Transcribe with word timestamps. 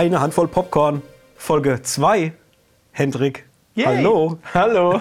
eine 0.00 0.18
Handvoll 0.22 0.48
Popcorn. 0.48 1.02
Folge 1.36 1.82
2. 1.82 2.32
Hendrik. 2.92 3.44
Yay. 3.74 3.84
Hallo. 3.98 4.38
Hallo. 4.54 4.98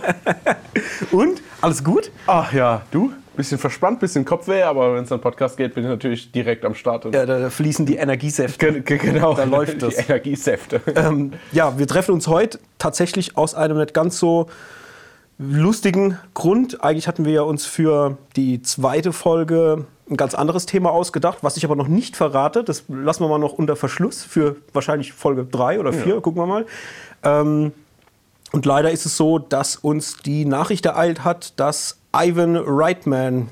Und? 1.12 1.42
Alles 1.62 1.82
gut? 1.86 2.12
Ach 2.28 2.52
ja, 2.52 2.82
du? 2.92 3.14
Bisschen 3.38 3.58
verspannt, 3.58 4.02
bisschen 4.02 4.26
Kopfweh, 4.26 4.62
aber 4.64 4.96
wenn 4.96 5.06
es 5.06 5.12
an 5.14 5.22
Podcast 5.22 5.56
geht, 5.56 5.74
bin 5.74 5.86
ich 5.86 5.90
natürlich 5.90 6.34
direkt 6.34 6.66
am 6.66 6.76
Start. 6.76 7.06
Und 7.06 7.16
Ja, 7.16 7.26
da 7.26 7.50
fließen 7.50 7.86
die 7.86 7.96
Energiesäfte. 7.96 8.82
Ge- 8.82 8.98
genau, 8.98 9.34
Da 9.36 9.46
läuft 9.46 9.76
die 9.76 9.78
das. 9.78 9.98
Energiesäfte. 10.10 10.82
Ähm, 10.94 11.32
ja, 11.54 11.80
wir 11.80 11.88
treffen 11.88 12.12
uns 12.14 12.28
heute 12.28 12.60
tatsächlich 12.78 13.38
aus 13.38 13.56
einem 13.56 13.78
nicht 13.78 13.94
ganz 13.94 14.20
so 14.20 14.48
lustigen 15.38 16.18
Grund. 16.34 16.84
Eigentlich 16.84 17.08
hatten 17.08 17.24
wir 17.24 17.32
ja 17.32 17.42
uns 17.44 17.66
für 17.66 18.18
die 18.36 18.62
zweite 18.62 19.14
Folge 19.14 19.86
ein 20.10 20.18
ganz 20.18 20.34
anderes 20.34 20.66
Thema 20.66 20.92
ausgedacht, 20.92 21.40
was 21.42 21.58
ich 21.58 21.66
aber 21.66 21.76
noch 21.76 21.88
nicht 21.88 22.18
verrate. 22.18 22.64
Das 22.64 22.84
lassen 22.88 23.24
wir 23.24 23.28
mal 23.28 23.38
noch 23.38 23.54
unter 23.54 23.76
Verschluss 23.76 24.24
für 24.24 24.56
wahrscheinlich 24.74 25.14
Folge 25.14 25.46
3 25.46 25.80
oder 25.80 25.94
4, 25.94 26.22
gucken 26.22 26.42
wir 26.42 26.48
mal. 26.48 26.66
Ähm, 27.24 27.74
und 28.52 28.66
leider 28.66 28.92
ist 28.92 29.06
es 29.06 29.16
so, 29.16 29.38
dass 29.38 29.76
uns 29.76 30.18
die 30.18 30.46
Nachricht 30.46 30.86
ereilt 30.86 31.24
hat, 31.24 31.60
dass 31.60 32.00
Ivan 32.16 32.56
Reitman, 32.56 33.50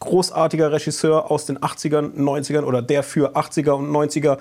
großartiger 0.00 0.72
Regisseur 0.72 1.30
aus 1.30 1.44
den 1.44 1.58
80ern, 1.58 2.14
90ern 2.16 2.62
oder 2.62 2.80
der 2.80 3.02
für 3.02 3.36
80er 3.36 3.72
und 3.72 3.90
90er 3.90 4.38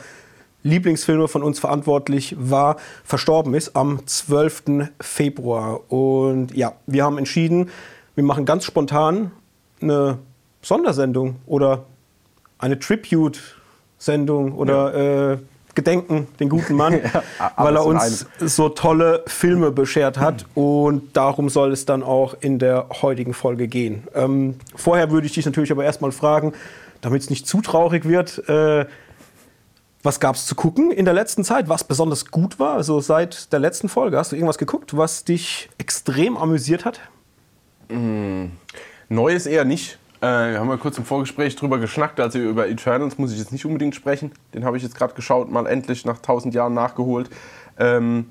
Lieblingsfilme 0.64 1.28
von 1.28 1.44
uns 1.44 1.60
verantwortlich 1.60 2.36
war, 2.40 2.78
verstorben 3.04 3.54
ist 3.54 3.76
am 3.76 4.06
12. 4.06 4.90
Februar. 5.02 5.92
Und 5.92 6.56
ja, 6.56 6.74
wir 6.86 7.04
haben 7.04 7.18
entschieden, 7.18 7.70
wir 8.16 8.24
machen 8.24 8.46
ganz 8.46 8.64
spontan 8.64 9.32
eine 9.82 10.18
Sondersendung 10.62 11.38
oder 11.46 11.86
eine 12.58 12.80
Tribute-Sendung 12.80 14.54
oder 14.54 15.34
äh, 15.34 15.38
Gedenken 15.76 16.28
den 16.40 16.50
guten 16.50 16.74
Mann, 16.74 17.00
weil 17.56 17.76
er 17.76 17.86
uns 17.86 18.26
so 18.40 18.70
tolle 18.70 19.24
Filme 19.28 19.72
beschert 19.72 20.18
hat. 20.18 20.46
Und 20.56 21.16
darum 21.16 21.50
soll 21.50 21.72
es 21.72 21.86
dann 21.86 22.02
auch 22.02 22.36
in 22.40 22.58
der 22.58 22.88
heutigen 23.02 23.34
Folge 23.34 23.68
gehen. 23.68 24.08
Ähm, 24.16 24.56
vorher 24.76 25.12
würde 25.12 25.28
ich 25.28 25.34
dich 25.34 25.46
natürlich 25.46 25.72
aber 25.72 25.86
erstmal 25.86 26.12
fragen, 26.12 26.54
damit 27.02 27.22
es 27.22 27.30
nicht 27.30 27.48
zu 27.48 27.62
traurig 27.62 28.06
wird, 28.06 28.50
äh, 28.50 28.86
was 30.04 30.20
gab 30.20 30.36
es 30.36 30.46
zu 30.46 30.56
gucken 30.56 30.90
in 30.92 31.06
der 31.06 31.14
letzten 31.14 31.44
Zeit, 31.44 31.70
was 31.70 31.84
besonders 31.84 32.32
gut 32.32 32.60
war? 32.60 32.76
Also 32.76 33.00
seit 33.00 33.52
der 33.52 33.60
letzten 33.60 33.90
Folge, 33.90 34.18
hast 34.18 34.32
du 34.32 34.36
irgendwas 34.36 34.58
geguckt, 34.58 34.96
was 34.96 35.26
dich 35.26 35.70
extrem 35.78 36.38
amüsiert 36.38 36.86
hat? 36.86 37.02
Neues 39.10 39.46
eher 39.46 39.66
nicht. 39.66 40.00
Äh, 40.22 40.52
wir 40.52 40.60
haben 40.60 40.70
ja 40.70 40.78
kurz 40.78 40.98
im 40.98 41.06
Vorgespräch 41.06 41.56
drüber 41.56 41.78
geschnackt, 41.78 42.20
also 42.20 42.40
über 42.40 42.68
Eternals 42.68 43.18
muss 43.18 43.32
ich 43.32 43.40
jetzt 43.40 43.52
nicht 43.52 43.66
unbedingt 43.66 43.96
sprechen. 43.96 44.32
Den 44.54 44.66
habe 44.66 44.78
ich 44.78 44.84
jetzt 44.84 44.96
gerade 44.96 45.14
geschaut, 45.14 45.52
mal 45.52 45.68
endlich 45.68 46.06
nach 46.06 46.18
1000 46.18 46.54
Jahren 46.54 46.74
nachgeholt. 46.74 47.30
Ähm, 47.78 48.28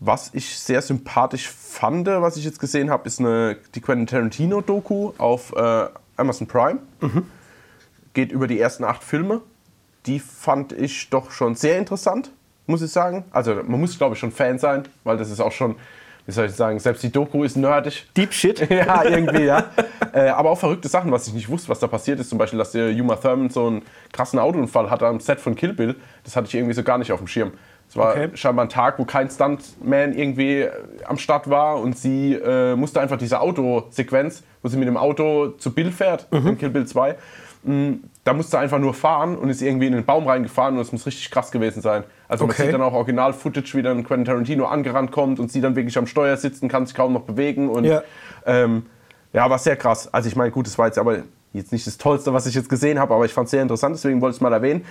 was 0.00 0.30
ich 0.32 0.58
sehr 0.58 0.80
sympathisch 0.80 1.48
fand, 1.48 2.06
was 2.06 2.36
ich 2.36 2.44
jetzt 2.44 2.58
gesehen 2.58 2.90
habe, 2.90 3.06
ist 3.06 3.20
eine, 3.20 3.56
die 3.74 3.80
Quentin 3.80 4.06
Tarantino-Doku 4.06 5.12
auf 5.18 5.54
äh, 5.54 5.88
Amazon 6.16 6.46
Prime. 6.46 6.80
Geht 8.14 8.32
über 8.32 8.46
die 8.46 8.58
ersten 8.58 8.84
acht 8.84 9.04
Filme. 9.04 9.42
Die 10.06 10.18
fand 10.18 10.72
ich 10.72 11.10
doch 11.10 11.30
schon 11.30 11.54
sehr 11.54 11.78
interessant, 11.78 12.32
muss 12.66 12.80
ich 12.80 12.90
sagen. 12.90 13.24
Also 13.30 13.54
man 13.54 13.78
muss, 13.80 13.98
glaube 13.98 14.14
ich, 14.14 14.20
schon 14.20 14.32
Fan 14.32 14.58
sein, 14.58 14.84
weil 15.04 15.18
das 15.18 15.30
ist 15.30 15.40
auch 15.40 15.52
schon, 15.52 15.76
wie 16.30 16.34
soll 16.34 16.46
ich 16.46 16.52
sagen, 16.52 16.78
selbst 16.78 17.02
die 17.02 17.10
Doku 17.10 17.42
ist 17.42 17.56
nerdig. 17.56 18.06
Deep 18.16 18.32
Shit. 18.32 18.60
Ja, 18.70 19.02
irgendwie, 19.04 19.42
ja. 19.46 19.64
äh, 20.12 20.28
aber 20.28 20.50
auch 20.50 20.58
verrückte 20.58 20.86
Sachen, 20.88 21.10
was 21.10 21.26
ich 21.26 21.34
nicht 21.34 21.48
wusste, 21.48 21.68
was 21.68 21.80
da 21.80 21.88
passiert 21.88 22.20
ist. 22.20 22.28
Zum 22.30 22.38
Beispiel, 22.38 22.58
dass 22.58 22.70
der 22.70 22.90
Uma 22.90 23.16
Thurman 23.16 23.50
so 23.50 23.66
einen 23.66 23.82
krassen 24.12 24.38
Autounfall 24.38 24.88
hatte 24.90 25.06
am 25.08 25.18
Set 25.18 25.40
von 25.40 25.56
Kill 25.56 25.72
Bill. 25.72 25.96
Das 26.22 26.36
hatte 26.36 26.46
ich 26.46 26.54
irgendwie 26.54 26.74
so 26.74 26.84
gar 26.84 26.98
nicht 26.98 27.10
auf 27.10 27.18
dem 27.18 27.26
Schirm. 27.26 27.50
Es 27.88 27.96
war 27.96 28.12
Okay. 28.12 28.28
scheinbar 28.34 28.66
ein 28.66 28.68
Tag, 28.68 29.00
wo 29.00 29.04
kein 29.04 29.28
Stuntman 29.28 30.12
irgendwie 30.12 30.60
äh, 30.60 30.70
am 31.06 31.18
Start 31.18 31.50
war 31.50 31.80
und 31.80 31.98
sie 31.98 32.34
äh, 32.34 32.76
musste 32.76 33.00
einfach 33.00 33.18
diese 33.18 33.40
Autosequenz, 33.40 34.44
wo 34.62 34.68
sie 34.68 34.76
mit 34.76 34.86
dem 34.86 34.96
Auto 34.96 35.48
zu 35.58 35.74
Bill 35.74 35.90
fährt, 35.90 36.28
in 36.30 36.56
Kill 36.56 36.70
Bill 36.70 36.86
2, 36.86 37.16
mh, 37.64 37.94
da 38.24 38.34
musste 38.34 38.58
einfach 38.58 38.78
nur 38.78 38.92
fahren 38.94 39.36
und 39.36 39.48
ist 39.48 39.62
irgendwie 39.62 39.86
in 39.86 39.92
den 39.94 40.04
Baum 40.04 40.26
reingefahren 40.26 40.74
und 40.76 40.82
es 40.82 40.92
muss 40.92 41.06
richtig 41.06 41.30
krass 41.30 41.50
gewesen 41.50 41.80
sein. 41.80 42.04
Also 42.28 42.44
man 42.44 42.52
Okay. 42.52 42.64
sieht 42.64 42.74
dann 42.74 42.82
auch 42.82 42.92
Original-Footage, 42.92 43.74
wie 43.74 43.82
dann 43.82 44.04
Quentin 44.04 44.26
Tarantino 44.26 44.66
angerannt 44.66 45.10
kommt 45.10 45.40
und 45.40 45.50
sie 45.50 45.60
dann 45.60 45.74
wirklich 45.74 45.96
am 45.96 46.06
Steuer 46.06 46.36
sitzt 46.36 46.62
und 46.62 46.68
kann 46.68 46.84
sich 46.86 46.94
kaum 46.94 47.12
noch 47.14 47.22
bewegen 47.22 47.68
und 47.70 47.84
Ja. 47.84 48.02
ähm, 48.46 48.86
ja, 49.32 49.48
war 49.48 49.58
sehr 49.58 49.76
krass. 49.76 50.12
Also 50.12 50.28
ich 50.28 50.36
meine, 50.36 50.50
gut, 50.50 50.66
das 50.66 50.76
war 50.76 50.86
jetzt 50.86 50.98
aber 50.98 51.22
jetzt 51.52 51.72
nicht 51.72 51.86
das 51.86 51.96
Tollste, 51.98 52.32
was 52.32 52.46
ich 52.46 52.54
jetzt 52.54 52.68
gesehen 52.68 52.98
habe, 52.98 53.14
aber 53.14 53.24
ich 53.24 53.32
fand 53.32 53.46
es 53.46 53.52
sehr 53.52 53.62
interessant, 53.62 53.94
deswegen 53.96 54.20
wollte 54.20 54.32
ich 54.34 54.36
es 54.38 54.40
mal 54.42 54.52
erwähnen. 54.52 54.84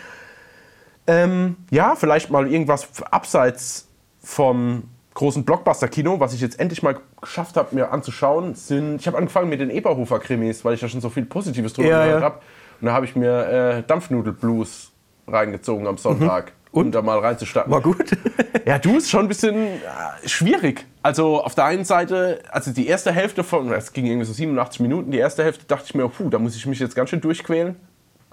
Ähm, 1.08 1.56
ja, 1.72 1.96
vielleicht 1.96 2.30
mal 2.30 2.52
irgendwas 2.52 2.88
abseits 3.12 3.88
vom 4.24 4.84
großen 5.14 5.44
Blockbuster-Kino, 5.44 6.20
was 6.20 6.34
ich 6.34 6.42
jetzt 6.42 6.60
endlich 6.60 6.84
mal 6.84 6.98
geschafft 7.22 7.58
habe, 7.58 7.76
mir 7.76 7.92
anzuschauen, 7.92 8.56
sind, 8.56 9.02
ich 9.02 9.08
habe 9.08 9.18
angefangen 9.18 9.50
mit 9.50 9.60
den 9.60 9.70
Eberhofer-Krimis, 9.70 10.64
weil 10.64 10.76
ich 10.76 10.80
da 10.82 10.88
schon 10.88 11.02
so 11.02 11.10
viel 11.10 11.26
Positives 11.26 11.74
drüber 11.74 11.90
Ja, 11.90 12.04
gehört 12.04 12.22
ja. 12.22 12.26
habe. 12.26 12.40
Und 12.82 12.88
da 12.88 12.94
habe 12.94 13.06
ich 13.06 13.16
mir 13.16 13.46
äh, 13.80 13.84
Dampfnudel-Blues 13.84 14.92
reingezogen 15.28 15.88
am 15.88 15.98
Sonntag, 15.98 16.54
um 16.72 16.92
da 16.92 17.02
mal 17.02 17.20
reinzustarten. 17.20 17.72
War 17.72 17.82
gut. 17.82 18.12
Ja, 18.66 18.78
du 18.78 18.98
ist 18.98 19.10
schon 19.10 19.22
ein 19.22 19.28
bisschen 19.28 19.56
äh, 19.56 19.80
schwierig. 20.28 20.86
Also 21.02 21.42
auf 21.44 21.56
der 21.56 21.66
einen 21.66 21.86
Seite, 21.86 22.40
also 22.52 22.72
die 22.72 22.86
erste 22.86 23.12
Hälfte 23.12 23.44
von, 23.44 23.72
es 23.72 23.94
ging 23.94 24.06
irgendwie 24.06 24.26
so 24.28 24.34
87 24.34 24.82
Minuten, 24.82 25.10
die 25.10 25.18
erste 25.18 25.44
Hälfte 25.44 25.66
dachte 25.66 25.86
ich 25.88 25.96
mir, 25.96 26.08
puh, 26.08 26.30
da 26.30 26.38
muss 26.38 26.56
ich 26.56 26.68
mich 26.68 26.78
jetzt 26.78 26.94
ganz 26.96 27.10
schön 27.10 27.22
durchquälen. 27.22 27.78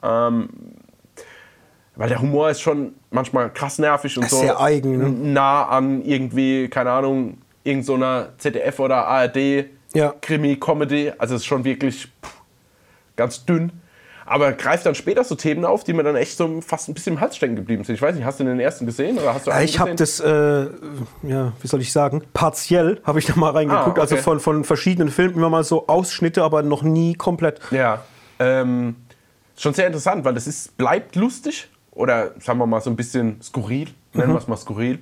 Ähm, 0.02 0.48
weil 1.94 2.10
der 2.10 2.20
Humor 2.20 2.50
ist 2.50 2.60
schon 2.60 2.94
manchmal 3.10 3.50
krass 3.50 3.78
nervig 3.78 4.18
und 4.18 4.28
so 4.28 4.36
Sehr 4.40 4.60
eigen, 4.60 4.98
ne? 4.98 5.32
nah 5.32 5.68
an 5.68 6.02
irgendwie, 6.04 6.68
keine 6.68 6.90
Ahnung, 6.90 7.38
irgend 7.64 7.86
so 7.86 7.98
ZDF 8.36 8.78
oder 8.78 9.06
ARD 9.06 9.66
Ja. 9.94 10.12
Krimi-Comedy. 10.20 11.12
Also 11.16 11.36
es 11.36 11.42
ist 11.42 11.46
schon 11.46 11.64
wirklich 11.64 12.12
pff, 12.22 12.42
ganz 13.16 13.46
dünn. 13.46 13.72
Aber 14.26 14.52
greift 14.52 14.84
dann 14.84 14.96
später 14.96 15.22
so 15.22 15.36
Themen 15.36 15.64
auf, 15.64 15.84
die 15.84 15.92
mir 15.92 16.02
dann 16.02 16.16
echt 16.16 16.36
so 16.36 16.60
fast 16.60 16.88
ein 16.88 16.94
bisschen 16.94 17.14
im 17.14 17.20
Hals 17.20 17.36
stecken 17.36 17.54
geblieben 17.54 17.84
sind. 17.84 17.94
Ich 17.94 18.02
weiß 18.02 18.16
nicht, 18.16 18.24
hast 18.24 18.40
du 18.40 18.44
den 18.44 18.58
ersten 18.58 18.84
gesehen 18.84 19.18
oder 19.18 19.32
hast 19.32 19.46
du 19.46 19.50
Ja, 19.50 19.60
ich 19.60 19.78
habe 19.78 19.94
das, 19.94 20.18
äh, 20.18 20.66
ja, 21.22 21.52
wie 21.60 21.66
soll 21.66 21.80
ich 21.80 21.92
sagen, 21.92 22.22
partiell 22.34 23.00
habe 23.04 23.20
ich 23.20 23.26
da 23.26 23.36
mal 23.36 23.52
reingeguckt. 23.52 23.86
Ah, 23.86 23.90
okay. 23.90 24.00
Also 24.00 24.16
von, 24.16 24.40
von 24.40 24.64
verschiedenen 24.64 25.10
Filmen 25.10 25.36
immer 25.36 25.48
mal 25.48 25.62
so 25.62 25.86
Ausschnitte, 25.86 26.42
aber 26.42 26.62
noch 26.62 26.82
nie 26.82 27.14
komplett. 27.14 27.60
Ja, 27.70 28.02
ähm, 28.40 28.96
schon 29.56 29.74
sehr 29.74 29.86
interessant, 29.86 30.24
weil 30.24 30.34
das 30.34 30.46
ist, 30.46 30.76
bleibt 30.76 31.14
lustig 31.14 31.68
oder 31.92 32.32
sagen 32.40 32.58
wir 32.58 32.66
mal 32.66 32.80
so 32.80 32.90
ein 32.90 32.96
bisschen 32.96 33.40
skurril, 33.40 33.88
nennen 34.12 34.32
wir 34.32 34.38
es 34.38 34.48
mal 34.48 34.56
skurril. 34.56 34.98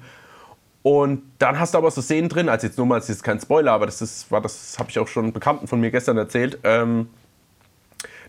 Und 0.82 1.22
dann 1.38 1.58
hast 1.58 1.72
du 1.72 1.78
aber 1.78 1.90
so 1.90 2.02
Szenen 2.02 2.28
drin, 2.28 2.50
also 2.50 2.66
jetzt 2.66 2.76
nur 2.76 2.86
mal, 2.86 2.96
das 2.96 3.04
ist 3.04 3.16
jetzt 3.16 3.24
kein 3.24 3.40
Spoiler, 3.40 3.72
aber 3.72 3.86
das 3.86 4.02
ist, 4.02 4.30
war 4.30 4.42
das 4.42 4.78
habe 4.78 4.90
ich 4.90 4.98
auch 4.98 5.08
schon 5.08 5.32
Bekannten 5.32 5.66
von 5.66 5.80
mir 5.80 5.90
gestern 5.90 6.18
erzählt. 6.18 6.58
Ähm, 6.62 7.08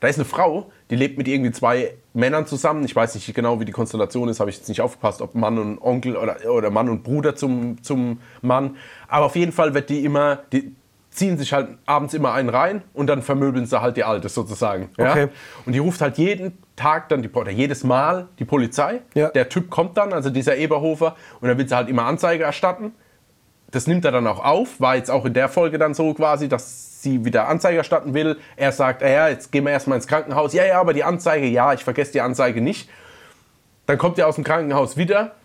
da 0.06 0.10
ist 0.10 0.18
eine 0.18 0.26
Frau, 0.26 0.72
die 0.92 0.96
lebt 0.96 1.18
mit 1.18 1.28
irgendwie 1.28 1.52
zwei 1.52 1.96
Männern 2.14 2.46
zusammen. 2.46 2.86
Ich 2.86 2.96
weiß 2.96 3.16
nicht 3.16 3.34
genau, 3.34 3.60
wie 3.60 3.66
die 3.66 3.72
Konstellation 3.72 4.30
ist, 4.30 4.40
habe 4.40 4.52
ich 4.52 4.58
jetzt 4.58 4.70
nicht 4.70 4.82
aufgepasst, 4.82 5.22
ob 5.22 5.34
Mann 5.34 5.58
und 5.58 5.82
Onkel 5.82 6.16
oder, 6.16 6.38
oder 6.50 6.70
Mann 6.70 6.90
und 6.90 7.04
Bruder 7.04 7.36
zum, 7.36 7.82
zum 7.82 8.20
Mann. 8.42 8.78
Aber 9.08 9.26
auf 9.26 9.36
jeden 9.36 9.52
Fall 9.52 9.74
wird 9.74 9.90
die 9.90 10.06
immer, 10.06 10.44
die 10.52 10.76
ziehen 11.10 11.40
sich 11.40 11.54
halt 11.54 11.70
abends 11.88 12.14
immer 12.14 12.34
einen 12.34 12.50
rein 12.50 12.84
und 12.94 13.08
dann 13.08 13.24
vermöbeln 13.24 13.66
sie 13.66 13.82
halt 13.82 13.98
die 13.98 14.04
Alte 14.04 14.30
sozusagen. 14.30 14.90
Ja? 14.98 15.12
Okay. 15.12 15.28
Und 15.66 15.74
die 15.74 15.80
ruft 15.80 16.02
halt 16.02 16.20
jeden 16.20 16.58
Tag 16.76 17.10
dann, 17.10 17.24
die, 17.24 17.30
oder 17.30 17.52
jedes 17.52 17.84
Mal 17.84 18.28
die 18.38 18.46
Polizei. 18.46 19.02
Ja. 19.16 19.30
Der 19.30 19.50
Typ 19.50 19.72
kommt 19.72 19.98
dann, 19.98 20.14
also 20.14 20.30
dieser 20.30 20.56
Eberhofer, 20.56 21.16
und 21.42 21.48
dann 21.48 21.58
will 21.58 21.68
sie 21.68 21.76
halt 21.76 21.90
immer 21.90 22.06
Anzeige 22.06 22.44
erstatten 22.44 22.94
das 23.76 23.88
nimmt 23.88 24.06
er 24.06 24.12
dann 24.12 24.26
auch 24.26 24.44
auf, 24.44 24.80
war 24.80 24.96
jetzt 24.96 25.12
auch 25.12 25.26
in 25.26 25.34
der 25.34 25.50
Folge 25.50 25.78
dann 25.78 25.94
so 25.94 26.14
quasi, 26.14 26.48
dass 26.48 26.95
sie 27.06 27.24
wieder 27.24 27.48
Anzeige 27.48 27.78
erstatten 27.78 28.14
will. 28.14 28.38
Er 28.58 28.72
sagt, 28.72 29.02
"Ah 29.02 29.08
ja, 29.08 29.30
jetzt 29.30 29.52
gehen 29.52 29.64
wir 29.64 29.72
erstmal 29.72 29.98
ins 29.98 30.08
Krankenhaus. 30.08 30.54
Ja, 30.54 30.66
ja, 30.66 30.82
aber 30.82 30.94
die 30.94 31.04
Anzeige, 31.04 31.46
ja, 31.46 31.74
ich 31.74 31.84
vergesse 31.84 32.12
die 32.12 32.22
Anzeige 32.22 32.60
nicht. 32.62 32.90
Dann 33.86 33.98
kommt 33.98 34.20
er 34.20 34.28
aus 34.28 34.36
dem 34.36 34.44
Krankenhaus 34.44 34.98
wieder 34.98 35.36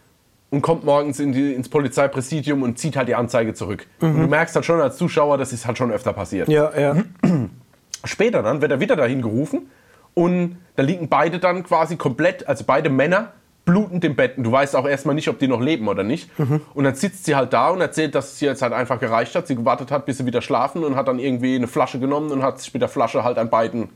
und 0.50 0.62
kommt 0.62 0.84
morgens 0.84 1.20
in 1.20 1.32
die, 1.32 1.52
ins 1.54 1.68
Polizeipräsidium 1.68 2.62
und 2.62 2.78
zieht 2.78 2.96
halt 2.96 3.08
die 3.08 3.14
Anzeige 3.14 3.54
zurück. 3.54 3.86
Und 4.00 4.18
du 4.18 4.26
merkst 4.26 4.54
halt 4.56 4.64
schon 4.64 4.80
als 4.80 4.96
Zuschauer, 4.96 5.38
das 5.38 5.52
ist 5.52 5.66
halt 5.66 5.78
schon 5.78 5.92
öfter 5.92 6.12
passiert. 6.12 6.48
Ja, 6.48 6.72
ja. 6.76 6.96
Später 8.04 8.42
dann 8.42 8.62
wird 8.62 8.72
er 8.72 8.80
wieder 8.80 8.96
dahin 8.96 9.20
gerufen 9.22 9.70
und 10.14 10.56
da 10.76 10.82
liegen 10.82 11.08
beide 11.08 11.38
dann 11.38 11.62
quasi 11.62 11.96
komplett, 11.96 12.48
also 12.48 12.64
beide 12.66 12.88
Männer, 12.88 13.32
blutend 13.64 14.04
im 14.04 14.16
Bett. 14.16 14.38
Und 14.38 14.44
du 14.44 14.52
weißt 14.52 14.74
auch 14.76 14.86
erstmal 14.86 15.14
nicht, 15.14 15.28
ob 15.28 15.38
die 15.38 15.48
noch 15.48 15.60
leben 15.60 15.88
oder 15.88 16.02
nicht. 16.02 16.30
Und 16.74 16.84
dann 16.84 16.94
sitzt 16.94 17.24
sie 17.24 17.36
halt 17.36 17.52
da 17.52 17.68
und 17.70 17.80
erzählt, 17.80 18.14
dass 18.14 18.32
es 18.32 18.42
ihr 18.42 18.48
jetzt 18.48 18.62
halt 18.62 18.72
einfach 18.72 18.98
gereicht 18.98 19.34
hat. 19.34 19.46
Sie 19.46 19.54
gewartet 19.54 19.90
hat, 19.90 20.06
bis 20.06 20.18
sie 20.18 20.26
wieder 20.26 20.42
schlafen 20.42 20.84
und 20.84 20.96
hat 20.96 21.08
dann 21.08 21.18
irgendwie 21.18 21.54
eine 21.56 21.68
Flasche 21.68 21.98
genommen 21.98 22.30
und 22.32 22.42
hat 22.42 22.60
sich 22.60 22.72
mit 22.72 22.82
der 22.82 22.88
Flasche 22.88 23.24
halt 23.24 23.38
an 23.38 23.50
beiden 23.50 23.90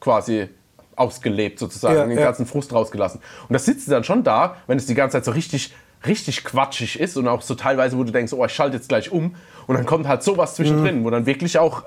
quasi 0.00 0.48
ausgelebt 0.96 1.58
sozusagen, 1.58 1.96
Ja, 1.96 2.06
den 2.06 2.18
ja. 2.18 2.24
ganzen 2.24 2.46
Frust 2.46 2.72
rausgelassen. 2.72 3.20
Und 3.48 3.52
das 3.52 3.64
sitzt 3.64 3.84
sie 3.84 3.90
dann 3.90 4.04
schon 4.04 4.24
da, 4.24 4.56
wenn 4.66 4.78
es 4.78 4.86
die 4.86 4.94
ganze 4.94 5.16
Zeit 5.16 5.24
so 5.24 5.30
richtig 5.30 5.74
richtig 6.06 6.44
quatschig 6.44 7.00
ist 7.00 7.16
und 7.16 7.26
auch 7.26 7.42
so 7.42 7.54
teilweise, 7.54 7.98
wo 7.98 8.04
du 8.04 8.12
denkst, 8.12 8.32
oh, 8.32 8.44
ich 8.44 8.52
schalte 8.52 8.76
jetzt 8.76 8.88
gleich 8.88 9.10
um 9.10 9.34
und 9.66 9.74
dann 9.76 9.86
kommt 9.86 10.06
halt 10.06 10.22
sowas 10.22 10.54
zwischendrin, 10.54 11.04
wo 11.04 11.10
dann 11.10 11.26
wirklich 11.26 11.58
auch 11.58 11.82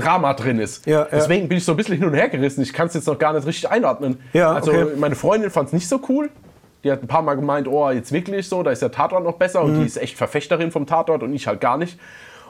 Drama 0.00 0.34
drin 0.34 0.58
ist. 0.58 0.86
Ja, 0.86 1.00
ja. 1.00 1.08
Deswegen 1.10 1.48
bin 1.48 1.58
ich 1.58 1.64
so 1.64 1.72
ein 1.72 1.76
bisschen 1.76 1.96
hin 1.96 2.04
und 2.06 2.14
her 2.14 2.28
gerissen. 2.28 2.62
Ich 2.62 2.72
kann 2.72 2.86
es 2.88 2.94
jetzt 2.94 3.06
noch 3.06 3.18
gar 3.18 3.32
nicht 3.32 3.46
richtig 3.46 3.70
einordnen. 3.70 4.18
Ja, 4.32 4.52
also 4.52 4.70
okay. 4.72 4.86
meine 4.96 5.14
Freundin 5.16 5.50
fand 5.50 5.68
es 5.68 5.72
nicht 5.72 5.88
so 5.88 6.00
cool. 6.08 6.30
Die 6.84 6.92
hat 6.92 7.02
ein 7.02 7.08
paar 7.08 7.22
Mal 7.22 7.34
gemeint, 7.34 7.66
oh, 7.66 7.90
jetzt 7.90 8.12
wirklich 8.12 8.48
so, 8.48 8.62
da 8.62 8.70
ist 8.70 8.82
der 8.82 8.92
Tatort 8.92 9.24
noch 9.24 9.34
besser. 9.34 9.62
Und 9.62 9.74
Mhm. 9.76 9.80
die 9.80 9.86
ist 9.86 9.96
echt 9.96 10.16
Verfechterin 10.16 10.70
vom 10.70 10.86
Tatort 10.86 11.22
und 11.22 11.32
ich 11.34 11.46
halt 11.46 11.60
gar 11.60 11.78
nicht. 11.78 11.98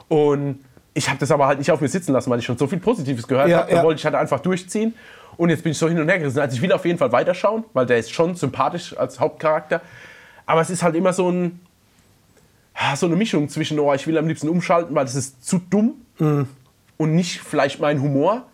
Und 0.09 0.59
ich 0.93 1.09
habe 1.09 1.19
das 1.19 1.31
aber 1.31 1.47
halt 1.47 1.59
nicht 1.59 1.71
auf 1.71 1.81
mir 1.81 1.87
sitzen 1.87 2.11
lassen, 2.13 2.29
weil 2.29 2.39
ich 2.39 2.45
schon 2.45 2.57
so 2.57 2.67
viel 2.67 2.79
Positives 2.79 3.27
gehört 3.27 3.51
habe. 3.51 3.71
Da 3.73 3.83
wollte 3.83 3.99
ich 3.99 4.05
halt 4.05 4.15
einfach 4.15 4.39
durchziehen. 4.39 4.93
Und 5.37 5.49
jetzt 5.49 5.63
bin 5.63 5.71
ich 5.71 5.77
so 5.77 5.87
hin 5.87 5.99
und 5.99 6.07
her 6.09 6.17
gerissen. 6.19 6.39
Also 6.39 6.55
ich 6.55 6.61
will 6.61 6.71
auf 6.71 6.85
jeden 6.85 6.97
Fall 6.97 7.11
weiterschauen, 7.11 7.63
weil 7.73 7.85
der 7.85 7.97
ist 7.99 8.11
schon 8.11 8.35
sympathisch 8.35 8.97
als 8.97 9.19
Hauptcharakter. 9.19 9.81
Aber 10.45 10.61
es 10.61 10.69
ist 10.69 10.81
halt 10.83 10.95
immer 10.95 11.13
so 11.13 11.29
ein, 11.29 11.59
so 12.95 13.05
eine 13.05 13.15
Mischung 13.15 13.49
zwischen, 13.49 13.79
oh, 13.79 13.93
ich 13.93 14.07
will 14.07 14.17
am 14.17 14.27
liebsten 14.27 14.49
umschalten, 14.49 14.95
weil 14.95 15.05
das 15.05 15.15
ist 15.15 15.45
zu 15.45 15.59
dumm 15.59 15.93
Mhm. 16.19 16.47
Und 16.97 17.15
nicht 17.15 17.39
vielleicht 17.39 17.79
mein 17.79 18.01
Humor. 18.01 18.45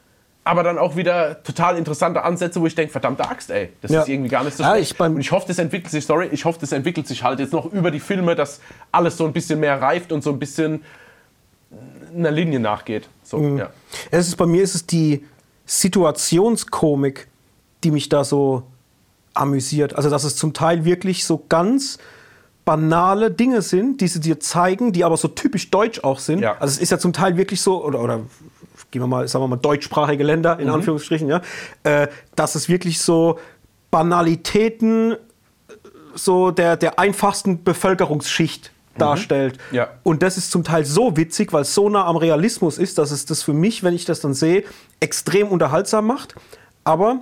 Aber 0.46 0.62
dann 0.64 0.78
auch 0.78 0.98
wieder 0.98 1.42
total 1.44 1.78
interessante 1.78 2.22
Ansätze, 2.24 2.60
wo 2.60 2.68
ich 2.68 2.76
denke, 2.76 2.92
verdammte 2.92 3.30
Axt, 3.30 3.50
ey, 3.50 3.70
das 3.82 3.92
Ja. 3.92 4.02
ist 4.02 4.10
irgendwie 4.10 4.30
gar 4.30 4.44
nicht 4.44 4.58
so 4.58 4.64
Ja, 4.64 4.72
schlecht. 4.72 4.92
ich 4.92 4.98
beim- 4.98 5.16
und 5.16 5.22
ich 5.22 5.32
hoffe, 5.32 5.46
das 5.48 5.58
entwickelt 5.58 5.90
sich, 5.90 6.06
sorry, 6.06 6.28
ich 6.34 6.44
hoffe, 6.44 6.60
das 6.60 6.74
entwickelt 6.74 7.08
sich 7.08 7.24
halt 7.24 7.40
jetzt 7.40 7.54
noch 7.54 7.72
über 7.72 7.92
die 7.92 8.02
Filme, 8.02 8.36
dass 8.36 8.60
alles 8.92 9.16
so 9.16 9.26
ein 9.26 9.32
bisschen 9.32 9.62
mehr 9.62 9.82
reift 9.82 10.12
und 10.12 10.22
so 10.22 10.32
ein 10.32 10.40
bisschen 10.40 10.84
einer 12.14 12.32
Linie 12.32 12.60
nachgeht. 12.60 13.08
So, 13.24 13.38
Mhm. 13.38 13.58
ja. 13.58 13.70
Es 14.12 14.28
ist, 14.28 14.36
bei 14.36 14.46
mir 14.46 14.64
ist 14.64 14.76
es 14.76 14.86
die 14.86 15.24
Situationskomik, 15.66 17.28
die 17.84 17.92
mich 17.92 18.10
da 18.10 18.24
so 18.24 18.64
amüsiert. 19.34 19.96
Also, 19.96 20.10
dass 20.10 20.24
es 20.26 20.36
zum 20.36 20.54
Teil 20.54 20.86
wirklich 20.86 21.26
so 21.26 21.44
ganz 21.50 21.98
banale 22.66 23.30
Dinge 23.32 23.62
sind, 23.62 24.02
die 24.02 24.08
sie 24.08 24.20
dir 24.20 24.40
zeigen, 24.40 24.94
die 24.94 25.04
aber 25.04 25.18
so 25.18 25.28
typisch 25.28 25.70
deutsch 25.70 26.04
auch 26.04 26.20
sind. 26.20 26.40
Ja. 26.40 26.54
Also, 26.60 26.76
es 26.76 26.80
ist 26.80 26.92
ja 26.92 26.98
zum 26.98 27.14
Teil 27.14 27.38
wirklich 27.38 27.62
so, 27.62 27.84
oder, 27.84 28.00
oder 28.02 28.22
gehen 28.92 29.02
wir 29.02 29.08
mal, 29.08 29.28
sagen 29.28 29.44
wir 29.44 29.48
mal, 29.50 29.58
deutschsprachige 29.58 30.24
Länder, 30.24 30.56
Mhm. 30.56 30.62
in 30.62 30.70
Anführungsstrichen, 30.70 31.28
ja, 31.28 31.42
äh, 31.84 32.08
dass 32.36 32.56
es 32.56 32.70
wirklich 32.70 33.02
so 33.02 33.40
Banalitäten 33.92 35.16
so 36.16 36.52
der, 36.52 36.78
der 36.78 37.00
einfachsten 37.00 37.64
Bevölkerungsschicht 37.64 38.72
darstellt. 38.98 39.58
Mhm. 39.72 39.78
Ja. 39.78 39.88
Und 40.04 40.22
das 40.22 40.38
ist 40.38 40.52
zum 40.52 40.64
Teil 40.64 40.86
so 40.86 41.18
witzig, 41.18 41.52
weil 41.52 41.64
es 41.64 41.74
so 41.74 41.90
nah 41.90 42.06
am 42.06 42.16
Realismus 42.16 42.78
ist, 42.78 43.00
dass 43.00 43.10
es 43.10 43.26
das 43.26 43.42
für 43.42 43.54
mich, 43.54 43.84
wenn 43.84 43.96
ich 43.96 44.06
das 44.06 44.20
dann 44.22 44.36
sehe, 44.36 44.64
extrem 45.00 45.48
unterhaltsam 45.48 46.06
macht. 46.06 46.36
Aber 46.84 47.22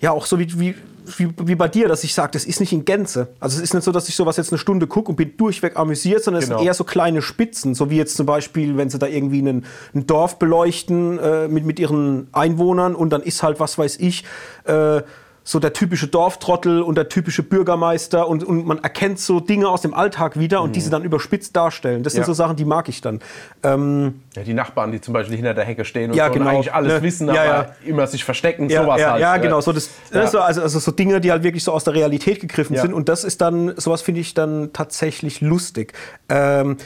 ja, 0.00 0.10
auch 0.10 0.26
so 0.26 0.38
wie, 0.38 0.60
wie, 0.60 0.74
wie, 1.18 1.28
wie 1.44 1.54
bei 1.54 1.68
dir, 1.68 1.88
dass 1.88 2.04
ich 2.04 2.14
sage, 2.14 2.32
das 2.32 2.44
ist 2.44 2.60
nicht 2.60 2.72
in 2.72 2.84
Gänze. 2.84 3.28
Also 3.40 3.56
es 3.58 3.62
ist 3.62 3.74
nicht 3.74 3.84
so, 3.84 3.92
dass 3.92 4.08
ich 4.08 4.14
sowas 4.16 4.36
jetzt 4.36 4.52
eine 4.52 4.58
Stunde 4.58 4.86
gucke 4.86 5.10
und 5.10 5.16
bin 5.16 5.36
durchweg 5.36 5.76
amüsiert, 5.76 6.24
sondern 6.24 6.42
es 6.42 6.48
Genau. 6.48 6.58
sind 6.58 6.66
eher 6.66 6.74
so 6.74 6.84
kleine 6.84 7.22
Spitzen, 7.22 7.74
so 7.74 7.90
wie 7.90 7.96
jetzt 7.96 8.16
zum 8.16 8.26
Beispiel, 8.26 8.76
wenn 8.76 8.90
sie 8.90 8.98
da 8.98 9.06
irgendwie 9.06 9.38
einen, 9.38 9.64
ein 9.94 10.06
Dorf 10.06 10.38
beleuchten 10.38 11.18
äh, 11.18 11.48
mit, 11.48 11.64
mit 11.64 11.78
ihren 11.78 12.28
Einwohnern 12.32 12.94
und 12.94 13.10
dann 13.10 13.22
ist 13.22 13.42
halt, 13.42 13.60
was 13.60 13.76
weiß 13.78 13.98
ich, 14.00 14.24
äh, 14.64 15.02
so 15.46 15.58
der 15.58 15.74
typische 15.74 16.06
Dorftrottel 16.08 16.80
und 16.80 16.94
der 16.96 17.10
typische 17.10 17.42
Bürgermeister 17.42 18.26
und, 18.28 18.42
und 18.44 18.66
man 18.66 18.82
erkennt 18.82 19.18
so 19.20 19.40
Dinge 19.40 19.68
aus 19.68 19.82
dem 19.82 19.92
Alltag 19.92 20.38
wieder 20.38 20.62
und 20.62 20.74
diese 20.74 20.88
dann 20.88 21.04
überspitzt 21.04 21.54
darstellen. 21.54 22.02
Das 22.02 22.14
sind 22.14 22.20
Mhm. 22.20 22.22
Ja. 22.22 22.26
so 22.28 22.32
Sachen, 22.32 22.56
die 22.56 22.64
mag 22.64 22.88
ich 22.88 23.02
dann. 23.02 23.20
Ähm, 23.62 24.22
ja. 24.34 24.42
Die 24.42 24.54
Nachbarn, 24.54 24.90
die 24.90 25.02
zum 25.02 25.12
Beispiel 25.12 25.36
hinter 25.36 25.52
der 25.52 25.64
Hecke 25.64 25.84
stehen 25.84 26.10
und, 26.12 26.16
Ja, 26.16 26.28
so 26.28 26.32
genau. 26.32 26.46
und 26.46 26.54
eigentlich 26.54 26.72
alles 26.72 26.94
Ne? 26.94 27.02
wissen, 27.02 27.28
Ja, 27.28 27.32
aber 27.34 27.44
ja. 27.44 27.66
immer 27.84 28.06
sich 28.06 28.24
verstecken, 28.24 28.70
ja, 28.70 28.82
sowas 28.84 28.98
ja, 29.00 29.10
halt. 29.12 29.20
ja, 29.20 29.36
äh, 29.36 29.40
genau. 29.40 29.60
So 29.60 29.72
das, 29.74 29.90
ne, 30.14 30.26
so, 30.28 30.40
also, 30.40 30.62
also 30.62 30.78
so 30.78 30.90
Dinge, 30.92 31.20
die 31.20 31.30
halt 31.30 31.42
wirklich 31.42 31.62
so 31.62 31.72
aus 31.72 31.84
der 31.84 31.92
Realität 31.92 32.40
gegriffen 32.40 32.76
sind. 32.78 32.94
Und 32.94 33.10
das 33.10 33.22
ist 33.22 33.42
dann, 33.42 33.74
sowas 33.76 34.00
finde 34.00 34.22
ich 34.22 34.32
dann 34.32 34.72
tatsächlich 34.72 35.42
lustig. 35.42 35.92
Ähm, 36.30 36.78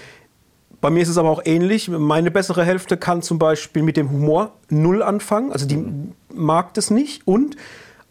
bei 0.81 0.91
mir 0.91 1.03
ist 1.03 1.09
es 1.09 1.19
aber 1.19 1.31
auch 1.31 1.43
ähnlich. 1.45 1.89
Meine 1.89 2.33
bessere 2.33 2.65
Hälfte 2.65 2.97
kann 2.97 3.23
zum 3.23 3.39
Beispiel 3.39 3.83
mit 3.85 3.97
dem 3.97 4.11
Humor 4.11 4.53
null 4.69 5.03
anfangen. 5.05 5.53
Also 5.53 5.67
die 5.67 5.77
Mhm. 5.77 6.13
mag 6.35 6.75
das 6.75 6.91
nicht. 6.91 7.27
Und 7.27 7.57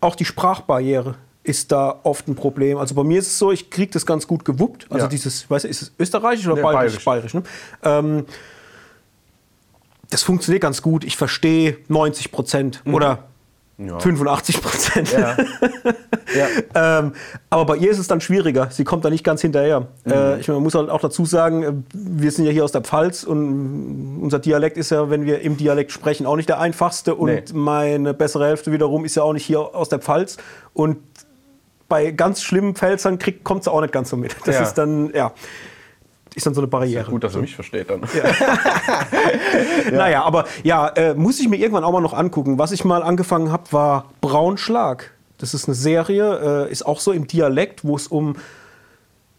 auch 0.01 0.15
die 0.15 0.25
Sprachbarriere 0.25 1.15
ist 1.44 1.71
da 1.71 1.99
oft 2.03 2.27
ein 2.27 2.35
Problem. 2.35 2.77
Also 2.77 2.94
bei 2.94 3.03
mir 3.03 3.19
ist 3.19 3.27
es 3.27 3.39
so, 3.39 3.51
ich 3.51 3.69
kriege 3.69 3.91
das 3.91 4.05
ganz 4.05 4.27
gut 4.27 4.44
gewuppt. 4.44 4.85
Also 4.89 5.05
Ja. 5.05 5.09
dieses, 5.09 5.49
weißt 5.49 5.63
du, 5.65 5.69
ist 5.69 5.81
es 5.81 5.91
österreichisch 5.97 6.45
oder 6.47 6.55
Nee, 6.57 6.61
bayerisch? 6.61 7.03
bayerisch. 7.05 7.31
bayerisch 7.31 7.33
ne? 7.33 7.44
ähm, 7.83 8.25
das 10.09 10.23
funktioniert 10.23 10.61
ganz 10.61 10.81
gut. 10.81 11.03
Ich 11.03 11.17
verstehe 11.17 11.77
90 11.88 12.31
Prozent 12.31 12.81
oder 12.85 13.15
Mhm. 13.15 13.19
Ja. 13.79 14.00
85 14.00 14.62
Prozent. 14.62 15.12
Ja. 15.12 15.38
ja. 16.35 17.00
ähm, 17.00 17.13
aber 17.51 17.65
bei 17.65 17.75
ihr 17.77 17.91
ist 17.91 18.00
es 18.00 18.07
dann 18.07 18.21
schwieriger. 18.21 18.69
Sie 18.71 18.83
kommt 18.83 19.06
da 19.06 19.12
nicht 19.12 19.24
ganz 19.24 19.41
hinterher. 19.41 19.81
Mhm. 20.06 20.12
Äh, 20.12 20.39
ich 20.39 20.47
meine, 20.47 20.56
man 20.57 20.63
muss 20.63 20.74
halt 20.74 20.89
auch 20.89 21.00
dazu 21.00 21.25
sagen, 21.25 21.63
äh, 21.63 21.74
wir 21.94 22.31
sind 22.31 22.45
ja 22.45 22.51
hier 22.51 22.63
aus 22.63 22.71
der 22.71 22.81
Pfalz 22.81 23.24
und 23.24 24.19
unser 24.21 24.39
Dialekt 24.39 24.77
ist 24.77 24.89
ja, 24.89 25.12
wenn 25.12 25.25
wir 25.25 25.41
im 25.41 25.57
Dialekt 25.57 25.91
sprechen, 25.91 26.25
auch 26.25 26.35
nicht 26.38 26.50
der 26.50 26.59
einfachste. 26.59 27.13
Und 27.13 27.27
Nee. 27.29 27.44
meine 27.53 28.13
bessere 28.15 28.47
Hälfte 28.47 28.71
wiederum 28.71 29.06
ist 29.06 29.15
ja 29.15 29.21
auch 29.24 29.33
nicht 29.33 29.45
hier 29.45 29.59
aus 29.59 29.89
der 29.89 30.00
Pfalz. 30.00 30.38
Und 30.73 30.97
bei 31.88 32.12
ganz 32.12 32.41
schlimmen 32.41 32.73
Pfälzern 32.75 33.19
kriegt- 33.19 33.44
kommt 33.44 33.63
sie 33.63 33.71
auch 33.71 33.81
nicht 33.81 33.94
ganz 33.94 34.09
so 34.09 34.18
mit. 34.18 34.35
Das 34.45 34.56
Ja. 34.56 34.62
ist 34.63 34.73
dann, 34.73 35.12
ja, 35.13 35.31
ist 36.37 36.45
dann 36.45 36.53
so 36.53 36.61
eine 36.61 36.67
Barriere. 36.67 37.09
Gut, 37.09 37.23
dass 37.23 37.35
er 37.35 37.41
mich 37.41 37.55
versteht 37.55 37.89
dann. 37.89 38.01
Naja, 39.91 40.23
aber 40.23 40.45
ja, 40.63 40.87
äh, 40.89 41.15
muss 41.15 41.39
ich 41.39 41.49
mir 41.49 41.57
irgendwann 41.57 41.83
auch 41.83 41.91
mal 41.91 42.01
noch 42.01 42.13
angucken. 42.13 42.59
Was 42.59 42.71
ich 42.71 42.85
mal 42.85 43.01
angefangen 43.01 43.51
habe, 43.51 43.63
war 43.71 44.05
Braunschlag. 44.21 45.11
Das 45.39 45.53
ist 45.53 45.67
eine 45.67 45.75
Serie, 45.75 46.67
äh, 46.67 46.71
ist 46.71 46.85
auch 46.85 46.99
so 46.99 47.11
im 47.11 47.27
Dialekt, 47.27 47.83
wo 47.83 47.95
es 47.95 48.07
um, 48.07 48.35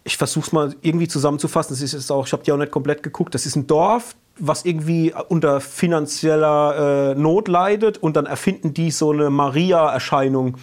ich 0.03 0.17
versuche 0.17 0.47
es 0.47 0.53
mal 0.53 0.75
irgendwie 0.83 1.09
zusammenzufassen, 1.09 1.75
das 1.75 1.83
ist 1.83 1.93
jetzt 1.93 2.11
auch, 2.11 2.27
ich 2.27 2.33
habe 2.33 2.43
die 2.43 2.53
auch 2.53 2.57
nicht 2.57 2.73
komplett 2.73 3.03
geguckt, 3.03 3.35
das 3.35 3.47
ist 3.47 3.57
ein 3.57 3.67
Dorf, 3.67 4.15
was 4.39 4.65
irgendwie 4.65 5.13
unter 5.29 5.61
finanzieller 5.61 7.13
äh, 7.13 7.15
Not 7.15 7.49
leidet 7.49 7.99
und 7.99 8.17
dann 8.17 8.27
erfinden 8.27 8.75
die 8.75 8.91
so 8.91 9.13
eine 9.13 9.31
Maria-Erscheinung. 9.31 10.57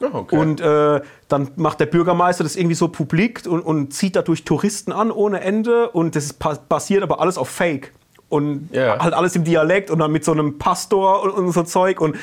Ja, 0.00 0.08
okay. 0.12 0.36
Und 0.36 0.60
äh, 0.60 1.00
dann 1.28 1.50
macht 1.56 1.80
der 1.80 1.86
Bürgermeister 1.86 2.44
das 2.44 2.56
irgendwie 2.56 2.74
so 2.74 2.88
publik 2.88 3.42
und, 3.46 3.60
und 3.60 3.92
zieht 3.92 4.16
dadurch 4.16 4.44
Touristen 4.44 4.92
an 4.92 5.10
ohne 5.10 5.40
Ende. 5.40 5.90
Und 5.90 6.16
das 6.16 6.32
basiert 6.32 7.02
aber 7.02 7.20
alles 7.20 7.38
auf 7.38 7.48
Fake. 7.48 7.92
Und 8.28 8.70
Ja. 8.72 8.98
halt 8.98 9.14
alles 9.14 9.36
im 9.36 9.44
Dialekt 9.44 9.90
und 9.90 10.00
dann 10.00 10.10
mit 10.10 10.24
so 10.24 10.32
einem 10.32 10.58
Pastor 10.58 11.22
und, 11.22 11.30
und 11.30 11.52
so 11.52 11.62
Zeug. 11.62 12.00
Und 12.00 12.16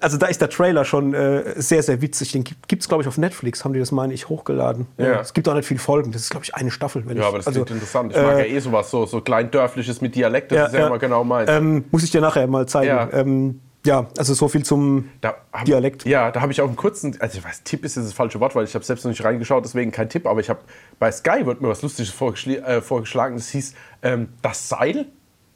also 0.00 0.16
da 0.16 0.26
ist 0.26 0.40
der 0.40 0.48
Trailer 0.48 0.84
schon 0.84 1.12
äh, 1.12 1.60
sehr, 1.60 1.82
sehr 1.82 2.00
witzig. 2.00 2.32
Den 2.32 2.44
gibt 2.44 2.82
es, 2.82 2.88
glaube 2.88 3.02
ich, 3.02 3.08
auf 3.08 3.18
Netflix, 3.18 3.64
haben 3.64 3.74
die 3.74 3.80
das, 3.80 3.92
meine 3.92 4.14
ich, 4.14 4.28
hochgeladen. 4.28 4.86
Ja. 4.96 5.20
Es 5.20 5.34
gibt 5.34 5.48
auch 5.48 5.54
nicht 5.54 5.66
viele 5.66 5.80
Folgen. 5.80 6.12
Das 6.12 6.22
ist, 6.22 6.30
glaube 6.30 6.44
ich, 6.44 6.54
eine 6.54 6.70
Staffel. 6.70 7.04
Wenn 7.06 7.16
ja, 7.16 7.22
ich, 7.22 7.28
aber 7.28 7.38
das 7.38 7.48
also, 7.48 7.64
klingt 7.64 7.82
interessant. 7.82 8.12
Ich 8.12 8.22
mag 8.22 8.38
ja 8.38 8.44
äh, 8.44 8.56
eh 8.56 8.60
sowas, 8.60 8.90
so, 8.90 9.04
so 9.06 9.20
kleindörfliches 9.20 10.00
mit 10.00 10.14
Dialekt, 10.14 10.52
das 10.52 10.68
ist 10.68 10.78
ja, 10.78 10.86
immer 10.86 10.98
genau 10.98 11.24
meins. 11.24 11.50
Ähm, 11.50 11.84
muss 11.90 12.04
ich 12.04 12.10
dir 12.10 12.20
nachher 12.20 12.46
mal 12.46 12.66
zeigen. 12.66 12.88
Ja. 12.88 13.08
Ähm, 13.12 13.60
ja, 13.86 14.06
also 14.16 14.34
so 14.34 14.48
viel 14.48 14.64
zum 14.64 15.08
Da 15.20 15.36
hab, 15.52 15.64
Dialekt. 15.64 16.04
Ja, 16.04 16.30
da 16.30 16.40
habe 16.40 16.52
ich 16.52 16.60
auch 16.60 16.66
einen 16.66 16.76
kurzen, 16.76 17.16
also 17.20 17.38
ich 17.38 17.44
weiß, 17.44 17.62
Tipp 17.62 17.84
ist 17.84 17.96
jetzt 17.96 18.06
das 18.06 18.12
falsche 18.12 18.40
Wort, 18.40 18.54
weil 18.54 18.64
ich 18.64 18.74
habe 18.74 18.84
selbst 18.84 19.04
noch 19.04 19.10
nicht 19.10 19.24
reingeschaut, 19.24 19.64
deswegen 19.64 19.92
kein 19.92 20.08
Tipp, 20.08 20.26
aber 20.26 20.40
ich 20.40 20.50
habe 20.50 20.60
bei 20.98 21.10
Sky 21.10 21.46
wird 21.46 21.60
mir 21.60 21.68
was 21.68 21.82
Lustiges 21.82 22.10
vorgeschl 22.10 22.56
äh, 22.56 22.82
vorgeschlagen, 22.82 23.36
das 23.36 23.48
hieß 23.50 23.74
ähm, 24.02 24.28
das 24.42 24.68
Seil 24.68 25.06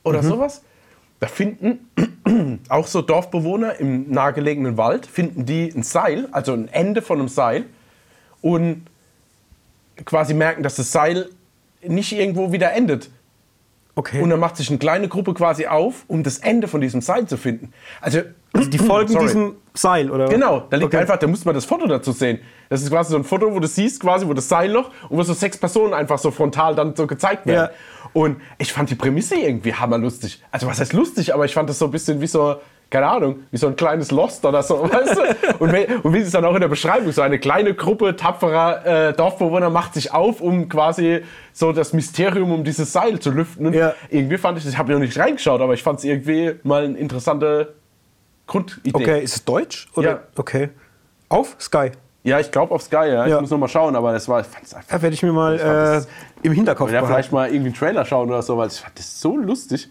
oder 0.04 0.22
sowas. 0.22 0.62
Da 1.20 1.28
finden 1.28 1.88
auch 2.68 2.86
so 2.86 3.02
Dorfbewohner 3.02 3.76
im 3.78 4.10
nahegelegenen 4.10 4.76
Wald, 4.76 5.06
finden 5.06 5.46
die 5.46 5.68
ein 5.68 5.82
Seil, 5.82 6.28
also 6.32 6.52
ein 6.52 6.68
Ende 6.68 7.02
von 7.02 7.20
einem 7.20 7.28
Seil 7.28 7.66
und 8.40 8.86
quasi 10.04 10.34
merken, 10.34 10.62
dass 10.62 10.76
das 10.76 10.90
Seil 10.90 11.28
nicht 11.86 12.12
irgendwo 12.12 12.52
wieder 12.52 12.72
endet. 12.72 13.10
Okay. 13.94 14.22
Und 14.22 14.30
dann 14.30 14.40
macht 14.40 14.56
sich 14.56 14.70
eine 14.70 14.78
kleine 14.78 15.06
Gruppe 15.08 15.34
quasi 15.34 15.66
auf, 15.66 16.04
um 16.08 16.22
das 16.22 16.38
Ende 16.38 16.66
von 16.66 16.80
diesem 16.80 17.02
Seil 17.02 17.26
zu 17.26 17.36
finden. 17.36 17.72
Also, 18.00 18.20
also 18.54 18.70
die 18.70 18.78
folgen 18.78 19.12
Sorry. 19.12 19.26
diesem 19.26 19.56
Seil, 19.74 20.10
oder? 20.10 20.28
Genau, 20.28 20.64
da 20.70 20.78
liegt 20.78 20.86
Okay. 20.88 20.98
einfach, 21.02 21.18
da 21.18 21.26
muss 21.26 21.44
man 21.44 21.54
das 21.54 21.66
Foto 21.66 21.86
dazu 21.86 22.12
sehen. 22.12 22.38
Das 22.70 22.82
ist 22.82 22.90
quasi 22.90 23.10
so 23.10 23.16
ein 23.18 23.24
Foto, 23.24 23.52
wo 23.54 23.60
du 23.60 23.66
siehst, 23.68 24.00
quasi, 24.00 24.26
wo 24.26 24.32
das 24.32 24.48
Seilloch 24.48 24.90
und 25.10 25.18
wo 25.18 25.22
so 25.22 25.34
sechs 25.34 25.58
Personen 25.58 25.92
einfach 25.92 26.18
so 26.18 26.30
frontal 26.30 26.74
dann 26.74 26.96
so 26.96 27.06
gezeigt 27.06 27.44
werden. 27.46 27.68
Ja. 27.70 28.10
Und 28.14 28.38
ich 28.58 28.72
fand 28.72 28.88
die 28.88 28.94
Prämisse 28.94 29.36
irgendwie 29.36 29.74
hammerlustig. 29.74 30.42
Also 30.50 30.66
was 30.66 30.80
heißt 30.80 30.94
lustig, 30.94 31.34
aber 31.34 31.44
ich 31.44 31.52
fand 31.52 31.68
das 31.68 31.78
so 31.78 31.84
ein 31.86 31.90
bisschen 31.90 32.20
wie 32.22 32.26
so, 32.26 32.56
keine 32.92 33.08
Ahnung, 33.08 33.40
wie 33.50 33.56
so 33.56 33.66
ein 33.68 33.74
kleines 33.74 34.10
Lost 34.10 34.44
oder 34.44 34.62
so, 34.62 34.82
weißt 34.92 35.16
du? 35.16 35.54
Und, 35.64 35.72
wie- 35.72 35.86
und 36.02 36.12
wie 36.12 36.18
es 36.18 36.30
dann 36.30 36.44
auch 36.44 36.54
in 36.54 36.60
der 36.60 36.68
Beschreibung, 36.68 37.10
so 37.10 37.22
eine 37.22 37.38
kleine 37.38 37.74
Gruppe 37.74 38.14
tapferer 38.14 39.08
äh, 39.08 39.12
Dorfbewohner 39.14 39.70
macht 39.70 39.94
sich 39.94 40.12
auf, 40.12 40.40
um 40.40 40.68
quasi 40.68 41.22
so 41.54 41.72
das 41.72 41.92
Mysterium 41.94 42.52
um 42.52 42.62
dieses 42.64 42.92
Seil 42.92 43.18
zu 43.18 43.30
lüften. 43.30 43.66
Und 43.66 43.72
Ja. 43.74 43.94
irgendwie 44.10 44.36
fand 44.38 44.58
ich, 44.58 44.66
ich 44.66 44.76
habe 44.78 44.92
noch 44.92 44.98
nicht 45.00 45.18
reingeschaut, 45.18 45.60
aber 45.60 45.72
ich 45.74 45.82
fand 45.82 45.98
es 46.00 46.04
irgendwie 46.04 46.52
mal 46.62 46.84
eine 46.84 46.98
interessante 46.98 47.72
Grundidee. 48.46 48.90
Okay, 48.94 49.22
ist 49.22 49.36
es 49.36 49.44
Deutsch? 49.44 49.88
Oder? 49.96 50.10
Ja. 50.10 50.20
Okay. 50.36 50.68
Auf 51.28 51.56
Sky. 51.58 51.92
Ja, 52.24 52.38
ich 52.40 52.50
glaube 52.50 52.74
auf 52.74 52.82
Sky, 52.82 53.08
ja. 53.08 53.24
Ich 53.24 53.30
Ja. 53.30 53.40
muss 53.40 53.50
noch 53.50 53.58
mal 53.58 53.68
schauen, 53.68 53.96
aber 53.96 54.12
das 54.12 54.28
war, 54.28 54.40
ich 54.42 54.46
fand 54.46 54.64
es 54.64 54.74
einfach. 54.74 54.90
Da 54.90 55.00
werde 55.02 55.14
ich 55.14 55.22
mir 55.22 55.32
mal 55.32 55.58
fand 55.58 55.70
äh, 55.70 55.74
das- 55.74 56.08
im 56.42 56.52
Hinterkopf 56.52 56.92
Ja, 56.92 57.04
vielleicht 57.04 57.32
mal 57.32 57.48
irgendwie 57.48 57.68
einen 57.70 57.74
Trailer 57.74 58.04
schauen 58.04 58.28
oder 58.28 58.42
so, 58.42 58.56
weil 58.58 58.68
ich 58.68 58.78
fand 58.80 58.98
das 58.98 59.20
so 59.20 59.36
lustig. 59.36 59.90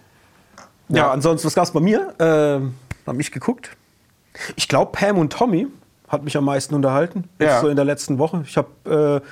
Ja, 0.89 1.09
ansonsten, 1.11 1.47
was 1.47 1.55
gab 1.55 1.63
es 1.63 1.71
bei 1.71 1.79
mir? 1.79 2.13
Ähm, 2.19 2.75
hab 3.05 3.19
ich 3.19 3.31
geguckt. 3.31 3.71
Ich 4.55 4.67
glaube, 4.67 4.91
Pam 4.93 5.17
und 5.17 5.33
Tommy 5.33 5.67
hat 6.07 6.23
mich 6.23 6.37
am 6.37 6.45
meisten 6.45 6.75
unterhalten. 6.75 7.25
Ja. 7.39 7.47
Jetzt 7.47 7.61
So 7.61 7.67
in 7.69 7.75
der 7.75 7.85
letzten 7.85 8.17
Woche. 8.17 8.43
Ich 8.45 8.57
habe, 8.57 9.21
äh, 9.23 9.27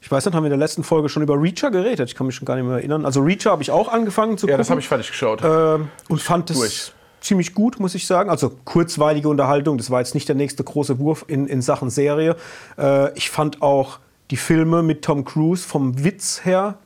ich 0.00 0.10
weiß 0.10 0.24
nicht, 0.26 0.34
haben 0.34 0.42
wir 0.42 0.48
in 0.48 0.58
der 0.58 0.58
letzten 0.58 0.84
Folge 0.84 1.08
schon 1.08 1.22
über 1.22 1.40
Reacher 1.40 1.70
geredet? 1.70 2.08
Ich 2.10 2.14
kann 2.14 2.26
mich 2.26 2.36
schon 2.36 2.44
gar 2.46 2.56
nicht 2.56 2.64
mehr 2.64 2.76
erinnern. 2.76 3.04
Also 3.06 3.20
Reacher 3.22 3.50
habe 3.50 3.62
ich 3.62 3.70
auch 3.70 3.88
angefangen 3.88 4.36
zu 4.38 4.46
Ja, 4.46 4.52
gucken. 4.52 4.58
das 4.58 4.70
habe 4.70 4.80
ich 4.80 4.88
fertig 4.88 5.08
geschaut. 5.10 5.42
Ähm, 5.44 5.88
und 6.08 6.20
fand 6.20 6.50
das 6.50 6.58
durch. 6.58 6.92
ziemlich 7.20 7.54
gut, 7.54 7.80
muss 7.80 7.94
ich 7.94 8.06
sagen. 8.06 8.28
Also 8.30 8.50
kurzweilige 8.64 9.28
Unterhaltung, 9.28 9.78
das 9.78 9.90
war 9.90 10.00
jetzt 10.00 10.14
nicht 10.14 10.28
der 10.28 10.36
nächste 10.36 10.62
große 10.64 10.98
Wurf 10.98 11.24
in, 11.28 11.46
in 11.46 11.62
Sachen 11.62 11.88
Serie. 11.90 12.36
Äh, 12.78 13.16
ich 13.16 13.30
fand 13.30 13.62
auch 13.62 13.98
die 14.30 14.36
Filme 14.36 14.82
mit 14.82 15.02
Tom 15.02 15.24
Cruise 15.24 15.66
vom 15.66 16.02
Witz 16.04 16.44
her, 16.44 16.76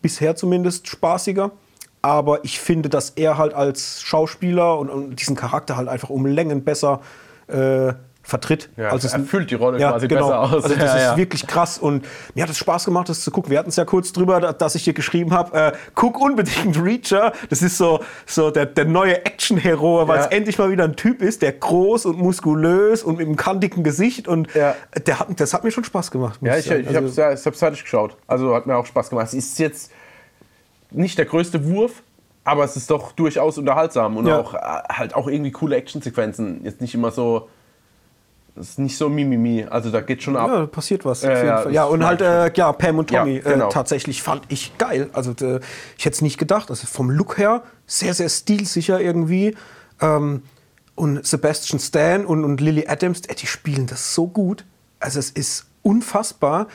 bisher 0.00 0.34
zumindest, 0.36 0.88
spaßiger. 0.88 1.50
Aber 2.02 2.44
ich 2.44 2.58
finde, 2.60 2.88
dass 2.88 3.10
er 3.10 3.38
halt 3.38 3.54
als 3.54 4.02
Schauspieler 4.02 4.78
und, 4.78 4.90
und 4.90 5.16
diesen 5.20 5.36
Charakter 5.36 5.76
halt 5.76 5.88
einfach 5.88 6.10
um 6.10 6.26
Längen 6.26 6.64
besser 6.64 7.00
äh, 7.46 7.92
vertritt. 8.24 8.70
Ja, 8.76 8.90
als 8.90 9.02
es 9.04 9.12
er 9.14 9.20
füllt 9.20 9.50
die 9.50 9.56
Rolle 9.56 9.80
ja, 9.80 9.90
quasi 9.90 10.06
genau. 10.08 10.26
besser 10.28 10.40
aus. 10.40 10.52
Also 10.64 10.68
das 10.68 10.78
Ja, 10.78 10.94
ist 10.96 11.02
ja. 11.02 11.16
wirklich 11.16 11.46
krass 11.46 11.78
und 11.78 12.04
mir 12.34 12.42
hat 12.44 12.50
es 12.50 12.58
Spaß 12.58 12.84
gemacht, 12.84 13.08
das 13.08 13.20
zu 13.22 13.30
gucken. 13.32 13.50
Wir 13.50 13.58
hatten 13.58 13.68
es 13.70 13.76
ja 13.76 13.84
kurz 13.84 14.12
drüber, 14.12 14.40
da- 14.40 14.52
dass 14.52 14.76
ich 14.76 14.84
dir 14.84 14.92
geschrieben 14.94 15.32
habe, 15.32 15.56
äh, 15.56 15.72
guck 15.96 16.20
unbedingt 16.20 16.80
Reacher. 16.80 17.32
Das 17.50 17.62
ist 17.62 17.78
so, 17.78 18.00
so 18.26 18.50
der, 18.52 18.66
der 18.66 18.84
neue 18.84 19.24
Action-Hero, 19.24 20.06
weil 20.06 20.18
Ja. 20.18 20.24
es 20.26 20.30
endlich 20.30 20.56
mal 20.58 20.70
wieder 20.70 20.84
ein 20.84 20.94
Typ 20.94 21.20
ist, 21.20 21.42
der 21.42 21.52
groß 21.52 22.06
und 22.06 22.18
muskulös 22.18 23.02
und 23.02 23.18
mit 23.18 23.26
einem 23.26 23.36
kantigen 23.36 23.82
Gesicht 23.82 24.28
und 24.28 24.52
Ja. 24.54 24.76
der 25.04 25.18
hat, 25.18 25.28
das 25.40 25.52
hat 25.52 25.64
mir 25.64 25.72
schon 25.72 25.82
Spaß 25.84 26.10
gemacht. 26.12 26.38
Ja, 26.42 26.56
ich, 26.56 26.66
sagen. 26.66 26.80
ich 26.82 26.86
habe 26.94 27.06
Also- 27.06 27.22
es 27.22 27.40
ich 27.40 27.46
hab's 27.46 27.58
fertig 27.58 27.82
geschaut. 27.82 28.16
Also 28.28 28.54
hat 28.54 28.66
mir 28.66 28.76
auch 28.76 28.86
Spaß 28.86 29.10
gemacht. 29.10 29.26
Es 29.26 29.34
ist 29.34 29.58
jetzt 29.58 29.90
nicht 30.92 31.18
der 31.18 31.24
größte 31.26 31.64
Wurf, 31.66 32.02
aber 32.44 32.64
es 32.64 32.76
ist 32.76 32.90
doch 32.90 33.12
durchaus 33.12 33.58
unterhaltsam 33.58 34.16
und 34.16 34.26
Ja. 34.26 34.38
auch 34.40 34.54
äh, 34.54 34.58
halt 34.58 35.14
auch 35.14 35.28
irgendwie 35.28 35.52
coole 35.52 35.76
Actionsequenzen. 35.76 36.64
Jetzt 36.64 36.80
nicht 36.80 36.94
immer 36.94 37.10
so. 37.10 37.48
Es 38.54 38.70
ist 38.70 38.78
nicht 38.80 38.98
so 38.98 39.08
mimimi. 39.08 39.64
Also 39.64 39.90
da 39.90 40.02
geht 40.02 40.22
schon 40.22 40.36
ab. 40.36 40.50
Ja, 40.50 40.66
passiert 40.66 41.06
was. 41.06 41.22
Jeden 41.22 41.34
ja, 41.46 41.58
Fall. 41.62 41.72
ja 41.72 41.84
das 41.84 41.92
und 41.92 42.04
halt, 42.04 42.20
äh, 42.20 42.52
ja, 42.54 42.70
Pam 42.72 42.98
und 42.98 43.08
Tommy 43.08 43.36
Ja, 43.36 43.52
genau. 43.52 43.68
äh, 43.68 43.72
tatsächlich 43.72 44.22
fand 44.22 44.42
ich 44.48 44.76
geil. 44.76 45.08
Also 45.14 45.30
äh, 45.40 45.60
ich 45.96 46.04
hätte 46.04 46.14
es 46.16 46.20
nicht 46.20 46.36
gedacht. 46.36 46.68
Also 46.68 46.86
vom 46.86 47.08
Look 47.10 47.38
her 47.38 47.62
sehr, 47.86 48.12
sehr 48.12 48.28
stilsicher 48.28 49.00
irgendwie. 49.00 49.56
Ähm, 50.02 50.42
und 50.94 51.24
Sebastian 51.24 51.80
Stan 51.80 52.26
und, 52.26 52.44
und 52.44 52.60
Lily 52.60 52.86
Adams, 52.88 53.22
äh, 53.22 53.34
die 53.34 53.46
spielen 53.46 53.86
das 53.86 54.14
so 54.14 54.26
gut. 54.26 54.66
Also 55.00 55.18
es 55.18 55.30
ist 55.30 55.66
unfassbar, 55.80 56.66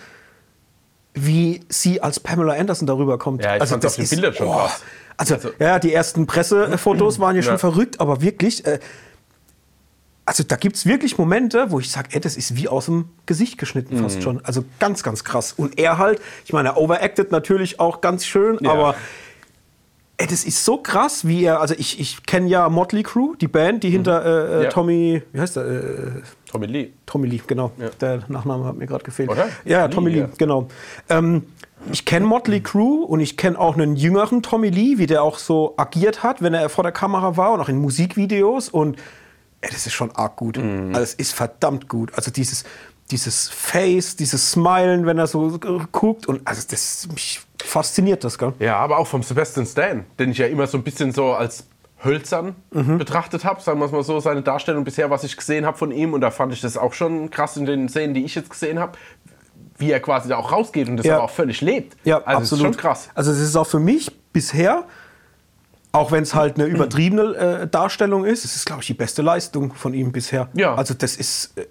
wie 1.25 1.61
sie 1.69 2.01
als 2.01 2.19
Pamela 2.19 2.53
Anderson 2.53 2.87
darüber 2.87 3.17
kommt. 3.17 3.43
Ja, 3.43 3.55
ich 3.55 3.61
also 3.61 3.71
fand's 3.73 3.85
auf 3.85 3.95
den 3.95 4.07
Bildern 4.09 4.33
schon 4.33 4.47
krass. 4.49 4.81
Also, 5.17 5.35
Also- 5.35 5.49
ja, 5.59 5.79
die 5.79 5.93
ersten 5.93 6.27
Pressefotos 6.27 7.19
waren 7.19 7.35
ja 7.35 7.41
schon 7.43 7.57
verrückt, 7.57 7.99
aber 7.99 8.21
wirklich, 8.21 8.65
äh, 8.65 8.79
also 10.25 10.43
da 10.43 10.57
gibt 10.57 10.75
es 10.75 10.85
wirklich 10.85 11.17
Momente, 11.17 11.71
wo 11.71 11.79
ich 11.79 11.89
sage, 11.89 12.09
ey, 12.11 12.19
das 12.19 12.35
ist 12.35 12.55
wie 12.55 12.67
aus 12.67 12.85
dem 12.85 13.09
Gesicht 13.25 13.57
geschnitten 13.57 13.95
Mhm. 13.97 14.03
fast 14.03 14.21
schon. 14.21 14.43
Also 14.43 14.65
ganz, 14.79 15.01
ganz 15.01 15.23
krass. 15.23 15.53
Und 15.55 15.79
er 15.79 15.97
halt, 15.97 16.19
ich 16.45 16.51
meine, 16.53 16.69
er 16.69 16.77
overacted 16.77 17.31
natürlich 17.31 17.79
auch 17.79 18.01
ganz 18.01 18.25
schön, 18.25 18.57
Ja. 18.61 18.71
aber 18.73 18.95
ey, 20.17 20.27
das 20.27 20.43
ist 20.43 20.65
so 20.65 20.77
krass, 20.77 21.25
wie 21.27 21.43
er, 21.45 21.61
also 21.61 21.75
ich, 21.77 21.99
ich 21.99 22.25
kenne 22.25 22.47
ja 22.49 22.67
Motley 22.69 23.03
Crue, 23.03 23.37
die 23.37 23.47
Band, 23.47 23.83
die 23.83 23.89
hinter 23.89 24.25
äh, 24.25 24.59
äh, 24.59 24.63
Ja. 24.65 24.69
Tommy, 24.69 25.23
wie 25.31 25.39
heißt 25.39 25.55
der? 25.55 25.63
Äh, 25.65 26.21
Tommy 26.47 26.65
Lee. 26.65 26.93
Tommy 27.05 27.27
Lee, 27.27 27.41
genau. 27.45 27.71
Ja. 27.77 27.89
Der 28.01 28.23
Nachname 28.27 28.65
hat 28.65 28.75
mir 28.75 28.87
gerade 28.87 29.03
gefehlt. 29.03 29.29
Oder? 29.29 29.47
Ja, 29.65 29.85
Lee, 29.85 29.93
Tommy 29.93 30.11
Lee, 30.11 30.19
ja. 30.19 30.29
genau. 30.37 30.67
Ähm, 31.09 31.43
ich 31.91 32.05
kenne 32.05 32.25
Motley 32.25 32.61
Crue 32.61 33.05
und 33.05 33.19
ich 33.19 33.37
kenne 33.37 33.59
auch 33.59 33.75
einen 33.75 33.95
jüngeren 33.95 34.41
Tommy 34.41 34.69
Lee, 34.69 34.97
wie 34.97 35.05
der 35.05 35.23
auch 35.23 35.37
so 35.37 35.73
agiert 35.77 36.23
hat, 36.23 36.41
wenn 36.41 36.53
er 36.53 36.69
vor 36.69 36.83
der 36.83 36.91
Kamera 36.91 37.37
war 37.37 37.51
und 37.51 37.61
auch 37.61 37.69
in 37.69 37.77
Musikvideos. 37.77 38.69
Und 38.69 38.97
ey, 39.61 39.69
das 39.71 39.85
ist 39.85 39.93
schon 39.93 40.11
arg 40.11 40.35
gut. 40.37 40.57
Mhm. 40.57 40.89
Also 40.89 41.01
es 41.01 41.13
ist 41.13 41.33
verdammt 41.33 41.87
gut. 41.87 42.13
Also 42.15 42.31
dieses, 42.31 42.63
dieses 43.11 43.49
Face, 43.49 44.15
dieses 44.15 44.51
Smilen, 44.51 45.05
wenn 45.05 45.17
er 45.17 45.27
so 45.27 45.59
guckt. 45.91 46.27
Und 46.27 46.41
also 46.45 46.63
das 46.69 47.07
mich 47.11 47.41
fasziniert 47.61 48.23
das, 48.23 48.37
gell? 48.37 48.53
Ja, 48.59 48.77
aber 48.77 48.97
auch 48.97 49.07
vom 49.07 49.23
Sebastian 49.23 49.65
Stan, 49.65 50.05
den 50.19 50.31
ich 50.31 50.37
ja 50.37 50.47
immer 50.47 50.67
so 50.67 50.77
ein 50.77 50.83
bisschen 50.83 51.11
so 51.11 51.33
als 51.33 51.65
hölzern 52.03 52.55
Mhm. 52.71 52.97
betrachtet 52.97 53.43
habe, 53.43 53.61
sagen 53.61 53.79
wir 53.79 53.85
es 53.85 53.91
mal 53.91 54.03
so, 54.03 54.19
seine 54.19 54.41
Darstellung 54.43 54.83
bisher, 54.83 55.09
was 55.09 55.23
ich 55.23 55.35
gesehen 55.35 55.65
habe 55.65 55.77
von 55.77 55.91
ihm. 55.91 56.13
Und 56.13 56.21
da 56.21 56.31
fand 56.31 56.53
ich 56.53 56.61
das 56.61 56.77
auch 56.77 56.93
schon 56.93 57.29
krass 57.31 57.57
in 57.57 57.65
den 57.65 57.89
Szenen, 57.89 58.13
die 58.13 58.23
ich 58.23 58.35
jetzt 58.35 58.49
gesehen 58.49 58.77
habe, 58.79 58.97
wie 59.79 59.91
er 59.91 59.99
quasi 59.99 60.29
da 60.29 60.37
auch 60.37 60.51
rausgeht 60.51 60.89
und 60.89 60.97
das 60.97 61.05
Ja. 61.05 61.15
aber 61.15 61.23
auch 61.25 61.29
völlig 61.31 61.61
lebt. 61.61 61.95
Ja, 62.03 62.17
also 62.23 62.39
absolut. 62.41 62.63
Schon 62.65 62.77
krass. 62.77 63.09
Also 63.15 63.31
es 63.31 63.39
ist 63.39 63.55
auch 63.55 63.67
für 63.67 63.79
mich 63.79 64.11
bisher, 64.31 64.85
auch 65.91 66.11
wenn 66.11 66.23
es 66.23 66.35
halt 66.35 66.57
eine 66.59 66.65
übertriebene 66.67 67.35
äh, 67.63 67.67
Darstellung 67.67 68.25
ist, 68.25 68.45
es 68.45 68.55
ist, 68.55 68.65
glaube 68.65 68.81
ich, 68.81 68.87
die 68.87 68.93
beste 68.93 69.21
Leistung 69.21 69.73
von 69.73 69.93
ihm 69.93 70.11
bisher. 70.11 70.49
Ja. 70.53 70.75
Also 70.75 70.93
das 70.93 71.15
ist 71.15 71.57
äh, 71.57 71.65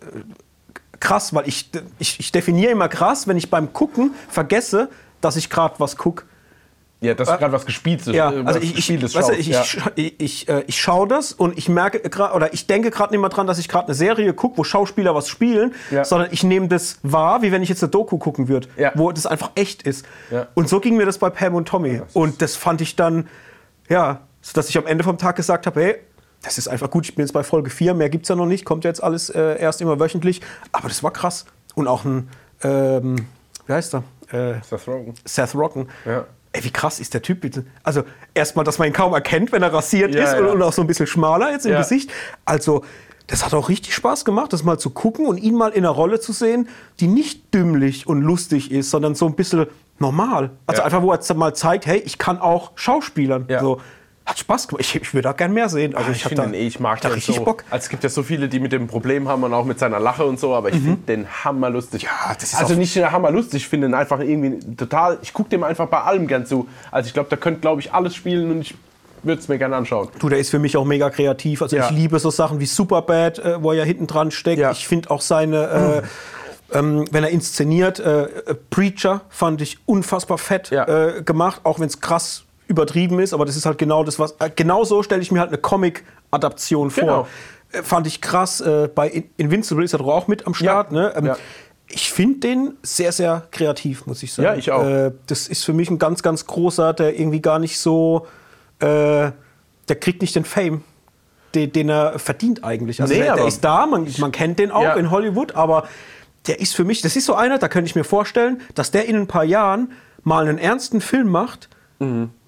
krass, 0.98 1.34
weil 1.34 1.46
ich, 1.48 1.70
ich, 1.98 2.18
ich 2.18 2.32
definiere 2.32 2.72
immer 2.72 2.88
krass, 2.88 3.28
wenn 3.28 3.36
ich 3.36 3.50
beim 3.50 3.72
Gucken 3.72 4.12
vergesse, 4.28 4.88
dass 5.20 5.36
ich 5.36 5.50
gerade 5.50 5.74
was 5.78 5.96
gucke. 5.96 6.24
Ja, 7.00 7.12
dass 7.14 7.28
du 7.28 7.36
gerade 7.36 7.52
was 7.52 7.66
gespieltes, 7.66 8.14
Ja, 8.14 8.32
äh, 8.32 8.42
also 8.46 8.58
ich, 8.58 8.70
ich, 8.70 8.76
Gespieltes 8.76 9.14
weißt 9.14 9.28
du, 9.28 9.32
schaust. 9.34 9.40
ich, 9.40 9.48
ja. 9.48 9.62
ich, 9.62 9.80
ich, 9.96 10.20
ich, 10.20 10.48
äh, 10.48 10.64
ich 10.66 10.80
schaue 10.80 11.06
das 11.06 11.32
und 11.32 11.58
ich 11.58 11.68
merke 11.68 12.00
gerade, 12.00 12.34
oder 12.34 12.54
ich 12.54 12.66
denke 12.66 12.90
gerade 12.90 13.12
nicht 13.12 13.20
mehr 13.20 13.28
dran, 13.28 13.46
dass 13.46 13.58
ich 13.58 13.68
gerade 13.68 13.86
eine 13.88 13.94
Serie 13.94 14.32
gucke, 14.32 14.56
wo 14.56 14.64
Schauspieler 14.64 15.14
was 15.14 15.28
spielen, 15.28 15.74
Ja. 15.90 16.04
sondern 16.04 16.28
ich 16.32 16.42
nehme 16.42 16.68
das 16.68 16.98
wahr, 17.02 17.42
wie 17.42 17.52
wenn 17.52 17.62
ich 17.62 17.68
jetzt 17.68 17.82
eine 17.82 17.90
Doku 17.90 18.16
gucken 18.16 18.48
würde, 18.48 18.68
Ja. 18.78 18.92
wo 18.94 19.12
das 19.12 19.26
einfach 19.26 19.50
echt 19.56 19.82
ist. 19.82 20.06
Und 20.54 20.68
so 20.70 20.80
ging 20.80 20.96
mir 20.96 21.04
das 21.04 21.18
bei 21.18 21.28
Pam 21.28 21.54
und 21.54 21.68
Tommy. 21.68 21.98
das 21.98 22.08
ist- 22.08 22.16
und 22.16 22.40
das 22.42 22.56
fand 22.56 22.80
ich 22.80 22.96
dann, 22.96 23.28
ja, 23.90 24.20
dass 24.54 24.68
ich 24.70 24.78
am 24.78 24.86
Ende 24.86 25.04
vom 25.04 25.18
Tag 25.18 25.36
gesagt 25.36 25.66
habe, 25.66 25.80
hey, 25.82 25.96
das 26.42 26.56
ist 26.58 26.68
einfach 26.68 26.90
gut, 26.90 27.04
ich 27.06 27.14
bin 27.14 27.24
jetzt 27.26 27.32
bei 27.32 27.42
Folge 27.42 27.68
4, 27.70 27.92
mehr 27.94 28.08
gibt 28.08 28.24
es 28.24 28.28
ja 28.30 28.36
noch 28.36 28.46
nicht, 28.46 28.64
kommt 28.64 28.84
ja 28.84 28.90
jetzt 28.90 29.02
alles 29.02 29.28
äh, 29.30 29.60
erst 29.60 29.80
immer 29.82 29.98
wöchentlich. 30.00 30.40
Aber 30.72 30.88
das 30.88 31.02
war 31.02 31.10
krass. 31.10 31.44
Und 31.74 31.88
auch 31.88 32.04
ein, 32.04 32.28
ähm, 32.62 33.26
wie 33.66 33.72
heißt 33.72 33.94
er? 33.94 34.02
Äh, 34.32 34.60
Seth 34.62 34.86
Rogen. 34.88 35.14
Seth 35.24 35.54
Rogen. 35.54 35.88
Ja. 36.04 36.24
Ey, 36.56 36.64
wie 36.64 36.70
krass 36.70 37.00
ist 37.00 37.12
der 37.12 37.20
Typ 37.20 37.42
bitte? 37.42 37.66
Also 37.82 38.02
erstmal, 38.32 38.64
dass 38.64 38.78
man 38.78 38.88
ihn 38.88 38.94
kaum 38.94 39.12
erkennt, 39.12 39.52
wenn 39.52 39.62
er 39.62 39.72
rasiert 39.74 40.14
Ja, 40.14 40.24
ist 40.24 40.32
ja. 40.32 40.38
Und, 40.46 40.62
auch 40.62 40.72
so 40.72 40.80
ein 40.80 40.86
bisschen 40.86 41.06
schmaler 41.06 41.50
jetzt 41.52 41.66
im 41.66 41.72
Ja. 41.72 41.78
Gesicht. 41.78 42.10
Also 42.46 42.82
das 43.26 43.44
hat 43.44 43.52
auch 43.52 43.68
richtig 43.68 43.94
Spaß 43.94 44.24
gemacht, 44.24 44.54
das 44.54 44.62
mal 44.64 44.78
zu 44.78 44.88
gucken 44.90 45.26
und 45.26 45.36
ihn 45.36 45.54
mal 45.54 45.68
in 45.68 45.84
einer 45.84 45.90
Rolle 45.90 46.18
zu 46.18 46.32
sehen, 46.32 46.68
die 46.98 47.08
nicht 47.08 47.52
dümmlich 47.52 48.06
und 48.06 48.22
lustig 48.22 48.70
ist, 48.70 48.90
sondern 48.90 49.14
so 49.14 49.26
ein 49.26 49.34
bisschen 49.34 49.66
normal. 49.98 50.50
Also 50.66 50.80
einfach, 50.82 51.02
wo 51.02 51.10
er 51.10 51.16
jetzt 51.16 51.34
mal 51.34 51.54
zeigt, 51.54 51.84
hey, 51.86 51.98
ich 51.98 52.16
kann 52.16 52.38
auch 52.38 52.72
Schauspielern. 52.76 53.46
So, 53.60 53.80
hat 54.26 54.38
Spaß 54.38 54.68
gemacht. 54.68 54.80
Ich, 54.84 54.94
ich 54.96 55.14
würde 55.14 55.22
da 55.22 55.32
gern 55.32 55.52
mehr 55.52 55.68
sehen. 55.68 55.94
Also 55.94 56.08
Ah, 56.08 56.12
ich, 56.12 56.18
ich 56.18 56.24
finde 56.24 56.42
den 56.42 56.54
eh, 56.54 56.66
ich 56.66 56.80
mag 56.80 57.00
da 57.00 57.08
den 57.08 57.14
richtig 57.14 57.36
so. 57.36 57.44
Bock. 57.44 57.64
Also 57.70 57.84
es 57.84 57.88
gibt 57.88 58.02
ja 58.02 58.10
so 58.10 58.22
viele, 58.22 58.48
die 58.48 58.58
mit 58.60 58.72
dem 58.72 58.88
Problem 58.88 59.28
haben 59.28 59.44
und 59.44 59.54
auch 59.54 59.64
mit 59.64 59.78
seiner 59.78 60.00
Lache 60.00 60.24
und 60.24 60.40
so, 60.40 60.54
aber 60.54 60.68
ich 60.70 60.74
finde 60.76 60.98
den 61.06 61.26
hammerlustig. 61.44 62.02
Ja, 62.02 62.34
das 62.34 62.52
ist 62.52 62.56
also 62.56 62.74
nicht 62.74 62.94
nur 62.96 63.10
hammerlustig, 63.12 63.62
ich 63.62 63.68
finde 63.68 63.86
den 63.86 63.94
einfach 63.94 64.18
irgendwie 64.20 64.58
total, 64.76 65.18
ich 65.22 65.32
gucke 65.32 65.48
dem 65.50 65.62
einfach 65.62 65.86
bei 65.86 66.00
allem 66.00 66.26
gern 66.26 66.44
zu. 66.44 66.66
Also 66.90 67.06
ich 67.06 67.14
glaube, 67.14 67.28
da 67.30 67.36
könnte, 67.36 67.60
glaube 67.60 67.80
ich, 67.80 67.92
alles 67.92 68.14
spielen 68.16 68.50
und 68.50 68.60
ich 68.62 68.74
würde 69.22 69.40
es 69.40 69.48
mir 69.48 69.58
gerne 69.58 69.76
anschauen. 69.76 70.08
Du, 70.18 70.28
der 70.28 70.38
ist 70.38 70.50
für 70.50 70.58
mich 70.58 70.76
auch 70.76 70.84
mega 70.84 71.10
kreativ. 71.10 71.62
Also 71.62 71.76
Ja. 71.76 71.84
ich 71.86 71.90
liebe 71.92 72.18
so 72.18 72.30
Sachen 72.30 72.60
wie 72.60 72.66
Superbad, 72.66 73.38
äh, 73.38 73.62
wo 73.62 73.72
er 73.72 73.78
ja 73.78 73.84
hinten 73.84 74.06
dran 74.06 74.30
steckt. 74.30 74.58
Ja. 74.60 74.70
Ich 74.72 74.86
finde 74.88 75.10
auch 75.10 75.20
seine, 75.20 76.02
äh, 76.72 76.76
ähm, 76.78 77.04
wenn 77.12 77.22
er 77.24 77.30
inszeniert, 77.30 77.98
äh, 78.00 78.24
äh, 78.24 78.54
Preacher 78.70 79.20
fand 79.28 79.60
ich 79.62 79.78
unfassbar 79.86 80.38
fett 80.38 80.70
Ja. 80.70 80.86
äh, 80.86 81.22
gemacht, 81.22 81.60
auch 81.64 81.78
wenn 81.80 81.86
es 81.86 82.00
krass 82.00 82.42
übertrieben 82.68 83.18
ist. 83.20 83.32
Aber 83.32 83.44
das 83.44 83.56
ist 83.56 83.66
halt 83.66 83.78
genau 83.78 84.04
das, 84.04 84.18
was. 84.18 84.32
Äh, 84.38 84.50
genau 84.54 84.84
so 84.84 85.02
stelle 85.02 85.22
ich 85.22 85.30
mir 85.32 85.40
halt 85.40 85.48
eine 85.50 85.58
Comic-Adaption 85.58 86.90
vor. 86.90 87.02
Genau. 87.04 87.26
Äh, 87.72 87.82
fand 87.82 88.06
ich 88.06 88.20
krass. 88.20 88.60
Äh, 88.60 88.88
bei 88.94 89.08
In 89.08 89.24
Invincible 89.36 89.84
ist 89.84 89.92
er 89.92 89.98
doch 89.98 90.08
auch 90.08 90.28
mit 90.28 90.46
am 90.46 90.54
Start. 90.54 90.92
Ja. 90.92 90.98
Ne? 90.98 91.12
Ähm, 91.16 91.26
Ja. 91.26 91.36
Ich 91.88 92.12
finde 92.12 92.40
den 92.40 92.72
sehr, 92.82 93.12
sehr 93.12 93.46
kreativ, 93.52 94.06
muss 94.06 94.20
ich 94.24 94.32
sagen. 94.32 94.46
Ja, 94.48 94.54
ich 94.56 94.72
auch. 94.72 94.84
Äh, 94.84 95.12
das 95.28 95.46
ist 95.46 95.64
für 95.64 95.72
mich 95.72 95.88
ein 95.88 96.00
ganz, 96.00 96.20
ganz 96.24 96.44
großer, 96.46 96.92
der 96.92 97.16
irgendwie 97.18 97.40
gar 97.40 97.60
nicht 97.60 97.78
so. 97.78 98.26
Äh, 98.80 99.30
der 99.88 99.96
kriegt 100.00 100.20
nicht 100.20 100.34
den 100.34 100.44
Fame, 100.44 100.82
den, 101.54 101.70
den 101.70 101.88
er 101.88 102.18
verdient 102.18 102.64
eigentlich. 102.64 103.00
Also 103.00 103.14
Nee, 103.14 103.20
der, 103.20 103.36
der 103.36 103.46
ist 103.46 103.62
da, 103.62 103.86
man, 103.86 104.08
man 104.18 104.32
kennt 104.32 104.58
den 104.58 104.72
auch 104.72 104.82
Ja. 104.82 104.94
in 104.94 105.12
Hollywood, 105.12 105.54
aber 105.54 105.86
der 106.48 106.58
ist 106.58 106.74
für 106.74 106.82
mich, 106.82 107.02
das 107.02 107.14
ist 107.14 107.24
so 107.26 107.34
einer, 107.36 107.58
da 107.58 107.68
könnte 107.68 107.88
ich 107.88 107.94
mir 107.94 108.02
vorstellen, 108.02 108.60
dass 108.74 108.90
der 108.90 109.06
in 109.06 109.14
ein 109.14 109.26
paar 109.28 109.44
Jahren 109.44 109.92
mal 110.24 110.48
einen 110.48 110.58
ernsten 110.58 111.00
Film 111.00 111.28
macht, 111.28 111.68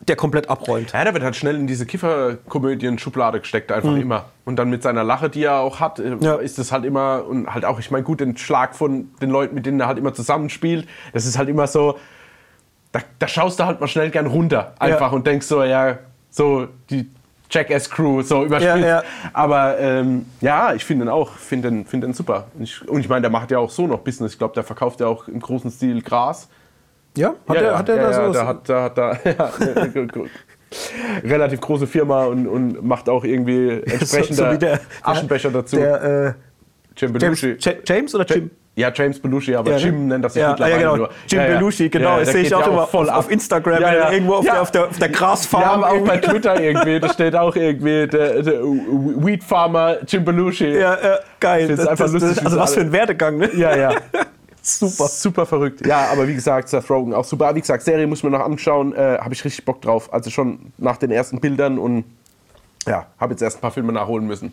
der 0.09 0.17
komplett 0.17 0.49
abräumt. 0.51 0.93
Ja, 0.93 1.05
der 1.05 1.13
wird 1.15 1.23
halt 1.25 1.37
schnell 1.37 1.57
in 1.57 1.67
diese 1.67 1.87
Kifferkomödien-Schublade 1.87 3.41
gesteckt, 3.41 3.71
einfach 3.73 3.95
immer. 3.97 4.27
Und 4.45 4.57
dann 4.57 4.71
mit 4.71 4.83
seiner 4.83 5.05
Lache, 5.05 5.29
die 5.31 5.45
er 5.45 5.57
auch 5.61 5.81
hat, 5.81 5.99
äh, 5.99 6.17
Ja. 6.21 6.37
ist 6.37 6.59
das 6.59 6.73
halt 6.73 6.85
immer, 6.85 7.25
und 7.29 7.53
halt 7.53 7.65
auch, 7.65 7.79
ich 7.79 7.91
meine, 7.91 8.05
gut, 8.05 8.21
den 8.21 8.37
Schlag 8.37 8.75
von 8.75 9.11
den 9.21 9.31
Leuten, 9.31 9.55
mit 9.55 9.67
denen 9.67 9.81
er 9.81 9.87
halt 9.87 9.99
immer 9.99 10.15
zusammenspielt, 10.15 10.89
das 11.13 11.27
ist 11.27 11.39
halt 11.39 11.49
immer 11.49 11.67
so, 11.67 11.99
da, 12.93 13.01
da 13.19 13.29
schaust 13.29 13.61
du 13.61 13.65
halt 13.67 13.81
mal 13.81 13.87
schnell 13.89 14.11
gern 14.11 14.27
runter, 14.27 14.75
einfach, 14.79 15.11
Ja. 15.11 15.17
und 15.17 15.27
denkst 15.27 15.47
so, 15.47 15.63
ja, 15.63 15.99
so 16.31 16.69
die 16.91 17.11
Jackass-Crew, 17.51 18.23
so 18.23 18.45
überspielt. 18.45 18.85
Ja. 18.85 19.03
Aber 19.33 19.79
ähm, 19.79 20.27
ja, 20.43 20.75
ich 20.75 20.85
finde 20.85 21.07
den 21.07 21.11
auch, 21.11 21.31
finde 21.33 21.71
den, 21.71 21.87
find 21.87 22.05
den 22.05 22.13
super. 22.13 22.49
Und 22.55 22.63
ich, 22.65 22.87
und 22.87 23.01
ich 23.01 23.09
meine, 23.09 23.23
der 23.23 23.31
macht 23.31 23.51
ja 23.51 23.59
auch 23.59 23.71
so 23.71 23.87
noch 23.87 24.01
Business. 24.01 24.33
Ich 24.33 24.39
glaube, 24.39 24.53
der 24.55 24.65
verkauft 24.65 25.01
ja 25.01 25.07
auch 25.07 25.29
im 25.29 25.41
großen 25.41 25.71
Stil 25.71 26.03
Gras. 26.03 26.49
Ja? 27.17 27.35
Hat 27.49 27.57
ja, 27.57 27.63
er, 27.63 27.79
hat 27.79 27.89
er 27.89 27.97
ja, 27.97 28.03
da 28.03 28.11
ja, 28.11 28.27
so? 28.27 28.33
der 28.33 28.47
hat, 28.47 28.69
der 28.69 28.83
hat 28.83 28.99
da 28.99 29.13
ja, 29.25 29.51
relativ 31.25 31.61
große 31.61 31.87
Firma 31.87 32.25
und, 32.25 32.47
und 32.47 32.85
macht 32.85 33.09
auch 33.09 33.25
irgendwie 33.25 33.71
entsprechende 33.87 34.53
wie 34.53 34.59
der- 34.59 34.81
Aschenbecher 35.03 35.51
dazu. 35.51 35.77
Der, 35.77 36.03
äh, 36.03 36.33
Jim 36.97 37.17
James, 37.19 37.41
Belushi. 37.41 37.57
Ja- 37.61 37.73
James 37.87 38.15
oder 38.15 38.25
Jim? 38.27 38.51
Ja, 38.75 38.93
James 38.95 39.19
Belushi, 39.19 39.57
aber 39.57 39.73
Ja, 39.73 39.77
Jim 39.79 40.03
ne? 40.03 40.15
nennt 40.15 40.25
das 40.25 40.35
sich 40.35 40.43
ja, 40.43 40.51
mittlerweile 40.51 40.75
ja, 40.75 40.81
genau. 40.93 40.97
nur. 40.97 41.11
Jim 41.29 41.41
Ja, 41.41 41.49
ja. 41.49 41.55
Belushi, 41.59 41.89
genau. 41.89 42.11
Ja, 42.11 42.19
das 42.21 42.31
sehe 42.31 42.43
ich 42.43 42.55
auch 42.55 42.61
ja 42.61 42.73
immer 42.73 42.87
voll 42.87 43.11
auf, 43.11 43.17
auf 43.17 43.31
Instagram, 43.31 43.81
Ja, 43.83 43.93
ja. 43.95 44.13
irgendwo 44.13 44.35
auf, 44.35 44.45
Ja. 44.45 44.53
der, 44.53 44.63
auf, 44.63 44.71
der, 44.71 44.85
auf 44.87 44.99
der 44.99 45.09
Grasfarm. 45.09 45.81
Ja, 45.81 45.89
auch 45.89 46.05
bei 46.07 46.19
Twitter 46.19 46.61
irgendwie, 46.61 47.01
da 47.01 47.09
steht 47.13 47.35
auch 47.35 47.57
irgendwie 47.57 48.07
der, 48.07 48.41
der 48.43 48.63
Weed 48.63 49.43
Farmer 49.43 49.97
Jim 50.07 50.25
Belushi. 50.25 50.79
ja, 50.79 50.97
geil. 51.41 51.67
Das, 51.69 51.81
einfach 51.89 52.05
das, 52.05 52.13
lustig, 52.13 52.45
also 52.45 52.57
was 52.57 52.75
für 52.75 52.81
ein 52.83 52.93
Werdegang, 52.93 53.39
ne? 53.39 53.51
ja. 53.57 53.77
ja. 53.77 53.91
Super. 54.69 55.09
Super 55.09 55.47
verrückt. 55.47 55.87
Ja, 55.87 56.09
aber 56.13 56.29
wie 56.29 56.35
gesagt, 56.35 56.69
Seth 56.69 56.91
Rogen 56.91 57.15
auch 57.15 57.25
super. 57.25 57.55
Wie 57.55 57.61
gesagt, 57.61 57.83
Serie 57.85 58.07
muss 58.07 58.23
man 58.23 58.33
noch 58.33 58.41
anschauen. 58.41 58.95
Äh, 58.95 59.19
habe 59.21 59.33
ich 59.33 59.45
richtig 59.45 59.65
Bock 59.65 59.81
drauf. 59.81 60.13
Also 60.13 60.31
schon 60.31 60.73
nach 60.77 60.97
den 60.99 61.11
ersten 61.11 61.41
Bildern 61.41 61.79
und 61.79 62.05
ja, 62.87 63.07
habe 63.19 63.33
jetzt 63.33 63.43
erst 63.43 63.59
ein 63.59 63.61
paar 63.61 63.71
Filme 63.71 63.93
nachholen 63.93 64.27
müssen. 64.27 64.53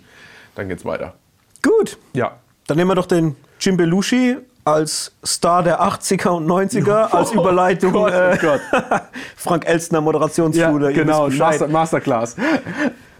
Dann 0.55 0.69
geht's 0.69 0.85
weiter. 0.85 1.13
Gut. 1.61 1.97
Ja. 2.13 2.33
Dann 2.67 2.77
nehmen 2.77 2.89
wir 2.91 2.95
doch 2.95 3.05
den 3.05 3.35
Jim 3.59 3.77
Belushi 3.77 4.37
als 4.63 5.11
Star 5.25 5.61
der 5.63 5.81
80er 5.81 6.29
und 6.29 6.47
90er 6.47 7.09
als 7.11 7.31
Überleitung. 7.31 7.91
Gott, 7.93 8.11
oh 8.13 8.15
äh, 8.15 8.37
Gott. 8.41 8.61
Frank 9.35 9.67
Elstner, 9.67 9.99
Ja, 9.99 10.01
Moderationsschule. 10.01 10.91
ihr 10.91 11.03
genau. 11.03 11.29
Master, 11.29 11.67
Masterclass. 11.67 12.35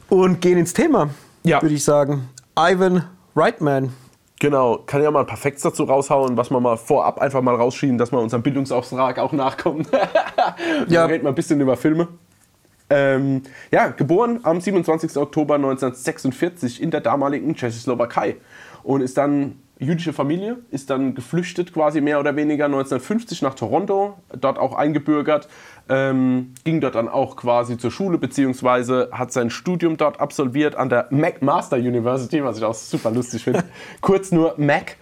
Und 0.09 0.41
gehen 0.41 0.57
ins 0.57 0.73
Thema, 0.73 1.09
Ja. 1.43 1.61
würde 1.61 1.75
ich 1.75 1.83
sagen. 1.83 2.29
Ivan 2.57 3.03
Reitman. 3.35 3.91
Genau, 4.45 4.77
kann 4.85 5.01
ja 5.01 5.09
mal 5.09 5.21
ein 5.21 5.25
paar 5.25 5.37
Facts 5.37 5.63
dazu 5.63 5.85
raushauen, 5.85 6.37
was 6.37 6.51
wir 6.51 6.59
mal 6.59 6.77
vorab 6.77 7.19
einfach 7.19 7.41
mal 7.41 7.55
rausschieben, 7.55 7.97
dass 7.97 8.11
wir 8.11 8.19
unserem 8.19 8.43
Bildungsauftrag 8.43 9.17
auch 9.17 9.31
nachkommen. 9.31 9.87
Ja. 10.37 10.85
ja. 10.87 11.05
Reden 11.05 11.23
wir 11.23 11.29
ein 11.29 11.35
bisschen 11.35 11.59
über 11.59 11.75
Filme. 11.75 12.09
Ähm, 12.91 13.41
ja, 13.71 13.87
geboren 13.87 14.41
am 14.43 14.61
27. 14.61 15.17
Oktober 15.17 15.55
1946 15.55 16.79
in 16.79 16.91
der 16.91 17.01
damaligen 17.01 17.55
Tschechoslowakei 17.55 18.35
und 18.83 19.01
ist 19.01 19.17
dann 19.17 19.63
jüdische 19.79 20.13
Familie, 20.13 20.57
ist 20.71 20.89
dann 20.89 21.15
geflüchtet 21.15 21.73
quasi 21.73 22.01
mehr 22.01 22.19
oder 22.19 22.35
weniger 22.35 22.65
1950 22.65 23.41
nach 23.41 23.55
Toronto, 23.55 24.15
dort 24.39 24.57
auch 24.57 24.73
eingebürgert, 24.73 25.47
ähm, 25.89 26.53
ging 26.63 26.81
dort 26.81 26.95
dann 26.95 27.07
auch 27.07 27.35
quasi 27.35 27.77
zur 27.77 27.91
Schule 27.91 28.17
beziehungsweise 28.17 29.09
hat 29.11 29.31
sein 29.31 29.49
Studium 29.49 29.97
dort 29.97 30.19
absolviert 30.19 30.75
an 30.75 30.89
der 30.89 31.07
McMaster 31.11 31.77
University, 31.77 32.43
was 32.43 32.57
ich 32.57 32.63
auch 32.63 32.73
super 32.73 33.11
lustig 33.11 33.43
finde, 33.43 33.63
kurz 34.01 34.31
nur 34.31 34.55
Mac 34.57 34.97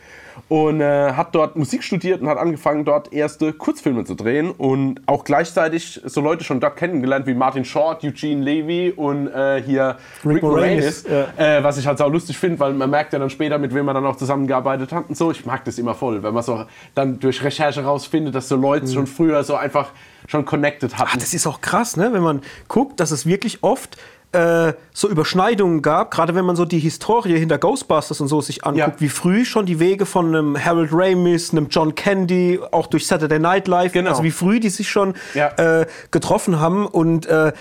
und 0.49 0.81
äh, 0.81 1.13
hat 1.13 1.35
dort 1.35 1.55
Musik 1.55 1.83
studiert 1.83 2.21
und 2.21 2.27
hat 2.27 2.37
angefangen, 2.37 2.85
dort 2.85 3.13
erste 3.13 3.53
Kurzfilme 3.53 4.05
zu 4.05 4.15
drehen 4.15 4.51
und 4.51 5.01
auch 5.05 5.23
gleichzeitig 5.23 6.01
so 6.05 6.21
Leute 6.21 6.43
schon 6.43 6.59
dort 6.59 6.77
kennengelernt 6.77 7.27
wie 7.27 7.33
Martin 7.33 7.65
Short, 7.65 8.03
Eugene 8.03 8.43
Levy 8.43 8.93
und 8.95 9.27
äh, 9.27 9.61
hier 9.61 9.97
Rick, 10.25 10.35
Rick 10.35 10.43
Moranis, 10.43 11.03
Moranis, 11.03 11.37
äh, 11.37 11.63
was 11.63 11.77
ich 11.77 11.87
halt 11.87 12.01
auch 12.01 12.11
lustig 12.11 12.37
finde, 12.37 12.59
weil 12.59 12.73
man 12.73 12.89
merkt 12.89 13.13
ja 13.13 13.19
dann 13.19 13.29
später, 13.29 13.57
mit 13.57 13.73
wem 13.73 13.85
man 13.85 13.95
dann 13.95 14.05
auch 14.05 14.15
zusammengearbeitet 14.15 14.91
hat 14.91 15.09
und 15.09 15.17
so. 15.17 15.31
Ich 15.31 15.45
mag 15.45 15.63
das 15.65 15.77
immer 15.77 15.95
voll, 15.95 16.23
wenn 16.23 16.33
man 16.33 16.43
so 16.43 16.65
dann 16.95 17.19
durch 17.19 17.43
Recherche 17.43 17.83
rausfindet, 17.83 18.35
dass 18.35 18.47
so 18.47 18.55
Leute 18.55 18.87
schon 18.87 19.07
früher 19.07 19.43
so 19.43 19.55
einfach 19.55 19.91
schon 20.27 20.45
connected 20.45 20.97
hatten. 20.97 21.11
Ah, 21.13 21.17
das 21.17 21.33
ist 21.33 21.47
auch 21.47 21.61
krass, 21.61 21.97
ne? 21.97 22.11
wenn 22.13 22.23
man 22.23 22.41
guckt, 22.67 22.99
dass 22.99 23.11
es 23.11 23.25
wirklich 23.25 23.63
oft 23.63 23.97
äh, 24.33 24.73
so 24.93 25.07
Überschneidungen 25.09 25.81
gab, 25.81 26.11
gerade 26.11 26.35
wenn 26.35 26.43
man 26.45 26.55
so 26.55 26.65
die 26.65 26.79
Historie 26.79 27.37
hinter 27.37 27.57
Ghostbusters 27.57 28.19
und 28.19 28.27
so 28.27 28.41
sich 28.41 28.65
anguckt, 28.65 28.95
Ja. 28.95 28.99
wie 29.01 29.09
früh 29.09 29.45
schon 29.45 29.65
die 29.65 29.79
Wege 29.79 30.05
von 30.05 30.27
einem 30.27 30.57
Harold 30.63 30.89
Ramis, 30.91 31.51
einem 31.51 31.67
John 31.69 31.95
Candy, 31.95 32.59
auch 32.71 32.87
durch 32.87 33.05
Saturday 33.07 33.39
Night 33.39 33.67
Live, 33.67 33.91
Genau. 33.93 34.09
also 34.09 34.23
wie 34.23 34.31
früh 34.31 34.59
die 34.59 34.69
sich 34.69 34.89
schon 34.89 35.13
Ja. 35.33 35.49
äh, 35.81 35.85
getroffen 36.11 36.59
haben 36.59 36.85
und 36.87 37.25
äh, 37.27 37.53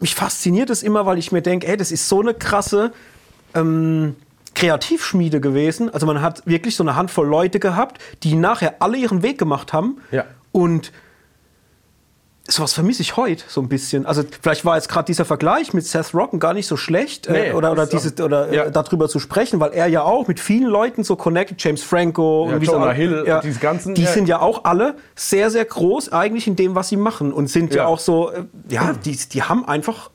mich 0.00 0.14
fasziniert 0.14 0.70
es 0.70 0.82
immer, 0.82 1.06
weil 1.06 1.18
ich 1.18 1.32
mir 1.32 1.42
denke, 1.42 1.66
ey, 1.66 1.76
das 1.76 1.90
ist 1.92 2.08
so 2.08 2.20
eine 2.20 2.34
krasse 2.34 2.92
ähm, 3.54 4.14
Kreativschmiede 4.54 5.40
gewesen. 5.40 5.92
Also 5.92 6.06
man 6.06 6.22
hat 6.22 6.46
wirklich 6.46 6.76
so 6.76 6.84
eine 6.84 6.96
Handvoll 6.96 7.26
Leute 7.26 7.58
gehabt, 7.60 8.00
die 8.22 8.34
nachher 8.34 8.76
alle 8.80 8.96
ihren 8.96 9.22
Weg 9.22 9.38
gemacht 9.38 9.72
haben 9.72 9.98
Ja. 10.10 10.24
und 10.52 10.92
sowas 12.48 12.72
vermisse 12.72 13.02
ich 13.02 13.16
heute 13.16 13.44
so 13.48 13.60
ein 13.60 13.68
bisschen. 13.68 14.06
Also 14.06 14.22
vielleicht 14.40 14.64
war 14.64 14.76
jetzt 14.76 14.88
gerade 14.88 15.06
dieser 15.06 15.24
Vergleich 15.24 15.72
mit 15.74 15.84
Seth 15.86 16.14
Rogen 16.14 16.38
gar 16.38 16.54
nicht 16.54 16.66
so 16.66 16.76
schlecht 16.76 17.28
Nee, 17.28 17.48
äh, 17.48 17.52
oder, 17.52 17.72
oder, 17.72 17.82
auch- 17.84 17.88
dieses, 17.88 18.18
oder 18.20 18.52
Ja. 18.52 18.64
äh, 18.64 18.70
darüber 18.70 19.08
zu 19.08 19.18
sprechen, 19.18 19.58
weil 19.60 19.72
er 19.72 19.86
ja 19.88 20.02
auch 20.02 20.28
mit 20.28 20.38
vielen 20.38 20.68
Leuten 20.68 21.02
so 21.04 21.16
connected, 21.16 21.62
James 21.62 21.82
Franco 21.82 22.46
Ja, 22.48 22.54
und 22.54 22.60
wie 22.62 22.66
Jonah 22.66 22.92
Hill, 22.92 23.24
ja, 23.26 23.40
diese 23.40 23.58
ganzen, 23.60 23.94
die 23.94 24.06
sind 24.06 24.28
ja 24.28 24.40
auch 24.40 24.64
alle 24.64 24.94
sehr, 25.14 25.50
sehr 25.50 25.64
groß 25.64 26.12
eigentlich 26.12 26.46
in 26.46 26.56
dem, 26.56 26.74
was 26.74 26.88
sie 26.88 26.96
machen 26.96 27.32
und 27.32 27.48
sind 27.48 27.74
ja, 27.74 27.82
Ja. 27.82 27.86
auch 27.88 27.98
so, 27.98 28.30
äh, 28.30 28.44
ja, 28.68 28.92
die, 29.04 29.16
die 29.16 29.42
haben 29.42 29.64
einfach 29.66 30.10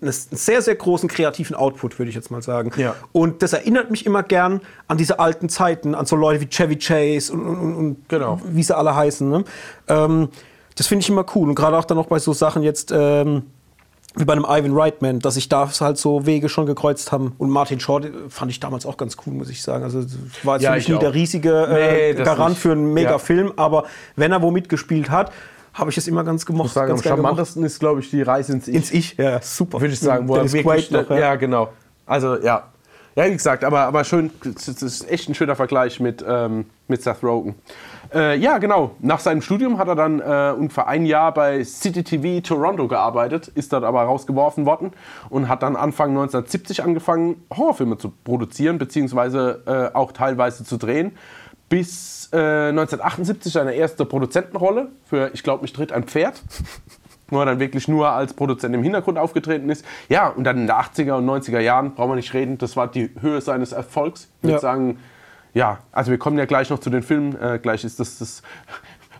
einen 0.00 0.10
sehr, 0.12 0.62
sehr 0.62 0.74
großen 0.74 1.08
kreativen 1.08 1.54
Output, 1.54 1.98
würde 1.98 2.08
ich 2.08 2.16
jetzt 2.16 2.30
mal 2.32 2.42
sagen. 2.42 2.72
Ja. 2.76 2.96
Und 3.12 3.40
das 3.42 3.52
erinnert 3.52 3.90
mich 3.92 4.04
immer 4.04 4.24
gern 4.24 4.60
an 4.88 4.98
diese 4.98 5.20
alten 5.20 5.48
Zeiten, 5.48 5.94
an 5.94 6.06
so 6.06 6.16
Leute 6.16 6.40
wie 6.40 6.48
Chevy 6.48 6.76
Chase 6.76 7.32
und, 7.32 7.46
und, 7.46 7.74
und 7.76 8.08
Genau. 8.08 8.40
wie 8.44 8.64
sie 8.64 8.76
alle 8.76 8.96
heißen. 8.96 9.28
Ne? 9.30 9.44
Ähm, 9.86 10.28
das 10.76 10.86
finde 10.86 11.02
ich 11.02 11.08
immer 11.08 11.24
cool. 11.34 11.48
Und 11.48 11.54
gerade 11.54 11.76
auch 11.76 11.84
dann 11.84 11.96
noch 11.96 12.06
bei 12.06 12.18
so 12.18 12.32
Sachen 12.32 12.62
jetzt 12.62 12.92
ähm, 12.94 13.42
wie 14.14 14.24
bei 14.24 14.34
einem 14.34 14.44
Ivan 14.44 14.76
Reitman, 14.76 15.20
dass 15.20 15.34
sich 15.34 15.48
da 15.48 15.70
halt 15.80 15.96
so 15.96 16.26
Wege 16.26 16.48
schon 16.48 16.66
gekreuzt 16.66 17.12
haben. 17.12 17.34
Und 17.38 17.50
Martin 17.50 17.80
Short 17.80 18.06
fand 18.28 18.50
ich 18.50 18.60
damals 18.60 18.84
auch 18.84 18.96
ganz 18.96 19.16
cool, 19.26 19.32
muss 19.32 19.48
ich 19.48 19.62
sagen. 19.62 19.84
Also 19.84 20.04
war 20.42 20.56
jetzt 20.56 20.64
Ja, 20.64 20.70
für 20.70 20.74
mich 20.76 20.84
ich 20.84 20.88
nie 20.90 20.94
auch. 20.96 21.00
der 21.00 21.14
riesige 21.14 21.66
äh, 21.66 22.14
Nee, 22.14 22.22
Garant 22.22 22.58
für 22.58 22.72
einen 22.72 22.92
mega 22.92 23.16
Ja. 23.16 23.44
Aber 23.56 23.84
wenn 24.16 24.32
er 24.32 24.42
wo 24.42 24.50
mitgespielt 24.50 25.10
hat, 25.10 25.32
habe 25.72 25.90
ich 25.90 25.96
es 25.96 26.06
immer 26.06 26.24
ganz 26.24 26.44
gemocht. 26.44 26.66
Ich 26.66 26.72
sagen, 26.72 26.92
am 26.92 27.02
charmantesten 27.02 27.64
ist, 27.64 27.80
glaube 27.80 28.00
ich, 28.00 28.10
die 28.10 28.20
Reise 28.20 28.52
ins 28.52 28.68
Ich. 28.68 28.74
Ins 28.74 28.90
Ich, 28.90 29.16
ja, 29.16 29.40
super. 29.40 29.80
würde 29.80 29.94
ich 29.94 30.00
sagen, 30.00 30.28
wo 30.28 30.34
er 30.34 30.40
Dennis 30.40 30.52
wirklich, 30.52 30.90
Quaid 30.90 31.08
noch, 31.08 31.10
ja. 31.10 31.18
ja. 31.18 31.34
genau. 31.36 31.70
Also 32.04 32.36
ja, 32.36 32.68
ja 33.16 33.24
wie 33.26 33.32
gesagt, 33.32 33.64
aber, 33.64 33.80
aber 33.80 34.04
schön, 34.04 34.30
das 34.44 34.68
ist 34.68 35.10
echt 35.10 35.30
ein 35.30 35.34
schöner 35.34 35.56
Vergleich 35.56 36.00
mit, 36.00 36.22
ähm, 36.28 36.66
mit 36.88 37.02
Seth 37.02 37.22
Rogen. 37.22 37.54
Äh, 38.14 38.36
ja, 38.38 38.58
genau. 38.58 38.92
Nach 39.00 39.20
seinem 39.20 39.42
Studium 39.42 39.78
hat 39.78 39.88
er 39.88 39.94
dann 39.94 40.20
äh, 40.20 40.52
ungefähr 40.56 40.86
ein 40.86 41.06
Jahr 41.06 41.32
bei 41.32 41.64
City 41.64 42.04
TV 42.04 42.40
Toronto 42.46 42.88
gearbeitet, 42.88 43.48
ist 43.48 43.72
dort 43.72 43.84
aber 43.84 44.02
rausgeworfen 44.02 44.66
worden 44.66 44.92
und 45.30 45.48
hat 45.48 45.62
dann 45.62 45.76
Anfang 45.76 46.10
1970 46.10 46.82
angefangen, 46.82 47.42
Horrorfilme 47.56 47.96
zu 47.98 48.10
produzieren, 48.24 48.78
beziehungsweise 48.78 49.62
äh, 49.66 49.96
auch 49.96 50.12
teilweise 50.12 50.64
zu 50.64 50.76
drehen. 50.76 51.12
Bis 51.68 52.28
äh, 52.32 52.36
1978 52.68 53.52
seine 53.52 53.72
erste 53.72 54.04
Produzentenrolle 54.04 54.88
für 55.04 55.30
Ich 55.32 55.42
glaube, 55.42 55.62
mich 55.62 55.72
tritt 55.72 55.92
ein 55.92 56.04
Pferd 56.04 56.42
wo 57.28 57.38
er 57.38 57.46
dann 57.46 57.60
wirklich 57.60 57.88
nur 57.88 58.10
als 58.10 58.34
Produzent 58.34 58.74
im 58.74 58.82
Hintergrund 58.82 59.16
aufgetreten 59.16 59.70
ist. 59.70 59.86
Ja, 60.10 60.28
und 60.28 60.44
dann 60.44 60.58
in 60.58 60.66
den 60.66 60.76
80er 60.76 61.12
und 61.14 61.24
90er 61.26 61.60
Jahren, 61.60 61.94
brauchen 61.94 62.10
wir 62.10 62.16
nicht 62.16 62.34
reden, 62.34 62.58
das 62.58 62.76
war 62.76 62.88
die 62.88 63.08
Höhe 63.22 63.40
seines 63.40 63.72
Erfolgs. 63.72 64.28
Ich 64.36 64.42
würde 64.42 64.52
Ja. 64.56 64.58
sagen, 64.58 64.98
ja, 65.54 65.78
also 65.92 66.10
wir 66.10 66.18
kommen 66.18 66.38
ja 66.38 66.44
gleich 66.44 66.70
noch 66.70 66.78
zu 66.78 66.90
den 66.90 67.02
Filmen, 67.02 67.40
äh, 67.40 67.58
gleich 67.60 67.84
ist 67.84 68.00
das 68.00 68.18
das 68.18 68.42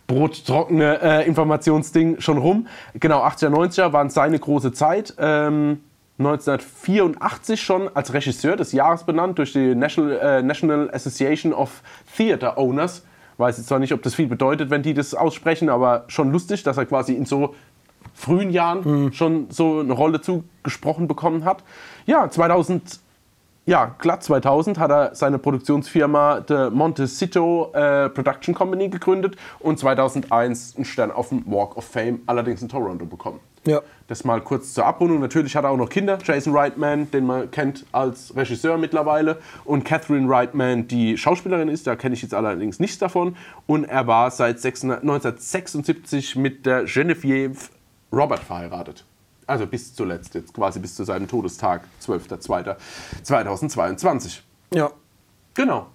brottrockene 0.06 1.00
äh, 1.00 1.26
Informationsding 1.26 2.20
schon 2.20 2.38
rum. 2.38 2.66
Genau, 2.94 3.24
80er, 3.24 3.48
90er 3.48 3.92
waren 3.92 4.10
seine 4.10 4.38
große 4.38 4.72
Zeit. 4.72 5.14
Ähm, 5.18 5.80
1984 6.18 7.60
schon 7.60 7.88
als 7.94 8.12
Regisseur 8.12 8.56
des 8.56 8.72
Jahres 8.72 9.04
benannt 9.04 9.38
durch 9.38 9.52
die 9.52 9.74
National, 9.74 10.18
äh, 10.18 10.42
National 10.42 10.90
Association 10.92 11.52
of 11.52 11.82
Theatre 12.16 12.56
Owners. 12.58 13.04
Weiß 13.38 13.56
jetzt 13.56 13.68
zwar 13.68 13.78
nicht, 13.78 13.92
ob 13.92 14.02
das 14.02 14.14
viel 14.14 14.26
bedeutet, 14.26 14.70
wenn 14.70 14.82
die 14.82 14.94
das 14.94 15.14
aussprechen, 15.14 15.68
aber 15.68 16.04
schon 16.08 16.30
lustig, 16.30 16.62
dass 16.62 16.76
er 16.76 16.86
quasi 16.86 17.14
in 17.14 17.24
so 17.24 17.54
frühen 18.14 18.50
Jahren 18.50 19.12
schon 19.14 19.46
so 19.50 19.80
eine 19.80 19.94
Rolle 19.94 20.20
zugesprochen 20.20 21.08
bekommen 21.08 21.44
hat. 21.44 21.64
Ja, 22.04 22.28
2000, 22.28 23.00
ja, 23.64 23.94
glatt 23.98 24.24
2000 24.24 24.78
hat 24.78 24.90
er 24.90 25.14
seine 25.14 25.38
Produktionsfirma 25.38 26.44
The 26.48 26.70
Montecito 26.70 27.70
äh, 27.72 28.08
Production 28.08 28.54
Company 28.54 28.88
gegründet 28.88 29.36
und 29.60 29.78
2001 29.78 30.74
einen 30.76 30.84
Stern 30.84 31.12
auf 31.12 31.28
dem 31.28 31.44
Walk 31.46 31.76
of 31.76 31.84
Fame, 31.84 32.20
allerdings 32.26 32.60
in 32.62 32.68
Toronto 32.68 33.06
bekommen. 33.06 33.40
Ja. 33.64 33.80
Das 34.08 34.24
mal 34.24 34.40
kurz 34.40 34.74
zur 34.74 34.84
Abrundung. 34.84 35.20
Natürlich 35.20 35.54
hat 35.54 35.64
er 35.64 35.70
auch 35.70 35.76
noch 35.76 35.88
Kinder. 35.88 36.18
Jason 36.24 36.56
Reitman, 36.56 37.10
den 37.12 37.26
man 37.26 37.50
kennt 37.52 37.86
als 37.92 38.34
Regisseur 38.34 38.76
mittlerweile. 38.76 39.38
Und 39.64 39.84
Catherine 39.84 40.28
Reitman, 40.28 40.88
die 40.88 41.16
Schauspielerin 41.16 41.68
ist. 41.68 41.86
Da 41.86 41.94
kenne 41.94 42.14
ich 42.16 42.22
jetzt 42.22 42.34
allerdings 42.34 42.80
nichts 42.80 42.98
davon. 42.98 43.36
Und 43.68 43.84
er 43.84 44.08
war 44.08 44.32
seit 44.32 44.58
600 44.58 45.02
1976 45.02 46.34
mit 46.34 46.66
der 46.66 46.84
Genevieve 46.84 47.56
Robert 48.12 48.40
verheiratet. 48.40 49.04
Also 49.52 49.66
bis 49.66 49.94
zuletzt, 49.94 50.34
jetzt 50.34 50.54
quasi 50.54 50.80
bis 50.80 50.94
zu 50.94 51.04
seinem 51.04 51.28
Todestag, 51.28 51.82
12.02.2022. 52.02 54.38
Ja. 54.72 54.90
Genau. 55.52 55.88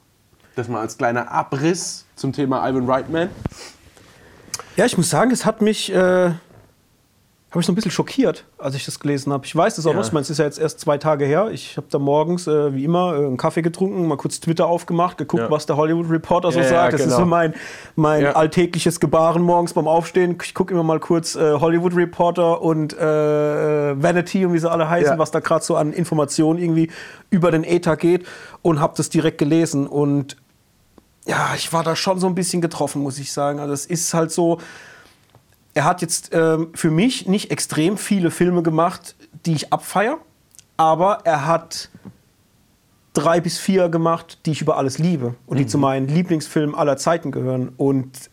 Das 0.55 0.67
mal 0.67 0.81
als 0.81 0.95
kleiner 0.95 1.31
Abriss 1.31 2.05
zum 2.15 2.33
Thema 2.33 2.69
Ivan 2.69 2.87
Reitman. 2.87 3.31
Ja, 4.75 4.85
ich 4.85 4.95
muss 4.95 5.09
sagen, 5.09 5.31
es 5.31 5.43
hat 5.43 5.63
mich, 5.63 5.91
äh, 5.91 6.33
habe 7.49 7.61
ich 7.61 7.65
so 7.65 7.71
ein 7.71 7.75
bisschen 7.75 7.91
schockiert, 7.91 8.43
als 8.57 8.75
ich 8.75 8.83
das 8.83 8.99
gelesen 8.99 9.31
habe. 9.31 9.45
Ich 9.45 9.55
weiß 9.55 9.77
das 9.77 9.85
auch 9.85 9.91
Ja. 9.91 9.97
noch, 9.99 10.05
ich 10.05 10.11
meine, 10.11 10.23
es 10.23 10.29
ist 10.29 10.37
ja 10.37 10.43
jetzt 10.43 10.59
erst 10.59 10.81
zwei 10.81 10.97
Tage 10.97 11.23
her. 11.25 11.49
Ich 11.49 11.77
habe 11.77 11.87
da 11.89 11.97
morgens, 11.97 12.45
äh, 12.45 12.73
wie 12.73 12.83
immer, 12.83 13.13
äh, 13.13 13.25
einen 13.25 13.37
Kaffee 13.37 13.61
getrunken, 13.61 14.05
mal 14.05 14.17
kurz 14.17 14.41
Twitter 14.41 14.67
aufgemacht, 14.67 15.17
geguckt, 15.17 15.43
Ja. 15.43 15.49
was 15.49 15.65
der 15.65 15.77
Hollywood 15.77 16.09
Reporter 16.09 16.51
so 16.51 16.59
Ja, 16.59 16.65
sagt. 16.67 16.93
Das 16.93 17.01
ist 17.01 17.07
genau. 17.07 17.19
so 17.19 17.25
mein, 17.25 17.53
mein 17.95 18.25
alltägliches 18.25 18.99
Gebaren 18.99 19.41
morgens 19.43 19.73
beim 19.73 19.87
Aufstehen. 19.87 20.37
Ich 20.43 20.53
gucke 20.53 20.73
immer 20.73 20.83
mal 20.83 20.99
kurz 20.99 21.35
äh, 21.35 21.53
Hollywood 21.53 21.95
Reporter 21.95 22.61
und 22.61 22.91
äh, 22.97 22.99
Vanity 24.03 24.45
und 24.45 24.51
wie 24.51 24.59
sie 24.59 24.69
alle 24.69 24.89
heißen, 24.89 25.17
was 25.17 25.31
da 25.31 25.39
gerade 25.39 25.63
so 25.63 25.77
an 25.77 25.93
Informationen 25.93 26.59
irgendwie 26.59 26.91
über 27.29 27.51
den 27.51 27.63
Äther 27.63 27.95
geht 27.95 28.25
und 28.61 28.81
habe 28.81 28.93
das 28.97 29.09
direkt 29.09 29.37
gelesen 29.37 29.87
und 29.87 30.35
ja, 31.25 31.51
ich 31.55 31.71
war 31.73 31.83
da 31.83 31.95
schon 31.95 32.19
so 32.19 32.27
ein 32.27 32.35
bisschen 32.35 32.61
getroffen, 32.61 33.01
muss 33.01 33.19
ich 33.19 33.31
sagen. 33.31 33.59
Also 33.59 33.73
es 33.73 33.85
ist 33.85 34.13
halt 34.13 34.31
so, 34.31 34.59
er 35.77 35.83
hat 35.83 36.01
jetzt 36.01 36.31
ähm, 36.33 36.71
für 36.73 36.89
mich 36.89 37.27
nicht 37.27 37.51
extrem 37.51 37.97
viele 37.97 38.31
Filme 38.31 38.63
gemacht, 38.63 39.15
die 39.45 39.53
ich 39.53 39.71
abfeier, 39.71 40.17
aber 40.75 41.19
er 41.23 41.45
hat 41.45 41.89
drei 43.13 43.39
bis 43.41 43.59
vier 43.59 43.87
gemacht, 43.87 44.39
die 44.47 44.53
ich 44.53 44.61
über 44.61 44.77
alles 44.77 44.97
liebe 44.97 45.35
und 45.45 45.57
die 45.57 45.65
Mhm. 45.65 45.69
zu 45.69 45.77
meinen 45.77 46.07
Lieblingsfilmen 46.07 46.73
aller 46.73 46.97
Zeiten 46.97 47.29
gehören. 47.31 47.69
Und 47.77 48.31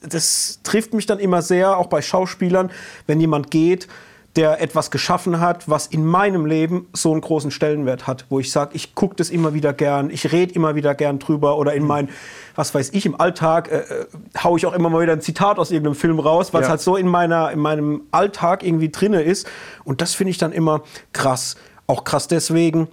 das 0.00 0.60
trifft 0.62 0.94
mich 0.94 1.04
dann 1.04 1.18
immer 1.18 1.42
sehr, 1.42 1.76
auch 1.76 1.88
bei 1.88 2.00
Schauspielern, 2.00 2.70
wenn 3.06 3.20
jemand 3.20 3.50
geht, 3.50 3.88
der 4.36 4.60
etwas 4.60 4.90
geschaffen 4.90 5.40
hat, 5.40 5.68
was 5.68 5.86
in 5.86 6.04
meinem 6.04 6.46
Leben 6.46 6.86
so 6.92 7.10
einen 7.12 7.20
großen 7.22 7.50
Stellenwert 7.50 8.06
hat, 8.06 8.26
wo 8.28 8.38
ich 8.38 8.52
sage, 8.52 8.70
ich 8.74 8.94
gucke 8.94 9.16
das 9.16 9.30
immer 9.30 9.54
wieder 9.54 9.72
gern, 9.72 10.10
ich 10.10 10.30
rede 10.32 10.52
immer 10.54 10.74
wieder 10.74 10.94
gern 10.94 11.18
drüber 11.18 11.56
oder 11.58 11.74
in 11.74 11.82
Mhm. 11.82 11.88
mein, 11.88 12.08
was 12.54 12.74
weiß 12.74 12.90
ich, 12.92 13.06
im 13.06 13.18
Alltag 13.20 13.70
äh, 13.72 13.78
äh, 13.78 14.06
hau 14.44 14.56
ich 14.56 14.66
auch 14.66 14.72
immer 14.74 14.90
mal 14.90 15.00
wieder 15.02 15.12
ein 15.14 15.20
Zitat 15.22 15.58
aus 15.58 15.70
irgendeinem 15.70 15.94
Film 15.96 16.18
raus, 16.20 16.52
weil 16.52 16.60
es 16.62 16.66
Ja. 16.66 16.70
halt 16.72 16.80
so 16.82 16.96
in, 16.96 17.08
meiner, 17.08 17.50
in 17.50 17.58
meinem 17.58 18.02
Alltag 18.10 18.62
irgendwie 18.62 18.90
drinne 18.90 19.22
ist. 19.22 19.46
Und 19.84 20.00
das 20.00 20.14
finde 20.14 20.30
ich 20.30 20.38
dann 20.38 20.52
immer 20.52 20.82
krass. 21.12 21.56
Auch 21.86 22.04
krass 22.04 22.28
deswegen, 22.28 22.88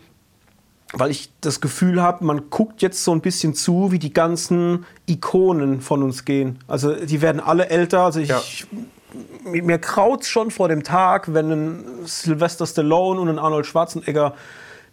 weil 0.93 1.09
ich 1.11 1.31
das 1.41 1.59
Gefühl 1.59 2.01
habe, 2.01 2.23
man 2.23 2.49
guckt 2.51 2.81
jetzt 2.83 3.03
so 3.03 3.11
ein 3.11 3.21
bisschen 3.21 3.55
zu, 3.55 3.91
wie 3.91 3.99
die 3.99 4.13
ganzen 4.13 4.85
Ikonen 5.07 5.81
von 5.81 6.03
uns 6.03 6.23
gehen. 6.23 6.59
Also 6.67 6.93
die 6.93 7.21
werden 7.21 7.41
alle 7.41 7.69
älter. 7.69 8.01
Also 8.01 8.19
ich, 8.19 8.29
Ja. 8.29 8.41
Mir, 9.43 9.63
mir 9.63 9.77
kraut 9.79 10.25
schon 10.25 10.51
vor 10.51 10.67
dem 10.67 10.83
Tag, 10.83 11.33
wenn 11.33 11.51
ein 11.51 11.85
Sylvester 12.05 12.65
Stallone 12.65 13.21
und 13.21 13.29
ein 13.29 13.39
Arnold 13.39 13.65
Schwarzenegger 13.65 14.35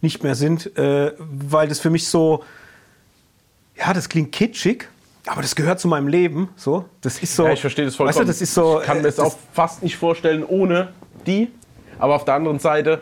nicht 0.01 0.23
mehr 0.23 0.35
sind, 0.35 0.75
äh, 0.77 1.13
weil 1.17 1.67
das 1.67 1.79
für 1.79 1.89
mich 1.89 2.07
so, 2.07 2.43
ja, 3.77 3.93
das 3.93 4.09
klingt 4.09 4.31
kitschig, 4.31 4.87
aber 5.27 5.41
das 5.41 5.55
gehört 5.55 5.79
zu 5.79 5.87
meinem 5.87 6.07
Leben. 6.07 6.49
So, 6.55 6.85
das 7.01 7.21
ist 7.21 7.35
so. 7.35 7.45
Ja, 7.45 7.53
ich 7.53 7.61
verstehe 7.61 7.85
das 7.85 7.95
vollkommen. 7.95 8.15
Weißt 8.15 8.23
du, 8.23 8.27
das 8.27 8.41
ist 8.41 8.53
so. 8.53 8.79
ich 8.81 8.87
kann 8.87 8.97
mir 8.97 9.03
äh, 9.03 9.11
das 9.11 9.19
auch 9.19 9.35
fast 9.53 9.83
nicht 9.83 9.97
vorstellen 9.97 10.43
ohne 10.43 10.93
die. 11.27 11.51
Aber 11.99 12.15
auf 12.15 12.25
der 12.25 12.33
anderen 12.33 12.59
Seite 12.59 13.01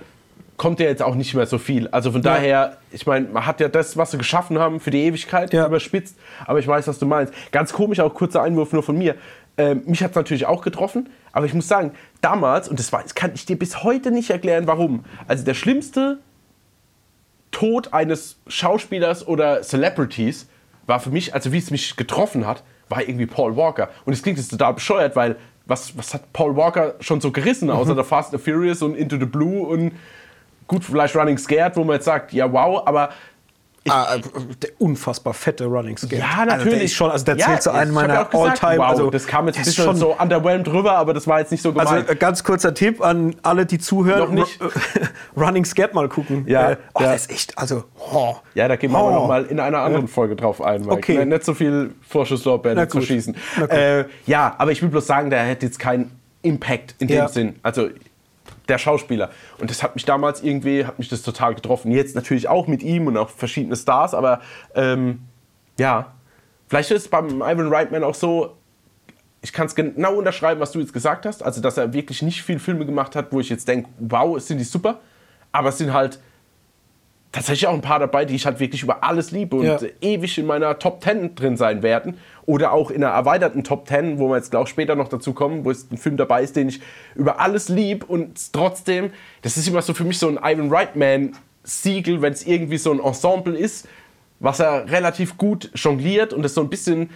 kommt 0.60 0.80
ja 0.80 0.86
jetzt 0.86 1.02
auch 1.02 1.16
nicht 1.16 1.34
mehr 1.34 1.48
so 1.48 1.58
viel. 1.58 1.88
Also 1.88 2.12
von 2.12 2.22
daher, 2.22 2.78
ich 2.92 3.08
meine, 3.08 3.28
man 3.30 3.48
hat 3.48 3.60
ja 3.60 3.68
das, 3.70 3.98
was 3.98 4.12
sie 4.12 4.18
geschaffen 4.20 4.60
haben, 4.60 4.80
für 4.80 4.92
die 4.92 5.04
Ewigkeit 5.06 5.52
Ja. 5.54 5.66
überspitzt. 5.66 6.16
Aber 6.46 6.60
ich 6.60 6.68
weiß, 6.68 6.88
was 6.88 7.00
du 7.00 7.08
meinst. 7.08 7.34
Ganz 7.52 7.74
komisch, 7.74 8.00
auch 8.00 8.14
kurzer 8.14 8.44
Einwurf 8.44 8.72
nur 8.74 8.84
von 8.84 8.98
mir. 8.98 9.16
Ähm, 9.58 9.82
mich 9.88 10.04
hat 10.04 10.12
es 10.12 10.16
natürlich 10.16 10.46
auch 10.46 10.62
getroffen, 10.62 11.10
aber 11.32 11.46
ich 11.46 11.54
muss 11.54 11.68
sagen, 11.68 11.92
damals, 12.22 12.70
und 12.70 12.78
das, 12.80 12.94
war, 12.94 13.02
das 13.02 13.16
kann 13.16 13.32
ich 13.34 13.46
dir 13.46 13.58
bis 13.58 13.84
heute 13.84 14.12
nicht 14.12 14.30
erklären, 14.30 14.68
warum. 14.68 15.04
Also 15.28 15.44
der 15.44 15.54
schlimmste 15.56 16.20
Tod 17.52 17.94
eines 17.94 18.40
Schauspielers 18.48 19.28
oder 19.28 19.62
Celebrities 19.64 20.48
war 20.86 21.00
für 21.00 21.10
mich, 21.10 21.34
also 21.34 21.52
wie 21.52 21.58
es 21.58 21.72
mich 21.72 21.96
getroffen 21.96 22.46
hat, 22.46 22.64
war 22.90 23.02
irgendwie 23.02 23.26
Paul 23.26 23.56
Walker. 23.56 23.90
Und 24.06 24.14
es 24.14 24.22
klingt 24.24 24.38
jetzt 24.38 24.50
total 24.50 24.74
bescheuert, 24.76 25.16
weil 25.16 25.36
was, 25.66 25.98
was 25.98 26.14
hat 26.14 26.32
Paul 26.34 26.56
Walker 26.56 26.96
schon 27.00 27.22
so 27.22 27.32
gerissen, 27.32 27.70
außer 27.70 27.96
der 27.96 28.04
Fast 28.04 28.34
and 28.34 28.44
Furious 28.44 28.82
und 28.82 28.96
Into 28.96 29.18
the 29.18 29.26
Blue 29.26 29.66
und 29.68 29.92
gut, 30.70 30.86
vielleicht 30.86 31.14
Running 31.18 31.38
Scared, 31.38 31.76
wo 31.76 31.84
man 31.84 31.96
jetzt 31.96 32.06
sagt, 32.06 32.32
ja 32.32 32.50
wow, 32.52 32.82
aber 32.86 33.10
Ah, 33.88 34.16
äh, 34.18 34.20
der 34.62 34.70
unfassbar 34.78 35.34
fette 35.34 35.66
Running 35.66 35.98
Skate. 35.98 36.20
ja, 36.20 36.26
Also 36.40 36.46
natürlich. 36.58 36.74
der 36.76 36.84
ist 36.84 36.94
schon, 36.94 37.10
also 37.10 37.26
der 37.26 37.38
Ja, 37.38 37.46
zählt 37.46 37.64
zu 37.64 37.72
einem 37.72 37.94
meiner 37.94 38.20
Alltime. 38.36 38.78
Wow, 38.78 38.86
also 38.90 39.10
das 39.10 39.26
kam 39.26 39.48
jetzt 39.48 39.58
ein 39.58 39.64
bisschen 39.64 39.86
schon 39.86 39.96
so 39.96 40.14
underwhelmed 40.20 40.68
drüber, 40.68 40.92
aber 40.98 41.14
das 41.14 41.26
war 41.28 41.40
jetzt 41.40 41.52
nicht 41.52 41.62
so 41.64 41.70
Also 41.70 41.80
gemeint. 41.96 42.10
äh, 42.10 42.16
ganz 42.16 42.44
kurzer 42.44 42.74
Tipp 42.74 43.02
an 43.02 43.36
alle, 43.42 43.66
die 43.66 43.80
zuhören. 43.80 44.20
Noch 44.36 44.46
nicht. 44.46 44.60
Running 45.38 45.64
Scat 45.66 45.94
mal 45.94 46.10
gucken. 46.10 46.44
Ja, 46.46 46.72
Äh, 46.72 46.78
oh, 46.94 47.02
ja. 47.02 47.14
Das 47.14 47.22
ist 47.22 47.32
echt, 47.32 47.58
also. 47.58 47.86
Oh. 48.12 48.36
Ja, 48.54 48.68
da 48.68 48.76
gehen 48.76 48.92
wir 48.92 49.00
Oh. 49.02 49.08
aber 49.08 49.12
noch 49.16 49.28
mal 49.28 49.46
in 49.46 49.60
einer 49.62 49.80
anderen 49.80 50.10
Folge 50.10 50.36
drauf 50.36 50.62
ein, 50.62 50.82
Mike. 50.82 50.94
Okay. 50.94 51.26
Nicht 51.26 51.46
so 51.46 51.54
viel 51.54 51.96
Vorschusslorbeeren 52.08 52.88
zu 52.90 53.02
schießen. 53.02 53.36
Äh, 53.70 54.04
ja, 54.28 54.54
aber 54.58 54.72
ich 54.72 54.82
will 54.82 54.90
bloß 54.90 55.08
sagen, 55.08 55.30
der 55.30 55.50
hat 55.50 55.64
jetzt 55.64 55.80
keinen 55.80 56.12
Impact 56.42 56.96
in 57.00 57.08
dem. 57.08 57.28
Sinn. 57.30 57.56
Also 57.64 57.88
der 58.70 58.78
Schauspieler. 58.78 59.30
Und 59.60 59.70
das 59.70 59.84
hat 59.84 59.96
mich 59.96 60.06
damals 60.06 60.42
irgendwie, 60.44 60.86
hat 60.86 61.00
mich 61.00 61.10
das 61.10 61.22
total 61.22 61.56
getroffen. 61.56 61.92
Jetzt 61.92 62.16
natürlich 62.16 62.48
auch 62.48 62.68
mit 62.68 62.84
ihm 62.84 63.08
und 63.08 63.18
auch 63.18 63.30
verschiedene 63.30 63.76
Stars, 63.76 64.14
aber 64.14 64.40
ähm, 64.76 65.22
ja, 65.78 66.14
vielleicht 66.68 66.92
ist 66.92 67.04
es 67.04 67.08
beim 67.10 67.42
Ivan 67.42 67.68
Reitman 67.74 68.04
auch 68.04 68.16
so, 68.16 68.56
ich 69.42 69.54
kann 69.54 69.68
es 69.68 69.76
genau 69.76 70.16
unterschreiben, 70.16 70.60
was 70.60 70.72
du 70.72 70.80
jetzt 70.80 70.92
gesagt 70.94 71.26
hast. 71.26 71.44
Also, 71.44 71.62
dass 71.62 71.78
er 71.78 71.94
wirklich 71.94 72.22
nicht 72.22 72.44
viel 72.44 72.60
Filme 72.60 72.86
gemacht 72.86 73.16
hat, 73.16 73.32
wo 73.32 73.40
ich 73.40 73.48
jetzt 73.50 73.68
denke, 73.70 73.90
wow, 74.00 74.40
sind 74.40 74.58
die 74.58 74.66
super. 74.66 75.00
Aber 75.54 75.70
es 75.70 75.78
sind 75.78 75.94
halt 75.94 76.20
tatsächlich 77.32 77.68
auch 77.68 77.74
ein 77.74 77.82
paar 77.82 78.00
dabei, 78.00 78.26
die 78.26 78.36
ich 78.36 78.46
halt 78.46 78.60
wirklich 78.60 78.84
über 78.84 79.04
alles 79.04 79.32
liebe 79.32 79.56
und 79.56 79.66
Ja. 79.66 79.80
ewig 80.02 80.38
in 80.38 80.46
meiner 80.46 80.78
Top 80.80 81.02
10 81.04 81.36
drin 81.36 81.58
sein 81.58 81.84
werden. 81.84 82.18
Oder 82.50 82.72
auch 82.72 82.90
in 82.90 83.04
einer 83.04 83.14
erweiterten 83.14 83.64
Top 83.64 83.88
10, 83.88 84.18
wo 84.18 84.30
wir 84.30 84.38
jetzt 84.38 84.56
auch 84.56 84.66
später 84.66 84.96
noch 84.96 85.08
dazu 85.08 85.34
kommen, 85.34 85.66
wo 85.66 85.70
es 85.70 85.86
ein 85.92 85.98
Film 86.00 86.18
dabei 86.18 86.42
ist, 86.42 86.56
den 86.56 86.70
ich 86.70 86.82
über 87.14 87.40
alles 87.40 87.70
lieb 87.70 88.10
und 88.10 88.52
trotzdem, 88.54 89.12
das 89.44 89.56
ist 89.56 89.68
immer 89.68 89.84
so 89.84 89.94
für 89.94 90.04
mich 90.04 90.18
so 90.18 90.28
ein 90.28 90.40
Ivan 90.44 90.74
Reitman-Siegel, 90.74 92.24
wenn 92.24 92.34
es 92.34 92.48
irgendwie 92.48 92.80
so 92.80 92.92
ein 92.92 93.00
Ensemble 93.00 93.56
ist, 93.56 93.88
was 94.40 94.60
er 94.60 94.90
relativ 94.90 95.38
gut 95.38 95.70
jongliert 95.76 96.34
und 96.34 96.44
es 96.44 96.56
so 96.56 96.62
ein 96.62 96.72
bisschen 96.72 97.12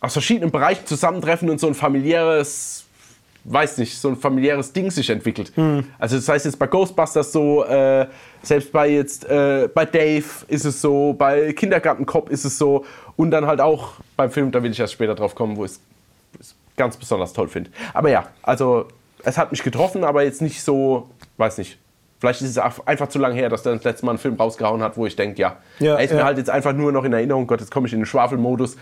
aus 0.00 0.14
verschiedenen 0.14 0.50
Bereichen 0.50 0.86
zusammentreffen 0.86 1.50
und 1.50 1.60
so 1.60 1.66
ein 1.66 1.74
familiäres, 1.74 2.86
weiß 3.44 3.78
nicht, 3.78 3.98
so 3.98 4.08
ein 4.08 4.16
familiäres 4.16 4.72
Ding 4.72 4.90
sich 4.90 5.08
entwickelt. 5.10 5.52
Also 5.98 6.16
das 6.16 6.28
heißt 6.28 6.44
jetzt 6.44 6.58
bei 6.58 6.66
Ghostbusters 6.66 7.32
so, 7.32 7.64
äh, 7.64 8.06
selbst 8.42 8.72
bei 8.72 8.88
jetzt 8.88 9.24
äh, 9.28 9.68
bei 9.72 9.84
Dave 9.84 10.24
ist 10.48 10.64
es 10.64 10.80
so, 10.80 11.14
bei 11.14 11.52
Kindergartencop 11.52 12.28
ist 12.30 12.44
es 12.44 12.58
so 12.58 12.84
und 13.16 13.30
dann 13.30 13.46
halt 13.46 13.60
auch 13.60 13.94
beim 14.16 14.30
Film, 14.30 14.50
da 14.50 14.62
will 14.62 14.70
ich 14.70 14.80
erst 14.80 14.92
später 14.92 15.14
drauf 15.14 15.34
kommen, 15.34 15.56
wo 15.56 15.64
ich 15.64 15.72
es 16.38 16.54
ganz 16.76 16.96
besonders 16.96 17.32
toll 17.32 17.48
finde. 17.48 17.70
Aber 17.94 18.10
ja, 18.10 18.28
also 18.42 18.86
es 19.22 19.36
hat 19.36 19.50
mich 19.50 19.62
getroffen, 19.62 20.04
aber 20.04 20.22
jetzt 20.22 20.42
nicht 20.42 20.62
so, 20.62 21.08
weiß 21.36 21.58
nicht. 21.58 21.78
Vielleicht 22.18 22.42
ist 22.42 22.50
es 22.50 22.58
einfach 22.58 23.08
zu 23.08 23.18
lange 23.18 23.34
her, 23.34 23.48
dass 23.48 23.64
er 23.64 23.74
das 23.74 23.84
letzte 23.84 24.04
Mal 24.04 24.12
einen 24.12 24.18
Film 24.18 24.34
rausgehauen 24.34 24.82
hat, 24.82 24.98
wo 24.98 25.06
ich 25.06 25.16
denke, 25.16 25.40
ja, 25.40 25.56
Ja, 25.78 25.94
er 25.96 26.04
ist 26.04 26.10
ja. 26.10 26.18
mir 26.18 26.24
halt 26.24 26.36
jetzt 26.36 26.50
einfach 26.50 26.74
nur 26.74 26.92
noch 26.92 27.04
in 27.04 27.14
Erinnerung, 27.14 27.46
Gott, 27.46 27.60
jetzt 27.60 27.70
komme 27.70 27.86
ich 27.86 27.94
in 27.94 28.00
den 28.00 28.06
Schwafelmodus 28.06 28.76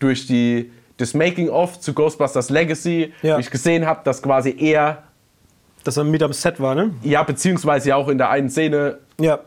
durch 0.00 0.26
die, 0.26 0.72
das 1.00 1.14
Making-of 1.14 1.80
zu 1.80 1.92
Ghostbusters 1.94 2.50
Legacy, 2.50 3.12
Ja. 3.22 3.38
ich 3.38 3.50
gesehen 3.50 3.86
habe, 3.86 4.00
dass 4.04 4.22
quasi 4.22 4.54
er, 4.58 5.02
Dass 5.84 5.96
er 5.96 6.04
mit 6.04 6.22
am 6.22 6.32
Set 6.32 6.60
war, 6.60 6.74
ne? 6.74 6.94
ja, 7.02 7.22
beziehungsweise 7.22 7.88
ja 7.90 7.96
auch 7.96 8.08
in 8.08 8.18
der 8.18 8.30
einen 8.30 8.50
Szene 8.50 8.98
Ja. 9.18 9.38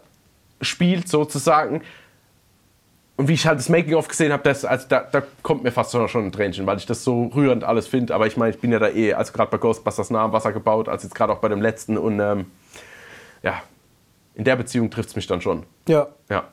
spielt, 0.62 1.08
sozusagen. 1.08 1.82
Und 3.16 3.28
wie 3.28 3.34
ich 3.34 3.46
halt 3.46 3.60
das 3.60 3.70
Making-of 3.70 4.08
gesehen 4.08 4.32
habe, 4.34 4.50
also 4.50 4.86
da, 4.90 5.02
da 5.12 5.22
kommt 5.44 5.62
mir 5.64 5.72
fast 5.72 5.92
schon 5.92 6.26
ein 6.26 6.32
Tränchen, 6.32 6.66
weil 6.66 6.78
ich 6.78 6.88
das 6.88 7.04
so 7.04 7.26
rührend 7.28 7.64
alles 7.64 7.86
finde. 7.86 8.16
Aber 8.16 8.26
ich 8.26 8.38
meine, 8.38 8.56
ich 8.56 8.60
bin 8.60 8.72
ja 8.72 8.80
da 8.80 8.90
eh, 8.90 9.14
also 9.14 9.32
gerade 9.34 9.52
bei 9.52 9.58
Ghostbusters 9.60 10.10
nah 10.10 10.24
am 10.24 10.34
Wasser 10.34 10.52
gebaut, 10.52 10.90
als 10.90 11.04
jetzt 11.04 11.14
gerade 11.14 11.32
auch 11.32 11.38
bei 11.38 11.48
dem 11.50 11.62
letzten. 11.62 11.96
Und 12.00 12.20
ähm, 12.20 12.46
ja, 13.44 13.62
in 14.34 14.44
der 14.44 14.56
Beziehung 14.56 14.90
trifft 14.90 15.10
es 15.10 15.16
mich 15.16 15.28
dann 15.28 15.42
schon. 15.42 15.64
Ja. 15.88 16.08
Ja. 16.30 16.46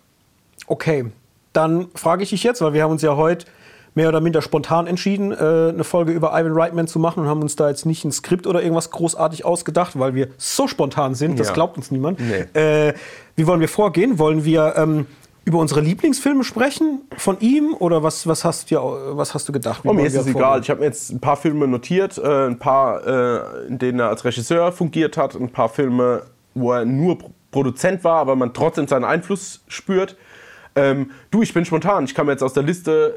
Okay. 0.66 1.06
Dann 1.54 1.88
frage 1.94 2.22
ich 2.24 2.28
dich 2.30 2.42
jetzt, 2.44 2.60
weil 2.60 2.74
wir 2.74 2.82
haben 2.82 2.90
uns 2.92 3.00
ja 3.02 3.16
heute 3.16 3.46
mehr 3.94 4.09
oder 4.09 4.20
minder 4.20 4.40
spontan 4.42 4.87
entschieden, 4.87 5.33
äh, 5.33 5.70
eine 5.70 5.85
Folge 5.85 6.12
über 6.12 6.29
Ivan 6.38 6.53
Reitman 6.53 6.87
zu 6.87 6.98
machen 6.98 7.22
und 7.24 7.29
haben 7.29 7.42
uns 7.42 7.57
da 7.57 7.68
jetzt 7.68 7.87
nicht 7.87 8.05
ein 8.05 8.12
Skript 8.12 8.46
oder 8.46 8.62
irgendwas 8.62 8.90
großartig 8.90 9.44
ausgedacht, 9.44 9.98
weil 9.98 10.14
wir 10.14 10.29
so 10.38 10.68
spontan 10.68 11.14
sind, 11.14 11.40
das 11.40 11.48
Ja. 11.48 11.55
glaubt 11.55 11.76
uns 11.76 11.90
niemand. 11.90 12.20
Nee. 12.20 12.59
Äh, 12.61 12.94
wie 13.37 13.46
wollen 13.46 13.61
wir 13.61 13.68
vorgehen? 13.68 14.18
Wollen 14.18 14.44
wir 14.44 14.74
ähm, 14.76 15.07
über 15.44 15.59
unsere 15.59 15.81
Lieblingsfilme 15.81 16.44
sprechen 16.44 17.00
von 17.16 17.40
ihm 17.40 17.74
oder 17.79 18.03
was, 18.03 18.26
was, 18.26 18.44
hast, 18.44 18.70
du, 18.70 18.76
was 18.76 19.35
hast 19.35 19.48
du 19.48 19.53
gedacht? 19.53 19.81
Oh, 19.85 19.92
mir 19.92 20.07
ist 20.07 20.14
es 20.14 20.26
egal. 20.26 20.61
Ich 20.61 20.70
habe 20.70 20.81
mir 20.81 20.87
jetzt 20.87 21.11
ein 21.11 21.18
paar 21.20 21.37
Filme 21.37 21.66
notiert, 21.66 22.16
äh, 22.18 22.46
ein 22.46 22.59
paar, 22.59 23.05
äh, 23.07 23.66
in 23.66 23.79
denen 23.79 23.98
er 24.00 24.09
als 24.11 24.24
Regisseur 24.24 24.70
fungiert 24.70 25.16
hat, 25.16 25.35
ein 25.35 25.48
paar 25.50 25.68
Filme, 25.68 26.22
wo 26.55 26.72
er 26.72 26.85
nur 26.85 27.18
Pro- 27.18 27.31
Produzent 27.50 28.05
war, 28.05 28.18
aber 28.18 28.37
man 28.37 28.55
trotzdem 28.55 28.87
seinen 28.87 29.05
Einfluss 29.05 29.64
spürt. 29.66 30.14
Ähm, 30.76 31.11
du, 31.33 31.42
ich 31.42 31.53
bin 31.53 31.64
spontan. 31.64 32.05
Ich 32.05 32.14
kann 32.14 32.26
mir 32.26 32.33
jetzt 32.33 32.44
aus 32.44 32.53
der 32.53 32.62
Liste 32.62 33.12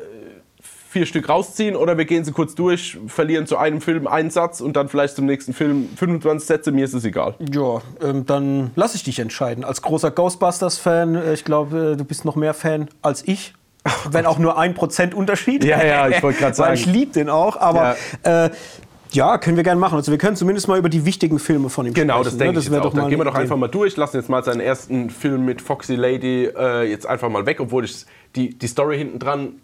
vier 0.93 1.05
Stück 1.05 1.27
rausziehen 1.27 1.75
oder 1.75 1.97
wir 1.97 2.05
gehen 2.05 2.23
sie 2.23 2.31
kurz 2.31 2.55
durch, 2.55 2.97
verlieren 3.07 3.47
zu 3.47 3.57
einem 3.57 3.81
Film 3.81 4.07
einen 4.07 4.29
Satz 4.29 4.61
und 4.61 4.77
dann 4.77 4.87
vielleicht 4.87 5.15
zum 5.15 5.25
nächsten 5.25 5.53
Film 5.53 5.89
25 5.97 6.47
Sätze. 6.47 6.71
Mir 6.71 6.85
ist 6.85 6.93
es 6.93 7.03
egal. 7.03 7.33
Ja, 7.51 7.81
ähm, 8.01 8.25
dann 8.25 8.71
lass 8.75 8.95
ich 8.95 9.03
dich 9.03 9.19
entscheiden. 9.19 9.65
Als 9.65 9.81
großer 9.81 10.11
Ghostbusters-Fan, 10.11 11.15
äh, 11.15 11.33
ich 11.33 11.43
glaube, 11.43 11.93
äh, 11.93 11.97
du 11.97 12.05
bist 12.05 12.25
noch 12.25 12.35
mehr 12.35 12.53
Fan 12.53 12.87
als 13.01 13.27
ich. 13.27 13.53
Wenn 14.11 14.25
auch 14.25 14.37
nur 14.37 14.57
ein 14.57 14.75
Prozent 14.75 15.13
Unterschied. 15.13 15.63
Ja, 15.65 15.83
ja, 15.83 16.07
ich 16.07 16.23
wollte 16.23 16.39
gerade 16.39 16.57
Weil 16.59 16.75
ich 16.75 16.85
sagen. 16.85 16.93
liebe 16.93 17.11
den 17.11 17.29
auch, 17.29 17.57
aber 17.57 17.97
ja. 18.23 18.45
Äh, 18.45 18.51
ja, 19.11 19.37
können 19.37 19.57
wir 19.57 19.63
gerne 19.63 19.79
machen. 19.79 19.95
Also 19.95 20.11
wir 20.11 20.17
können 20.17 20.35
zumindest 20.35 20.67
mal 20.67 20.77
über 20.79 20.89
die 20.89 21.05
wichtigen 21.05 21.37
Filme 21.37 21.69
von 21.69 21.85
ihm 21.85 21.93
Genau, 21.93 22.23
das 22.23 22.33
sprechen. 22.33 22.39
denke 22.39 22.53
ne? 22.55 22.59
ich 22.61 22.71
wär 22.71 22.77
jetzt 22.79 22.87
auch. 22.87 22.93
Dann 22.93 23.09
gehen 23.09 23.19
wir 23.19 23.25
doch 23.25 23.35
einfach 23.35 23.57
mal 23.57 23.67
durch, 23.67 23.95
lassen 23.95 24.17
jetzt 24.17 24.29
mal 24.29 24.43
seinen 24.43 24.59
ersten 24.59 25.09
Film 25.09 25.45
mit 25.45 25.61
Foxy 25.61 25.95
Lady 25.95 26.45
äh, 26.45 26.89
jetzt 26.89 27.05
einfach 27.05 27.29
mal 27.29 27.45
weg, 27.45 27.59
obwohl 27.59 27.85
ich 27.85 28.05
die, 28.35 28.57
die 28.57 28.67
Story 28.67 28.97
hinten 28.97 29.19
dran 29.19 29.61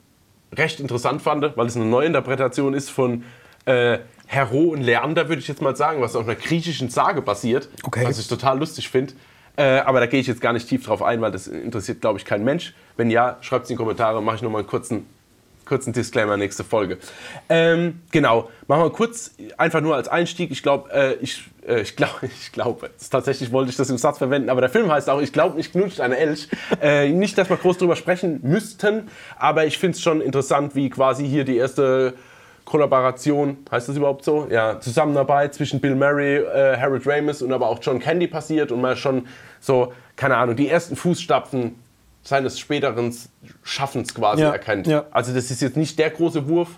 recht 0.56 0.80
interessant 0.80 1.22
fand, 1.22 1.56
weil 1.58 1.68
es 1.68 1.76
eine 1.76 1.86
Neuinterpretation 1.86 2.74
ist 2.74 2.90
von 2.90 3.24
äh, 3.66 4.00
Hero 4.28 4.70
und 4.70 4.82
Leander, 4.82 5.28
würde 5.30 5.42
ich 5.42 5.48
jetzt 5.48 5.62
mal 5.62 5.76
sagen, 5.76 6.02
was 6.02 6.16
auf 6.16 6.26
einer 6.26 6.36
griechischen 6.36 6.90
Sage 6.90 7.22
basiert, 7.22 7.70
Okay. 7.84 8.06
was 8.06 8.20
ich 8.20 8.28
total 8.28 8.60
lustig 8.60 8.90
finde. 8.90 9.14
Äh, 9.58 9.80
aber 9.80 10.00
da 10.00 10.06
gehe 10.06 10.20
ich 10.20 10.28
jetzt 10.28 10.40
gar 10.42 10.54
nicht 10.54 10.68
tief 10.70 10.86
drauf 10.86 11.02
ein, 11.02 11.20
weil 11.22 11.32
das 11.32 11.48
interessiert, 11.48 12.02
glaube 12.02 12.18
ich, 12.20 12.26
kein 12.26 12.44
Mensch. 12.44 12.74
Wenn 12.96 13.10
ja, 13.12 13.38
schreibt 13.42 13.66
es 13.66 13.70
in 13.70 13.76
die 13.76 13.78
Kommentare, 13.78 14.22
mache 14.22 14.38
ich 14.38 14.42
nochmal 14.42 14.62
einen 14.62 14.70
kurzen, 14.70 15.06
kurzen 15.70 15.94
Disclaimer 15.94 16.36
nächste 16.36 16.64
Folge. 16.64 16.98
Ähm, 17.48 18.02
genau, 18.12 18.50
machen 18.68 18.84
wir 18.84 18.90
kurz, 18.90 19.32
einfach 19.58 19.82
nur 19.82 19.96
als 19.96 20.08
Einstieg. 20.08 20.50
Ich 20.52 20.64
glaube, 20.64 20.92
äh, 20.92 21.14
ich, 21.22 21.44
äh, 21.66 21.82
ich 21.82 21.96
glaube, 21.96 22.14
ich 22.24 22.52
glaube, 22.52 22.90
tatsächlich 23.12 23.52
wollte 23.52 23.70
ich 23.70 23.78
das 23.78 23.90
im 23.90 23.98
Satz 23.98 24.18
verwenden, 24.18 24.50
aber 24.50 24.62
der 24.62 24.70
Film 24.70 24.92
heißt 24.92 25.10
auch, 25.10 25.22
ich 25.22 25.32
glaube, 25.32 25.56
mich 25.56 25.72
knutscht 25.72 26.02
eine 26.02 26.18
Elch. 26.18 26.50
Äh, 26.82 27.10
nicht, 27.10 27.38
dass 27.38 27.50
wir 27.50 27.58
groß 27.58 27.78
drüber 27.78 27.96
sprechen 27.96 28.40
müssten, 28.42 29.10
aber 29.38 29.66
ich 29.66 29.78
finde 29.78 29.96
es 29.96 30.02
schon 30.02 30.22
interessant, 30.22 30.76
wie 30.76 30.90
quasi 30.90 31.28
hier 31.28 31.46
die 31.46 31.58
erste 31.58 32.16
Kollaboration, 32.66 33.58
heißt 33.72 33.90
das 33.90 33.96
überhaupt 33.96 34.26
so? 34.26 34.48
Ja, 34.50 34.80
Zusammenarbeit 34.80 35.54
zwischen 35.54 35.80
Bill 35.80 35.96
Murray, 35.96 36.38
äh, 36.38 36.78
Harold 36.78 37.06
Ramis 37.06 37.42
und 37.42 37.54
aber 37.54 37.68
auch 37.68 37.80
John 37.82 38.00
Candy 38.00 38.28
passiert 38.28 38.72
und 38.72 38.82
man 38.82 38.98
schon 38.98 39.28
so, 39.60 39.94
keine 40.16 40.38
Ahnung, 40.38 40.56
die 40.56 40.68
ersten 40.68 40.96
Fußstapfen 40.96 41.76
seines 42.30 42.60
späteren 42.60 43.14
Schaffens 43.64 44.14
quasi 44.14 44.44
Ja, 44.44 44.52
erkennt. 44.52 44.88
ja. 44.88 45.06
Also 45.12 45.34
das 45.34 45.50
ist 45.52 45.62
jetzt 45.62 45.76
nicht 45.76 45.98
der 46.00 46.12
große 46.12 46.48
Wurf, 46.48 46.70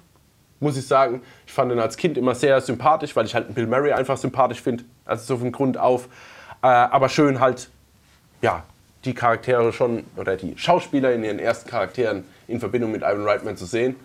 muss 0.61 0.77
ich 0.77 0.87
sagen. 0.87 1.21
Ich 1.45 1.51
fand 1.53 1.71
ihn 1.71 1.79
als 1.79 1.97
Kind 1.97 2.17
immer 2.17 2.33
sehr 2.35 2.59
sympathisch, 2.61 3.15
weil 3.15 3.25
ich 3.25 3.35
halt 3.35 3.53
Bill 3.53 3.67
Murray 3.67 3.91
einfach 3.91 4.17
sympathisch 4.17 4.61
finde, 4.61 4.85
also 5.05 5.25
so 5.25 5.37
von 5.37 5.51
Grund 5.51 5.77
auf. 5.77 6.05
Äh, 6.63 6.67
aber 6.67 7.09
schön 7.09 7.39
halt, 7.41 7.69
ja, 8.41 8.63
die 9.03 9.13
Charaktere 9.13 9.73
schon, 9.73 10.05
oder 10.15 10.37
die 10.37 10.53
Schauspieler 10.57 11.11
in 11.11 11.23
ihren 11.23 11.39
ersten 11.39 11.69
Charakteren 11.69 12.23
in 12.47 12.59
Verbindung 12.59 12.91
mit 12.91 13.01
Ivan 13.01 13.23
Reitman 13.27 13.57
zu 13.57 13.65
sehen. 13.65 13.95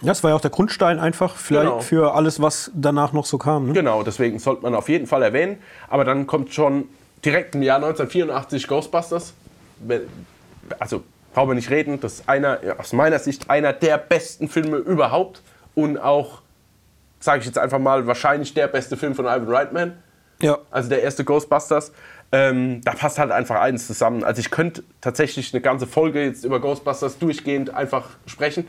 Ja, 0.00 0.08
das 0.08 0.22
war 0.22 0.30
ja 0.30 0.36
auch 0.36 0.40
der 0.40 0.50
Grundstein 0.52 1.00
einfach 1.00 1.34
vielleicht 1.34 1.64
Genau. 1.70 1.80
für 1.80 2.14
alles, 2.14 2.40
was 2.40 2.70
danach 2.74 3.12
noch 3.12 3.26
so 3.26 3.36
kam. 3.36 3.66
Ne? 3.66 3.72
Genau, 3.72 4.04
deswegen 4.04 4.38
sollte 4.38 4.62
man 4.62 4.76
auf 4.76 4.88
jeden 4.88 5.08
Fall 5.08 5.22
erwähnen. 5.24 5.58
Aber 5.88 6.04
dann 6.04 6.28
kommt 6.28 6.54
schon 6.54 6.84
direkt 7.24 7.56
im 7.56 7.62
Jahr 7.62 7.76
1984 7.78 8.68
Ghostbusters. 8.68 9.32
Also 10.80 11.02
brauchen 11.34 11.50
wir 11.50 11.54
nicht 11.54 11.70
reden. 11.70 12.00
Das 12.00 12.14
ist 12.14 12.28
einer, 12.28 12.58
aus 12.78 12.92
meiner 12.92 13.18
Sicht 13.18 13.50
einer 13.50 13.72
der 13.72 13.98
besten 13.98 14.48
Filme 14.48 14.76
überhaupt. 14.78 15.42
Und 15.74 15.98
auch, 15.98 16.42
sage 17.20 17.40
ich 17.40 17.46
jetzt 17.46 17.58
einfach 17.58 17.78
mal, 17.78 18.06
wahrscheinlich 18.06 18.54
der 18.54 18.66
beste 18.68 18.96
Film 18.96 19.14
von 19.14 19.26
Ivan 19.26 19.48
Reitman. 19.48 19.98
Ja. 20.42 20.58
Also 20.70 20.88
der 20.88 21.02
erste 21.02 21.24
Ghostbusters. 21.24 21.92
Ähm, 22.30 22.80
da 22.84 22.92
passt 22.92 23.18
halt 23.18 23.30
einfach 23.30 23.60
eins 23.60 23.86
zusammen. 23.86 24.22
Also 24.22 24.40
ich 24.40 24.50
könnte 24.50 24.84
tatsächlich 25.00 25.54
eine 25.54 25.60
ganze 25.62 25.86
Folge 25.86 26.22
jetzt 26.24 26.44
über 26.44 26.60
Ghostbusters 26.60 27.18
durchgehend 27.18 27.74
einfach 27.74 28.04
sprechen 28.26 28.66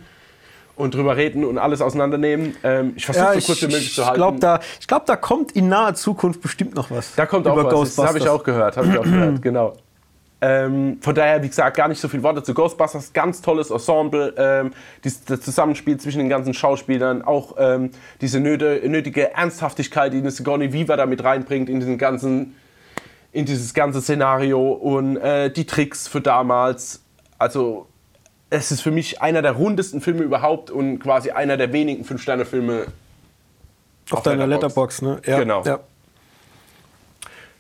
und 0.78 0.94
drüber 0.96 1.18
reden 1.18 1.44
und 1.44 1.58
alles 1.58 1.82
auseinandernehmen. 1.82 2.56
Ähm, 2.64 2.94
ich 2.96 3.06
versuche 3.06 3.26
Ja, 3.26 3.40
so 3.40 3.46
kurz 3.48 3.62
wie 3.62 3.66
möglich 3.66 3.88
ich 3.88 3.96
zu 3.96 4.06
halten. 4.06 4.16
glaube, 4.16 4.40
da, 4.40 4.62
ich 4.80 4.88
glaub, 4.88 5.06
da 5.06 5.18
kommt 5.18 5.52
in 5.52 5.68
naher 5.68 5.94
Zukunft 5.94 6.42
bestimmt 6.42 6.74
noch 6.76 6.90
was. 6.90 7.16
Da 7.16 7.26
kommt 7.26 7.46
auch 7.48 7.58
was. 7.58 7.96
Das 7.96 8.06
habe 8.08 8.18
ich 8.20 8.30
auch 8.30 8.44
gehört. 8.44 8.78
Hab 8.78 8.86
ich 8.86 8.98
auch 8.98 9.04
gehört 9.04 9.42
genau. 9.42 9.76
Ähm, 10.42 11.00
von 11.02 11.16
daher, 11.16 11.44
wie 11.44 11.50
gesagt, 11.50 11.76
gar 11.76 11.88
nicht 11.90 12.00
so 12.00 12.08
viele 12.08 12.24
Worte 12.24 12.44
zu 12.44 12.54
Ghostbusters. 12.54 13.12
Ganz 13.12 13.42
tolles 13.42 13.72
Ensemble. 13.72 14.34
Ähm, 14.38 14.72
dies, 15.04 15.24
das 15.26 15.42
Zusammenspiel 15.42 15.98
zwischen 16.00 16.20
den 16.20 16.30
ganzen 16.30 16.54
Schauspielern. 16.54 17.22
Auch 17.24 17.56
ähm, 17.60 17.92
diese 18.22 18.40
nöte, 18.40 18.82
nötige 18.86 19.34
Ernsthaftigkeit, 19.34 20.14
die 20.14 20.30
Sigourney 20.30 20.72
Weaver 20.72 20.96
da 20.96 21.06
mit 21.06 21.24
reinbringt 21.24 21.68
in, 21.70 21.80
diesen 21.80 21.98
ganzen, 21.98 22.56
in 23.34 23.46
dieses 23.46 23.74
ganze 23.74 24.02
Szenario. 24.02 24.72
Und 24.72 25.18
äh, 25.18 25.52
die 25.52 25.66
Tricks 25.66 26.08
für 26.08 26.22
damals. 26.22 27.02
Also, 27.38 27.88
es 28.50 28.72
ist 28.72 28.82
für 28.82 28.92
mich 28.92 29.22
einer 29.22 29.42
der 29.42 29.52
rundesten 29.52 30.02
Filme 30.02 30.24
überhaupt 30.24 30.72
und 30.72 31.00
quasi 31.00 31.32
einer 31.32 31.58
der 31.58 31.72
wenigen 31.74 32.04
Fünf-Sterne-Filme 32.04 32.88
Auf 34.10 34.24
deiner 34.24 34.48
Letterboxd. 34.48 35.02
Letterbox, 35.02 35.26
ne? 35.28 35.32
Ja, 35.32 35.40
Genau. 35.40 35.64
Ja. 35.64 35.80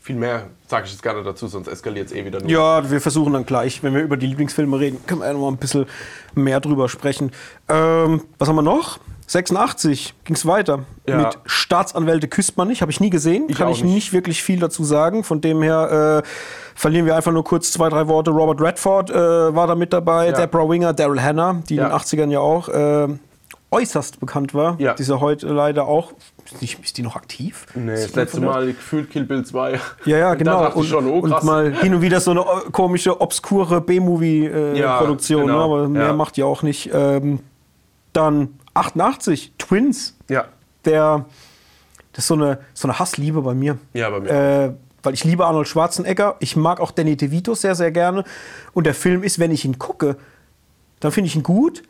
Viel 0.09 0.15
mehr 0.15 0.47
sage 0.67 0.87
ich 0.87 0.91
jetzt 0.91 1.03
gar 1.03 1.13
nicht 1.13 1.27
dazu, 1.27 1.45
sonst 1.45 1.67
eskaliert 1.67 2.07
es 2.07 2.13
eh 2.13 2.25
wieder 2.25 2.39
nur. 2.41 2.49
ja, 2.49 2.89
wir 2.89 2.99
versuchen 2.99 3.31
dann 3.33 3.45
gleich, 3.45 3.83
wenn 3.83 3.93
wir 3.93 4.01
über 4.01 4.17
die 4.17 4.25
Lieblingsfilme 4.25 4.79
reden, 4.79 4.97
können 5.05 5.21
wir 5.21 5.27
ja 5.27 5.33
noch 5.33 5.41
mal 5.41 5.49
ein 5.49 5.57
bisschen 5.57 5.85
mehr 6.33 6.59
drüber 6.59 6.89
sprechen. 6.89 7.31
Ähm, 7.67 8.23
was 8.39 8.49
haben 8.49 8.55
wir 8.55 8.63
noch? 8.63 8.97
86 9.27 10.15
ging 10.23 10.35
es 10.35 10.47
weiter. 10.47 10.79
Ja. 11.07 11.17
Mit 11.17 11.37
Staatsanwälte 11.45 12.27
küsst 12.27 12.57
man 12.57 12.69
nicht. 12.69 12.81
Habe 12.81 12.91
ich 12.91 12.99
nie 12.99 13.11
gesehen. 13.11 13.45
Ich 13.49 13.57
Kann 13.57 13.69
ich 13.69 13.83
nicht. 13.83 13.93
nicht 13.93 14.13
wirklich 14.13 14.41
viel 14.41 14.59
dazu 14.59 14.83
sagen. 14.83 15.23
Von 15.23 15.41
dem 15.41 15.61
her 15.61 16.23
äh, 16.23 16.27
verlieren 16.73 17.05
wir 17.05 17.15
einfach 17.15 17.31
nur 17.31 17.43
kurz 17.43 17.71
zwei, 17.71 17.89
drei 17.89 18.07
Worte. 18.07 18.31
Robert 18.31 18.59
Redford 18.59 19.11
äh, 19.11 19.13
war 19.13 19.67
da 19.67 19.75
mit 19.75 19.93
dabei. 19.93 20.29
Ja. 20.29 20.31
Deborah 20.31 20.67
Winger, 20.67 20.93
Daryl 20.93 21.21
Hannah, 21.21 21.61
die 21.69 21.75
in 21.75 21.83
den 21.83 21.91
80ern 21.91 22.31
ja 22.31 22.39
auch 22.39 22.67
äh, 22.69 23.09
äußerst 23.69 24.19
bekannt 24.19 24.55
war. 24.55 24.75
Ja. 24.79 24.95
Die 24.95 25.03
ja 25.03 25.19
heute 25.19 25.49
leider 25.49 25.87
auch. 25.87 26.13
Ist, 26.51 26.61
nicht, 26.61 26.79
ist 26.83 26.97
die 26.97 27.03
noch 27.03 27.15
aktiv? 27.15 27.67
Nee, 27.75 27.91
das 27.91 28.15
letzte 28.15 28.41
Mal 28.41 28.67
gefühlt 28.67 29.09
Kill 29.11 29.25
Bill 29.25 29.45
2. 29.45 29.79
Ja, 30.05 30.17
ja, 30.17 30.31
Und 30.31 30.37
genau. 30.39 30.81
Ich 30.81 30.89
schon, 30.89 31.07
oh 31.07 31.19
und 31.19 31.43
mal 31.43 31.73
hin 31.73 31.93
und 31.93 32.01
wieder 32.01 32.19
so 32.19 32.31
eine 32.31 32.41
äh, 32.41 32.71
komische, 32.71 33.21
obskure 33.21 33.75
Ja, 33.75 33.79
B-Movie-Produktion, 33.79 35.47
genau, 35.47 35.57
ne? 35.57 35.63
aber 35.63 35.89
mehr 35.89 36.07
ja. 36.07 36.13
macht 36.13 36.37
die 36.37 36.43
auch 36.43 36.63
nicht. 36.63 36.89
Ähm, 36.93 37.39
dann 38.13 38.59
88, 38.73 39.53
Twins, 39.57 40.17
ja, 40.29 40.45
der, 40.85 41.25
das 42.13 42.23
ist 42.23 42.27
so 42.27 42.33
eine, 42.33 42.59
so 42.73 42.87
eine 42.87 42.97
Hassliebe 42.97 43.41
bei 43.41 43.53
mir. 43.53 43.77
Ja, 43.93 44.09
bei 44.09 44.19
mir 44.19 44.29
Äh, 44.29 44.73
weil 45.03 45.13
ich 45.13 45.23
liebe 45.23 45.45
Arnold 45.45 45.67
Schwarzenegger, 45.67 46.35
ich 46.39 46.55
mag 46.55 46.79
auch 46.79 46.91
Danny 46.91 47.15
DeVito 47.15 47.53
sehr, 47.53 47.75
sehr 47.75 47.91
gerne. 47.91 48.23
Und 48.73 48.85
der 48.85 48.93
Film 48.93 49.23
ist, 49.23 49.39
wenn 49.39 49.51
ich 49.51 49.63
ihn 49.65 49.79
gucke, 49.79 50.17
dann 50.99 51.11
finde 51.11 51.27
ich 51.27 51.35
ihn 51.35 51.43
gut. 51.43 51.83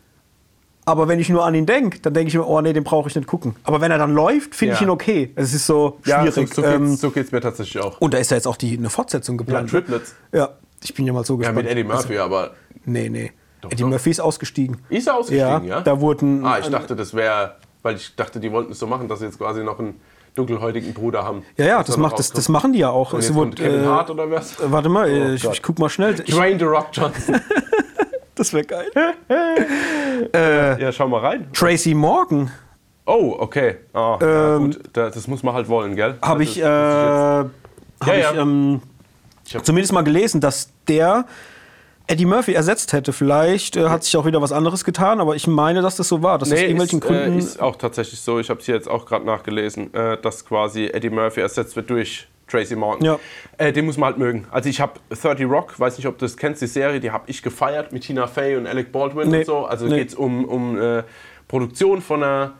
Aber 0.90 1.08
wenn 1.08 1.20
ich 1.20 1.30
nur 1.30 1.46
an 1.46 1.54
ihn 1.56 1.66
denke, 1.66 2.00
dann 2.00 2.14
denke 2.14 2.30
ich 2.30 2.36
mir, 2.36 2.46
oh 2.48 2.60
nee, 2.62 2.74
den 2.74 2.84
brauche 2.84 3.08
ich 3.10 3.16
nicht 3.16 3.28
gucken. 3.28 3.56
Aber 3.64 3.80
wenn 3.82 3.92
er 3.92 3.98
dann 3.98 4.14
läuft, 4.14 4.56
finde 4.56 4.74
ich 4.74 4.80
Ja. 4.82 4.88
ihn 4.88 4.90
okay. 4.90 5.32
Es 5.36 5.54
ist 5.54 5.66
so 5.68 6.00
ja 6.06 6.26
so, 6.26 6.32
schwierig. 6.32 6.54
so, 6.54 6.62
geht's, 6.62 6.74
ähm, 6.76 6.96
so 6.96 7.12
geht's 7.12 7.32
mir 7.32 7.42
tatsächlich 7.42 7.84
auch. 7.84 8.00
und 8.02 8.14
da 8.14 8.18
ist 8.18 8.32
ja 8.32 8.38
jetzt 8.38 8.48
auch 8.48 8.58
die, 8.58 8.78
eine 8.78 8.90
Fortsetzung 8.90 9.36
Ja, 9.36 9.44
geplant. 9.46 9.70
Triplets. 9.70 10.16
Ja, 10.32 10.50
ich 10.84 10.94
bin 10.94 11.06
ja 11.06 11.14
mal 11.14 11.24
so 11.24 11.34
Ja, 11.34 11.38
gespannt. 11.40 11.58
mit 11.58 11.68
Eddie 11.68 11.84
Murphy, 11.84 12.18
aber 12.18 12.52
Nee, 12.86 13.10
nee. 13.10 13.32
Doch, 13.62 13.72
Eddie 13.72 13.84
doch. 13.84 13.90
Murphy 13.90 14.10
ist 14.10 14.20
ausgestiegen. 14.22 14.78
ist 14.90 15.08
er 15.08 15.16
ausgestiegen, 15.18 15.48
Ja, 15.66 15.78
ja? 15.78 15.82
da 15.82 16.00
wurden- 16.02 16.46
Ah, 16.46 16.60
ich 16.60 16.68
dachte, 16.70 16.96
das 16.96 17.14
wäre, 17.14 17.56
weil 17.84 17.96
ich 17.98 18.16
dachte, 18.16 18.40
die 18.40 18.52
wollten 18.52 18.72
es 18.72 18.80
so 18.80 18.88
machen, 18.88 19.08
dass 19.08 19.20
sie 19.20 19.26
jetzt 19.26 19.38
quasi 19.38 19.64
noch 19.64 19.80
einen 19.80 20.00
dunkelhäutigen 20.36 20.94
Bruder 20.94 21.24
haben. 21.26 21.44
Ja, 21.58 21.66
ja, 21.66 21.84
das, 21.84 21.98
macht, 21.98 22.18
das, 22.18 22.32
das 22.32 22.48
machen 22.50 22.72
die 22.72 22.80
ja 22.80 22.90
auch. 22.90 23.12
Und 23.14 23.20
Es 23.20 23.34
wurde, 23.34 23.52
Kevin 23.56 23.84
äh, 23.84 23.86
Hart 23.88 24.10
oder 24.10 24.32
was? 24.32 24.56
Warte 24.60 24.88
mal, 24.88 25.10
Oh 25.12 25.34
ich, 25.34 25.44
ich 25.44 25.62
guck 25.62 25.78
mal 25.80 25.90
schnell. 25.90 26.16
Ich, 26.26 26.34
Dwayne 26.34 26.58
The 26.58 26.66
Rock 26.66 26.88
Johnson. 26.94 27.36
das 28.40 28.54
wäre 28.54 28.66
geil. 28.66 28.88
ja, 30.80 30.92
schau 30.92 31.08
mal 31.08 31.20
rein. 31.20 31.48
Tracy 31.54 31.94
Morgan 31.94 32.52
Oh, 33.06 33.36
okay. 33.40 33.78
Ja, 33.96 34.20
Ähm, 34.22 34.66
gut. 34.72 34.80
Da- 34.94 35.10
Das 35.10 35.28
muss 35.28 35.42
man 35.42 35.56
halt 35.56 35.68
wollen, 35.68 35.96
gell? 35.96 36.16
habe 36.22 36.44
Das 36.46 36.52
ich, 36.56 36.60
äh, 36.60 36.62
das 36.64 37.46
hab 38.02 38.08
Ja, 38.08 38.14
ich 38.14 38.22
ja. 38.22 38.34
ähm, 38.42 38.82
Ich 39.48 39.56
hab- 39.56 39.66
zumindest 39.66 39.94
mal 39.94 40.04
gelesen, 40.04 40.42
dass 40.42 40.70
der 40.88 41.26
Eddie 42.06 42.26
Murphy 42.26 42.54
ersetzt 42.54 42.94
hätte. 42.94 43.12
Vielleicht 43.12 43.76
äh, 43.78 43.90
hat 43.90 44.04
sich 44.04 44.16
auch 44.16 44.26
wieder 44.26 44.42
was 44.44 44.52
anderes 44.52 44.84
getan, 44.86 45.20
aber 45.22 45.36
ich 45.36 45.48
meine, 45.48 45.82
dass 45.82 45.96
das 45.96 46.08
so 46.08 46.22
war. 46.22 46.40
Aus 46.40 46.50
Nee, 46.50 46.62
irgendwelchen 46.62 47.00
ist, 47.00 47.06
Gründen. 47.08 47.34
Äh, 47.36 47.40
ist 47.40 47.60
auch 47.60 47.76
tatsächlich 47.78 48.20
so. 48.22 48.40
Ich 48.40 48.50
habe 48.52 48.60
es 48.60 48.66
hier 48.68 48.76
jetzt 48.76 48.88
auch 48.88 49.08
gerade 49.08 49.26
nachgelesen, 49.26 49.92
äh, 49.96 50.18
dass 50.22 50.46
quasi 50.46 50.86
Eddie 50.88 51.10
Murphy 51.10 51.42
ersetzt 51.42 51.76
wird 51.76 51.90
durch 51.90 52.28
Tracy 52.50 52.76
Morgan. 52.76 53.06
Ja. 53.06 53.20
Äh, 53.58 53.72
den 53.72 53.86
muss 53.86 53.98
man 53.98 54.08
halt 54.08 54.18
mögen. 54.18 54.46
Also 54.52 54.70
ich 54.70 54.82
habe 54.82 54.94
30 55.10 55.46
Rock, 55.46 55.80
weiß 55.80 55.98
nicht, 55.98 56.08
ob 56.08 56.18
du 56.18 56.26
das 56.26 56.36
kennst, 56.38 56.62
die 56.62 56.68
Serie, 56.68 57.00
die 57.00 57.12
habe 57.12 57.24
ich 57.28 57.42
gefeiert 57.42 57.92
mit 57.94 58.04
Tina 58.04 58.28
Fey 58.28 58.56
und 58.58 58.68
Alec 58.68 58.92
Baldwin 58.92 59.30
Nee. 59.30 59.40
und 59.40 59.46
so. 59.46 59.66
Also 59.66 59.86
Nee. 59.88 59.98
geht 59.98 60.10
es 60.10 60.16
um, 60.16 60.46
um 60.46 60.80
äh, 60.82 61.04
Produktion 61.48 62.02
von 62.02 62.24
einer 62.24 62.54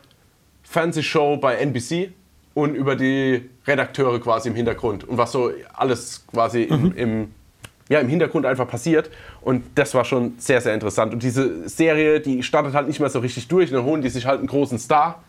Fernsehshow 0.62 1.36
bei 1.36 1.56
NBC 1.56 2.10
und 2.54 2.74
über 2.74 2.96
die 2.96 3.48
Redakteure 3.66 4.18
quasi 4.20 4.48
im 4.48 4.54
Hintergrund 4.54 5.04
und 5.04 5.18
was 5.18 5.32
so 5.32 5.50
alles 5.74 6.24
quasi 6.30 6.62
im, 6.64 6.82
Mhm. 6.82 6.92
im, 6.96 7.34
ja, 7.88 7.98
im 8.00 8.08
Hintergrund 8.08 8.46
einfach 8.46 8.68
passiert. 8.68 9.10
Und 9.40 9.64
das 9.74 9.94
war 9.94 10.04
schon 10.04 10.34
sehr, 10.38 10.60
sehr 10.60 10.74
interessant. 10.74 11.12
Und 11.12 11.22
diese 11.22 11.68
Serie, 11.68 12.20
die 12.20 12.42
startet 12.42 12.74
halt 12.74 12.86
nicht 12.88 13.00
mehr 13.00 13.08
so 13.10 13.18
richtig 13.20 13.48
durch. 13.48 13.70
Und 13.70 13.76
dann 13.78 13.84
holen 13.84 14.02
die 14.02 14.08
sich 14.08 14.26
halt 14.26 14.38
einen 14.38 14.46
großen 14.48 14.78
Star, 14.78 15.22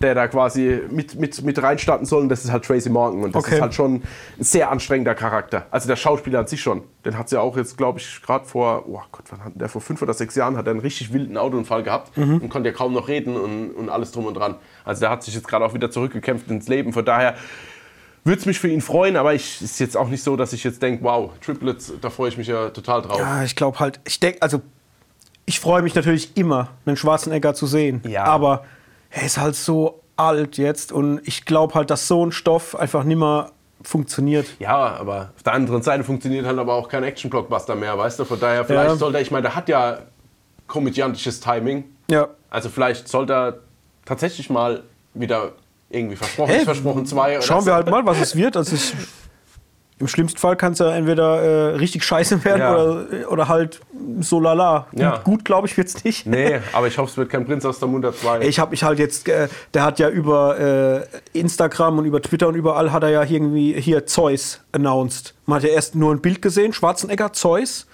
der 0.00 0.14
da 0.14 0.28
quasi 0.28 0.80
mit, 0.90 1.18
mit, 1.18 1.42
mit 1.42 1.62
reinstarten 1.62 2.06
soll. 2.06 2.22
Und 2.22 2.28
das 2.28 2.44
ist 2.44 2.52
halt 2.52 2.64
Tracy 2.64 2.88
Morgan. 2.90 3.22
Und 3.24 3.34
das 3.34 3.44
Okay. 3.44 3.56
ist 3.56 3.60
halt 3.60 3.74
schon 3.74 3.94
ein 3.96 4.02
sehr 4.38 4.70
anstrengender 4.70 5.14
Charakter. 5.14 5.66
Also 5.70 5.88
der 5.88 5.96
Schauspieler 5.96 6.40
an 6.40 6.46
sich 6.46 6.60
schon. 6.60 6.82
Den 7.04 7.18
hat 7.18 7.28
sie 7.28 7.36
ja 7.36 7.42
auch 7.42 7.56
jetzt, 7.56 7.76
glaube 7.76 7.98
ich, 7.98 8.22
gerade 8.22 8.44
vor, 8.44 8.84
oh 8.88 9.00
Gott, 9.10 9.24
wann 9.30 9.44
hat 9.44 9.52
der? 9.56 9.68
Vor 9.68 9.80
fünf 9.80 10.00
oder 10.02 10.14
sechs 10.14 10.34
Jahren 10.34 10.56
hat 10.56 10.66
er 10.66 10.72
einen 10.72 10.80
richtig 10.80 11.12
wilden 11.12 11.36
Autounfall 11.36 11.82
gehabt 11.82 12.16
und 12.16 12.48
konnte 12.48 12.68
ja 12.68 12.74
kaum 12.74 12.92
noch 12.92 13.08
reden 13.08 13.36
und, 13.36 13.70
und 13.72 13.88
alles 13.88 14.12
drum 14.12 14.26
und 14.26 14.34
dran. 14.34 14.54
Also 14.84 15.00
der 15.00 15.10
hat 15.10 15.22
sich 15.22 15.34
jetzt 15.34 15.48
gerade 15.48 15.64
auch 15.64 15.74
wieder 15.74 15.90
zurückgekämpft 15.90 16.50
ins 16.50 16.68
Leben. 16.68 16.92
Von 16.92 17.04
daher 17.04 17.34
würde 18.24 18.40
es 18.40 18.46
mich 18.46 18.58
für 18.60 18.68
ihn 18.68 18.80
freuen, 18.82 19.16
aber 19.16 19.34
ich 19.34 19.62
ist 19.62 19.78
jetzt 19.80 19.96
auch 19.96 20.08
nicht 20.08 20.22
so, 20.22 20.36
dass 20.36 20.52
ich 20.52 20.62
jetzt 20.64 20.82
denke, 20.82 21.02
wow, 21.02 21.30
Triplets, 21.40 21.92
da 22.00 22.10
freue 22.10 22.28
ich 22.28 22.36
mich 22.36 22.46
ja 22.48 22.68
total 22.70 23.02
drauf. 23.02 23.18
Ja, 23.18 23.42
ich 23.42 23.56
glaube 23.56 23.78
halt, 23.80 24.00
ich 24.06 24.20
denke, 24.20 24.42
also 24.42 24.60
ich 25.46 25.60
freue 25.60 25.80
mich 25.82 25.94
natürlich 25.94 26.36
immer, 26.36 26.68
einen 26.84 26.96
Schwarzenegger 26.98 27.54
zu 27.54 27.66
sehen. 27.66 28.02
Ja. 28.06 28.24
Aber 28.24 28.64
er 29.10 29.22
ist 29.24 29.38
halt 29.38 29.54
so 29.56 30.00
alt 30.16 30.58
jetzt 30.58 30.92
und 30.92 31.20
ich 31.24 31.44
glaube 31.44 31.74
halt, 31.74 31.90
dass 31.90 32.08
so 32.08 32.24
ein 32.26 32.32
Stoff 32.32 32.74
einfach 32.74 33.04
nimmer 33.04 33.52
funktioniert. 33.82 34.46
Ja, 34.58 34.74
aber 34.98 35.30
auf 35.36 35.42
der 35.44 35.52
anderen 35.52 35.82
Seite 35.82 36.02
funktioniert 36.02 36.44
halt 36.44 36.58
aber 36.58 36.74
auch 36.74 36.88
kein 36.88 37.04
Action-Blockbuster 37.04 37.76
mehr, 37.76 37.96
weißt 37.96 38.18
du? 38.18 38.24
Von 38.24 38.40
daher, 38.40 38.64
vielleicht 38.64 38.88
Ja. 38.90 38.96
sollte 38.96 39.18
er, 39.18 39.22
ich 39.22 39.30
meine, 39.30 39.42
der 39.42 39.54
hat 39.54 39.68
ja 39.68 39.98
komödiantisches 40.66 41.40
Timing. 41.40 41.84
Ja. 42.10 42.28
Also 42.50 42.68
vielleicht 42.68 43.08
sollte 43.08 43.32
er 43.32 43.58
tatsächlich 44.04 44.50
mal 44.50 44.82
wieder 45.14 45.52
irgendwie 45.90 46.16
versprochen, 46.16 46.48
Hey, 46.50 46.58
ist 46.58 46.64
versprochen 46.64 47.06
zwei 47.06 47.36
oder 47.36 47.42
Schauen 47.46 47.60
so. 47.60 47.66
wir 47.66 47.74
halt 47.74 47.88
mal, 47.88 48.04
was 48.04 48.20
es 48.20 48.34
wird. 48.36 48.56
Also 48.56 48.74
ich, 48.74 48.94
Im 50.00 50.06
schlimmsten 50.06 50.38
Fall 50.38 50.56
kann 50.56 50.72
es 50.74 50.78
ja 50.78 50.94
entweder 50.94 51.42
äh, 51.42 51.74
richtig 51.76 52.04
scheiße 52.04 52.44
werden 52.44 52.60
Ja. 52.60 52.72
oder, 52.76 53.06
oder 53.32 53.48
halt 53.48 53.80
so 54.20 54.38
lala. 54.40 54.86
Ja. 54.92 55.16
Gut, 55.16 55.24
gut 55.24 55.44
glaube 55.44 55.66
ich, 55.66 55.76
wird 55.76 55.88
es 55.88 56.04
nicht. 56.04 56.26
Nee, 56.26 56.60
aber 56.72 56.86
ich 56.86 56.98
hoffe, 56.98 57.10
es 57.10 57.16
wird 57.16 57.30
kein 57.30 57.44
Prinz 57.44 57.64
aus 57.64 57.78
der 57.80 57.88
Munter 57.88 58.12
2. 58.14 58.42
Ich 58.42 58.58
habe 58.60 58.70
mich 58.70 58.82
halt 58.84 58.98
jetzt, 58.98 59.28
äh, 59.28 59.48
der 59.74 59.82
hat 59.82 59.98
ja 59.98 60.08
über 60.08 60.58
äh, 61.34 61.38
Instagram 61.38 61.98
und 61.98 62.04
über 62.04 62.22
Twitter 62.22 62.48
und 62.48 62.54
überall 62.54 62.92
hat 62.92 63.02
er 63.02 63.10
ja 63.10 63.24
irgendwie 63.24 63.72
hier 63.80 64.06
Zeus 64.06 64.60
announced. 64.72 65.34
Man 65.46 65.56
hat 65.56 65.64
ja 65.68 65.70
erst 65.74 65.94
nur 65.94 66.12
ein 66.14 66.20
Bild 66.20 66.42
gesehen, 66.42 66.72
Schwarzenegger, 66.72 67.32
Zeus. 67.32 67.86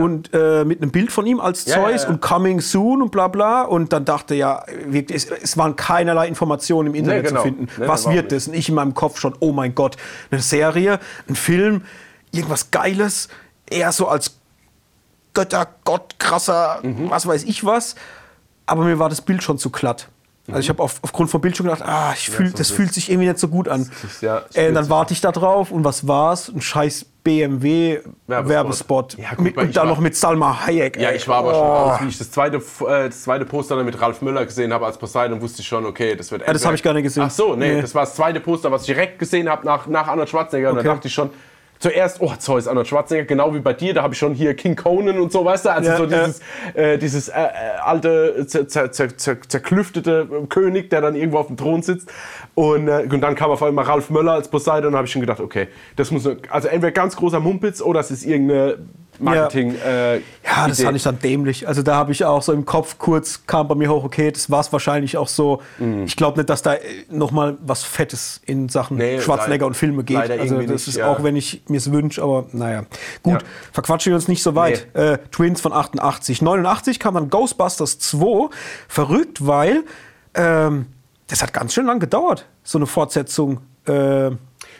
Und 0.00 0.30
äh, 0.32 0.64
mit 0.64 0.80
einem 0.80 0.90
Bild 0.90 1.12
von 1.12 1.26
ihm 1.26 1.38
als 1.40 1.66
Ja, 1.66 1.74
Zeus 1.76 2.02
ja, 2.02 2.08
ja. 2.08 2.14
und 2.14 2.20
Coming 2.22 2.60
Soon 2.60 3.02
und 3.02 3.10
bla 3.12 3.28
bla. 3.28 3.62
Und 3.62 3.92
dann 3.92 4.04
dachte 4.04 4.34
ja, 4.34 4.64
wirklich, 4.86 5.24
es, 5.24 5.30
es 5.30 5.56
waren 5.58 5.76
keinerlei 5.76 6.28
Informationen 6.28 6.88
im 6.88 6.94
Internet 6.94 7.22
Nee, 7.24 7.28
genau. 7.28 7.40
zu 7.42 7.48
finden. 7.48 7.68
Nee, 7.78 7.88
Was 7.88 8.08
wird 8.08 8.32
das? 8.32 8.48
Und 8.48 8.54
ich 8.54 8.68
in 8.68 8.74
meinem 8.74 8.94
Kopf 8.94 9.18
schon, 9.18 9.34
oh 9.40 9.52
mein 9.52 9.74
Gott, 9.74 9.96
eine 10.30 10.40
Serie, 10.40 10.98
ein 11.28 11.34
Film, 11.36 11.82
irgendwas 12.30 12.70
Geiles, 12.70 13.28
eher 13.68 13.92
so 13.92 14.08
als 14.08 14.36
Götter, 15.34 15.66
Gott, 15.84 16.16
krasser, 16.18 16.80
Mhm. 16.82 17.10
was 17.10 17.26
weiß 17.26 17.44
ich 17.44 17.64
was. 17.64 17.94
Aber 18.66 18.84
mir 18.84 18.98
war 18.98 19.08
das 19.08 19.20
Bild 19.20 19.42
schon 19.42 19.58
zu 19.58 19.70
glatt. 19.70 20.08
Also 20.52 20.60
ich 20.60 20.68
habe 20.68 20.82
auf, 20.82 20.96
aufgrund 21.02 21.30
vom 21.30 21.40
Bild 21.40 21.56
schon 21.56 21.66
gedacht, 21.66 21.82
ah, 21.84 22.12
ich 22.14 22.28
fühl, 22.30 22.46
Mhm. 22.46 22.50
so 22.50 22.56
das 22.58 22.70
fühlt 22.70 22.92
sich 22.92 23.10
irgendwie 23.10 23.28
nicht 23.28 23.38
so 23.40 23.48
gut 23.48 23.68
an. 23.68 23.90
ja, 24.20 24.42
äh, 24.54 24.72
dann 24.72 24.88
warte 24.90 25.12
ich 25.14 25.20
da 25.20 25.32
drauf 25.32 25.70
und 25.70 25.84
was 25.84 26.06
war's? 26.06 26.48
Ein 26.48 26.60
scheiß 26.60 27.06
BMW 27.24 28.00
Werbespot. 28.26 28.48
Werbespot. 28.48 29.16
Ja, 29.18 29.28
mit, 29.38 29.56
und 29.56 29.76
dann 29.76 29.86
war- 29.88 29.94
noch 29.94 30.00
mit 30.00 30.16
Salma 30.16 30.66
Hayek. 30.66 30.96
Ja, 30.98 31.12
ich 31.12 31.26
war 31.28 31.36
aber 31.38 31.54
schon 31.54 31.62
Oh. 31.62 31.72
raus, 31.72 31.98
wie 32.02 32.08
ich 32.08 32.18
das 32.18 32.30
zweite, 32.32 32.56
äh, 32.56 33.08
das 33.08 33.22
zweite 33.22 33.44
Poster 33.44 33.76
dann 33.76 33.84
mit 33.86 34.00
Ralf 34.00 34.22
Möller 34.22 34.44
gesehen 34.44 34.72
habe 34.72 34.86
als 34.86 34.98
Poseidon, 34.98 35.40
wusste 35.40 35.62
ich 35.62 35.68
schon, 35.68 35.86
okay, 35.86 36.16
das 36.16 36.30
wird 36.32 36.42
das 36.42 36.48
entweder- 36.48 36.66
habe 36.66 36.74
ich 36.76 36.82
gar 36.82 36.94
nicht 36.94 37.04
gesehen. 37.04 37.22
Ach 37.26 37.30
so, 37.30 37.54
nee, 37.54 37.74
Nee. 37.76 37.80
das 37.82 37.94
war 37.94 38.02
das 38.02 38.14
zweite 38.16 38.40
Poster, 38.40 38.70
was 38.72 38.82
ich 38.82 38.86
direkt 38.88 39.18
gesehen 39.20 39.48
habe 39.48 39.64
nach, 39.64 39.86
nach 39.86 40.08
Arnold 40.08 40.28
Schwarzenegger. 40.28 40.70
Und 40.70 40.78
Okay. 40.78 40.86
da 40.88 40.94
dachte 40.94 41.08
ich 41.08 41.14
schon, 41.14 41.30
zuerst, 41.82 42.20
oh, 42.20 42.32
Zeus, 42.38 42.68
Arnold 42.68 42.86
Schwarzenegger, 42.86 43.26
genau 43.26 43.54
wie 43.54 43.58
bei 43.58 43.72
dir, 43.72 43.92
da 43.92 44.02
habe 44.02 44.14
ich 44.14 44.18
schon 44.18 44.34
hier 44.34 44.54
King 44.54 44.76
Conan 44.76 45.18
und 45.18 45.32
so, 45.32 45.44
weißt 45.44 45.64
du, 45.64 45.70
also 45.70 45.90
Ja, 45.90 45.96
so 45.96 46.06
dieses, 46.06 46.40
äh, 46.74 46.96
dieses 46.96 47.28
äh, 47.28 47.42
äh, 47.42 47.48
alte, 47.82 48.46
zer, 48.46 48.68
zer, 48.68 48.92
zer, 48.92 49.18
zer, 49.18 49.42
zerklüftete 49.42 50.28
König, 50.48 50.90
der 50.90 51.00
dann 51.00 51.16
irgendwo 51.16 51.38
auf 51.38 51.48
dem 51.48 51.56
Thron 51.56 51.82
sitzt. 51.82 52.08
Und, 52.54 52.86
äh, 52.86 53.08
und 53.10 53.20
dann 53.20 53.34
kam 53.34 53.50
auf 53.50 53.62
einmal 53.62 53.84
Ralf 53.84 54.10
Möller 54.10 54.32
als 54.32 54.48
Poseidon 54.48 54.86
und 54.86 54.92
da 54.92 54.98
habe 54.98 55.06
ich 55.06 55.12
schon 55.12 55.22
gedacht, 55.22 55.40
okay, 55.40 55.66
das 55.96 56.12
muss, 56.12 56.28
also 56.50 56.68
entweder 56.68 56.92
ganz 56.92 57.16
großer 57.16 57.40
Mumpitz 57.40 57.82
oder 57.82 57.98
es 57.98 58.12
ist 58.12 58.24
irgendeine 58.24 58.78
Marketing. 59.18 59.74
Äh, 59.76 60.16
Ja, 60.16 60.66
das 60.68 60.78
Idee. 60.78 60.86
fand 60.86 60.96
ich 60.96 61.02
dann 61.02 61.18
dämlich. 61.20 61.68
Also 61.68 61.82
da 61.82 61.94
habe 61.96 62.12
ich 62.12 62.24
auch 62.24 62.42
so 62.42 62.52
im 62.52 62.64
Kopf 62.64 62.98
kurz 62.98 63.46
kam 63.46 63.68
bei 63.68 63.74
mir 63.74 63.88
hoch, 63.90 64.04
okay, 64.04 64.30
das 64.32 64.50
war 64.50 64.60
es 64.60 64.72
wahrscheinlich 64.72 65.16
auch 65.16 65.28
so. 65.28 65.60
Ich 66.06 66.16
glaube 66.16 66.38
nicht, 66.38 66.50
dass 66.50 66.62
da 66.62 66.74
äh, 66.74 66.80
noch 67.10 67.30
mal 67.30 67.56
was 67.62 67.84
Fettes 67.84 68.40
in 68.46 68.68
Sachen 68.68 68.96
Nee, 68.96 69.20
Schwarzenegger 69.20 69.66
und 69.66 69.76
Filme 69.76 70.02
geht. 70.04 70.16
Also 70.30 70.56
das 70.60 70.66
nicht, 70.68 70.88
ist 70.88 70.96
ja. 70.96 71.08
auch, 71.08 71.22
wenn 71.22 71.36
ich 71.36 71.62
mir 71.68 71.76
es 71.78 71.92
wünsche, 71.92 72.22
aber 72.22 72.46
naja. 72.52 72.84
Gut, 73.22 73.34
Ja. 73.42 73.48
verquatschen 73.72 74.10
wir 74.10 74.16
uns 74.16 74.28
nicht 74.28 74.42
so 74.42 74.54
weit. 74.54 74.86
Äh, 74.94 75.18
Twins 75.30 75.60
von 75.60 75.72
88. 75.72 76.42
89 76.42 76.98
kam 76.98 77.14
dann 77.14 77.30
Ghostbusters 77.30 77.98
2. 77.98 78.48
Verrückt, 78.88 79.46
weil 79.46 79.84
ähm, 80.34 80.86
das 81.28 81.42
hat 81.42 81.52
ganz 81.52 81.72
schön 81.74 81.86
lang 81.86 82.00
gedauert, 82.00 82.46
so 82.64 82.78
eine 82.78 82.86
Fortsetzung 82.86 83.60
äh, 83.86 84.30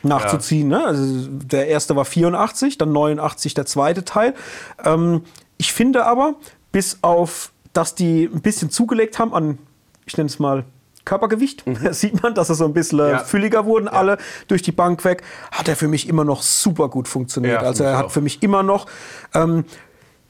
nachzuziehen. 0.03 0.67
Ne? 0.67 0.85
Also 0.85 1.27
der 1.29 1.67
erste 1.67 1.95
war 1.95 2.05
84, 2.05 2.77
dann 2.77 2.91
89 2.91 3.53
der 3.53 3.65
zweite 3.65 4.03
Teil. 4.05 4.33
Ähm, 4.83 5.23
ich 5.57 5.71
finde 5.73 6.05
aber, 6.05 6.35
bis 6.71 6.99
auf, 7.01 7.51
dass 7.73 7.95
die 7.95 8.25
ein 8.33 8.41
bisschen 8.41 8.69
zugelegt 8.69 9.19
haben 9.19 9.33
an, 9.33 9.57
ich 10.05 10.17
nenne 10.17 10.27
es 10.27 10.39
mal, 10.39 10.65
Körpergewicht, 11.05 11.63
sieht 11.91 12.21
man, 12.23 12.33
dass 12.33 12.49
er 12.49 12.55
so 12.55 12.65
ein 12.65 12.73
bisschen 12.73 12.99
äh, 12.99 13.03
Mhm. 13.03 13.09
Ja. 13.11 13.19
fülliger 13.19 13.65
wurden, 13.65 13.87
alle 13.87 14.17
durch 14.47 14.61
die 14.61 14.71
Bank 14.71 15.03
weg, 15.05 15.23
hat 15.51 15.67
er 15.67 15.75
für 15.75 15.87
mich 15.87 16.07
immer 16.07 16.23
noch 16.23 16.41
super 16.41 16.89
gut 16.89 17.07
funktioniert. 17.07 17.61
Ja, 17.61 17.67
also 17.67 17.83
er 17.83 17.97
hat 17.97 18.05
auch. 18.05 18.11
für 18.11 18.21
mich 18.21 18.41
immer 18.43 18.63
noch 18.63 18.85
ähm, 19.33 19.65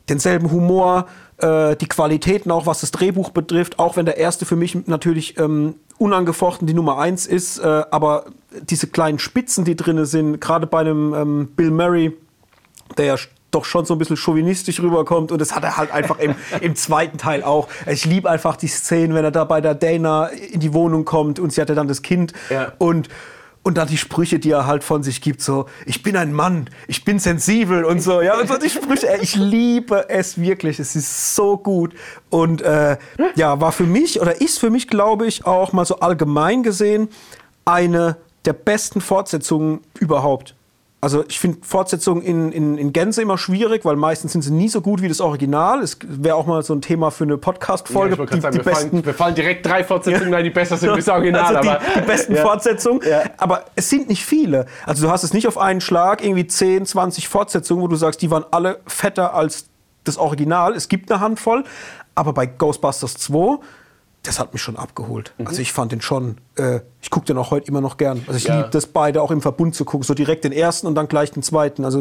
denselben 0.10 0.52
Humor, 0.52 1.08
äh, 1.38 1.76
die 1.76 1.88
Qualitäten 1.88 2.52
auch, 2.52 2.66
was 2.66 2.82
das 2.82 2.92
Drehbuch 2.92 3.30
betrifft, 3.30 3.80
auch 3.80 3.98
wenn 3.98 4.06
der 4.06 4.18
erste 4.18 4.46
für 4.46 4.56
mich 4.56 4.76
natürlich 4.88 5.38
ähm, 5.38 5.76
unangefochten 5.98 6.68
die 6.68 6.74
Nummer 6.74 6.98
eins 6.98 7.26
ist, 7.26 7.60
äh, 7.60 7.84
aber 7.92 8.26
diese 8.70 8.88
kleinen 8.88 9.20
Spitzen, 9.20 9.66
die 9.66 9.76
drin 9.76 10.04
sind, 10.06 10.40
gerade 10.42 10.68
bei 10.68 10.80
einem 10.80 11.14
ähm, 11.14 11.48
Bill 11.56 11.72
Murray, 11.72 12.14
der 12.98 13.06
ja 13.06 13.16
doch 13.52 13.66
schon 13.66 13.86
so 13.86 13.94
ein 13.94 14.00
bisschen 14.00 14.18
chauvinistisch 14.18 14.82
rüberkommt 14.82 15.32
und 15.32 15.40
das 15.40 15.56
hat 15.56 15.64
er 15.64 15.78
halt 15.78 15.92
einfach 15.92 16.18
im, 16.20 16.36
im 16.62 16.76
zweiten 16.76 17.18
Teil 17.18 17.44
auch. 17.44 17.68
Ich 17.86 18.06
liebe 18.06 18.30
einfach 18.30 18.56
die 18.56 18.68
Szenen, 18.68 19.14
wenn 19.14 19.24
er 19.24 19.32
da 19.32 19.44
bei 19.44 19.62
der 19.62 19.76
Dana 19.76 20.26
in 20.28 20.60
die 20.60 20.74
Wohnung 20.74 21.06
kommt 21.06 21.40
und 21.40 21.54
sie 21.54 21.62
hat 21.62 21.70
ja 21.70 21.76
dann 21.76 21.88
das 21.88 22.02
Kind 22.02 22.34
Ja. 22.50 22.74
und 22.80 23.10
und 23.64 23.78
dann 23.78 23.88
die 23.88 23.98
Sprüche, 23.98 24.40
die 24.40 24.52
er 24.52 24.68
halt 24.68 24.84
von 24.84 25.04
sich 25.04 25.22
gibt, 25.22 25.42
so, 25.42 25.68
ich 25.86 26.04
bin 26.04 26.18
ein 26.18 26.34
Mann, 26.34 26.70
ich 26.88 27.06
bin 27.06 27.18
sensibel 27.18 27.86
und 27.86 28.02
so, 28.02 28.22
ja, 28.22 28.38
und 28.38 28.48
so 28.48 28.58
die 28.58 28.70
Sprüche, 28.70 29.08
ich 29.22 29.36
liebe 29.36 30.10
es 30.10 30.40
wirklich, 30.40 30.80
es 30.80 30.96
ist 30.96 31.36
so 31.36 31.58
gut. 31.58 31.94
Und 32.30 32.62
äh, 32.62 32.98
ja, 33.36 33.62
war 33.62 33.72
für 33.72 33.86
mich, 33.86 34.20
oder 34.20 34.42
ist 34.42 34.60
für 34.60 34.70
mich, 34.70 34.90
glaube 34.90 35.26
ich, 35.26 35.46
auch 35.46 35.72
mal 35.72 35.86
so 35.86 36.00
allgemein 36.00 36.62
gesehen, 36.62 37.08
eine 37.66 38.18
der 38.46 38.54
besten 38.54 39.00
Fortsetzungen 39.00 39.80
überhaupt. 39.98 40.56
Also 41.04 41.26
ich 41.28 41.38
finde 41.38 41.58
Fortsetzungen 41.64 42.22
in, 42.24 42.54
in, 42.54 42.78
in 42.78 42.94
Gänze 42.94 43.22
immer 43.22 43.38
schwierig, 43.38 43.84
weil 43.84 43.98
meistens 43.98 44.32
sind 44.32 44.42
sie 44.42 44.54
nie 44.54 44.70
so 44.70 44.80
gut 44.80 45.02
wie 45.02 45.10
das 45.10 45.20
Original. 45.20 45.82
Es 45.82 45.98
wäre 46.02 46.36
auch 46.38 46.46
mal 46.46 46.64
so 46.64 46.74
ein 46.74 46.80
Thema 46.80 47.12
für 47.12 47.26
eine 47.26 47.34
Ja, 47.34 47.40
Podcast-Folge. 47.40 48.14
ich 48.14 48.20
wollte 48.20 48.40
gerade 48.40 48.42
sagen, 48.42 48.66
wir, 48.66 48.74
fallen, 48.74 49.06
wir 49.06 49.14
fallen 49.14 49.36
direkt 49.36 49.66
drei 49.66 49.84
Fortsetzungen 49.84 50.34
ein, 50.34 50.46
die 50.46 50.50
besser 50.50 50.78
sind 50.78 50.92
wie 50.94 50.96
das 50.96 51.10
Original. 51.10 51.58
also 51.58 51.62
die, 51.62 51.68
aber, 51.68 51.82
die 51.98 52.02
besten 52.08 52.36
Ja. 52.36 52.42
Fortsetzungen. 52.44 53.02
Ja. 53.06 53.24
Aber 53.36 53.66
es 53.76 53.90
sind 53.90 54.08
nicht 54.08 54.26
viele. 54.26 54.66
Also 54.86 55.06
du 55.06 55.12
hast 55.12 55.24
es 55.24 55.34
nicht 55.34 55.46
auf 55.46 55.58
einen 55.58 55.82
Schlag 55.82 56.24
irgendwie 56.24 56.48
10, 56.48 56.86
20 56.86 57.28
Fortsetzungen, 57.28 57.84
wo 57.84 57.90
du 57.90 57.98
sagst, 57.98 58.22
die 58.22 58.32
waren 58.32 58.46
alle 58.52 58.80
fetter 58.88 59.34
als 59.34 59.66
das 60.06 60.18
Original. 60.18 60.74
Es 60.74 60.88
gibt 60.88 61.12
eine 61.12 61.20
Handvoll. 61.20 61.66
Aber 62.16 62.32
bei 62.32 62.46
Ghostbusters 62.46 63.16
2, 63.16 63.58
das 64.24 64.40
hat 64.40 64.54
mich 64.54 64.62
schon 64.62 64.78
abgeholt. 64.78 65.34
Also 65.44 65.62
ich 65.62 65.74
fand 65.74 65.92
den 65.92 66.02
schon, 66.02 66.38
äh, 66.56 66.80
ich 67.02 67.10
gucke 67.10 67.26
den 67.26 67.38
auch 67.38 67.52
heute 67.52 67.68
immer 67.68 67.82
noch 67.82 67.98
gern. 67.98 68.24
Also 68.26 68.38
ich 68.38 68.46
Ja. 68.46 68.58
liebe 68.58 68.70
das 68.70 68.88
beide 68.88 69.22
auch 69.22 69.32
im 69.32 69.42
Verbund 69.42 69.76
zu 69.76 69.84
gucken. 69.86 70.04
So 70.04 70.14
direkt 70.14 70.46
den 70.46 70.54
ersten 70.54 70.88
und 70.88 70.96
dann 70.96 71.08
gleich 71.10 71.32
den 71.32 71.44
zweiten. 71.44 71.84
Also 71.84 72.00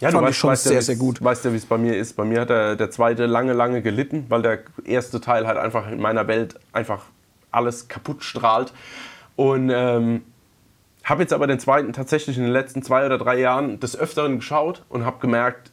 Ja, 0.00 0.08
du 0.08 0.14
fand 0.14 0.22
weißt, 0.26 0.30
ich 0.30 0.38
schon 0.38 0.50
weißt 0.50 0.64
sehr, 0.64 0.72
ja, 0.74 0.82
sehr 0.82 0.96
gut. 0.96 1.22
Weißt 1.22 1.44
ja, 1.44 1.52
wie 1.52 1.56
es 1.58 1.66
bei 1.66 1.76
mir 1.76 1.96
ist. 1.98 2.16
Bei 2.16 2.24
mir 2.24 2.40
hat 2.40 2.48
der, 2.50 2.76
der 2.76 2.90
zweite 2.90 3.26
lange, 3.26 3.52
lange 3.52 3.82
gelitten, 3.82 4.24
weil 4.30 4.40
der 4.40 4.60
erste 4.84 5.20
Teil 5.20 5.46
halt 5.46 5.58
einfach 5.58 5.90
in 5.90 6.00
meiner 6.00 6.26
Welt 6.26 6.58
einfach 6.72 7.02
alles 7.50 7.88
kaputt 7.88 8.24
strahlt. 8.24 8.72
Und 9.36 9.68
ähm, 9.70 10.22
habe 11.04 11.22
jetzt 11.22 11.34
aber 11.34 11.46
den 11.46 11.60
zweiten 11.60 11.92
tatsächlich 11.92 12.38
in 12.38 12.44
den 12.44 12.52
letzten 12.52 12.82
zwei 12.82 13.04
oder 13.04 13.18
drei 13.18 13.38
Jahren 13.38 13.80
des 13.80 13.96
Öfteren 13.98 14.36
geschaut 14.36 14.84
und 14.88 15.04
habe 15.04 15.18
gemerkt, 15.20 15.70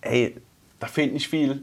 ey, 0.00 0.36
da 0.80 0.88
fehlt 0.88 1.12
nicht 1.12 1.28
viel 1.28 1.62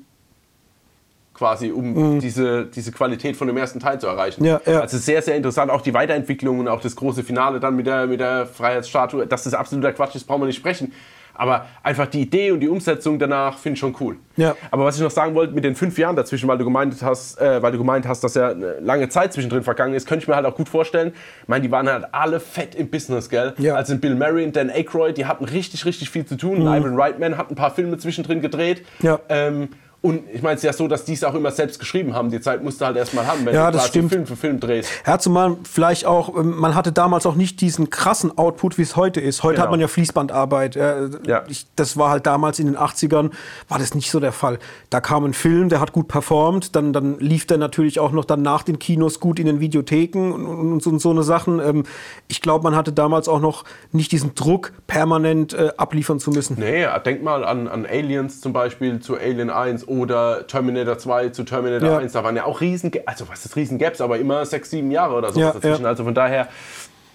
quasi, 1.41 1.71
um 1.71 2.19
diese, 2.19 2.67
diese 2.67 2.91
Qualität 2.91 3.35
von 3.35 3.47
dem 3.47 3.57
ersten 3.57 3.79
Teil 3.79 3.99
zu 3.99 4.05
erreichen. 4.05 4.43
Mhm. 4.43 4.47
Ja, 4.47 4.61
ja. 4.63 4.79
Also 4.81 4.99
sehr, 4.99 5.23
sehr 5.23 5.35
interessant. 5.35 5.71
Auch 5.71 5.81
die 5.81 5.91
Weiterentwicklung 5.91 6.59
und 6.59 6.67
auch 6.67 6.81
das 6.81 6.95
große 6.95 7.23
Finale 7.23 7.59
dann 7.59 7.75
mit 7.75 7.87
der, 7.87 8.05
mit 8.05 8.19
der 8.19 8.45
Freiheitsstatue, 8.45 9.25
dass 9.25 9.45
das 9.45 9.55
absoluter 9.55 9.91
Quatsch 9.91 10.13
ist, 10.13 10.25
brauchen 10.25 10.43
wir 10.43 10.45
nicht 10.45 10.57
sprechen. 10.57 10.93
Aber 11.33 11.65
einfach 11.81 12.05
die 12.05 12.21
Idee 12.21 12.51
und 12.51 12.59
die 12.59 12.69
Umsetzung 12.69 13.17
danach 13.17 13.57
finde 13.57 13.73
ich 13.73 13.79
schon 13.79 13.95
cool. 13.99 14.17
Ja. 14.37 14.55
Aber 14.69 14.85
was 14.85 14.97
ich 14.97 15.01
noch 15.01 15.09
sagen 15.09 15.33
wollte 15.33 15.55
mit 15.55 15.63
den 15.63 15.73
fünf 15.73 15.97
Jahren 15.97 16.15
dazwischen, 16.15 16.47
weil 16.47 16.59
du 16.59 16.63
gemeint 16.63 17.01
hast, 17.01 17.41
äh, 17.41 17.63
weil 17.63 17.71
du 17.71 17.79
gemeint 17.79 18.07
hast, 18.07 18.23
dass 18.23 18.35
ja 18.35 18.49
eine 18.49 18.79
lange 18.79 19.09
Zeit 19.09 19.33
zwischendrin 19.33 19.63
vergangen 19.63 19.95
ist, 19.95 20.07
könnte 20.07 20.21
ich 20.21 20.27
mir 20.27 20.35
halt 20.35 20.45
auch 20.45 20.53
gut 20.53 20.69
vorstellen. 20.69 21.13
Ich 21.41 21.47
meine, 21.47 21.63
die 21.63 21.71
waren 21.71 21.89
halt 21.89 22.05
alle 22.11 22.39
fett 22.39 22.75
im 22.75 22.91
Business, 22.91 23.29
gell? 23.29 23.55
Ja. 23.57 23.73
Also 23.73 23.97
Bill 23.97 24.13
Murray 24.13 24.45
und 24.45 24.55
Dan 24.55 24.69
Aykroyd, 24.69 25.17
die 25.17 25.25
hatten 25.25 25.45
richtig, 25.45 25.85
richtig 25.85 26.11
viel 26.11 26.27
zu 26.27 26.37
tun. 26.37 26.61
Ivan 26.61 26.93
Reitman 26.99 27.35
hat 27.35 27.49
ein 27.49 27.55
paar 27.55 27.71
Filme 27.71 27.97
zwischendrin 27.97 28.41
gedreht. 28.41 28.83
Mhm. 28.99 29.07
Ja. 29.07 29.19
Ähm, 29.29 29.69
und 30.01 30.23
ich 30.33 30.41
meine, 30.41 30.55
es 30.55 30.61
ist 30.61 30.65
ja 30.65 30.73
so, 30.73 30.87
dass 30.87 31.05
die 31.05 31.13
es 31.13 31.23
auch 31.23 31.35
immer 31.35 31.51
selbst 31.51 31.79
geschrieben 31.79 32.15
haben. 32.15 32.31
Die 32.31 32.41
Zeit 32.41 32.63
musst 32.63 32.81
du 32.81 32.85
halt 32.85 32.97
erstmal 32.97 33.27
haben, 33.27 33.45
wenn 33.45 33.53
Ja, 33.53 33.69
du 33.69 33.77
das 33.77 33.87
stimmt. 33.87 34.09
Film 34.11 34.25
für 34.25 34.35
Film 34.35 34.59
drehst. 34.59 34.89
Ja, 35.05 35.19
zumal 35.19 35.57
vielleicht 35.63 36.05
auch, 36.05 36.35
ähm, 36.35 36.57
man 36.57 36.73
hatte 36.73 36.91
damals 36.91 37.25
auch 37.27 37.35
nicht 37.35 37.61
diesen 37.61 37.89
krassen 37.91 38.35
Output, 38.37 38.77
wie 38.79 38.81
es 38.81 38.95
heute 38.95 39.21
ist. 39.21 39.43
Heute 39.43 39.55
Genau. 39.55 39.63
hat 39.65 39.71
man 39.71 39.79
ja 39.79 39.87
Fließbandarbeit. 39.87 40.75
Ja. 40.75 41.43
Ich, 41.47 41.67
das 41.75 41.97
war 41.97 42.09
halt 42.09 42.25
damals 42.25 42.57
in 42.59 42.65
den 42.65 42.77
80ern, 42.77 43.29
war 43.69 43.77
das 43.79 43.93
nicht 43.93 44.09
so 44.09 44.19
der 44.19 44.31
Fall. 44.31 44.57
Da 44.89 45.01
kam 45.01 45.23
ein 45.23 45.33
Film, 45.33 45.69
der 45.69 45.79
hat 45.79 45.93
gut 45.93 46.07
performt, 46.07 46.75
dann, 46.75 46.93
dann 46.93 47.19
lief 47.19 47.45
der 47.45 47.57
natürlich 47.59 47.99
auch 47.99 48.11
noch 48.11 48.25
dann 48.25 48.41
nach 48.41 48.63
den 48.63 48.79
Kinos 48.79 49.19
gut 49.19 49.39
in 49.39 49.45
den 49.45 49.59
Videotheken 49.59 50.31
und, 50.33 50.45
und, 50.47 50.71
und 50.73 50.81
so, 50.83 50.89
und 50.89 50.99
so 50.99 51.11
eine 51.11 51.21
Sachen. 51.23 51.59
Ähm, 51.59 51.83
ich 52.27 52.41
glaube, 52.41 52.63
man 52.63 52.75
hatte 52.75 52.91
damals 52.91 53.27
auch 53.27 53.39
noch 53.39 53.65
nicht 53.91 54.11
diesen 54.11 54.33
Druck, 54.35 54.71
permanent 54.87 55.53
äh, 55.53 55.69
abliefern 55.77 56.19
zu 56.19 56.31
müssen. 56.31 56.57
Nee, 56.59 56.87
denk 57.05 57.21
mal 57.23 57.43
an, 57.43 57.67
an 57.67 57.85
Aliens 57.85 58.41
zum 58.41 58.51
Beispiel 58.53 58.99
zu 58.99 59.15
Alien 59.15 59.49
1 59.51 59.83
oder 59.99 60.47
Terminator 60.47 60.97
2 60.97 61.29
zu 61.29 61.43
Terminator 61.43 61.89
Ja. 61.89 61.97
1. 61.99 62.13
Da 62.13 62.23
waren 62.23 62.35
ja 62.35 62.45
auch 62.45 62.61
riesen, 62.61 62.91
also 63.05 63.27
was 63.29 63.45
ist 63.45 63.55
riesen 63.55 63.77
Gaps, 63.77 63.99
aber 64.01 64.17
immer 64.19 64.45
sechs, 64.45 64.69
sieben 64.69 64.89
Jahre 64.91 65.15
oder 65.15 65.31
so 65.33 65.39
Ja, 65.39 65.51
dazwischen. 65.51 65.83
ja. 65.83 65.89
Also 65.89 66.03
von 66.03 66.13
daher, 66.15 66.47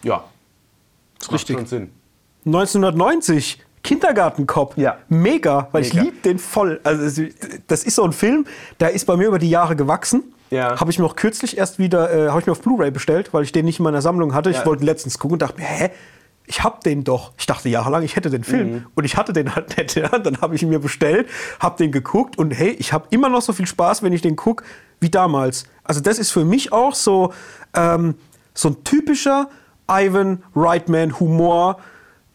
ja, 0.02 0.24
ist 1.18 1.22
macht 1.30 1.32
richtig. 1.34 1.56
schon 1.56 1.66
Sinn. 1.66 1.90
1990, 2.44 3.62
Kindergartenkopf. 3.82 4.76
Ja. 4.76 4.98
Mega, 5.08 5.68
weil 5.72 5.82
ich 5.82 5.94
Mega. 5.94 6.04
liebe 6.06 6.16
den 6.22 6.38
voll. 6.38 6.80
Also 6.84 7.22
das 7.68 7.84
ist 7.84 7.94
so 7.96 8.04
ein 8.04 8.12
Film, 8.12 8.46
der 8.80 8.90
ist 8.90 9.04
bei 9.06 9.16
mir 9.16 9.28
über 9.28 9.38
die 9.38 9.50
Jahre 9.50 9.76
gewachsen. 9.76 10.32
Ja. 10.50 10.78
Habe 10.78 10.90
ich 10.90 10.98
mir 10.98 11.04
auch 11.06 11.16
kürzlich 11.16 11.58
erst 11.58 11.78
wieder, 11.78 12.12
äh, 12.12 12.28
habe 12.28 12.40
ich 12.40 12.46
mir 12.46 12.52
auf 12.52 12.60
Blu-ray 12.60 12.90
bestellt, 12.90 13.32
weil 13.34 13.42
ich 13.42 13.52
den 13.52 13.64
nicht 13.64 13.78
in 13.80 13.84
meiner 13.84 14.00
Sammlung 14.02 14.32
hatte. 14.34 14.50
Ich 14.50 14.58
Ja. 14.58 14.66
wollte 14.66 14.82
ihn 14.84 14.86
letztens 14.86 15.18
gucken 15.18 15.34
und 15.34 15.42
dachte 15.42 15.58
mir, 15.60 15.66
hä? 15.66 15.90
Ich 16.46 16.62
hab 16.62 16.82
den 16.84 17.04
doch. 17.04 17.32
Ich 17.38 17.46
dachte 17.46 17.68
jahrelang, 17.68 18.02
ich 18.02 18.16
hätte 18.16 18.30
den 18.30 18.44
Film 18.44 18.70
Mhm. 18.72 18.86
und 18.94 19.04
ich 19.04 19.16
hatte 19.16 19.32
den 19.32 19.54
halt 19.54 19.76
nicht. 19.76 19.94
Ja. 19.96 20.08
Dann 20.18 20.40
habe 20.40 20.54
ich 20.54 20.62
ihn 20.62 20.68
mir 20.68 20.78
bestellt, 20.78 21.28
habe 21.60 21.76
den 21.78 21.92
geguckt 21.92 22.38
und 22.38 22.50
hey, 22.52 22.70
ich 22.78 22.92
habe 22.92 23.06
immer 23.10 23.28
noch 23.28 23.42
so 23.42 23.52
viel 23.52 23.66
Spaß, 23.66 24.02
wenn 24.02 24.12
ich 24.12 24.22
den 24.22 24.36
gucke, 24.36 24.64
wie 25.00 25.10
damals. 25.10 25.64
Also 25.84 26.00
das 26.00 26.18
ist 26.18 26.30
für 26.30 26.44
mich 26.44 26.72
auch 26.72 26.94
so, 26.94 27.32
ähm, 27.74 28.14
so 28.54 28.68
ein 28.70 28.84
typischer 28.84 29.48
Ivan 29.90 30.42
Reitman 30.54 31.18
Humor. 31.20 31.78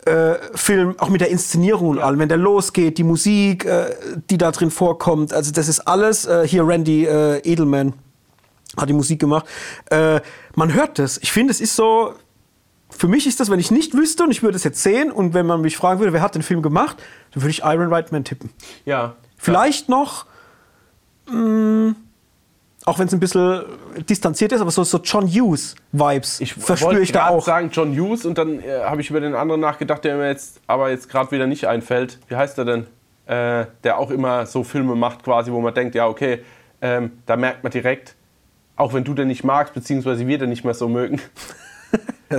Äh, 0.03 0.33
Film, 0.55 0.95
auch 0.97 1.09
mit 1.09 1.21
der 1.21 1.29
Inszenierung 1.29 1.89
und 1.89 1.99
allem, 1.99 2.17
wenn 2.17 2.27
der 2.27 2.39
losgeht, 2.39 2.97
die 2.97 3.03
Musik, 3.03 3.65
äh, 3.65 3.95
die 4.31 4.37
da 4.39 4.49
drin 4.49 4.71
vorkommt, 4.71 5.31
also 5.31 5.51
das 5.51 5.67
ist 5.67 5.81
alles, 5.81 6.25
äh, 6.25 6.47
hier 6.47 6.67
Randy 6.67 7.05
äh, 7.05 7.37
Edelman 7.47 7.93
hat 8.77 8.89
die 8.89 8.93
Musik 8.93 9.19
gemacht, 9.19 9.45
äh, 9.91 10.19
man 10.55 10.73
hört 10.73 10.97
das. 10.97 11.19
Ich 11.19 11.31
finde, 11.31 11.51
es 11.51 11.61
ist 11.61 11.75
so, 11.75 12.15
für 12.91 13.07
mich 13.07 13.25
ist 13.27 13.39
das, 13.39 13.49
wenn 13.49 13.59
ich 13.59 13.71
nicht 13.71 13.93
wüsste 13.95 14.23
und 14.23 14.31
ich 14.31 14.43
würde 14.43 14.55
es 14.55 14.63
jetzt 14.63 14.83
sehen 14.83 15.11
und 15.11 15.33
wenn 15.33 15.45
man 15.45 15.61
mich 15.61 15.77
fragen 15.77 15.99
würde, 15.99 16.13
wer 16.13 16.21
hat 16.21 16.35
den 16.35 16.43
Film 16.43 16.61
gemacht, 16.61 16.97
dann 17.33 17.41
würde 17.41 17.51
ich 17.51 17.63
Iron 17.63 17.91
Reitman 17.91 18.23
tippen. 18.23 18.51
Ja. 18.85 19.15
Vielleicht 19.37 19.89
noch, 19.89 20.25
mh, 21.31 21.95
auch 22.85 22.99
wenn 22.99 23.07
es 23.07 23.13
ein 23.13 23.19
bisschen 23.19 23.63
distanziert 24.09 24.51
ist, 24.51 24.61
aber 24.61 24.71
so, 24.71 24.83
so 24.83 24.99
John 24.99 25.27
Hughes-Vibes 25.27 26.41
Ich 26.41 26.53
verspüre 26.53 26.99
ich 27.01 27.11
da 27.11 27.29
auch. 27.29 27.45
sagen 27.45 27.69
John 27.71 27.93
Hughes 27.97 28.25
und 28.25 28.37
dann 28.37 28.59
äh, 28.59 28.83
habe 28.83 29.01
ich 29.01 29.09
über 29.09 29.19
den 29.19 29.35
anderen 29.35 29.61
nachgedacht, 29.61 30.03
der 30.03 30.17
mir 30.17 30.27
jetzt 30.27 30.59
aber 30.67 30.89
jetzt 30.89 31.09
gerade 31.09 31.31
wieder 31.31 31.47
nicht 31.47 31.67
einfällt. 31.67 32.19
Wie 32.27 32.35
heißt 32.35 32.57
er 32.57 32.65
denn? 32.65 32.87
Äh, 33.27 33.67
der 33.83 33.97
auch 33.99 34.09
immer 34.11 34.45
so 34.45 34.63
Filme 34.63 34.95
macht 34.95 35.23
quasi, 35.23 35.51
wo 35.51 35.61
man 35.61 35.73
denkt, 35.73 35.95
ja 35.95 36.07
okay, 36.07 36.43
ähm, 36.81 37.11
da 37.27 37.37
merkt 37.37 37.63
man 37.63 37.71
direkt, 37.71 38.15
auch 38.75 38.93
wenn 38.93 39.03
du 39.03 39.13
den 39.13 39.27
nicht 39.27 39.43
magst, 39.43 39.73
beziehungsweise 39.75 40.25
wir 40.27 40.37
den 40.39 40.49
nicht 40.49 40.65
mehr 40.65 40.73
so 40.73 40.89
mögen. 40.89 41.21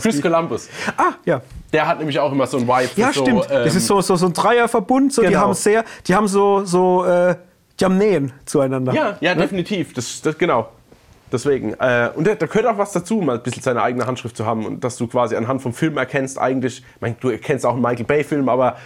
Chris 0.01 0.20
Columbus. 0.22 0.68
Ah, 0.97 1.12
ja. 1.24 1.40
Der 1.72 1.86
hat 1.86 1.99
nämlich 1.99 2.18
auch 2.18 2.32
immer 2.32 2.47
so 2.47 2.59
ein 2.59 2.66
Vibe. 2.66 2.90
Ja, 2.97 3.12
so, 3.12 3.22
stimmt. 3.22 3.45
das 3.51 3.72
ähm, 3.72 3.78
ist 3.78 3.86
so, 3.86 4.01
so, 4.01 4.16
so 4.16 4.26
ein 4.26 4.32
Dreierverbund. 4.32 5.12
So, 5.12 5.22
Die 5.22 5.28
Genau. 5.28 5.40
haben 5.40 5.55
sehr, 5.55 5.84
die 6.07 6.14
haben 6.14 6.28
so, 6.28 6.64
so 6.64 7.05
äh, 7.05 7.36
die 7.80 7.84
haben 7.84 7.99
Nähen 7.99 8.32
zueinander. 8.45 8.93
Ja, 8.93 9.16
ja, 9.20 9.34
definitiv. 9.34 9.95
Das, 9.95 10.20
das, 10.22 10.36
genau. 10.38 10.68
Deswegen. 11.32 11.72
Äh, 11.80 12.11
und 12.14 12.26
da, 12.26 12.34
da 12.34 12.47
gehört 12.47 12.66
auch 12.66 12.78
was 12.78 12.93
dazu, 12.93 13.16
mal 13.16 13.36
ein 13.36 13.43
bisschen 13.43 13.62
seine 13.62 13.82
eigene 13.82 14.07
Handschrift 14.07 14.36
zu 14.36 14.45
haben 14.45 14.66
und 14.66 14.84
dass 14.84 14.97
du 14.99 15.07
quasi 15.07 15.34
anhand 15.34 15.62
vom 15.62 15.72
Film 15.72 15.97
erkennst, 15.97 16.38
eigentlich, 16.38 16.78
ich 16.80 16.84
mein, 17.01 17.16
du 17.20 17.30
erkennst 17.30 17.64
auch 17.64 17.72
einen 17.72 17.80
Michael 17.82 18.05
Bay-Film, 18.05 18.49
aber 18.51 18.76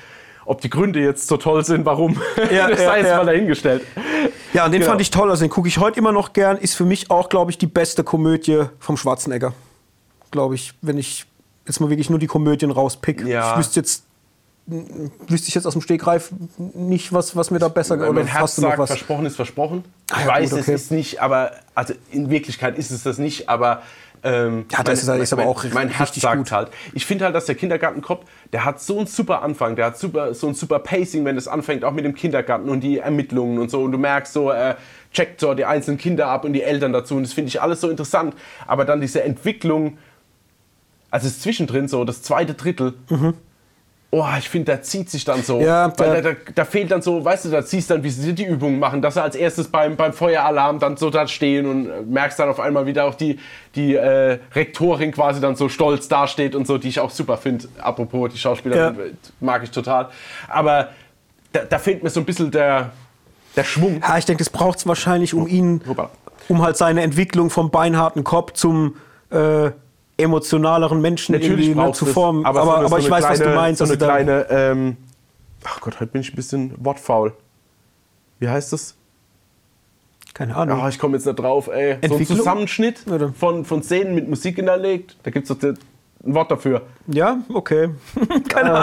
ob 0.45 0.61
die 0.61 0.71
Gründe 0.71 1.01
jetzt 1.01 1.27
so 1.27 1.37
toll 1.39 1.65
sind, 1.65 1.85
warum, 1.85 2.21
Ja, 2.53 2.69
das 2.71 2.79
ja, 2.81 2.87
sei 2.87 2.99
jetzt 3.01 3.09
ja. 3.09 3.17
mal 3.17 3.27
dahingestellt. 3.27 3.83
Ja, 4.53 4.65
und 4.65 4.71
den 4.73 4.81
Genau. 4.81 4.93
fand 4.93 5.01
ich 5.01 5.11
toll. 5.11 5.29
Also 5.29 5.45
den 5.45 5.51
gucke 5.51 5.67
ich 5.67 5.79
heute 5.79 5.99
immer 5.99 6.13
noch 6.13 6.33
gern. 6.33 6.57
Ist 6.57 6.75
für 6.77 6.85
mich 6.85 7.11
auch, 7.11 7.29
glaube 7.29 7.51
ich, 7.51 7.59
die 7.59 7.67
beste 7.67 8.05
Komödie 8.05 8.63
vom 8.79 8.97
Schwarzenegger. 8.97 9.53
Glaube 10.31 10.55
ich, 10.55 10.75
wenn 10.83 10.99
ich 10.99 11.27
jetzt 11.67 11.81
mal 11.81 11.91
wirklich 11.91 12.11
nur 12.11 12.19
die 12.19 12.27
Komödien 12.27 12.71
rauspick. 12.71 13.25
Ja. 13.27 13.53
Ich 13.53 13.59
wüsste 13.59 13.81
jetzt, 13.81 14.05
wüsste 14.67 15.49
ich 15.49 15.55
jetzt 15.55 15.67
aus 15.67 15.75
dem 15.75 15.83
Stegreif 15.83 16.31
nicht, 16.75 17.13
was, 17.13 17.37
was 17.37 17.51
mir 17.51 17.59
da 17.59 17.69
besser 17.69 17.97
Mein 17.97 18.09
oder 18.09 18.25
Herz 18.25 18.43
hast 18.43 18.59
du 18.59 18.63
noch 18.63 18.69
sagt, 18.71 18.79
was? 18.81 18.91
versprochen 18.91 19.27
ist 19.27 19.37
versprochen. 19.37 19.85
Ah, 20.11 20.17
Ich 20.21 20.27
ja, 20.27 20.29
weiß, 20.33 20.51
gut, 20.51 20.59
es 20.61 20.65
okay. 20.67 20.75
ist 20.75 20.91
nicht, 20.91 21.21
aber 21.23 21.53
also 21.75 21.95
in 22.11 22.31
Wirklichkeit 22.31 22.77
ist 22.79 22.91
es 22.91 23.03
das 23.05 23.19
nicht, 23.19 23.49
aber 23.49 23.83
ähm, 24.25 24.65
Ja, 24.73 24.83
das 24.83 25.03
ist- 25.05 25.09
ist 25.09 25.33
aber 25.33 25.43
mein, 25.43 25.51
auch 25.51 25.65
mein 25.73 25.89
Herz 25.89 26.09
richtig 26.09 26.23
sagt 26.23 26.39
gut. 26.39 26.51
halt. 26.53 26.69
Ich 26.95 27.07
finde 27.07 27.27
halt, 27.27 27.35
dass 27.37 27.45
der 27.47 27.55
Kindergartenkopf, 27.55 28.25
der 28.53 28.65
hat 28.65 28.81
so 28.81 28.97
einen 28.99 29.07
super 29.07 29.43
Anfang, 29.43 29.77
der 29.77 29.87
hat 29.87 29.99
super, 29.99 30.35
so 30.35 30.49
ein 30.49 30.55
super 30.55 30.81
Pacing, 30.81 31.25
wenn 31.25 31.37
es 31.37 31.47
anfängt, 31.47 31.85
auch 31.85 31.93
mit 31.93 32.05
dem 32.05 32.15
Kindergarten 32.15 32.69
und 32.69 32.81
die 32.81 32.99
Ermittlungen 32.99 33.59
und 33.59 33.71
so. 33.71 33.83
Und 33.83 33.93
du 33.93 33.99
merkst 33.99 34.33
so, 34.33 34.51
er 34.51 34.79
checkt 35.13 35.41
so 35.41 35.55
die 35.55 35.65
einzelnen 35.65 35.99
Kinder 35.99 36.27
ab 36.29 36.45
und 36.45 36.55
die 36.55 36.63
Eltern 36.63 36.93
dazu. 36.93 37.15
Und 37.15 37.23
das 37.23 37.35
finde 37.35 37.49
ich 37.51 37.61
alles 37.63 37.81
so 37.81 37.89
interessant. 37.89 38.35
Aber 38.67 38.85
dann 38.85 39.01
diese 39.01 39.23
Entwicklung, 39.23 39.99
also 41.11 41.27
es 41.27 41.35
ist 41.35 41.43
zwischendrin 41.43 41.89
so, 41.89 42.05
das 42.05 42.23
zweite 42.23 42.55
Drittel. 42.55 42.95
Oh, 44.13 44.25
ich 44.39 44.49
finde, 44.49 44.73
da 44.73 44.81
zieht 44.83 45.11
sich 45.11 45.25
dann 45.25 45.43
so. 45.43 45.57
Mhm. 45.59 45.65
Ja, 45.67 45.93
weil 45.99 46.23
da, 46.23 46.31
da, 46.33 46.39
da 46.55 46.65
fehlt 46.65 46.91
dann 46.91 47.03
so, 47.03 47.25
weißt 47.25 47.45
du, 47.47 47.51
da 47.51 47.61
siehst 47.61 47.91
dann, 47.91 48.03
wie 48.03 48.11
sie 48.11 48.35
die 48.35 48.45
Übungen 48.45 48.79
machen, 48.79 49.03
dass 49.03 49.15
sie 49.15 49.23
als 49.23 49.35
erstes 49.35 49.69
beim, 49.69 49.97
beim 49.97 50.13
Feueralarm 50.13 50.79
dann 50.79 50.97
so 50.97 51.11
da 51.11 51.27
stehen 51.27 51.67
und 51.67 51.87
äh, 51.89 52.03
merkst 52.03 52.39
dann 52.39 52.49
auf 52.49 52.61
einmal 52.61 52.87
wieder 52.87 53.05
auch 53.05 53.15
die, 53.15 53.39
die 53.75 53.95
äh, 53.95 54.39
Rektorin 54.55 55.11
quasi 55.13 55.41
dann 55.41 55.57
so 55.57 55.69
stolz 55.69 56.09
dasteht 56.09 56.55
und 56.55 56.67
so, 56.67 56.79
die 56.79 56.89
ich 56.89 57.01
auch 57.01 57.11
super 57.11 57.37
finde. 57.37 57.69
Apropos, 57.79 58.33
die 58.33 58.39
Schauspielerin 58.39 58.97
Ja. 58.97 59.05
äh, 59.05 59.11
mag 59.41 59.65
ich 59.65 59.71
total. 59.71 60.09
Aber 60.49 60.89
da, 61.53 61.65
da 61.65 61.79
fehlt 61.79 62.03
mir 62.03 62.11
so 62.11 62.21
ein 62.21 62.27
bisschen 62.27 62.51
der, 62.51 62.93
der 63.57 63.65
Schwung. 63.65 64.01
Ja, 64.01 64.17
ich 64.17 64.25
denke, 64.25 64.43
das 64.45 64.51
braucht 64.51 64.79
es 64.79 64.87
wahrscheinlich, 64.87 65.35
um 65.35 65.47
ihn, 65.49 65.83
um 66.49 66.63
halt 66.63 66.77
seine 66.77 67.03
Entwicklung 67.03 67.51
vom 67.51 67.71
beinharten 67.71 68.23
Kopf 68.25 68.53
zum 68.53 68.97
äh, 69.31 69.71
emotionaleren 70.19 71.01
Menschen 71.01 71.33
Natürlich 71.35 71.69
irgendwie 71.69 71.81
ne, 71.87 71.93
zu 71.93 72.07
es, 72.07 72.13
formen. 72.13 72.45
Aber, 72.47 72.63
so 72.63 72.71
aber, 72.71 72.79
eine- 72.81 72.89
so 72.89 72.97
ich 72.99 73.11
weiß, 73.11 73.25
was 73.25 73.39
du 73.39 73.45
kleine- 73.45 73.57
meinst. 73.61 73.79
So 73.79 73.85
eine 73.85 73.93
also 73.93 74.07
da- 74.07 74.13
kleine, 74.13 74.47
ähm, 74.51 74.97
ach 75.65 75.81
Gott, 75.81 75.95
heute 76.01 76.13
bin 76.13 76.21
ich 76.23 76.33
ein 76.33 76.37
bisschen 76.37 76.73
wortfaul. 76.79 77.33
Wie 78.39 78.49
heißt 78.49 78.73
das? 78.73 78.95
keine 80.35 80.55
Ahnung. 80.55 80.79
Ah, 80.83 80.89
ich 80.91 80.99
komme 80.99 81.17
jetzt 81.17 81.25
nicht 81.25 81.37
drauf, 81.39 81.67
ey. 81.69 81.97
So 82.07 82.17
ein? 82.17 82.27
Zusammenschnitt 82.27 82.99
von, 83.39 83.65
von 83.65 83.83
Szenen 83.83 84.15
mit 84.15 84.29
Musik 84.29 84.57
hinterlegt. 84.57 85.17
Da 85.23 85.31
gibt 85.31 85.49
es 85.51 85.57
doch 85.59 85.67
ein 85.67 85.79
Wort 86.35 86.51
dafür. 86.51 86.83
Ja, 87.07 87.39
okay. 87.55 87.89
keine 88.49 88.71
Ah. 88.75 88.83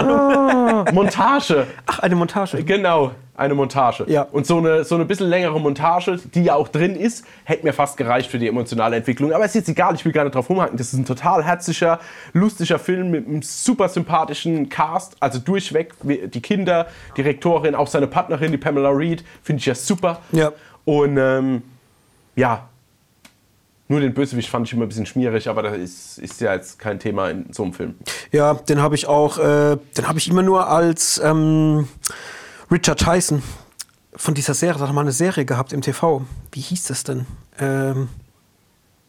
Ahnung. 0.80 0.96
Montage. 0.96 1.68
Ach, 1.86 2.00
eine 2.00 2.16
Montage. 2.16 2.64
Genau, 2.64 3.12
eine 3.36 3.56
Montage. 3.56 4.06
Ja. 4.08 4.24
Und 4.24 4.46
so 4.46 4.58
eine, 4.58 4.84
so 4.84 4.96
eine 4.96 5.06
bisschen 5.06 5.28
längere 5.28 5.60
Montage, 5.60 6.20
die 6.34 6.44
ja 6.44 6.56
auch 6.56 6.68
drin 6.68 6.96
ist, 6.96 7.26
hätte 7.46 7.66
mir 7.66 7.74
fast 7.74 7.98
gereicht 7.98 8.30
für 8.30 8.38
die 8.38 8.48
emotionale 8.48 8.96
Entwicklung. 8.96 9.34
Aber 9.34 9.46
ist 9.46 9.56
jetzt 9.56 9.70
egal, 9.70 9.96
ich 9.96 10.06
will 10.06 10.12
gar 10.12 10.24
nicht 10.24 10.36
drauf 10.36 10.50
rumhaken. 10.50 10.78
Das 10.78 10.88
ist 10.88 11.00
ein 11.00 11.06
total 11.06 11.44
herzlicher, 11.44 12.00
lustiger 12.34 12.78
Film 12.78 13.10
mit 13.10 13.28
einem 13.28 13.42
super 13.42 13.90
sympathischen 13.90 14.70
Cast. 14.70 15.16
Also 15.20 15.40
durchweg 15.40 15.94
die 16.04 16.42
Kinder, 16.42 16.88
die 17.18 17.22
Rektorin, 17.22 17.74
auch 17.74 17.88
seine 17.88 18.08
Partnerin, 18.08 18.52
die 18.52 18.58
Pamela 18.58 18.90
Reed, 18.90 19.24
finde 19.42 19.60
ich 19.62 19.66
ja 19.66 19.76
super. 19.76 20.20
Ja. 20.32 20.52
Und 20.86 21.18
ähm, 21.18 21.64
ja, 22.36 22.68
nur 23.88 24.00
den 24.00 24.14
Bösewicht 24.14 24.50
fand 24.50 24.68
ich 24.68 24.74
immer 24.74 24.86
ein 24.86 24.90
bisschen 24.90 25.06
schmierig, 25.06 25.48
aber 25.48 25.64
das 25.64 25.78
ist, 25.78 26.18
ist 26.20 26.42
ja 26.42 26.54
jetzt 26.54 26.80
kein 26.80 27.00
Thema 27.00 27.30
in 27.30 27.52
so 27.52 27.64
einem 27.64 27.74
Film. 27.74 27.96
Ja, 28.32 28.54
den 28.54 28.82
habe 28.82 28.96
ich 28.96 29.08
auch, 29.08 29.38
äh, 29.38 29.78
den 29.98 30.08
habe 30.08 30.20
ich 30.20 30.30
immer 30.30 30.42
nur 30.42 30.68
als 30.68 31.22
ähm, 31.24 31.88
Richard 32.74 33.00
Tyson 33.00 33.44
von 34.16 34.34
dieser 34.34 34.56
Serie, 34.56 34.80
da 34.80 34.86
hat 34.86 34.90
er 34.90 34.94
mal 34.94 35.02
eine 35.02 35.12
Serie 35.12 35.46
gehabt 35.46 35.74
im 35.74 35.82
TV. 35.82 36.24
Wie 36.52 36.60
hieß 36.60 36.86
das 36.86 37.04
denn? 37.04 37.28
Ähm, 37.60 38.10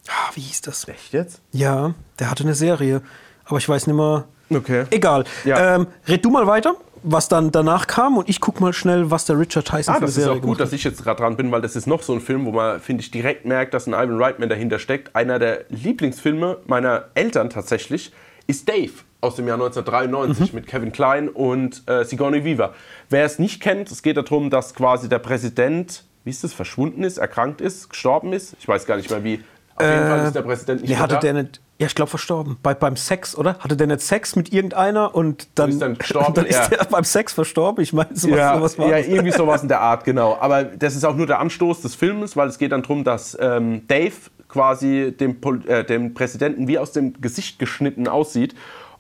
ah, 0.07 0.31
wie 0.35 0.43
hieß 0.43 0.61
das? 0.61 0.87
Echt 0.87 1.15
jetzt? 1.15 1.41
Ja, 1.51 1.95
der 2.19 2.31
hatte 2.31 2.43
eine 2.45 2.55
Serie, 2.55 3.01
aber 3.47 3.57
ich 3.57 3.67
weiß 3.67 3.87
nicht 3.87 3.97
mehr. 3.97 4.25
Okay. 4.51 4.85
Egal. 4.91 5.25
Ja. 5.47 5.77
Ähm, 5.77 5.87
red 6.07 6.23
du 6.23 6.29
mal 6.29 6.47
weiter, 6.47 6.77
was 7.03 7.29
dann 7.29 7.53
danach 7.53 7.87
kam 7.87 8.19
und 8.19 8.29
ich 8.29 8.39
guck 8.43 8.61
mal 8.61 8.75
schnell, 8.75 9.11
was 9.11 9.25
der 9.25 9.39
Richard 9.39 9.67
Tyson 9.67 9.95
Ah, 9.95 9.97
für 9.97 9.97
eine 9.97 10.07
das 10.09 10.11
ist 10.11 10.17
Serie 10.17 10.31
auch 10.33 10.35
gut, 10.35 10.43
gemacht 10.43 10.61
dass 10.61 10.73
ich 10.75 10.85
jetzt 10.85 11.03
gerade 11.03 11.23
dran 11.23 11.39
bin, 11.39 11.51
weil 11.51 11.63
das 11.63 11.75
ist 11.75 11.87
noch 11.87 12.03
so 12.03 12.13
ein 12.13 12.21
Film, 12.21 12.45
wo 12.45 12.53
man, 12.53 12.81
finde 12.81 13.03
ich, 13.03 13.11
direkt 13.11 13.47
merkt, 13.47 13.73
dass 13.73 13.87
ein 13.87 13.95
Ivan 13.95 14.23
Reitman 14.23 14.51
dahinter 14.51 14.79
steckt. 14.79 15.17
Einer 15.17 15.39
der 15.39 15.65
Lieblingsfilme 15.71 16.59
meiner 16.67 17.07
Eltern 17.15 17.49
tatsächlich 17.49 18.13
ist 18.47 18.69
Dave 18.69 18.93
aus 19.25 19.37
dem 19.37 19.49
Jahr 19.49 19.57
1993 19.57 20.53
Mhm. 20.53 20.57
mit 20.59 20.67
Kevin 20.67 20.93
Klein 20.93 21.29
und 21.29 21.83
äh, 21.89 22.05
Sigourney 22.05 22.45
Weaver. 22.45 22.75
Wer 23.11 23.25
es 23.25 23.39
nicht 23.39 23.61
kennt, 23.63 23.91
es 23.91 24.03
geht 24.03 24.17
darum, 24.17 24.51
dass 24.51 24.75
quasi 24.75 25.09
der 25.09 25.19
Präsident, 25.19 26.05
wie 26.25 26.31
ist 26.31 26.45
das, 26.45 26.53
verschwunden 26.53 27.03
ist, 27.03 27.19
erkrankt 27.19 27.61
ist, 27.61 27.89
gestorben 27.91 28.33
ist. 28.33 28.55
Ich 28.61 28.69
weiß 28.69 28.87
gar 28.87 28.97
nicht 28.97 29.11
mehr 29.11 29.25
wie. 29.25 29.43
Auf 29.77 29.85
jeden 29.85 30.07
Fall 30.07 30.25
ist 30.27 30.37
der 30.37 30.43
Präsident 30.43 30.81
nicht 30.83 30.91
Nee, 30.91 30.97
hatte 30.97 31.15
da. 31.15 31.21
der 31.21 31.33
nicht. 31.33 31.61
Ja, 31.79 31.89
ich 31.89 31.95
glaube 31.97 32.09
verstorben. 32.09 32.57
Bei, 32.63 32.73
beim 32.75 32.95
Sex, 32.95 33.37
oder? 33.37 33.59
Hatte 33.59 33.77
der 33.77 33.89
nicht 33.89 34.01
Sex 34.03 34.37
mit 34.37 34.53
irgendeiner 34.53 35.13
und 35.13 35.49
dann, 35.57 35.71
ist 35.71 35.83
dann 35.83 35.99
gestorben, 35.99 36.33
dann 36.35 36.47
ist 36.47 36.57
ja. 36.57 36.69
der 36.69 36.85
beim 36.85 37.03
Sex 37.03 37.33
verstorben? 37.33 37.83
Ich 37.83 37.93
meine, 37.93 38.11
sowas, 38.15 38.37
ja, 38.39 38.55
sowas 38.57 38.79
war 38.79 38.89
ja, 38.89 38.99
irgendwie 38.99 39.33
sowas 39.33 39.63
in 39.63 39.69
der 39.69 39.81
Art, 39.81 40.05
genau. 40.05 40.37
Aber 40.41 40.63
das 40.63 40.95
ist 40.95 41.05
auch 41.05 41.17
nur 41.17 41.27
der 41.27 41.41
Anstoß 41.41 41.81
des 41.83 41.97
Films, 41.97 42.37
weil 42.37 42.47
es 42.49 42.59
geht 42.59 42.71
dann 42.71 42.83
darum, 42.83 43.03
dass 43.03 43.37
ähm, 43.41 43.83
Dave 43.89 44.13
quasi 44.49 45.13
dem, 45.19 45.39
äh, 45.67 45.83
dem 45.83 46.15
Präsidenten 46.15 46.69
wie 46.69 46.79
aus 46.79 46.93
dem 46.93 47.21
Gesicht 47.21 47.59
geschnitten 47.59 48.07
aussieht 48.07 48.55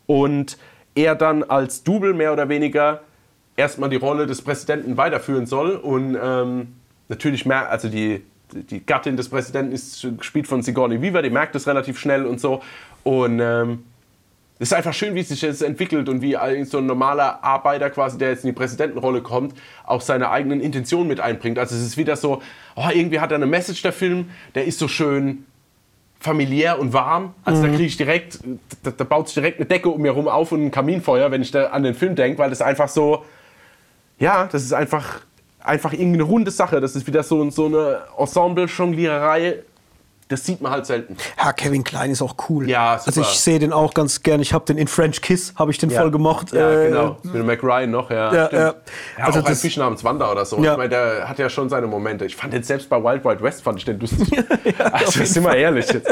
und 0.07 0.57
er 0.94 1.14
dann 1.14 1.42
als 1.42 1.82
Double 1.82 2.14
mehr 2.14 2.32
oder 2.32 2.48
weniger 2.48 3.00
erstmal 3.57 3.90
die 3.90 3.96
Rolle 3.96 4.26
des 4.26 4.42
Präsidenten 4.42 4.96
weiterführen 4.96 5.46
soll 5.46 5.72
und 5.72 6.16
ähm, 6.20 6.74
natürlich 7.09 7.46
mehr, 7.46 7.70
also 7.70 7.88
die, 7.88 8.22
die 8.52 8.84
Gattin 8.84 9.16
des 9.16 9.28
Präsidenten 9.28 9.72
ist 9.72 10.07
gespielt 10.18 10.46
von 10.46 10.62
Sigourney 10.62 11.00
Weaver, 11.00 11.22
die 11.22 11.30
merkt 11.30 11.55
es 11.55 11.66
relativ 11.66 11.98
schnell 11.98 12.26
und 12.26 12.40
so 12.40 12.62
und 13.02 13.40
ähm, 13.40 13.84
es 14.59 14.68
ist 14.68 14.74
einfach 14.74 14.94
schön, 14.94 15.16
wie 15.16 15.22
sich 15.22 15.40
das 15.40 15.62
entwickelt 15.62 16.09
und 16.09 16.22
wie 16.22 16.36
so 16.64 16.78
ein 16.78 16.86
normaler 16.86 17.42
Arbeiter 17.42 17.90
quasi, 17.90 18.18
der 18.18 18.30
jetzt 18.30 18.44
in 18.44 18.50
die 18.50 18.55
Präsidentenrolle 18.55 19.20
kommt, 19.20 19.55
auch 19.84 20.00
seine 20.00 20.30
eigenen 20.30 20.61
Intentionen 20.61 21.09
mit 21.09 21.18
einbringt. 21.18 21.59
Also 21.59 21.74
es 21.74 21.82
ist 21.82 21.96
wieder 21.96 22.14
so, 22.14 22.40
oh, 22.76 22.88
irgendwie 22.94 23.18
hat 23.18 23.32
er 23.32 23.36
eine 23.36 23.46
Message, 23.46 23.82
der 23.82 23.92
Film, 23.92 24.30
der 24.55 24.64
ist 24.64 24.78
so 24.78 24.86
schön 24.86 25.44
familiär 26.24 26.78
und 26.78 26.94
warm. 26.94 27.34
Also 27.44 27.62
da 27.62 27.68
kriege 27.68 27.84
ich 27.84 27.98
direkt, 27.98 28.38
da, 28.82 28.90
da 28.90 29.04
baut 29.04 29.28
sich 29.28 29.34
direkt 29.34 29.58
eine 29.58 29.66
Decke 29.66 29.90
um 29.90 30.00
mir 30.00 30.10
rum 30.10 30.26
auf 30.26 30.52
und 30.52 30.64
ein 30.64 30.70
Kaminfeuer, 30.70 31.30
wenn 31.30 31.42
ich 31.42 31.50
da 31.50 31.66
an 31.66 31.82
den 31.82 31.94
Film 31.94 32.14
denke, 32.14 32.38
weil 32.38 32.48
das 32.48 32.62
einfach 32.62 32.88
so, 32.88 33.26
ja, 34.18 34.48
das 34.50 34.62
ist 34.62 34.72
einfach, 34.72 35.20
einfach 35.60 35.92
irgendwie 35.92 36.14
eine 36.14 36.22
runde 36.22 36.50
Sache. 36.50 36.80
Das 36.80 36.96
ist 36.96 37.06
wieder 37.06 37.22
so, 37.22 37.50
so 37.50 37.66
eine 37.66 37.98
Ensemble-Jongliererei, 38.16 39.58
das 40.28 40.44
sieht 40.46 40.60
man 40.60 40.72
halt 40.72 40.86
selten. 40.86 41.16
Ja, 41.38 41.52
Kevin 41.52 41.84
Klein 41.84 42.10
ist 42.10 42.22
auch 42.22 42.34
cool. 42.48 42.68
Ja, 42.68 42.92
Also 42.94 43.10
super. 43.10 43.26
ich 43.30 43.40
sehe 43.40 43.58
den 43.58 43.72
auch 43.72 43.92
ganz 43.94 44.22
gern. 44.22 44.40
Ich 44.40 44.52
habe 44.54 44.64
den 44.64 44.78
in 44.78 44.88
French 44.88 45.20
Kiss, 45.20 45.52
habe 45.56 45.70
ich 45.70 45.78
den 45.78 45.90
voll 45.90 46.10
gemocht. 46.10 46.52
Ja, 46.52 46.70
Äh, 46.70 46.88
genau. 46.88 47.16
Mit 47.22 47.34
dem 47.34 47.46
McRyan 47.46 47.90
noch, 47.90 48.10
ja. 48.10 48.32
Ja, 48.32 48.46
stimmt. 48.46 48.62
ja. 48.62 48.74
ja 49.18 49.24
Also 49.26 49.40
auch 49.40 49.44
ein 49.46 49.54
Fisch 49.56 49.76
namens 49.76 50.02
Wanda 50.04 50.30
oder 50.32 50.44
so. 50.44 50.58
Ja. 50.62 50.72
Ich 50.72 50.78
meine, 50.78 50.88
der 50.88 51.28
hat 51.28 51.38
ja 51.38 51.48
schon 51.50 51.68
seine 51.68 51.86
Momente. 51.86 52.24
Ich 52.24 52.36
fand 52.36 52.52
den 52.52 52.62
selbst 52.62 52.88
bei 52.88 53.02
Wild 53.02 53.24
Wild 53.24 53.42
West, 53.42 53.62
fand 53.62 53.78
ich 53.78 53.84
den 53.84 54.00
lustig. 54.00 54.32
auf 54.78 54.92
also, 54.92 55.24
sind 55.24 55.44
wir 55.44 55.56
ehrlich 55.56 55.90
jetzt. 55.92 56.08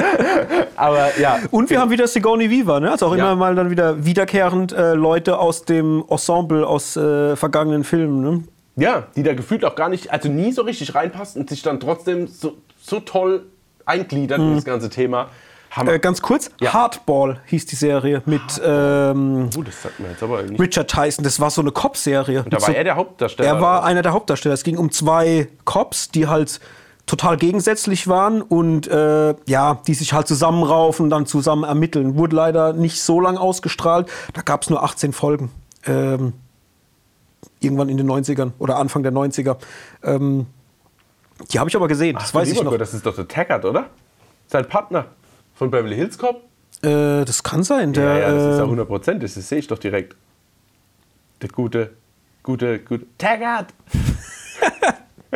Aber 0.77 1.19
ja. 1.19 1.39
Und 1.51 1.71
wir 1.71 1.81
haben 1.81 1.91
wieder 1.91 2.07
Sigourney 2.07 2.51
Weaver, 2.51 2.81
ne? 2.81 2.91
Also 2.91 3.07
auch 3.07 3.17
Ja. 3.17 3.25
immer 3.33 3.37
mal 3.37 3.55
dann 3.55 3.71
wieder 3.71 4.05
wiederkehrend 4.05 4.73
äh, 4.73 4.95
Leute 4.95 5.39
aus 5.39 5.65
dem 5.65 6.05
Ensemble 6.09 6.67
aus 6.67 6.97
äh, 6.97 7.35
vergangenen 7.37 7.85
Filmen. 7.85 8.21
Ne? 8.23 8.45
Ja, 8.77 9.05
die 9.17 9.23
da 9.23 9.35
gefühlt 9.35 9.65
auch 9.65 9.75
gar 9.75 9.89
nicht, 9.89 10.13
also 10.13 10.29
nie 10.29 10.53
so 10.53 10.63
richtig 10.63 10.95
reinpasst 10.95 11.37
und 11.37 11.49
sich 11.51 11.63
dann 11.63 11.79
trotzdem 11.81 12.27
so, 12.27 12.55
so 12.81 13.01
toll 13.01 13.45
eingliedert 13.87 14.39
in 14.39 14.55
das 14.55 14.65
ganze 14.65 14.91
Thema. 14.91 15.29
Äh, 15.87 15.99
ganz 15.99 16.21
kurz, 16.21 16.51
Ja. 16.61 16.75
Hardball 16.75 17.41
hieß 17.47 17.65
die 17.67 17.77
Serie 17.77 18.23
mit 18.27 18.43
ähm, 18.63 19.47
nicht. 19.47 20.61
Richard 20.61 20.91
Tyson. 20.91 21.25
Das 21.25 21.41
war 21.41 21.51
so 21.51 21.63
eine 21.63 21.73
Cop-Serie. 21.73 22.45
Da 22.49 22.61
war 22.61 22.67
so, 22.69 22.73
er 22.73 22.85
der 22.85 22.97
Hauptdarsteller. 22.97 23.49
er 23.49 23.61
war 23.61 23.83
einer 23.85 24.03
der 24.03 24.13
Hauptdarsteller. 24.13 24.53
Es 24.55 24.65
ging 24.65 24.77
um 24.77 24.91
zwei 24.91 25.49
Cops, 25.65 26.11
die 26.11 26.27
halt 26.27 26.61
total 27.07 27.37
gegensätzlich 27.39 28.07
waren 28.07 28.43
und 28.43 28.87
äh, 28.87 29.35
ja, 29.47 29.81
die 29.87 29.95
sich 29.95 30.13
halt 30.13 30.29
zusammenraufen, 30.29 31.09
dann 31.09 31.27
zusammen 31.27 31.65
ermitteln. 31.65 32.17
Wurde 32.17 32.37
leider 32.37 32.75
nicht 32.75 33.01
so 33.01 33.19
lang 33.19 33.39
ausgestrahlt. 33.39 34.09
Da 34.35 34.43
gab 34.43 34.63
es 34.63 34.71
nur 34.71 34.83
18 34.83 35.13
Folgen. 35.13 35.51
Ähm, 35.87 36.35
irgendwann 37.61 37.89
in 37.89 37.97
den 37.97 38.11
90ern 38.11 38.53
oder 38.59 38.77
Anfang 38.77 39.03
der 39.03 39.13
90er. 39.13 39.57
Ähm, 40.05 40.47
die 41.51 41.59
habe 41.59 41.69
ich 41.71 41.77
aber 41.77 41.89
gesehen, 41.89 42.15
das 42.15 42.31
Ach, 42.31 42.35
weiß 42.35 42.51
ich 42.51 42.63
noch. 42.63 42.71
Gott, 42.71 42.81
das 42.81 42.95
ist 42.95 43.05
doch 43.07 43.15
der 43.15 43.27
Taggart, 43.29 43.65
oder? 43.65 43.87
Sein 44.49 44.67
Partner 44.69 45.07
von 45.55 45.71
Beverly 45.71 45.97
Hills 45.97 46.19
Cop. 46.19 46.43
Äh, 46.83 47.25
das 47.25 47.43
kann 47.43 47.63
sein. 47.63 47.93
Der, 47.93 48.05
ja, 48.05 48.19
ja, 48.19 48.31
das 48.35 48.43
ist 48.55 48.59
ja 48.59 48.65
äh, 48.65 48.65
100 48.65 48.89
Prozent, 48.89 49.23
das 49.23 49.35
sehe 49.35 49.59
ich 49.59 49.67
doch 49.67 49.79
direkt. 49.79 50.17
Der 51.41 51.49
gute, 51.49 51.91
gute, 52.43 52.79
gute 52.81 53.07
Taggart. 53.19 53.69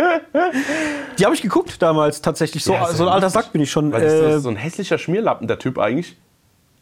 die 1.18 1.24
habe 1.24 1.34
ich 1.34 1.42
geguckt 1.42 1.80
damals 1.80 2.20
tatsächlich. 2.20 2.62
So, 2.64 2.72
Ja, 2.74 2.88
ist 2.88 2.98
so 2.98 3.04
ein 3.07 3.12
alter. 3.12 3.30
Sack 3.30 3.52
bin 3.52 3.62
ich 3.62 3.70
schon. 3.70 3.90
Das 3.90 4.02
ist 4.02 4.12
Äh, 4.12 4.30
doch 4.34 4.38
so 4.40 4.48
ein 4.50 4.57
hässlicher 4.57 4.98
Schmierlappen, 4.98 5.48
der 5.48 5.59
Typ 5.59 5.78
eigentlich. 5.78 6.16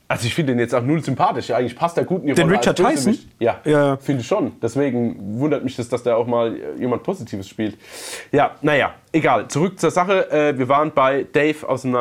Also 0.07 0.27
ich 0.27 0.35
finde 0.35 0.53
den 0.53 0.59
jetzt 0.61 0.75
auch 0.75 0.83
null 0.83 1.03
sympathisch. 1.03 1.51
Eigentlich 1.51 1.75
passt 1.77 1.97
der 1.97 2.05
gut 2.05 2.21
in 2.23 2.29
die 2.29 2.35
Den 2.35 2.45
Rolle 2.47 2.59
Richard 2.59 2.79
als. 2.83 3.05
Tyson? 3.05 3.19
Ja, 3.39 3.61
Ja. 3.65 3.97
finde 3.97 4.21
ich 4.21 4.27
schon. 4.27 4.53
Deswegen 4.61 5.39
wundert 5.41 5.65
mich 5.65 5.77
das, 5.77 5.89
dass 5.89 6.03
der 6.03 6.17
auch 6.19 6.27
mal 6.27 6.55
jemand 6.79 7.03
Positives 7.03 7.49
spielt. 7.49 7.79
Ja, 8.31 8.53
naja, 8.61 8.95
egal. 9.13 9.49
Zurück 9.49 9.81
zur 9.81 9.91
Sache. 9.91 10.31
Äh, 10.31 10.59
wir 10.59 10.69
waren 10.69 10.93
bei 10.93 11.27
Dave 11.33 11.67
aus 11.67 11.83
dem 11.83 11.93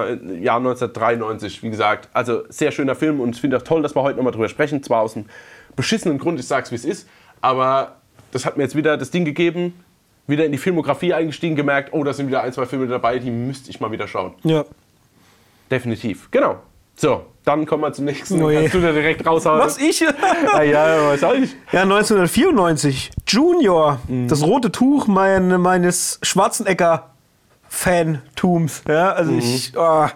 Jahr 0.42 0.58
1993, 0.58 1.64
wie 1.64 1.70
gesagt. 1.70 2.10
Also 2.14 2.44
sehr 2.50 2.72
schöner 2.72 2.96
Film 2.96 3.22
und 3.22 3.36
ich 3.36 3.42
finde 3.42 3.56
auch 3.58 3.62
toll, 3.62 3.82
dass 3.82 3.96
wir 3.96 4.02
heute 4.04 4.18
nochmal 4.18 4.34
drüber 4.34 4.50
sprechen. 4.50 4.84
Zwar 4.84 5.02
aus 5.02 5.16
einem 5.16 5.26
beschissenen 5.78 6.18
Grund, 6.20 6.40
ich 6.40 6.48
sag's 6.48 6.72
wie 6.72 6.76
es 6.76 6.86
ist, 6.86 7.08
aber 7.40 7.96
das 8.32 8.46
hat 8.46 8.58
mir 8.58 8.64
jetzt 8.64 8.76
wieder 8.76 8.98
das 8.98 9.12
Ding 9.12 9.24
gegeben, 9.26 9.74
wieder 10.28 10.46
in 10.46 10.52
die 10.52 10.58
Filmografie 10.58 11.14
eingestiegen, 11.14 11.56
gemerkt, 11.56 11.94
oh, 11.94 12.04
da 12.04 12.12
sind 12.14 12.28
wieder 12.28 12.44
ein, 12.44 12.52
zwei 12.52 12.66
Filme 12.66 12.86
dabei, 12.88 13.18
die 13.20 13.32
müsste 13.32 13.70
ich 13.70 13.80
mal 13.80 13.92
wieder 13.92 14.08
schauen. 14.08 14.34
ja. 14.44 14.66
Definitiv, 15.72 16.30
genau. 16.30 16.58
So, 16.96 17.26
dann 17.46 17.66
kommen 17.66 17.84
wir 17.84 17.92
zum 17.94 18.06
nächsten. 18.06 18.42
Oh 18.42 18.50
je. 18.50 18.62
Kannst 18.62 18.74
du 18.76 18.82
da 18.82 18.92
direkt 18.92 19.26
raushauen? 19.26 19.60
Was 19.60 19.78
ich? 19.78 20.00
Ja, 20.00 20.62
ja, 20.64 21.08
was 21.10 21.20
soll 21.20 21.44
ich? 21.44 21.56
Ja, 21.72 21.82
1994. 21.84 23.12
Junior. 23.28 24.00
Mhm. 24.08 24.28
Das 24.28 24.44
rote 24.44 24.72
Tuch 24.72 25.08
mein, 25.08 25.60
meines 25.62 26.20
Schwarzenegger-Fantums. 27.70 28.84
Ja, 28.88 29.12
also 29.14 29.32
Mhm. 29.32 29.40
ich. 29.40 29.78
ah, 29.78 30.12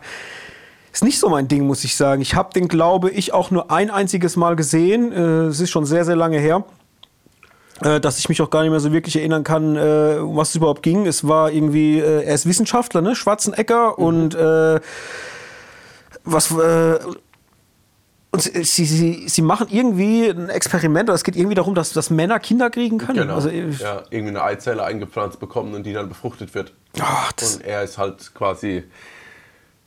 ist 0.92 1.04
nicht 1.04 1.20
so 1.20 1.30
mein 1.30 1.48
Ding, 1.48 1.66
muss 1.68 1.84
ich 1.84 1.96
sagen. 1.96 2.22
Ich 2.22 2.34
habe 2.36 2.54
den, 2.54 2.68
glaube 2.68 3.12
ich, 3.12 3.34
auch 3.34 3.52
nur 3.52 3.70
ein 3.72 3.92
einziges 3.92 4.36
Mal 4.36 4.56
gesehen. 4.56 5.12
Äh, 5.12 5.46
es 5.48 5.60
ist 5.60 5.70
schon 5.70 5.86
sehr, 5.86 6.06
sehr 6.06 6.16
lange 6.16 6.40
her. 6.40 6.64
Äh, 7.84 8.00
dass 8.00 8.18
ich 8.18 8.28
mich 8.30 8.42
auch 8.42 8.50
gar 8.50 8.64
nicht 8.64 8.72
mehr 8.72 8.80
so 8.80 8.92
wirklich 8.92 9.16
erinnern 9.16 9.44
kann, 9.44 9.76
äh, 9.76 10.18
um 10.20 10.36
was 10.38 10.50
es 10.50 10.56
überhaupt 10.56 10.82
ging. 10.82 11.06
Es 11.06 11.28
war 11.28 11.52
irgendwie, 11.52 12.00
äh, 12.00 12.24
er 12.24 12.34
ist 12.34 12.48
Wissenschaftler, 12.48 13.02
ne? 13.02 13.16
Schwarzenegger 13.16 13.90
Mhm. 13.98 14.04
und 14.04 14.34
äh, 14.36 14.80
was 16.32 16.52
äh, 16.52 17.00
und 18.32 18.42
sie, 18.42 18.86
sie, 18.86 19.28
sie, 19.28 19.42
machen 19.42 19.68
irgendwie 19.72 20.28
ein 20.28 20.50
Experiment, 20.50 21.10
oder 21.10 21.16
es 21.16 21.24
geht 21.24 21.36
irgendwie 21.36 21.56
darum, 21.56 21.74
dass, 21.74 21.94
dass 21.94 22.10
Männer 22.10 22.40
Kinder 22.40 22.70
kriegen 22.70 22.98
können. 22.98 23.20
Genau. 23.20 23.36
Also, 23.36 23.50
äh, 23.50 23.70
ja, 23.70 24.04
irgendwie 24.10 24.30
eine 24.30 24.44
Eizelle 24.44 24.84
eingepflanzt 24.84 25.40
bekommen 25.40 25.74
und 25.74 25.86
die 25.86 25.94
dann 25.94 26.10
befruchtet 26.10 26.54
wird. 26.54 26.74
ach, 27.00 27.32
Und 27.42 27.66
er 27.66 27.84
ist 27.84 27.98
halt 27.98 28.34
quasi, 28.36 28.84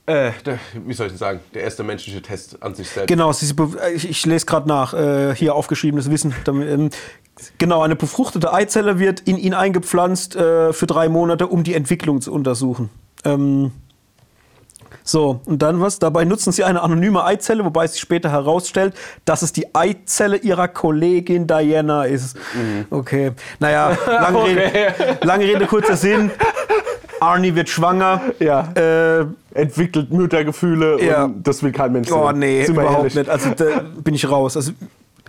äh, 0.06 0.32
der, 0.44 0.58
wie 0.86 0.94
soll 0.94 1.06
ich 1.06 1.12
denn 1.12 1.18
sagen, 1.18 1.40
der 1.54 1.62
erste 1.62 1.82
menschliche 1.84 2.22
Test 2.22 2.62
an 2.62 2.74
sich 2.74 2.88
selbst. 2.88 3.08
genau, 3.08 3.32
sie, 3.32 3.52
be- 3.52 3.76
ich, 3.94 4.08
ich 4.08 4.24
lese 4.26 4.46
gerade 4.46 4.66
nach, 4.66 4.94
äh, 4.94 5.34
hier 5.34 5.54
aufgeschriebenes 5.54 6.10
Wissen. 6.10 6.34
Damit, 6.44 6.68
ähm, 6.68 6.90
genau, 7.58 7.82
eine 7.82 7.94
befruchtete 7.94 8.52
Eizelle 8.52 8.98
wird 8.98 9.20
in 9.20 9.36
ihn 9.36 9.54
eingepflanzt 9.54 10.34
äh, 10.34 10.72
für 10.72 10.86
drei 10.86 11.08
Monate, 11.10 11.46
um 11.46 11.62
die 11.62 11.74
Entwicklung 11.74 12.20
zu 12.22 12.32
untersuchen. 12.32 12.88
Ähm, 13.24 13.70
so, 15.04 15.40
und 15.46 15.62
dann 15.62 15.80
was? 15.80 15.98
Dabei 15.98 16.24
nutzen 16.24 16.52
sie 16.52 16.62
eine 16.64 16.82
anonyme 16.82 17.24
Eizelle, 17.24 17.64
wobei 17.64 17.86
sich 17.86 18.00
später 18.00 18.30
herausstellt, 18.30 18.94
dass 19.24 19.42
es 19.42 19.52
die 19.52 19.74
Eizelle 19.74 20.36
ihrer 20.36 20.68
Kollegin 20.68 21.46
Diana 21.46 22.04
ist. 22.04 22.36
Okay. 22.90 23.32
Naja, 23.58 23.96
lange, 24.06 24.44
Rede, 24.46 25.18
lange 25.22 25.44
Rede, 25.44 25.66
kurzer 25.66 25.96
Sinn. 25.96 26.30
Arnie 27.20 27.54
wird 27.54 27.68
schwanger. 27.68 28.20
Ja. 28.38 28.72
Äh, 28.74 29.26
Entwickelt 29.52 30.10
Müttergefühle 30.12 31.02
Ja. 31.02 31.24
und 31.24 31.46
das 31.46 31.62
will 31.62 31.72
kein 31.72 31.92
Mensch 31.92 32.10
oh 32.12 32.30
nee, 32.32 32.64
überhaupt 32.64 32.98
ehrlich. 32.98 33.14
nicht. 33.16 33.28
Also 33.28 33.50
da 33.50 33.80
bin 34.02 34.14
ich 34.14 34.28
raus. 34.30 34.56
Also, 34.56 34.72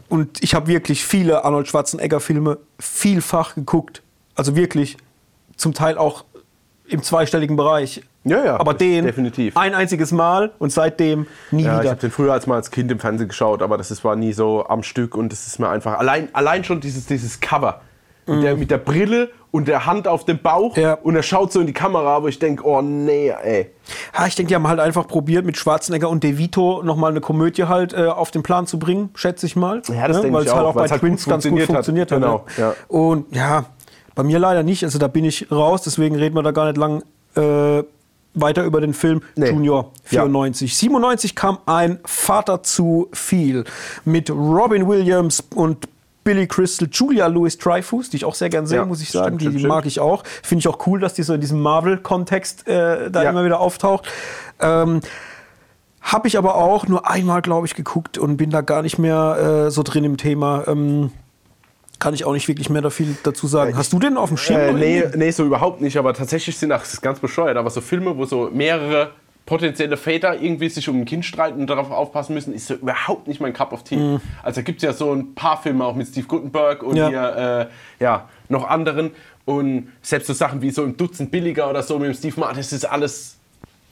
und 0.10 0.44
ich 0.44 0.54
habe 0.54 0.68
wirklich 0.68 1.04
viele 1.04 1.44
Arnold 1.44 1.68
Schwarzenegger-Filme 1.68 2.58
vielfach 2.80 3.56
geguckt. 3.56 4.02
Also 4.36 4.56
wirklich 4.56 4.98
zum 5.58 5.74
Teil 5.74 5.98
auch 5.98 6.24
im 6.88 7.02
zweistelligen 7.04 7.56
Bereich. 7.56 8.04
Ja, 8.24 8.46
ja, 8.46 8.60
Aber 8.60 8.74
den 8.76 9.06
definitiv. 9.06 9.58
ein 9.58 9.74
einziges 9.74 10.12
Mal 10.12 10.52
und 10.60 10.72
seitdem 10.72 11.26
nie 11.50 11.64
Ja, 11.64 11.76
ich 11.76 11.80
wieder. 11.82 11.90
habe 11.92 12.02
den 12.02 12.12
früher 12.12 12.34
als 12.34 12.46
mal 12.46 12.56
als 12.56 12.70
Kind 12.70 12.92
im 12.92 13.00
Fernsehen 13.00 13.28
geschaut, 13.30 13.62
aber 13.64 13.78
das 13.78 13.90
ist, 13.90 14.04
war 14.04 14.16
nie 14.16 14.32
so 14.34 14.66
am 14.68 14.84
Stück 14.84 15.16
und 15.16 15.32
das 15.32 15.48
ist 15.48 15.58
mir 15.60 15.70
einfach 15.70 15.98
allein, 15.98 16.30
allein 16.34 16.64
schon 16.64 16.82
dieses, 16.82 17.08
dieses 17.08 17.40
Cover 17.40 17.82
mit, 18.28 18.44
der, 18.44 18.56
mit 18.56 18.70
der 18.70 18.78
Brille 18.78 19.30
und 19.50 19.68
der 19.68 19.88
Hand 19.88 20.08
auf 20.08 20.24
dem 20.24 20.38
Bauch 20.38 20.76
Mhm. 20.78 20.82
Ja. 20.84 20.94
und 20.94 21.16
er 21.16 21.24
schaut 21.24 21.52
so 21.52 21.60
in 21.60 21.66
die 21.66 21.74
Kamera, 21.74 22.22
wo 22.22 22.28
ich 22.28 22.38
denke, 22.38 22.64
oh 22.66 22.82
nee, 22.84 23.34
ey. 23.44 23.72
Ja, 24.16 24.28
ich 24.28 24.36
denke, 24.36 24.50
die 24.50 24.56
haben 24.56 24.68
halt 24.68 24.80
einfach 24.80 25.08
probiert, 25.08 25.44
mit 25.44 25.58
Schwarzenegger 25.58 26.08
und 26.08 26.24
De 26.24 26.38
Vito 26.38 26.84
nochmal 26.84 27.10
eine 27.12 27.22
Komödie 27.22 27.64
halt 27.64 27.92
äh, 27.94 28.06
auf 28.06 28.30
den 28.30 28.44
Plan 28.44 28.68
zu 28.68 28.78
bringen, 28.78 29.10
schätze 29.16 29.48
ich 29.48 29.56
mal. 29.56 29.82
Ja, 29.90 30.08
das 30.08 30.18
Ne? 30.18 30.22
denke 30.24 30.38
Weil 30.38 30.44
ich 30.44 30.50
es 30.50 30.54
halt 30.54 30.64
auch, 30.66 30.70
auch 30.70 30.76
bei 30.76 30.88
halt 30.88 31.00
Twins 31.02 31.26
ganz 31.26 31.48
gut 31.50 31.64
funktioniert 31.64 32.12
hat. 32.12 32.22
hat. 32.22 32.24
Genau, 32.24 32.46
ne? 32.46 32.64
ja. 32.64 32.74
Und 32.88 33.36
ja, 33.36 33.66
bei 34.14 34.22
mir 34.24 34.38
leider 34.38 34.62
nicht. 34.62 34.84
Also 34.84 35.00
da 35.00 35.08
bin 35.08 35.26
ich 35.26 35.52
raus, 35.52 35.82
deswegen 35.82 36.16
reden 36.16 36.36
wir 36.36 36.44
da 36.44 36.52
gar 36.52 36.66
nicht 36.68 36.78
lang 36.78 37.02
äh, 37.36 37.84
weiter 38.34 38.64
über 38.64 38.80
den 38.82 38.94
Film 38.94 39.22
Nee. 39.36 39.50
Junior 39.50 39.92
Ja. 40.10 40.22
94. 40.22 40.76
97 40.78 41.36
kam 41.36 41.58
ein 41.66 42.00
Vater 42.06 42.64
zu 42.64 43.10
viel 43.14 43.66
mit 44.06 44.30
Robin 44.30 44.88
Williams 44.88 45.44
und 45.56 45.88
Billy 46.24 46.46
Crystal, 46.48 46.88
Julia 46.92 47.26
Louis 47.28 47.58
Dreyfus, 47.58 48.12
die 48.12 48.18
ich 48.18 48.26
auch 48.26 48.36
sehr 48.36 48.50
gern 48.50 48.68
sehe, 48.68 48.78
Ja, 48.78 48.86
muss 48.86 49.02
ich 49.02 49.10
sagen. 49.10 49.40
die, 49.40 49.50
die 49.50 49.66
mag 49.66 49.88
ich 49.88 50.00
auch. 50.00 50.24
Finde 50.44 50.60
ich 50.60 50.68
auch 50.68 50.86
cool, 50.86 51.00
dass 51.00 51.16
die 51.16 51.24
so 51.24 51.34
in 51.34 51.42
diesem 51.42 51.60
Marvel-Kontext 51.62 52.68
äh, 52.68 53.10
da 53.10 53.24
Ja. 53.24 53.32
immer 53.32 53.44
wieder 53.44 53.60
auftaucht. 53.60 54.08
Ähm, 54.60 55.02
habe 56.02 56.28
ich 56.28 56.38
aber 56.38 56.56
auch 56.56 56.88
nur 56.88 57.10
einmal, 57.10 57.42
glaube 57.42 57.66
ich, 57.68 57.76
geguckt 57.76 58.18
und 58.20 58.38
bin 58.38 58.50
da 58.52 58.62
gar 58.62 58.82
nicht 58.84 58.98
mehr 59.00 59.66
äh, 59.68 59.72
so 59.72 59.82
drin 59.84 60.04
im 60.04 60.18
Thema. 60.18 60.64
Ähm, 60.68 61.12
kann 62.02 62.14
ich 62.14 62.26
auch 62.26 62.34
nicht 62.34 62.48
wirklich 62.50 62.70
mehr 62.70 62.82
da 62.82 62.90
viel 62.90 63.16
dazu 63.24 63.48
sagen. 63.48 63.78
Hast 63.78 63.94
du 63.94 64.00
den 64.00 64.18
auf 64.18 64.30
dem 64.30 64.38
Schirm? 64.38 64.60
Äh, 64.60 64.74
nee, 64.74 65.04
nee, 65.16 65.32
so 65.32 65.46
überhaupt 65.46 65.80
nicht, 65.80 65.96
aber 65.98 66.14
tatsächlich 66.14 66.58
sind 66.58 66.70
das 66.70 66.92
ist 66.92 67.02
ganz 67.02 67.20
bescheuert, 67.20 67.56
aber 67.56 67.70
so 67.70 67.80
Filme, 67.80 68.18
wo 68.18 68.26
so 68.26 68.50
mehrere 68.52 69.12
potenzielle 69.46 69.98
Väter 69.98 70.40
irgendwie 70.42 70.70
sich 70.70 70.88
um 70.90 71.00
ein 71.02 71.06
Kind 71.06 71.26
streiten 71.26 71.60
und 71.62 71.68
darauf 71.70 71.92
aufpassen 71.92 72.34
müssen, 72.34 72.54
ist 72.54 72.68
so 72.68 72.74
überhaupt 72.76 73.28
nicht 73.28 73.40
mein 73.40 73.54
Cup 73.54 73.72
of 73.74 73.84
Tea. 73.84 74.20
Also 74.44 74.62
da 74.62 74.62
gibt 74.64 74.78
es 74.78 74.84
ja 74.84 74.94
so 74.94 75.14
ein 75.14 75.34
paar 75.36 75.62
Filme 75.62 75.84
auch 75.86 75.96
mit 75.96 76.08
Steve 76.08 76.26
Guttenberg 76.28 76.84
und 76.84 76.96
Ja. 76.96 77.08
hier, 77.10 77.70
äh, 78.00 78.04
ja, 78.04 78.30
noch 78.50 78.68
anderen 78.68 79.12
und 79.46 79.90
selbst 80.02 80.28
so 80.28 80.34
Sachen 80.34 80.62
wie 80.62 80.72
so 80.72 80.84
ein 80.84 80.96
Dutzend 80.98 81.32
billiger 81.32 81.70
oder 81.70 81.84
so 81.84 81.98
mit 82.00 82.08
dem 82.08 82.14
Steve 82.14 82.40
Martin, 82.40 82.58
das 82.58 82.72
ist 82.74 82.86
alles 82.86 83.38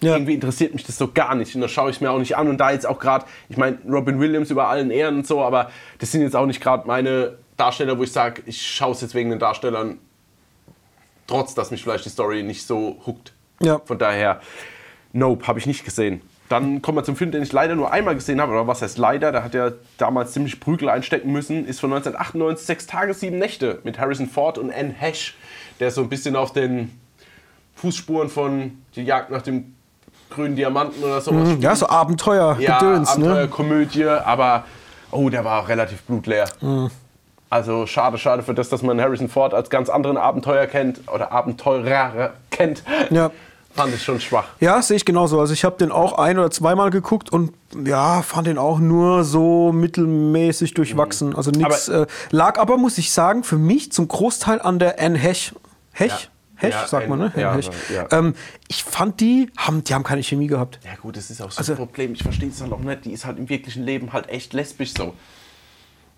Ja. 0.01 0.14
irgendwie 0.14 0.34
interessiert 0.36 0.74
mich 0.74 0.86
das 0.86 0.97
so 0.97 1.10
gar 1.12 1.36
nicht 1.36 1.53
und 1.55 1.62
das 1.62 1.72
schaue 1.72 1.91
ich 1.91 1.99
mir 1.99 2.10
auch 2.12 2.20
nicht 2.20 2.38
an 2.38 2.47
und 2.47 2.57
da 2.57 2.72
jetzt 2.72 2.88
auch 2.88 2.99
gerade, 2.99 3.26
ich 3.49 3.57
meine 3.57 3.78
Robin 3.89 4.20
Williams 4.20 4.49
über 4.49 4.68
allen 4.70 4.91
Ehren 4.91 5.18
und 5.18 5.28
so, 5.28 5.41
aber 5.41 5.72
das 5.99 6.12
sind 6.12 6.22
jetzt 6.22 6.36
auch 6.36 6.45
nicht 6.45 6.62
gerade 6.62 6.88
meine 6.88 7.34
Darsteller, 7.60 7.97
wo 7.97 8.03
ich 8.03 8.12
sage, 8.12 8.41
ich 8.45 8.66
schaue 8.66 8.93
es 8.93 9.01
jetzt 9.01 9.16
wegen 9.16 9.30
den 9.30 9.39
Darstellern, 9.39 9.99
trotz 11.28 11.53
dass 11.55 11.72
mich 11.72 11.84
vielleicht 11.84 12.05
die 12.05 12.10
Story 12.10 12.43
nicht 12.43 12.66
so 12.66 13.01
huckt. 13.05 13.34
Ja. 13.62 13.80
Von 13.86 13.97
daher, 13.99 14.41
Nope, 15.12 15.47
habe 15.47 15.60
ich 15.60 15.66
nicht 15.66 15.84
gesehen. 15.86 16.22
Dann 16.49 16.82
kommen 16.82 16.97
wir 16.97 17.03
zum 17.03 17.16
Film, 17.16 17.32
den 17.32 17.43
ich 17.43 17.51
leider 17.51 17.76
nur 17.76 17.91
einmal 17.91 18.16
gesehen 18.16 18.41
habe. 18.41 18.51
Oder 18.53 18.66
was 18.66 18.82
heißt 18.82 18.97
leider? 18.97 19.32
Da 19.32 19.43
hat 19.43 19.53
er 19.53 19.74
damals 19.97 20.32
ziemlich 20.32 20.60
Prügel 20.60 20.89
einstecken 20.89 21.32
müssen. 21.32 21.66
Ist 21.66 21.80
von 21.80 21.91
1998, 21.93 22.66
Sechs 22.66 22.88
Tage, 22.88 23.14
Sieben 23.14 23.38
Nächte 23.38 23.80
mit 23.84 23.99
Harrison 23.99 24.28
Ford 24.28 24.57
und 24.57 24.74
Anne 24.74 24.91
Hesh, 24.91 25.36
der 25.80 25.91
so 25.91 26.01
ein 26.01 26.10
bisschen 26.10 26.36
auf 26.36 26.51
den 26.51 26.99
Fußspuren 27.76 28.30
von 28.30 28.82
Die 28.95 29.03
Jagd 29.03 29.30
nach 29.30 29.43
dem 29.43 29.76
grünen 30.32 30.55
Diamanten 30.55 31.03
oder 31.03 31.22
sowas. 31.22 31.49
Ja, 31.60 31.76
so 31.76 31.88
Abenteuer, 31.88 32.57
ja, 32.60 32.80
Gedöns, 32.80 33.10
Abenteuer, 33.10 33.43
ne? 33.43 33.47
Komödie, 33.47 34.05
aber 34.05 34.66
oh, 35.12 35.30
der 35.30 35.45
war 35.45 35.68
relativ 35.68 36.01
blutleer. 36.03 36.45
Mhm. 36.62 36.89
Also 37.50 37.88
schade, 37.88 38.18
schade 38.18 38.43
für 38.43 38.54
das, 38.54 38.70
dass 38.70 38.82
man 38.84 39.02
Harrison 39.02 39.28
Ford 39.30 39.54
als 39.54 39.70
ganz 39.70 39.89
anderen 39.89 40.18
Abenteuer 40.18 40.68
kennt 40.68 41.02
oder 41.12 41.32
Abenteurer 41.32 42.34
kennt. 42.52 42.84
Ja. 43.10 43.32
Fand 43.76 43.93
ich 43.93 44.04
schon 44.04 44.20
schwach. 44.20 44.45
Ja, 44.60 44.82
sehe 44.82 44.97
ich 44.97 45.06
genauso. 45.06 45.39
Also 45.39 45.54
ich 45.54 45.64
habe 45.64 45.78
den 45.78 45.91
auch 45.91 46.14
ein 46.18 46.38
oder 46.39 46.50
zweimal 46.52 46.89
geguckt 46.89 47.32
und 47.32 47.54
ja, 47.86 48.24
fand 48.24 48.47
den 48.47 48.58
auch 48.58 48.80
nur 48.80 49.24
so 49.24 49.72
mittelmäßig 49.72 50.74
durchwachsen. 50.74 51.36
Also 51.36 51.52
nichts. 51.52 51.88
Äh, 51.88 52.08
lag 52.32 52.60
aber, 52.60 52.78
muss 52.78 52.97
ich 52.97 53.12
sagen, 53.12 53.43
für 53.43 53.58
mich 53.58 53.91
zum 53.91 54.08
Großteil 54.08 54.60
an 54.62 54.80
der 54.80 55.00
Anne 55.00 55.18
Hech. 55.20 55.54
Hech? 55.91 56.10
Ja. 56.12 56.18
Hech, 56.56 56.74
Ja, 56.74 56.88
sagt 56.88 57.08
man, 57.08 57.20
ne? 57.20 57.32
ja, 57.38 57.54
Hech. 57.54 57.70
ja. 57.93 58.08
Ähm, 58.12 58.34
ich 58.68 58.84
fand 58.84 59.22
die, 59.22 59.50
haben, 59.56 59.84
die 59.84 59.93
haben 59.93 60.04
keine 60.04 60.24
Chemie 60.24 60.47
gehabt. 60.47 60.80
Ja 60.84 60.91
gut, 61.02 61.16
das 61.16 61.30
ist 61.30 61.39
auch 61.41 61.52
so 61.52 61.60
Also- 61.60 61.74
ein 61.74 61.78
Problem. 61.78 62.14
Ich 62.14 62.24
verstehe 62.24 62.50
es 62.50 62.60
halt 62.62 62.74
auch 62.74 62.80
nicht. 62.80 63.06
Die 63.06 63.14
ist 63.14 63.26
halt 63.26 63.38
im 63.38 63.47
wirklichen 63.50 63.84
Leben 63.84 64.12
halt 64.14 64.28
echt 64.30 64.54
lesbisch 64.54 64.93
so. 64.97 65.14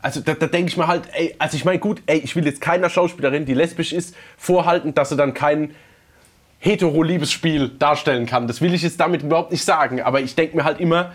Also 0.02 0.22
da, 0.22 0.34
da 0.34 0.48
denke 0.48 0.70
ich 0.70 0.78
mir 0.78 0.88
halt, 0.88 1.04
ey, 1.14 1.36
also 1.38 1.56
ich 1.56 1.66
meine 1.66 1.80
gut, 1.80 2.02
ey, 2.06 2.20
ich 2.20 2.36
will 2.36 2.46
jetzt 2.46 2.62
keiner 2.62 2.90
Schauspielerin, 2.90 3.46
die 3.46 3.54
lesbisch 3.54 3.94
ist, 3.94 4.16
vorhalten, 4.38 4.94
dass 4.94 5.10
sie 5.10 5.16
dann 5.16 5.34
kein 5.34 5.76
hetero-Liebesspiel 6.60 7.70
darstellen 7.70 8.26
kann. 8.26 8.48
Das 8.48 8.62
will 8.62 8.74
ich 8.74 8.84
jetzt 8.84 9.00
damit 9.00 9.24
überhaupt 9.24 9.52
nicht 9.52 9.64
sagen. 9.64 10.02
Aber 10.02 10.22
ich 10.22 10.36
denke 10.36 10.56
mir 10.56 10.64
halt 10.64 10.80
immer, 10.80 11.12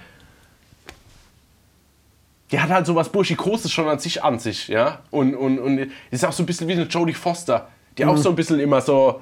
die 2.51 2.61
hat 2.61 2.70
halt 2.70 2.87
sowas 2.87 3.09
Burschikoses 3.09 3.72
schon 3.72 3.89
an 3.89 3.99
sich 3.99 4.22
an 4.22 4.39
sich, 4.39 4.68
ja. 4.68 5.01
Und, 5.11 5.34
und, 5.34 5.59
und 5.59 5.91
ist 6.11 6.24
auch 6.24 6.32
so 6.32 6.43
ein 6.43 6.47
bisschen 6.47 6.68
wie 6.68 6.72
eine 6.72 6.84
Jodie 6.84 7.14
Foster, 7.14 7.68
die 7.99 8.05
auch 8.05 8.16
so 8.16 8.28
ein 8.28 8.37
bisschen 8.37 8.61
immer 8.61 8.80
so, 8.80 9.20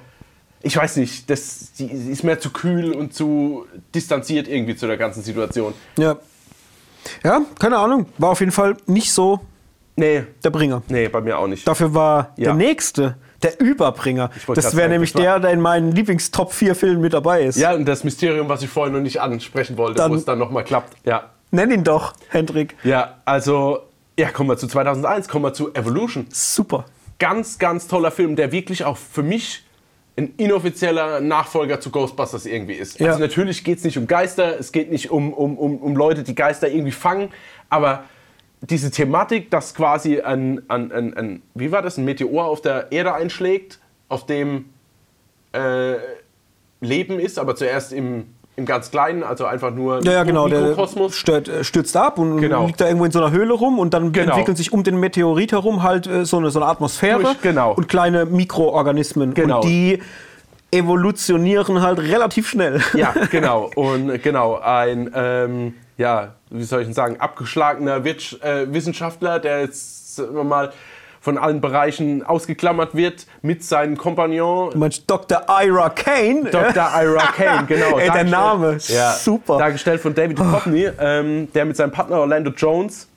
ich 0.62 0.76
weiß 0.76 0.96
nicht, 0.96 1.28
das, 1.30 1.72
die 1.78 1.86
ist 1.86 2.24
mehr 2.24 2.40
zu 2.40 2.50
kühl 2.50 2.92
und 2.92 3.14
zu 3.14 3.66
distanziert 3.94 4.48
irgendwie 4.48 4.76
zu 4.76 4.86
der 4.86 4.96
ganzen 4.96 5.22
Situation. 5.22 5.74
Ja. 5.96 6.16
Ja, 7.22 7.42
keine 7.58 7.76
Ahnung. 7.76 8.06
War 8.16 8.30
auf 8.30 8.40
jeden 8.40 8.52
Fall 8.52 8.76
nicht 8.86 9.12
so 9.12 9.40
Nee, 9.96 10.24
der 10.42 10.50
Bringer. 10.50 10.82
nee, 10.88 11.08
bei 11.08 11.20
mir 11.20 11.38
auch 11.38 11.46
nicht. 11.46 11.66
Dafür 11.68 11.94
war 11.94 12.32
Ja. 12.36 12.46
der 12.46 12.54
nächste, 12.54 13.16
der 13.42 13.60
Überbringer. 13.60 14.30
Das 14.54 14.76
wäre 14.76 14.88
nämlich 14.88 15.12
das 15.12 15.22
der, 15.22 15.38
der 15.40 15.50
in 15.50 15.60
meinen 15.60 15.92
Lieblings-Top 15.92 16.52
4 16.52 16.74
Filmen 16.74 17.00
mit 17.00 17.12
dabei 17.12 17.42
ist. 17.44 17.56
Ja, 17.58 17.74
und 17.74 17.84
das 17.86 18.02
Mysterium, 18.02 18.48
was 18.48 18.62
ich 18.62 18.68
vorhin 18.70 18.92
noch 18.94 19.00
nicht 19.00 19.20
ansprechen 19.20 19.76
wollte, 19.76 19.98
Dann- 19.98 20.10
wo 20.10 20.16
es 20.16 20.24
dann 20.24 20.38
nochmal 20.38 20.64
klappt. 20.64 20.94
Ja. 21.04 21.30
Nenn 21.52 21.70
ihn 21.70 21.84
doch, 21.84 22.14
Hendrik. 22.30 22.74
Ja, 22.82 23.18
also, 23.24 23.78
ja, 24.18 24.30
kommen 24.30 24.48
wir 24.50 24.56
zu 24.56 24.66
2001, 24.66 25.28
kommen 25.28 25.44
wir 25.44 25.52
zu 25.52 25.72
Evolution. 25.74 26.26
Super. 26.30 26.86
Ganz, 27.20 27.60
ganz 27.60 27.86
toller 27.86 28.10
Film, 28.10 28.34
der 28.34 28.50
wirklich 28.50 28.84
auch 28.84 28.96
für 28.96 29.22
mich 29.22 29.62
ein 30.16 30.32
inoffizieller 30.36 31.20
Nachfolger 31.20 31.80
zu 31.80 31.90
Ghostbusters 31.90 32.46
irgendwie 32.46 32.74
ist. 32.74 32.98
Ja. 32.98 33.08
Also 33.08 33.20
natürlich 33.20 33.62
geht 33.62 33.78
es 33.78 33.84
nicht 33.84 33.98
um 33.98 34.06
Geister, 34.08 34.58
es 34.58 34.72
geht 34.72 34.90
nicht 34.90 35.10
um, 35.10 35.32
um, 35.32 35.56
um, 35.58 35.76
um 35.78 35.96
Leute, 35.96 36.22
die 36.24 36.34
Geister 36.34 36.68
irgendwie 36.68 36.92
fangen, 36.92 37.30
aber 37.68 38.04
diese 38.70 38.90
Thematik, 38.90 39.50
dass 39.50 39.74
quasi 39.74 40.20
ein, 40.20 40.62
ein, 40.68 40.92
ein, 40.92 41.16
ein 41.16 41.42
wie 41.54 41.72
war 41.72 41.82
das, 41.82 41.98
ein 41.98 42.04
Meteor 42.04 42.44
auf 42.46 42.60
der 42.60 42.92
Erde 42.92 43.14
einschlägt, 43.14 43.78
auf 44.08 44.26
dem 44.26 44.66
äh, 45.52 45.94
Leben 46.80 47.18
ist, 47.18 47.38
aber 47.38 47.56
zuerst 47.56 47.92
im, 47.92 48.26
im 48.56 48.66
ganz 48.66 48.90
Kleinen, 48.90 49.22
also 49.22 49.46
einfach 49.46 49.72
nur 49.72 50.02
Ja, 50.04 50.12
ja, 50.12 50.22
genau. 50.24 50.48
Der 50.48 50.60
Mikrokosmos. 50.60 51.16
stört, 51.16 51.48
äh, 51.48 51.64
stürzt 51.64 51.96
ab 51.96 52.18
und 52.18 52.40
Genau. 52.40 52.66
liegt 52.66 52.80
da 52.80 52.86
irgendwo 52.86 53.04
in 53.04 53.10
so 53.12 53.20
einer 53.22 53.30
Höhle 53.32 53.54
rum 53.54 53.78
und 53.78 53.94
dann 53.94 54.12
Genau. 54.12 54.32
entwickeln 54.32 54.56
sich 54.56 54.72
um 54.72 54.82
den 54.84 54.98
Meteorit 55.00 55.52
herum 55.52 55.82
halt 55.82 56.06
äh, 56.06 56.24
so, 56.24 56.38
eine, 56.38 56.50
so 56.50 56.60
eine 56.60 56.68
Atmosphäre 56.68 57.22
Durch, 57.22 57.40
genau. 57.40 57.72
und 57.74 57.88
kleine 57.88 58.26
Mikroorganismen. 58.26 59.34
Genau. 59.34 59.60
Und 59.60 59.68
die 59.68 60.00
evolutionieren 60.70 61.82
halt 61.82 61.98
relativ 62.00 62.48
schnell. 62.48 62.80
Ja, 62.94 63.14
genau. 63.30 63.70
Und 63.74 64.22
genau, 64.22 64.58
ein, 64.62 65.10
ähm, 65.14 65.74
ja, 65.96 66.34
wie 66.58 66.64
soll 66.64 66.80
ich 66.80 66.86
denn 66.86 66.94
sagen, 66.94 67.20
abgeschlagener 67.20 68.04
Wirtsch 68.04 68.34
äh, 68.42 68.72
Wissenschaftler, 68.72 69.38
der 69.40 69.60
jetzt, 69.62 70.20
mal, 70.32 70.72
von 71.20 71.38
allen 71.38 71.60
Bereichen 71.60 72.22
ausgeklammert 72.22 72.94
wird, 72.94 73.26
mit 73.42 73.64
seinem 73.64 73.96
Kompagnon 73.96 74.70
Du 74.72 74.78
meinst 74.78 75.04
Dr. 75.10 75.42
Ira 75.48 75.88
Kane? 75.90 76.50
Dr. 76.50 76.90
Ira 77.02 77.26
Kane, 77.36 77.66
genau. 77.66 77.98
Ey, 77.98 78.10
der 78.10 78.24
Name, 78.24 78.78
super. 78.78 79.58
Dargestellt 79.58 80.00
von 80.00 80.14
David 80.14 80.38
Duchovny, 80.38 80.88
ähm, 81.00 81.48
der 81.54 81.64
mit 81.64 81.76
seinem 81.76 81.92
Partner 81.92 82.18
Orlando 82.20 82.50
Jones 82.50 83.08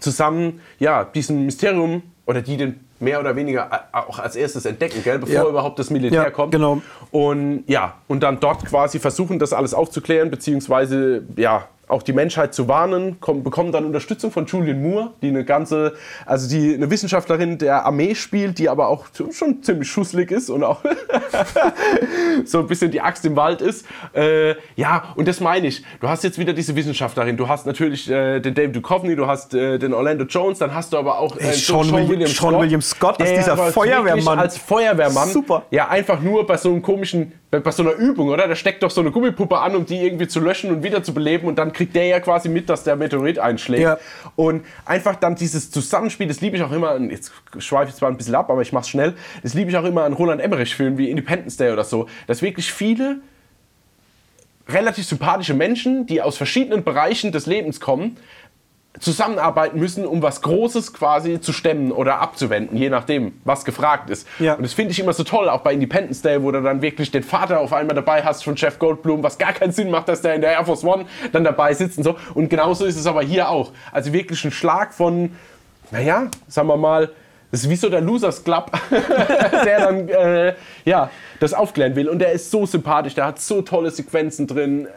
zusammen 0.00 0.60
ja, 0.78 1.04
diesen 1.04 1.44
Mysterium 1.44 2.02
oder 2.26 2.42
die 2.42 2.56
den 2.56 2.80
mehr 2.98 3.20
oder 3.20 3.34
weniger 3.36 3.70
äh, 3.92 3.96
auch 3.96 4.18
als 4.18 4.36
erstes 4.36 4.64
entdecken, 4.66 5.02
gell, 5.02 5.18
bevor 5.18 5.34
Ja. 5.34 5.48
überhaupt 5.48 5.78
das 5.78 5.88
Militär 5.90 6.22
Ja, 6.24 6.30
kommt. 6.30 6.52
genau. 6.52 6.82
Und 7.10 7.64
ja, 7.66 7.94
und 8.08 8.22
dann 8.22 8.40
dort 8.40 8.64
quasi 8.66 8.98
versuchen, 8.98 9.38
das 9.38 9.52
alles 9.52 9.72
aufzuklären, 9.72 10.30
beziehungsweise 10.30 11.22
ja, 11.36 11.64
auch 11.90 12.02
die 12.02 12.12
Menschheit 12.12 12.54
zu 12.54 12.68
warnen, 12.68 13.20
kommen, 13.20 13.42
bekommen 13.42 13.72
dann 13.72 13.84
Unterstützung 13.84 14.30
von 14.30 14.46
Julian 14.46 14.82
Moore, 14.82 15.12
die 15.22 15.28
eine 15.28 15.44
ganze, 15.44 15.94
also 16.26 16.48
die 16.48 16.74
eine 16.74 16.90
Wissenschaftlerin 16.90 17.58
der 17.58 17.84
Armee 17.86 18.14
spielt, 18.14 18.58
die 18.58 18.68
aber 18.68 18.88
auch 18.88 19.06
schon 19.32 19.62
ziemlich 19.62 19.90
schusslig 19.90 20.30
ist 20.30 20.50
und 20.50 20.64
auch 20.64 20.80
so 22.44 22.60
ein 22.60 22.66
bisschen 22.66 22.90
die 22.90 23.00
Axt 23.00 23.24
im 23.24 23.36
Wald 23.36 23.60
ist. 23.60 23.86
Äh, 24.14 24.54
ja, 24.76 25.12
und 25.16 25.28
das 25.28 25.40
meine 25.40 25.66
ich. 25.66 25.84
Du 26.00 26.08
hast 26.08 26.24
jetzt 26.24 26.38
wieder 26.38 26.52
diese 26.52 26.74
Wissenschaftlerin. 26.76 27.36
Du 27.36 27.48
hast 27.48 27.66
natürlich 27.66 28.10
äh, 28.10 28.40
den 28.40 28.54
David 28.54 28.76
Duchovny, 28.76 29.16
du 29.16 29.26
hast 29.26 29.54
äh, 29.54 29.78
den 29.78 29.92
Orlando 29.94 30.24
Jones, 30.24 30.58
dann 30.58 30.74
hast 30.74 30.92
du 30.92 30.98
aber 30.98 31.18
auch 31.18 31.36
äh, 31.38 31.52
Sean 31.52 31.90
William- 32.08 32.28
Sean 32.28 32.58
William 32.58 32.80
Scott 32.82 33.20
als 33.20 33.30
dieser 33.32 33.56
Feuerwehrmann. 33.56 34.38
Als 34.38 34.56
Feuerwehrmann. 34.58 35.28
Super. 35.28 35.64
Ja, 35.70 35.88
einfach 35.88 36.20
nur 36.20 36.46
bei 36.46 36.56
so 36.56 36.70
einem 36.70 36.82
komischen, 36.82 37.32
bei, 37.50 37.70
so 37.72 37.82
einer 37.82 37.92
Übung, 37.92 38.28
oder? 38.28 38.46
Da 38.46 38.54
steckt 38.54 38.82
doch 38.82 38.90
so 38.90 39.00
eine 39.00 39.10
Gummipuppe 39.10 39.58
an, 39.58 39.74
um 39.74 39.84
die 39.84 39.96
irgendwie 39.96 40.28
zu 40.28 40.38
löschen 40.38 40.70
und 40.70 40.82
wieder 40.84 41.02
zu 41.02 41.12
beleben 41.12 41.48
und 41.48 41.58
dann 41.58 41.72
kriegt 41.72 41.96
der 41.96 42.06
ja 42.06 42.20
quasi 42.20 42.48
mit, 42.48 42.68
dass 42.68 42.84
der 42.84 42.94
Meteorit 42.94 43.38
einschlägt. 43.40 43.82
Ja. 43.82 43.98
Und 44.36 44.64
einfach 44.84 45.16
dann 45.16 45.34
dieses 45.34 45.70
Zusammenspiel, 45.70 46.28
das 46.28 46.40
liebe 46.40 46.56
ich 46.56 46.62
auch 46.62 46.70
immer, 46.70 46.96
jetzt 47.00 47.32
schweife 47.58 47.90
ich 47.90 47.96
zwar 47.96 48.08
ein 48.08 48.16
bisschen 48.16 48.36
ab, 48.36 48.50
aber 48.50 48.62
ich 48.62 48.72
mach's 48.72 48.88
schnell, 48.88 49.14
das 49.42 49.54
liebe 49.54 49.70
ich 49.70 49.76
auch 49.76 49.84
immer 49.84 50.04
an 50.04 50.12
Roland 50.12 50.40
Emmerich-Filmen 50.40 50.96
wie 50.96 51.10
Independence 51.10 51.56
Day 51.56 51.72
oder 51.72 51.84
so, 51.84 52.06
dass 52.28 52.40
wirklich 52.40 52.72
viele 52.72 53.16
relativ 54.68 55.04
sympathische 55.06 55.54
Menschen, 55.54 56.06
die 56.06 56.22
aus 56.22 56.36
verschiedenen 56.36 56.84
Bereichen 56.84 57.32
des 57.32 57.46
Lebens 57.46 57.80
kommen, 57.80 58.16
zusammenarbeiten 58.98 59.78
müssen, 59.78 60.04
um 60.04 60.20
was 60.20 60.42
Großes 60.42 60.92
quasi 60.92 61.40
zu 61.40 61.52
stemmen 61.52 61.92
oder 61.92 62.18
abzuwenden, 62.20 62.76
je 62.76 62.90
nachdem, 62.90 63.40
was 63.44 63.64
gefragt 63.64 64.10
ist. 64.10 64.26
Ja. 64.40 64.54
Und 64.54 64.62
das 64.62 64.72
finde 64.72 64.90
ich 64.90 64.98
immer 64.98 65.12
so 65.12 65.22
toll, 65.22 65.48
auch 65.48 65.60
bei 65.60 65.72
Independence 65.72 66.22
Day, 66.22 66.42
wo 66.42 66.50
du 66.50 66.60
dann 66.60 66.82
wirklich 66.82 67.10
den 67.10 67.22
Vater 67.22 67.60
auf 67.60 67.72
einmal 67.72 67.94
dabei 67.94 68.22
hast 68.24 68.42
von 68.42 68.56
Jeff 68.56 68.78
Goldblum, 68.78 69.22
was 69.22 69.38
gar 69.38 69.52
keinen 69.52 69.72
Sinn 69.72 69.90
macht, 69.90 70.08
dass 70.08 70.22
der 70.22 70.34
in 70.34 70.40
der 70.40 70.52
Air 70.52 70.64
Force 70.64 70.84
One 70.84 71.06
dann 71.30 71.44
dabei 71.44 71.72
sitzt 71.72 71.98
und 71.98 72.04
so. 72.04 72.16
Und 72.34 72.50
genauso 72.50 72.84
ist 72.84 72.96
es 72.96 73.06
aber 73.06 73.22
hier 73.22 73.48
auch. 73.48 73.70
Also 73.92 74.12
wirklich 74.12 74.44
ein 74.44 74.50
Schlag 74.50 74.92
von, 74.92 75.36
naja, 75.92 76.28
sagen 76.48 76.66
wir 76.66 76.76
mal, 76.76 77.10
das 77.52 77.62
ist 77.62 77.70
wie 77.70 77.76
so 77.76 77.88
der 77.88 78.00
Losers 78.00 78.44
Club, 78.44 78.70
der 79.64 79.80
dann 79.80 80.08
äh, 80.08 80.54
ja, 80.84 81.10
das 81.38 81.54
aufklären 81.54 81.96
will. 81.96 82.08
Und 82.08 82.18
der 82.18 82.32
ist 82.32 82.50
so 82.50 82.66
sympathisch, 82.66 83.14
der 83.14 83.26
hat 83.26 83.40
so 83.40 83.62
tolle 83.62 83.90
Sequenzen 83.90 84.46
drin. 84.46 84.88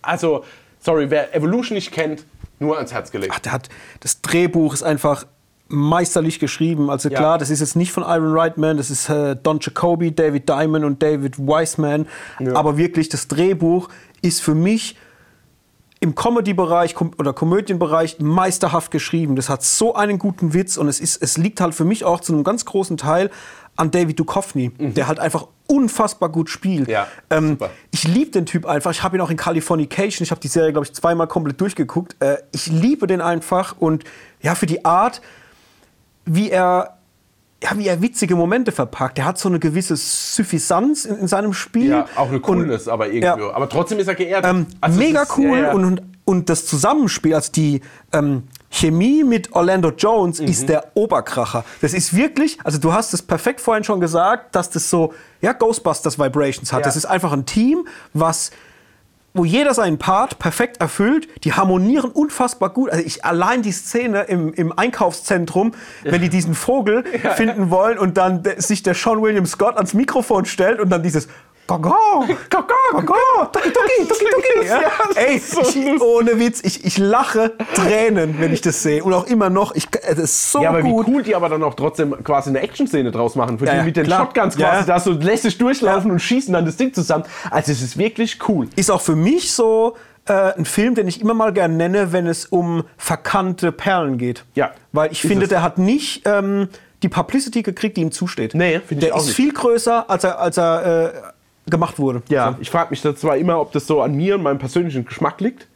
Also, 0.00 0.44
sorry, 0.80 1.10
wer 1.10 1.34
Evolution 1.34 1.74
nicht 1.74 1.92
kennt, 1.92 2.24
nur 2.62 2.76
ans 2.76 2.92
Herz 2.92 3.10
gelegt. 3.10 3.32
Ach, 3.34 3.40
der 3.40 3.52
hat, 3.52 3.68
das 4.00 4.22
Drehbuch 4.22 4.72
ist 4.72 4.82
einfach 4.82 5.26
meisterlich 5.68 6.38
geschrieben. 6.38 6.90
Also 6.90 7.08
Ja. 7.08 7.18
klar, 7.18 7.38
das 7.38 7.50
ist 7.50 7.60
jetzt 7.60 7.76
nicht 7.76 7.92
von 7.92 8.02
Iron 8.02 8.36
Reitman, 8.36 8.76
das 8.76 8.90
ist 8.90 9.08
äh, 9.08 9.36
Don 9.36 9.58
Jacoby, 9.60 10.14
David 10.14 10.48
Diamond 10.48 10.84
und 10.84 11.02
David 11.02 11.38
Weisman. 11.38 12.06
Aber 12.54 12.76
wirklich, 12.76 13.08
das 13.08 13.28
Drehbuch 13.28 13.88
ist 14.20 14.40
für 14.42 14.54
mich 14.54 14.96
im 16.00 16.16
Comedy-Bereich 16.16 16.96
oder 17.00 17.32
Komödienbereich 17.32 18.18
meisterhaft 18.18 18.90
geschrieben. 18.90 19.36
Das 19.36 19.48
hat 19.48 19.62
so 19.62 19.94
einen 19.94 20.18
guten 20.18 20.52
Witz 20.52 20.76
und 20.76 20.88
es, 20.88 20.98
ist, 20.98 21.22
es 21.22 21.38
liegt 21.38 21.60
halt 21.60 21.76
für 21.76 21.84
mich 21.84 22.04
auch 22.04 22.20
zu 22.20 22.32
einem 22.32 22.42
ganz 22.42 22.64
großen 22.64 22.96
Teil 22.96 23.30
an 23.82 23.90
David 23.90 24.18
Duchovny, 24.18 24.70
der 24.78 25.06
halt 25.08 25.18
einfach 25.18 25.48
unfassbar 25.66 26.28
gut 26.30 26.48
spielt. 26.50 26.86
Mhm. 26.88 26.92
Ja, 26.92 27.06
ähm, 27.30 27.58
ich 27.90 28.04
liebe 28.06 28.30
den 28.30 28.46
Typ 28.46 28.64
einfach. 28.66 28.90
Ich 28.92 29.02
habe 29.02 29.16
ihn 29.16 29.20
auch 29.20 29.30
in 29.30 29.36
Californication. 29.36 30.22
Ich 30.24 30.30
habe 30.30 30.40
die 30.40 30.48
Serie, 30.48 30.72
glaube 30.72 30.86
ich, 30.86 30.92
zweimal 30.94 31.26
komplett 31.26 31.60
durchgeguckt. 31.60 32.16
Äh, 32.20 32.36
ich 32.52 32.66
liebe 32.68 33.06
den 33.06 33.20
einfach 33.20 33.76
und 33.78 34.04
ja, 34.40 34.54
für 34.54 34.66
die 34.66 34.84
Art, 34.84 35.20
wie 36.24 36.50
er, 36.50 36.98
ja, 37.62 37.70
wie 37.76 37.86
er 37.88 38.00
witzige 38.02 38.36
Momente 38.36 38.70
verpackt. 38.72 39.18
Er 39.18 39.24
hat 39.24 39.38
so 39.38 39.48
eine 39.48 39.58
gewisse 39.58 39.96
Suffisanz 39.96 41.04
in, 41.04 41.18
in 41.18 41.28
seinem 41.28 41.52
Spiel. 41.52 41.90
Ja, 41.90 42.06
auch 42.16 42.26
eine 42.28 42.36
Und- 42.36 42.42
Coolness, 42.42 42.88
aber 42.88 43.08
irgendwo. 43.10 43.48
Ja. 43.48 43.54
Aber 43.54 43.68
trotzdem 43.68 43.98
ist 43.98 44.08
er 44.08 44.14
geehrt. 44.14 44.44
Ähm, 44.46 44.66
Also 44.80 44.98
mega 44.98 45.22
ist- 45.22 45.36
cool 45.36 45.58
ja, 45.58 45.62
ja. 45.64 45.72
Und, 45.72 45.84
und, 45.84 46.02
und 46.24 46.48
das 46.48 46.66
Zusammenspiel, 46.66 47.34
also 47.34 47.50
die 47.52 47.80
ähm, 48.12 48.44
Chemie 48.72 49.22
mit 49.22 49.52
Orlando 49.52 49.90
Jones 49.90 50.40
Mhm. 50.40 50.48
ist 50.48 50.68
der 50.68 50.92
Oberkracher. 50.94 51.64
Das 51.82 51.92
ist 51.92 52.16
wirklich, 52.16 52.58
also 52.64 52.78
du 52.78 52.92
hast 52.92 53.12
es 53.14 53.20
perfekt 53.22 53.60
vorhin 53.60 53.84
schon 53.84 54.00
gesagt, 54.00 54.54
dass 54.56 54.70
das 54.70 54.88
so, 54.90 55.12
ja, 55.42 55.52
Ghostbusters 55.52 56.18
Vibrations 56.18 56.72
hat. 56.72 56.80
Ja. 56.80 56.84
Das 56.84 56.96
ist 56.96 57.04
einfach 57.04 57.32
ein 57.32 57.44
Team, 57.46 57.86
was 58.14 58.50
wo 59.34 59.46
jeder 59.46 59.72
seinen 59.72 59.96
Part 59.96 60.38
perfekt 60.38 60.82
erfüllt, 60.82 61.26
die 61.44 61.54
harmonieren 61.54 62.10
unfassbar 62.10 62.68
gut. 62.68 62.90
Also 62.90 63.02
ich 63.02 63.24
allein 63.24 63.62
die 63.62 63.72
Szene 63.72 64.24
im, 64.24 64.52
im 64.52 64.78
Einkaufszentrum, 64.78 65.72
wenn 66.04 66.20
die 66.20 66.28
diesen 66.28 66.54
Vogel 66.54 67.02
finden 67.36 67.70
wollen 67.70 67.96
und 67.98 68.18
dann 68.18 68.42
de- 68.42 68.60
sich 68.60 68.82
der 68.82 68.92
Sean 68.92 69.22
William 69.22 69.46
Scott 69.46 69.76
ans 69.76 69.94
Mikrofon 69.94 70.44
stellt 70.44 70.80
und 70.80 70.90
dann 70.90 71.02
dieses 71.02 71.28
Gogo! 71.78 72.26
Gogo! 72.50 72.74
Gogo! 72.92 73.14
Tuki, 73.52 73.70
tuki, 73.70 74.06
tuki, 74.08 74.24
tuki! 74.30 74.66
Ja, 74.68 74.80
ey, 75.16 75.36
ich, 75.36 76.00
ohne 76.02 76.38
Witz, 76.38 76.60
ich, 76.62 76.84
ich 76.84 76.98
lache 76.98 77.52
Tränen, 77.74 78.36
wenn 78.38 78.52
ich 78.52 78.60
das 78.60 78.82
sehe. 78.82 79.02
Und 79.02 79.14
auch 79.14 79.26
immer 79.26 79.48
noch, 79.50 79.74
ich, 79.74 79.88
es 80.02 80.18
ist 80.18 80.52
so 80.52 80.60
Ja, 80.62 80.68
aber 80.68 80.82
gut. 80.82 81.06
wie 81.06 81.12
cool 81.12 81.22
die 81.22 81.34
aber 81.34 81.48
dann 81.48 81.62
auch 81.62 81.74
trotzdem 81.74 82.14
quasi 82.24 82.50
eine 82.50 82.60
Action-Szene 82.60 83.10
draus 83.10 83.34
machen. 83.36 83.58
Für 83.58 83.66
Ja, 83.66 83.72
die 83.72 83.78
ja, 83.78 83.84
mit 83.84 83.96
den 83.96 84.04
klar. 84.04 84.20
Shotguns 84.26 84.56
Ja, 84.56 84.68
quasi 84.68 84.88
ja. 84.88 84.94
da 84.94 85.00
so 85.00 85.12
lässig 85.12 85.56
durchlaufen 85.58 86.10
und 86.10 86.20
schießen 86.20 86.52
dann 86.52 86.66
das 86.66 86.76
Ding 86.76 86.92
zusammen. 86.92 87.24
Also 87.50 87.72
es 87.72 87.80
ist 87.82 87.96
wirklich 87.96 88.38
cool. 88.48 88.68
Ist 88.76 88.90
auch 88.90 89.00
für 89.00 89.16
mich 89.16 89.52
so 89.52 89.96
äh, 90.26 90.32
ein 90.32 90.64
Film, 90.66 90.94
den 90.94 91.08
ich 91.08 91.20
immer 91.20 91.34
mal 91.34 91.52
gerne 91.52 91.74
nenne, 91.74 92.12
wenn 92.12 92.26
es 92.26 92.44
um 92.46 92.84
verkannte 92.98 93.72
Perlen 93.72 94.18
geht. 94.18 94.44
Ja, 94.54 94.72
Weil 94.92 95.10
ich 95.10 95.24
ist 95.24 95.28
finde, 95.28 95.44
es. 95.44 95.48
der 95.48 95.62
hat 95.62 95.78
nicht 95.78 96.22
ähm, 96.26 96.68
die 97.02 97.08
Publicity 97.08 97.62
gekriegt, 97.62 97.96
die 97.96 98.02
ihm 98.02 98.12
zusteht. 98.12 98.54
Nee, 98.54 98.78
finde 98.86 99.06
ich 99.06 99.08
Der 99.10 99.14
auch 99.16 99.20
ist 99.20 99.26
nicht. 99.28 99.36
viel 99.36 99.52
größer, 99.52 100.08
als 100.08 100.22
er, 100.24 100.38
als 100.38 100.56
er 100.56 101.12
äh, 101.14 101.31
gemacht 101.66 101.98
wurde. 101.98 102.22
Ja, 102.28 102.56
ich 102.60 102.70
frage 102.70 102.90
mich 102.90 103.02
da 103.02 103.14
zwar 103.14 103.36
immer, 103.36 103.60
ob 103.60 103.72
das 103.72 103.86
so 103.86 104.02
an 104.02 104.14
mir 104.14 104.34
und 104.34 104.42
meinem 104.42 104.58
persönlichen 104.58 105.04
Geschmack 105.04 105.40
liegt, 105.40 105.68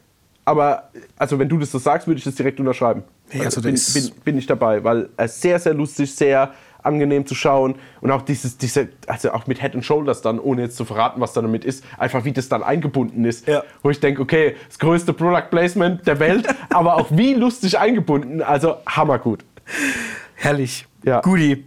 aber 0.45 0.89
also 1.17 1.39
wenn 1.39 1.49
du 1.49 1.57
das 1.57 1.71
so 1.71 1.77
sagst, 1.77 2.07
würde 2.07 2.17
ich 2.19 2.23
das 2.23 2.35
direkt 2.35 2.59
unterschreiben. 2.59 3.03
Nee, 3.33 3.43
also 3.43 3.61
der 3.61 3.71
bin, 3.71 3.81
bin, 3.93 4.11
bin 4.23 4.37
ich 4.37 4.45
dabei, 4.45 4.83
weil 4.83 5.09
er 5.17 5.25
ist 5.25 5.41
sehr, 5.41 5.59
sehr 5.59 5.73
lustig, 5.73 6.13
sehr 6.13 6.53
angenehm 6.83 7.25
zu 7.25 7.35
schauen 7.35 7.75
und 8.01 8.11
auch 8.11 8.21
dieses, 8.21 8.57
diese, 8.57 8.89
also 9.07 9.31
auch 9.31 9.45
mit 9.47 9.61
Head 9.61 9.75
and 9.75 9.85
Shoulders 9.85 10.21
dann, 10.21 10.39
ohne 10.39 10.63
jetzt 10.63 10.77
zu 10.77 10.85
verraten, 10.85 11.19
was 11.19 11.33
da 11.33 11.41
damit 11.41 11.65
ist, 11.65 11.83
einfach 11.97 12.23
wie 12.25 12.31
das 12.31 12.49
dann 12.49 12.63
eingebunden 12.63 13.25
ist. 13.25 13.47
Ja. 13.47 13.63
Wo 13.83 13.89
ich 13.89 13.99
denke, 13.99 14.21
okay, 14.21 14.55
das 14.67 14.79
größte 14.79 15.13
Product 15.13 15.49
Placement 15.49 16.07
der 16.07 16.19
Welt, 16.19 16.47
aber 16.69 16.95
auch 16.95 17.07
wie 17.11 17.33
lustig 17.33 17.77
eingebunden, 17.77 18.41
also 18.41 18.77
hammergut. 18.87 19.43
Herrlich. 20.35 20.87
Ja. 21.03 21.21
Guti. 21.21 21.65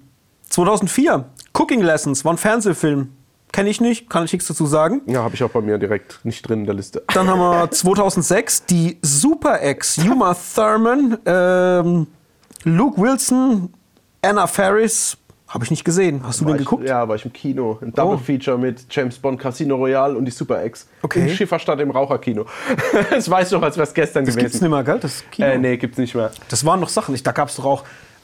2004. 0.49 1.27
Cooking 1.53 1.83
Lessons 1.83 2.25
war 2.25 2.33
ein 2.33 2.39
Fernsehfilm. 2.39 3.13
Kenne 3.53 3.69
ich 3.71 3.81
nicht, 3.81 4.09
kann 4.09 4.25
ich 4.25 4.33
nichts 4.33 4.47
dazu 4.49 4.65
sagen. 4.67 5.03
Ja, 5.07 5.23
habe 5.25 5.35
ich 5.35 5.43
auch 5.43 5.51
bei 5.51 5.61
mir 5.61 5.77
direkt 5.79 6.21
nicht 6.25 6.49
drin 6.49 6.61
in 6.61 6.67
der 6.67 6.75
Liste. 6.75 7.03
Dann 7.15 7.29
haben 7.29 7.41
wir 7.41 7.71
2006 7.71 8.65
die 8.67 8.99
Super 9.03 9.61
Ex, 9.61 9.99
Uma 9.99 10.35
Thurman, 10.55 11.19
ähm, 11.27 12.07
Luke 12.65 13.01
Wilson, 13.01 13.73
Anna 14.23 14.47
Faris. 14.47 15.17
Habe 15.49 15.65
ich 15.65 15.71
nicht 15.73 15.85
gesehen. 15.85 16.21
Hast 16.23 16.41
du 16.41 16.45
War 16.45 16.53
den 16.53 16.61
ich, 16.61 16.65
geguckt? 16.65 16.89
Ja, 16.89 17.09
war 17.09 17.17
ich 17.17 17.25
im 17.25 17.33
Kino. 17.33 17.77
Ein 17.83 17.93
Double 17.93 18.15
Oh. 18.15 18.19
Feature 18.19 18.57
mit 18.57 18.87
James 18.89 19.19
Bond, 19.19 19.41
Casino 19.41 19.75
Royale 19.75 20.17
und 20.17 20.25
die 20.25 20.31
Super 20.31 20.65
X. 20.65 20.87
Okay. 21.03 21.23
In 21.23 21.29
Schifferstadt 21.31 21.81
im 21.81 21.91
Raucherkino. 21.91 22.47
das 23.11 23.29
weiß 23.29 23.49
ich 23.49 23.53
noch, 23.55 23.63
als 23.63 23.77
wäre 23.77 23.89
es 23.89 23.93
gestern 23.93 24.25
Das 24.25 24.37
gewesen. 24.37 24.47
gibt's 24.47 24.61
nicht 24.61 24.71
mehr, 24.71 24.85
gell? 24.85 25.01
Das 25.01 25.25
Kino. 25.33 25.49
Äh, 25.49 25.59
nee, 25.59 25.77
gibt's 25.77 25.99
nicht 25.99 26.15
mehr. 26.15 26.31
Das 26.51 26.65
waren 26.65 26.79
noch 26.79 26.89
Sachen. 26.89 27.17
Ich, 27.17 27.25
da 27.25 27.33
gab 27.33 27.49
es 27.49 27.57
doch 27.57 27.65
auch. 27.65 27.83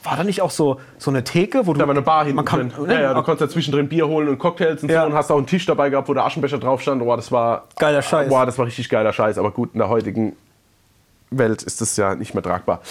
War 0.09 0.17
da 0.17 0.23
nicht 0.23 0.41
auch 0.41 0.51
so, 0.51 0.79
so 0.97 1.11
eine 1.11 1.23
Theke, 1.23 1.67
wo 1.67 1.73
du. 1.73 1.79
Da 1.79 1.85
war 1.85 1.93
eine 1.93 2.01
Bar 2.01 2.21
hinten 2.23 2.37
man 2.37 2.45
kann, 2.45 2.69
drin. 2.69 2.89
Ja, 2.89 2.99
ja, 3.01 3.13
du 3.13 3.23
konntest 3.23 3.49
da 3.49 3.53
zwischendrin 3.53 3.89
Bier 3.89 4.07
holen 4.07 4.29
und 4.29 4.39
Cocktails 4.39 4.81
und 4.83 4.89
Ja. 4.89 5.01
so 5.01 5.07
und 5.07 5.13
hast 5.13 5.31
auch 5.31 5.37
einen 5.37 5.47
Tisch 5.47 5.65
dabei 5.65 5.89
gehabt, 5.89 6.07
wo 6.07 6.13
der 6.13 6.25
Aschenbecher 6.25 6.57
drauf 6.59 6.81
stand. 6.81 7.01
Boah, 7.03 7.17
das 7.17 7.31
war 7.31 7.65
Geiler 7.77 8.01
Scheiß. 8.01 8.29
Boah, 8.29 8.45
das 8.45 8.57
war 8.57 8.65
richtig 8.65 8.87
geiler 8.89 9.11
Scheiß. 9.11 9.37
Aber 9.37 9.51
gut, 9.51 9.71
in 9.73 9.79
der 9.79 9.89
heutigen 9.89 10.35
Welt 11.29 11.61
ist 11.63 11.81
das 11.81 11.97
ja 11.97 12.15
nicht 12.15 12.33
mehr 12.33 12.43
tragbar. 12.43 12.81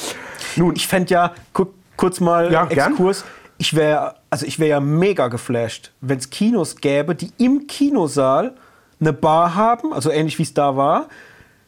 Nun, 0.56 0.74
Ich 0.76 0.86
fände 0.86 1.12
ja, 1.14 1.32
gu 1.54 1.66
kurz 1.96 2.20
mal 2.20 2.52
Ja, 2.52 2.66
gern. 2.66 2.90
Exkurs. 2.92 3.24
Ich 3.58 3.74
wäre 3.74 4.16
also 4.28 4.44
ich 4.44 4.58
wäre 4.58 4.68
ja 4.68 4.80
mega 4.80 5.28
geflasht, 5.28 5.92
wenn 6.02 6.18
es 6.18 6.28
Kinos 6.28 6.76
gäbe, 6.76 7.14
die 7.14 7.32
im 7.38 7.66
Kinosaal 7.66 8.52
eine 9.00 9.14
Bar 9.14 9.54
haben, 9.54 9.94
also 9.94 10.10
ähnlich 10.10 10.38
wie 10.38 10.42
es 10.42 10.52
da 10.52 10.76
war, 10.76 11.06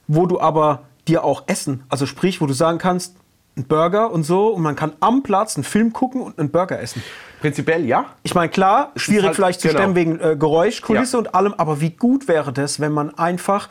wo 0.07 0.27
du 0.27 0.39
aber 0.39 0.83
dir 1.07 1.25
auch 1.25 1.45
essen, 1.47 1.85
also 1.89 2.05
sprich, 2.05 2.43
wo 2.43 2.47
du 2.47 2.53
sagen 2.53 2.77
kannst, 2.77 3.17
ein 3.59 3.65
Burger 3.65 4.11
und 4.11 4.23
so 4.23 4.49
und 4.49 4.63
man 4.63 4.77
kann 4.77 4.93
am 5.01 5.23
Platz 5.23 5.57
einen 5.57 5.65
Film 5.65 5.93
gucken 5.93 6.21
und 6.23 6.39
einen 6.39 6.51
Burger 6.51 6.81
essen. 6.81 7.03
prinzipiell 7.41 7.85
ja. 7.85 8.07
Ich 8.23 8.35
meine, 8.35 8.49
klar, 8.49 8.93
schwierig 8.97 9.27
halt- 9.27 9.37
vielleicht 9.37 9.61
zu 9.61 9.69
genau. 9.69 9.81
stemmen 9.81 9.95
wegen 9.95 10.21
äh, 10.21 10.37
Geräusch, 10.39 10.81
Kulisse 10.83 11.17
Ja. 11.17 11.19
und 11.21 11.35
allem, 11.35 11.55
aber 11.55 11.81
wie 11.81 11.91
gut 11.91 12.29
wäre 12.29 12.53
das, 12.53 12.81
wenn 12.81 12.93
man 12.93 13.17
einfach 13.19 13.69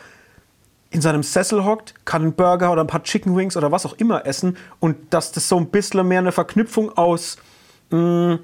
in 0.90 1.02
seinem 1.02 1.22
Sessel 1.24 1.66
hockt, 1.66 1.94
kann 2.06 2.22
einen 2.22 2.34
Burger 2.34 2.72
oder 2.72 2.82
ein 2.82 2.88
paar 2.88 3.04
Chicken 3.04 3.36
Wings 3.36 3.58
oder 3.58 3.72
was 3.72 3.86
auch 3.86 3.94
immer 3.94 4.26
essen 4.26 4.58
und 4.80 4.96
dass 5.14 5.32
das 5.34 5.50
so 5.50 5.58
ein 5.58 5.68
bisschen 5.70 6.08
mehr 6.08 6.20
eine 6.20 6.32
Verknüpfung 6.32 6.96
aus 6.98 7.38
mh, 7.90 8.40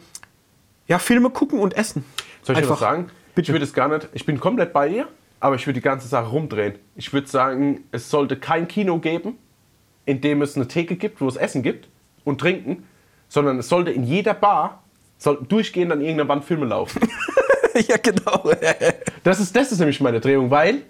ja, 0.88 1.00
Filme 1.00 1.30
gucken 1.30 1.60
und 1.60 1.76
essen. 1.78 2.04
Soll 2.42 2.56
ich 2.56 2.64
Einfach. 2.64 2.74
was 2.74 2.80
sagen? 2.82 3.10
Bitte. 3.36 3.50
Ich 3.52 3.54
würde 3.54 3.64
es 3.66 3.74
gar 3.74 3.88
nicht. 3.88 4.10
Ich 4.14 4.26
bin 4.26 4.40
komplett 4.40 4.74
bei 4.74 4.90
dir, 4.90 5.08
aber 5.40 5.56
ich 5.56 5.66
würde 5.66 5.80
die 5.80 5.84
ganze 5.84 6.08
Sache 6.10 6.28
rumdrehen. 6.28 6.76
Ich 6.96 7.14
würde 7.14 7.28
sagen, 7.28 7.86
es 7.92 8.10
sollte 8.10 8.36
kein 8.38 8.68
Kino 8.68 9.00
geben, 9.00 9.38
in 10.06 10.22
dem 10.22 10.42
es 10.42 10.56
eine 10.56 10.68
Theke 10.68 10.96
gibt, 10.96 11.22
wo 11.22 11.28
es 11.28 11.36
Essen 11.36 11.64
gibt 11.64 11.88
und 12.24 12.40
Trinken, 12.42 12.84
sondern 13.30 13.60
es 13.60 13.70
sollte 13.70 13.92
in 13.92 14.04
jeder 14.04 14.34
Bar 14.34 14.84
sollten 15.18 15.48
durchgehend 15.48 15.92
an 15.92 16.02
irgendeiner 16.02 16.28
Wand 16.30 16.44
Filme 16.46 16.66
laufen. 16.66 17.02
ja, 17.88 17.98
genau. 17.98 18.52
Das 19.24 19.40
ist, 19.40 19.56
das 19.56 19.72
ist 19.72 19.80
nämlich 19.80 20.02
meine 20.02 20.20
Drehung, 20.20 20.52
weil 20.52 20.82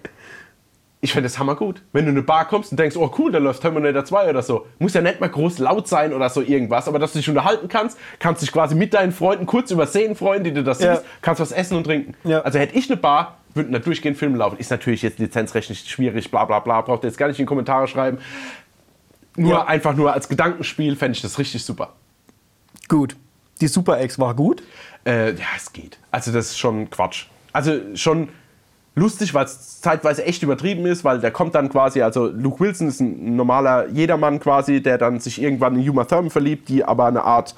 ich 1.00 1.12
finde 1.12 1.26
es 1.28 1.38
hammergut. 1.38 1.82
Wenn 1.92 2.06
du 2.06 2.10
in 2.10 2.16
eine 2.16 2.24
Bar 2.24 2.48
kommst 2.48 2.72
und 2.72 2.80
denkst, 2.80 2.96
oh 2.96 3.12
cool, 3.18 3.30
da 3.30 3.38
läuft 3.38 3.60
Terminator 3.62 4.04
2 4.04 4.30
oder 4.30 4.42
so. 4.42 4.66
Muss 4.78 4.94
ja 4.94 5.02
nicht 5.02 5.20
mal 5.20 5.28
groß 5.28 5.58
laut 5.58 5.86
sein 5.86 6.12
oder 6.12 6.28
so 6.30 6.40
irgendwas, 6.40 6.88
aber 6.88 6.98
dass 6.98 7.12
du 7.12 7.18
dich 7.18 7.28
unterhalten 7.28 7.68
kannst, 7.68 7.96
kannst 8.18 8.42
dich 8.42 8.50
quasi 8.50 8.74
mit 8.74 8.92
deinen 8.94 9.12
Freunden 9.12 9.46
kurz 9.46 9.70
übersehen 9.70 10.16
freuen, 10.16 10.42
die 10.42 10.52
du 10.52 10.64
das 10.64 10.80
Ja. 10.80 10.96
siehst, 10.96 11.06
kannst 11.22 11.40
was 11.40 11.52
essen 11.52 11.76
und 11.76 11.84
trinken. 11.84 12.14
Ja. 12.24 12.40
Also 12.40 12.58
hätte 12.58 12.74
ich 12.76 12.90
eine 12.90 12.96
Bar, 12.96 13.36
würden 13.52 13.70
da 13.72 13.78
durchgehend 13.78 14.18
Filme 14.18 14.38
laufen. 14.38 14.56
Ist 14.58 14.70
natürlich 14.70 15.02
jetzt 15.02 15.18
lizenzrechtlich 15.18 15.80
schwierig, 15.88 16.30
bla 16.30 16.44
bla 16.46 16.58
bla, 16.58 16.80
braucht 16.80 17.04
ihr 17.04 17.08
jetzt 17.08 17.18
gar 17.18 17.28
nicht 17.28 17.38
in 17.38 17.44
die 17.44 17.48
Kommentare 17.48 17.86
schreiben. 17.86 18.18
Nur 19.36 19.50
Ja. 19.52 19.66
einfach 19.66 19.94
nur 19.94 20.12
als 20.12 20.28
Gedankenspiel 20.28 20.96
fände 20.96 21.16
ich 21.16 21.22
das 21.22 21.38
richtig 21.38 21.64
super. 21.64 21.92
gut. 22.88 23.16
Die 23.60 23.68
Super 23.68 24.02
X 24.02 24.18
war 24.18 24.34
gut. 24.34 24.62
Äh, 25.06 25.30
ja, 25.34 25.46
es 25.56 25.72
geht. 25.72 25.96
Also 26.10 26.32
das 26.32 26.46
ist 26.46 26.58
schon 26.58 26.90
Quatsch. 26.90 27.26
Also 27.52 27.72
schon 27.94 28.28
lustig, 28.96 29.32
weil 29.32 29.44
es 29.44 29.80
zeitweise 29.80 30.24
echt 30.24 30.42
übertrieben 30.42 30.84
ist, 30.86 31.04
weil 31.04 31.20
der 31.20 31.30
kommt 31.30 31.54
dann 31.54 31.68
quasi, 31.68 32.02
also 32.02 32.26
Luke 32.26 32.58
Wilson 32.60 32.88
ist 32.88 33.00
ein 33.00 33.36
normaler 33.36 33.88
Jedermann 33.88 34.40
quasi, 34.40 34.82
der 34.82 34.98
dann 34.98 35.20
sich 35.20 35.40
irgendwann 35.40 35.78
in 35.80 35.88
Uma 35.88 36.04
Thurman 36.04 36.30
verliebt, 36.30 36.68
die 36.68 36.84
aber 36.84 37.06
eine 37.06 37.22
Art 37.22 37.54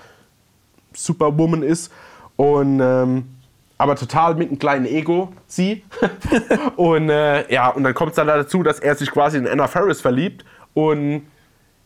Superwoman 0.94 1.62
ist 1.62 1.90
und 2.36 2.80
ähm, 2.80 3.26
aber 3.78 3.96
total 3.96 4.34
mit 4.34 4.48
einem 4.48 4.58
kleinen 4.58 4.86
Ego, 4.86 5.32
sie. 5.46 5.82
und 6.76 7.10
äh, 7.10 7.50
ja, 7.52 7.68
und 7.70 7.84
dann 7.84 7.94
kommt 7.94 8.10
es 8.10 8.16
dann 8.16 8.26
dazu, 8.26 8.62
dass 8.62 8.80
er 8.80 8.94
sich 8.96 9.10
quasi 9.10 9.36
in 9.38 9.46
Anna 9.46 9.66
Ferris 9.66 10.00
verliebt 10.00 10.44
und 10.74 11.22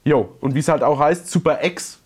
jo, 0.04 0.30
und 0.40 0.54
wie 0.54 0.60
es 0.60 0.68
halt 0.68 0.82
auch 0.82 0.98
heißt, 0.98 1.30
Super 1.30 1.62
Ex 1.62 2.00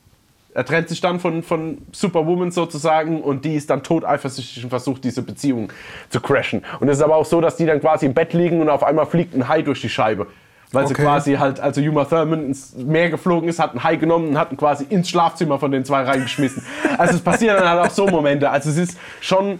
er 0.54 0.64
trennt 0.64 0.88
sich 0.88 1.00
dann 1.00 1.18
von, 1.18 1.42
von 1.42 1.78
Superwoman 1.90 2.52
sozusagen 2.52 3.20
und 3.20 3.44
die 3.44 3.56
ist 3.56 3.70
dann 3.70 3.82
tot 3.82 4.04
eifersüchtig 4.04 4.62
und 4.62 4.70
versucht, 4.70 5.02
diese 5.02 5.22
Beziehung 5.22 5.72
zu 6.10 6.20
crashen. 6.20 6.64
Und 6.78 6.88
es 6.88 6.98
ist 6.98 7.02
aber 7.02 7.16
auch 7.16 7.26
so, 7.26 7.40
dass 7.40 7.56
die 7.56 7.66
dann 7.66 7.80
quasi 7.80 8.06
im 8.06 8.14
Bett 8.14 8.32
liegen 8.32 8.60
und 8.60 8.68
auf 8.68 8.84
einmal 8.84 9.06
fliegt 9.06 9.34
ein 9.34 9.48
Hai 9.48 9.62
durch 9.62 9.80
die 9.80 9.88
Scheibe. 9.88 10.28
Weil 10.70 10.86
sie 10.86 10.94
Okay. 10.94 11.02
quasi 11.02 11.34
halt, 11.34 11.58
also 11.60 11.80
Uma 11.80 12.04
Thurman 12.04 12.46
ins 12.46 12.74
Meer 12.76 13.10
geflogen 13.10 13.48
ist, 13.48 13.58
hat 13.58 13.72
einen 13.72 13.82
Hai 13.82 13.96
genommen 13.96 14.28
und 14.28 14.38
hat 14.38 14.52
ihn 14.52 14.56
quasi 14.56 14.84
ins 14.88 15.08
Schlafzimmer 15.08 15.58
von 15.58 15.72
den 15.72 15.84
zwei 15.84 16.02
reingeschmissen. 16.02 16.62
Also 16.98 17.14
es 17.14 17.20
passieren 17.20 17.56
dann 17.56 17.68
halt 17.68 17.90
auch 17.90 17.92
so 17.92 18.06
Momente. 18.06 18.48
Also 18.48 18.70
es 18.70 18.76
ist 18.76 18.98
schon 19.20 19.58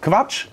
Quatsch, 0.00 0.46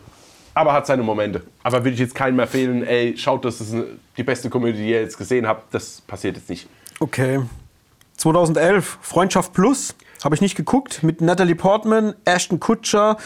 aber 0.55 0.73
hat 0.73 0.88
seine 0.88 1.03
Momente. 1.03 1.43
Aber 1.61 1.79
würde 1.84 1.91
ich 1.91 1.99
jetzt 1.99 2.15
keinem 2.15 2.39
empfehlen, 2.39 2.84
ey, 2.84 3.15
schaut, 3.15 3.45
das 3.45 3.61
ist 3.61 3.75
die 4.17 4.23
beste 4.23 4.49
Komödie, 4.49 4.79
die 4.79 4.89
ihr 4.89 5.01
jetzt 5.01 5.17
gesehen 5.17 5.47
habt. 5.47 5.71
Das 5.73 6.01
passiert 6.01 6.36
jetzt 6.36 6.49
nicht. 6.49 6.67
Okay. 7.00 7.41
2011, 8.18 8.98
Freundschaft 9.02 9.54
Plus, 9.54 9.96
habe 10.24 10.36
ich 10.36 10.41
nicht 10.41 10.56
geguckt, 10.56 11.04
mit 11.04 11.22
Natalie 11.22 11.56
Portman, 11.56 12.14
Ashton 12.26 12.60
Kutcher, 12.60 13.18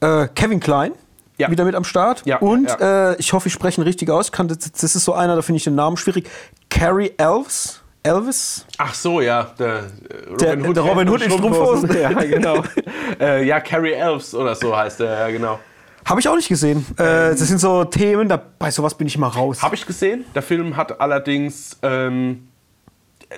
äh, 0.00 0.28
Kevin 0.34 0.60
Klein. 0.60 0.92
Ja. 1.36 1.50
Wieder 1.50 1.64
mit 1.64 1.76
am 1.76 1.84
Start. 1.84 2.22
Ja, 2.24 2.38
Und 2.38 2.68
ja, 2.68 3.10
Äh, 3.12 3.16
ich 3.20 3.32
hoffe, 3.32 3.46
ich 3.46 3.52
spreche 3.54 3.80
ihn 3.80 3.84
richtig 3.84 4.10
aus. 4.10 4.32
Kann, 4.32 4.48
das, 4.48 4.58
das 4.58 4.82
ist 4.96 5.04
so 5.04 5.12
einer, 5.12 5.36
da 5.36 5.42
finde 5.42 5.58
ich 5.58 5.64
den 5.64 5.76
Namen 5.76 5.96
schwierig. 5.96 6.28
Carrie 6.68 7.12
Elves. 7.16 7.80
Elvis? 8.02 8.64
Ach 8.78 8.92
so, 8.94 9.20
ja. 9.20 9.44
Der, 9.58 9.78
äh, 9.78 10.36
Der- 10.40 10.56
der 10.56 10.82
Robin 10.82 11.08
Hood 11.08 11.22
in 11.22 11.30
Strumpfhosen. 11.30 11.90
ja, 12.00 12.12
genau. 12.12 12.64
äh, 13.20 13.44
ja, 13.44 13.60
Carrie 13.60 13.92
Elves 13.92 14.34
oder 14.34 14.54
so 14.56 14.76
heißt 14.76 14.98
der, 15.00 15.10
ja, 15.18 15.28
genau. 15.30 15.60
Habe 16.06 16.18
ich 16.20 16.28
auch 16.28 16.34
nicht 16.36 16.48
gesehen. 16.48 16.84
Äh, 16.96 17.30
das 17.30 17.38
sind 17.40 17.58
so 17.58 17.84
Themen, 17.84 18.28
da, 18.28 18.40
bei 18.58 18.70
sowas 18.72 18.94
bin 18.94 19.06
ich 19.06 19.14
immer 19.14 19.28
raus. 19.28 19.62
Habe 19.62 19.74
ich 19.76 19.86
gesehen. 19.86 20.24
Der 20.34 20.42
Film 20.42 20.76
hat 20.76 21.00
allerdings 21.00 21.76
ähm, 21.82 22.48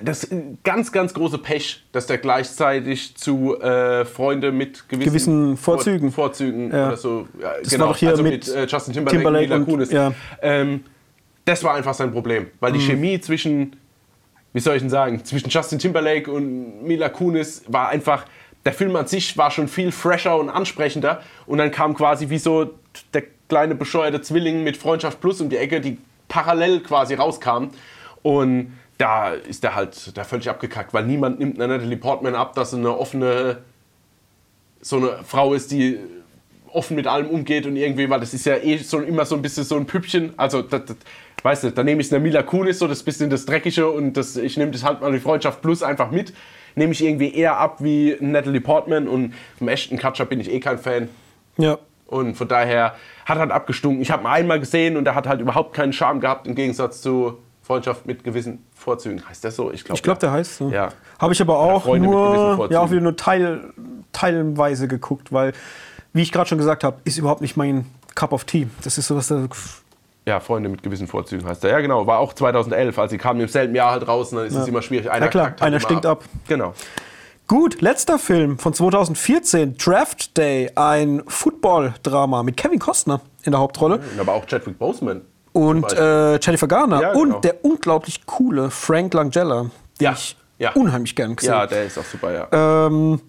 das 0.03 0.27
ganz, 0.63 0.91
ganz 0.91 1.13
große 1.13 1.37
Pech, 1.37 1.83
dass 1.91 2.07
der 2.07 2.17
gleichzeitig 2.17 3.15
zu 3.15 3.59
äh, 3.59 4.05
Freunde 4.05 4.51
mit 4.51 4.87
gewissen, 4.87 5.09
Gewissen 5.09 5.57
Vorzügen. 5.57 6.11
Vor, 6.11 6.25
Vorzügen 6.27 6.71
Ja. 6.71 6.87
oder 6.87 6.97
so. 6.97 7.27
Ja, 7.41 7.53
Das 7.61 7.77
war 7.79 7.87
doch 7.89 7.97
hier 7.97 8.09
also 8.11 8.23
mit 8.23 8.47
äh, 8.47 8.65
Justin 8.67 8.93
Timberlake, 8.93 9.17
Timberlake 9.23 9.43
und 9.45 9.49
Mila 9.49 9.55
und- 9.57 9.65
Kunis. 9.65 9.91
ja. 9.91 10.13
Ähm, 10.41 10.85
das 11.45 11.63
war 11.63 11.73
einfach 11.73 11.93
sein 11.93 12.11
Problem, 12.11 12.47
weil 12.59 12.71
die 12.71 12.79
Mhm. 12.79 12.83
Chemie 12.83 13.19
zwischen, 13.19 13.75
wie 14.53 14.59
soll 14.61 14.75
ich 14.75 14.81
denn 14.81 14.89
sagen, 14.89 15.25
zwischen 15.25 15.49
Justin 15.49 15.79
Timberlake 15.79 16.31
und 16.31 16.83
Mila 16.83 17.09
Kunis 17.09 17.63
war 17.67 17.89
einfach, 17.89 18.25
der 18.63 18.73
Film 18.73 18.95
an 18.95 19.07
sich 19.07 19.37
war 19.37 19.51
schon 19.51 19.67
viel 19.67 19.91
fresher 19.91 20.37
und 20.37 20.49
ansprechender 20.49 21.21
und 21.47 21.57
dann 21.57 21.71
kam 21.71 21.95
quasi 21.95 22.29
wie 22.29 22.37
so 22.37 22.69
der 23.13 23.23
kleine 23.49 23.75
bescheuerte 23.75 24.21
Zwilling 24.21 24.63
mit 24.63 24.77
Freundschaft 24.77 25.19
Plus 25.19 25.41
um 25.41 25.49
die 25.49 25.57
Ecke, 25.57 25.81
die 25.81 25.97
parallel 26.29 26.79
quasi 26.81 27.15
rauskam 27.15 27.69
und 28.21 28.71
da 28.97 29.31
ist 29.33 29.63
der 29.63 29.75
halt 29.75 30.15
da 30.15 30.23
völlig 30.23 30.49
abgekackt, 30.49 30.93
weil 30.93 31.05
niemand 31.05 31.39
nimmt 31.39 31.59
einer 31.59 31.75
Natalie 31.75 31.97
Portman 31.97 32.35
ab, 32.35 32.53
dass 32.53 32.71
sie 32.71 32.77
eine 32.77 32.97
offene 32.97 33.57
so 34.81 34.97
eine 34.97 35.23
Frau 35.23 35.53
ist, 35.53 35.71
die 35.71 35.99
offen 36.73 36.95
mit 36.95 37.07
allem 37.07 37.27
umgeht 37.27 37.65
und 37.65 37.75
irgendwie, 37.75 38.09
weil 38.09 38.19
das 38.19 38.33
ist 38.33 38.45
ja 38.45 38.57
eh 38.57 38.77
so, 38.77 38.99
immer 38.99 39.25
so 39.25 39.35
ein 39.35 39.41
bisschen 39.41 39.63
so 39.63 39.75
ein 39.75 39.85
Püppchen. 39.85 40.33
Also, 40.37 40.61
das, 40.61 40.85
das, 40.85 40.97
weißt 41.43 41.63
du, 41.65 41.71
da 41.71 41.83
nehme 41.83 42.01
ich 42.01 42.11
eine 42.11 42.21
Mila 42.21 42.43
Kunis, 42.43 42.79
so 42.79 42.87
das 42.87 43.03
bisschen 43.03 43.29
das 43.29 43.45
Dreckige 43.45 43.89
und 43.89 44.13
das, 44.13 44.37
ich 44.37 44.57
nehme 44.57 44.71
das 44.71 44.83
halt 44.83 45.01
mal 45.01 45.11
die 45.11 45.19
Freundschaft 45.19 45.61
plus 45.61 45.83
einfach 45.83 46.11
mit. 46.11 46.33
Nehme 46.75 46.93
ich 46.93 47.03
irgendwie 47.03 47.33
eher 47.33 47.57
ab 47.57 47.77
wie 47.83 48.15
Natalie 48.19 48.61
Portman 48.61 49.07
und 49.07 49.33
vom 49.57 49.67
echten 49.67 49.97
Katcher 49.97 50.25
bin 50.25 50.39
ich 50.39 50.49
eh 50.49 50.59
kein 50.59 50.77
Fan. 50.77 51.09
Ja. 51.57 51.77
Und 52.07 52.35
von 52.35 52.47
daher 52.47 52.95
hat 53.25 53.37
halt 53.37 53.51
abgestunken. 53.51 54.01
Ich 54.01 54.11
habe 54.11 54.23
ihn 54.23 54.27
einmal 54.27 54.59
gesehen 54.59 54.97
und 54.97 55.05
er 55.05 55.15
hat 55.15 55.27
halt 55.27 55.41
überhaupt 55.41 55.73
keinen 55.73 55.93
Charme 55.93 56.21
gehabt 56.21 56.47
im 56.47 56.55
Gegensatz 56.55 57.01
zu 57.01 57.37
Freundschaft 57.61 58.05
mit 58.05 58.23
gewissen 58.23 58.65
Vorzügen. 58.81 59.27
Heißt 59.27 59.43
das 59.43 59.55
so? 59.55 59.71
Ich 59.71 59.83
glaube, 59.83 59.97
Ich 59.97 60.03
glaube, 60.03 60.19
der 60.19 60.31
heißt 60.31 60.57
so. 60.57 60.69
Ja. 60.69 60.89
Habe 61.19 61.33
ich 61.33 61.41
aber 61.41 61.57
auch 61.57 61.85
nur, 61.85 62.67
ja, 62.71 62.79
auch 62.81 62.91
wieder 62.91 63.01
nur 63.01 63.15
teil, 63.15 63.73
teilweise 64.11 64.87
geguckt, 64.87 65.31
weil, 65.31 65.53
wie 66.13 66.21
ich 66.21 66.31
gerade 66.31 66.49
schon 66.49 66.57
gesagt 66.57 66.83
habe, 66.83 66.97
ist 67.03 67.17
überhaupt 67.17 67.41
nicht 67.41 67.55
mein 67.55 67.85
Cup 68.15 68.33
of 68.33 68.43
Tea. 68.43 68.67
Das 68.83 68.97
ist 68.97 69.07
sowas, 69.07 69.27
da, 69.27 69.47
Ja, 70.25 70.39
Freunde 70.39 70.69
mit 70.69 70.83
gewissen 70.83 71.07
Vorzügen 71.07 71.47
heißt 71.47 71.63
er. 71.63 71.71
Ja, 71.71 71.79
genau. 71.79 72.07
War 72.07 72.19
auch 72.19 72.33
2011. 72.33 72.97
Also, 72.97 73.11
sie 73.11 73.17
kamen 73.17 73.39
im 73.39 73.47
selben 73.47 73.75
Jahr 73.75 73.91
halt 73.91 74.07
raus 74.07 74.31
und 74.31 74.39
dann 74.39 74.47
ist 74.47 74.55
es 74.55 74.67
immer 74.67 74.81
schwierig. 74.81 75.09
Einer 75.09 75.25
Ja, 75.25 75.31
klar, 75.31 75.45
halt 75.45 75.61
einer 75.61 75.79
stinkt 75.79 76.05
ab. 76.05 76.23
Genau. 76.47 76.73
Gut, 77.47 77.81
letzter 77.81 78.17
Film 78.17 78.57
von 78.57 78.73
2014, 78.73 79.75
Draft 79.77 80.37
Day, 80.37 80.71
ein 80.75 81.21
Football-Drama 81.27 82.43
mit 82.43 82.55
Kevin 82.55 82.79
Costner 82.79 83.19
in 83.43 83.51
der 83.51 83.59
Hauptrolle 83.59 83.99
aber 84.19 84.33
auch 84.33 84.45
Chadwick 84.45 84.79
Boseman. 84.79 85.21
Und 85.53 85.91
äh, 85.93 86.39
Jennifer 86.39 86.67
Garner 86.67 87.01
Ja, 87.01 87.13
genau. 87.13 87.35
und 87.35 87.43
der 87.43 87.63
unglaublich 87.65 88.25
coole 88.25 88.69
Frank 88.71 89.13
Langella, 89.13 89.63
den 89.63 89.71
Ja, 89.99 90.11
ich 90.13 90.35
ja. 90.59 90.71
unheimlich 90.73 91.15
gern 91.15 91.35
gesehen 91.35 91.51
Ja, 91.53 91.67
der 91.67 91.85
ist 91.85 91.97
auch 91.97 92.05
super, 92.05 92.31
ja. 92.33 92.85
Ähm, 92.87 93.19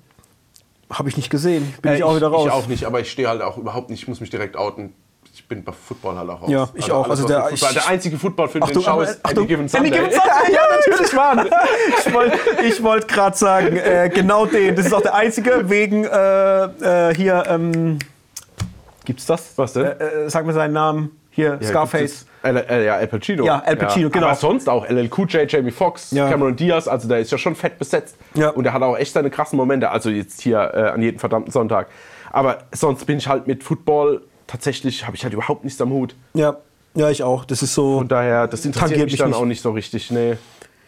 habe 0.91 1.09
ich 1.09 1.17
nicht 1.17 1.31
gesehen. 1.31 1.73
Bin 1.81 1.93
Äh, 1.93 1.97
ich 1.97 2.05
auch 2.05 2.15
wieder 2.15 2.29
raus. 2.29 2.47
Ich 2.47 2.53
auch 2.53 2.67
nicht, 2.67 2.85
aber 2.85 3.01
ich 3.01 3.11
stehe 3.11 3.29
halt 3.29 3.41
auch 3.43 3.57
überhaupt 3.57 3.89
nicht, 3.91 4.03
ich 4.03 4.09
muss 4.09 4.21
mich 4.21 4.31
direkt 4.31 4.57
outen. 4.57 4.93
Ich 5.35 5.49
bin 5.49 5.65
bei 5.65 5.73
Football 5.73 6.19
halt 6.19 6.29
auch 6.29 6.43
raus. 6.43 6.51
Ja, 6.51 6.69
ich 6.75 6.93
auch. 6.93 7.05
alles, 7.07 7.21
Also 7.21 7.27
der- 7.29 7.51
ich- 7.51 7.61
der 7.61 7.89
einzige 7.89 8.19
Footballfilm, 8.19 8.67
den 8.67 8.79
ich 8.79 8.85
schaue, 8.85 9.05
ist 9.05 9.21
Achtung, 9.25 9.39
Any 9.39 9.47
Given 9.47 9.61
Any 9.63 9.69
Sunday. 9.71 9.91
Given 9.91 10.11
Sunday. 10.11 10.53
Ja, 10.53 10.61
natürlich, 10.77 11.13
Mann. 11.15 11.47
Ich 11.99 12.13
wollte 12.13 12.83
wollt 12.85 13.09
gerade 13.09 13.37
sagen, 13.39 13.77
äh, 13.79 14.11
genau 14.15 14.45
den. 14.45 14.77
Das 14.77 14.85
ist 14.85 14.93
auch 14.93 15.01
der 15.01 15.15
einzige 15.15 15.71
wegen 15.71 16.05
äh, 16.05 16.65
äh, 17.11 17.15
hier. 17.15 17.45
Ähm, 17.49 17.99
gibt's 19.07 19.25
das? 19.25 19.53
Was 19.57 19.73
denn? 19.73 19.87
Äh, 19.87 20.05
äh, 20.27 20.29
sag 20.29 20.45
mir 20.45 20.53
seinen 20.53 20.75
Namen. 20.75 21.19
Hier, 21.35 21.59
Ja, 21.61 21.67
Scarface. 21.67 22.27
Al, 22.43 22.57
äh, 22.57 22.85
ja, 22.87 22.97
Al 22.97 23.07
Pacino. 23.07 23.45
Ja, 23.45 23.61
Al 23.65 23.77
Pacino, 23.77 24.11
genau. 24.11 24.27
Aber 24.27 24.35
sonst 24.37 24.69
auch 24.69 24.87
LL 24.89 25.09
Cool 25.17 25.27
J, 25.29 25.51
Jamie 25.51 25.71
Foxx, 25.71 26.11
Ja. 26.11 26.29
Cameron 26.29 26.55
Diaz, 26.55 26.87
also 26.87 27.09
der 27.09 27.21
ist 27.21 27.31
ja 27.33 27.39
schon 27.39 27.55
fett 27.57 27.79
besetzt. 27.79 28.17
Ja. 28.35 28.51
Und 28.51 28.65
der 28.65 28.73
hat 28.73 28.83
auch 28.83 28.97
echt 28.97 29.13
seine 29.13 29.31
krassen 29.31 29.57
Momente, 29.57 29.91
also 29.91 30.11
jetzt 30.11 30.41
hier 30.43 30.59
äh, 30.75 30.81
an 30.91 31.01
jedem 31.03 31.19
verdammten 31.19 31.51
Sonntag. 31.53 31.89
Aber 32.31 32.59
sonst 32.73 33.05
bin 33.07 33.19
ich 33.19 33.29
halt 33.29 33.47
mit 33.47 33.65
Football, 33.65 34.23
tatsächlich 34.47 35.07
habe 35.07 35.17
ich 35.17 35.25
halt 35.25 35.33
überhaupt 35.35 35.65
nichts 35.65 35.81
am 35.81 35.91
Hut. 35.91 36.15
Ja, 36.35 36.57
ja, 36.95 37.11
ich 37.11 37.23
auch. 37.23 37.45
Das 37.47 37.63
ist 37.63 37.75
so. 37.75 37.99
Von 37.99 38.09
daher, 38.09 38.47
das 38.47 38.65
interessiert 38.67 39.01
mich 39.01 39.13
mich 39.13 39.19
dann 39.19 39.31
nicht. 39.31 39.39
auch 39.39 39.45
nicht 39.47 39.63
so 39.63 39.71
richtig. 39.71 40.11
Nee, 40.11 40.37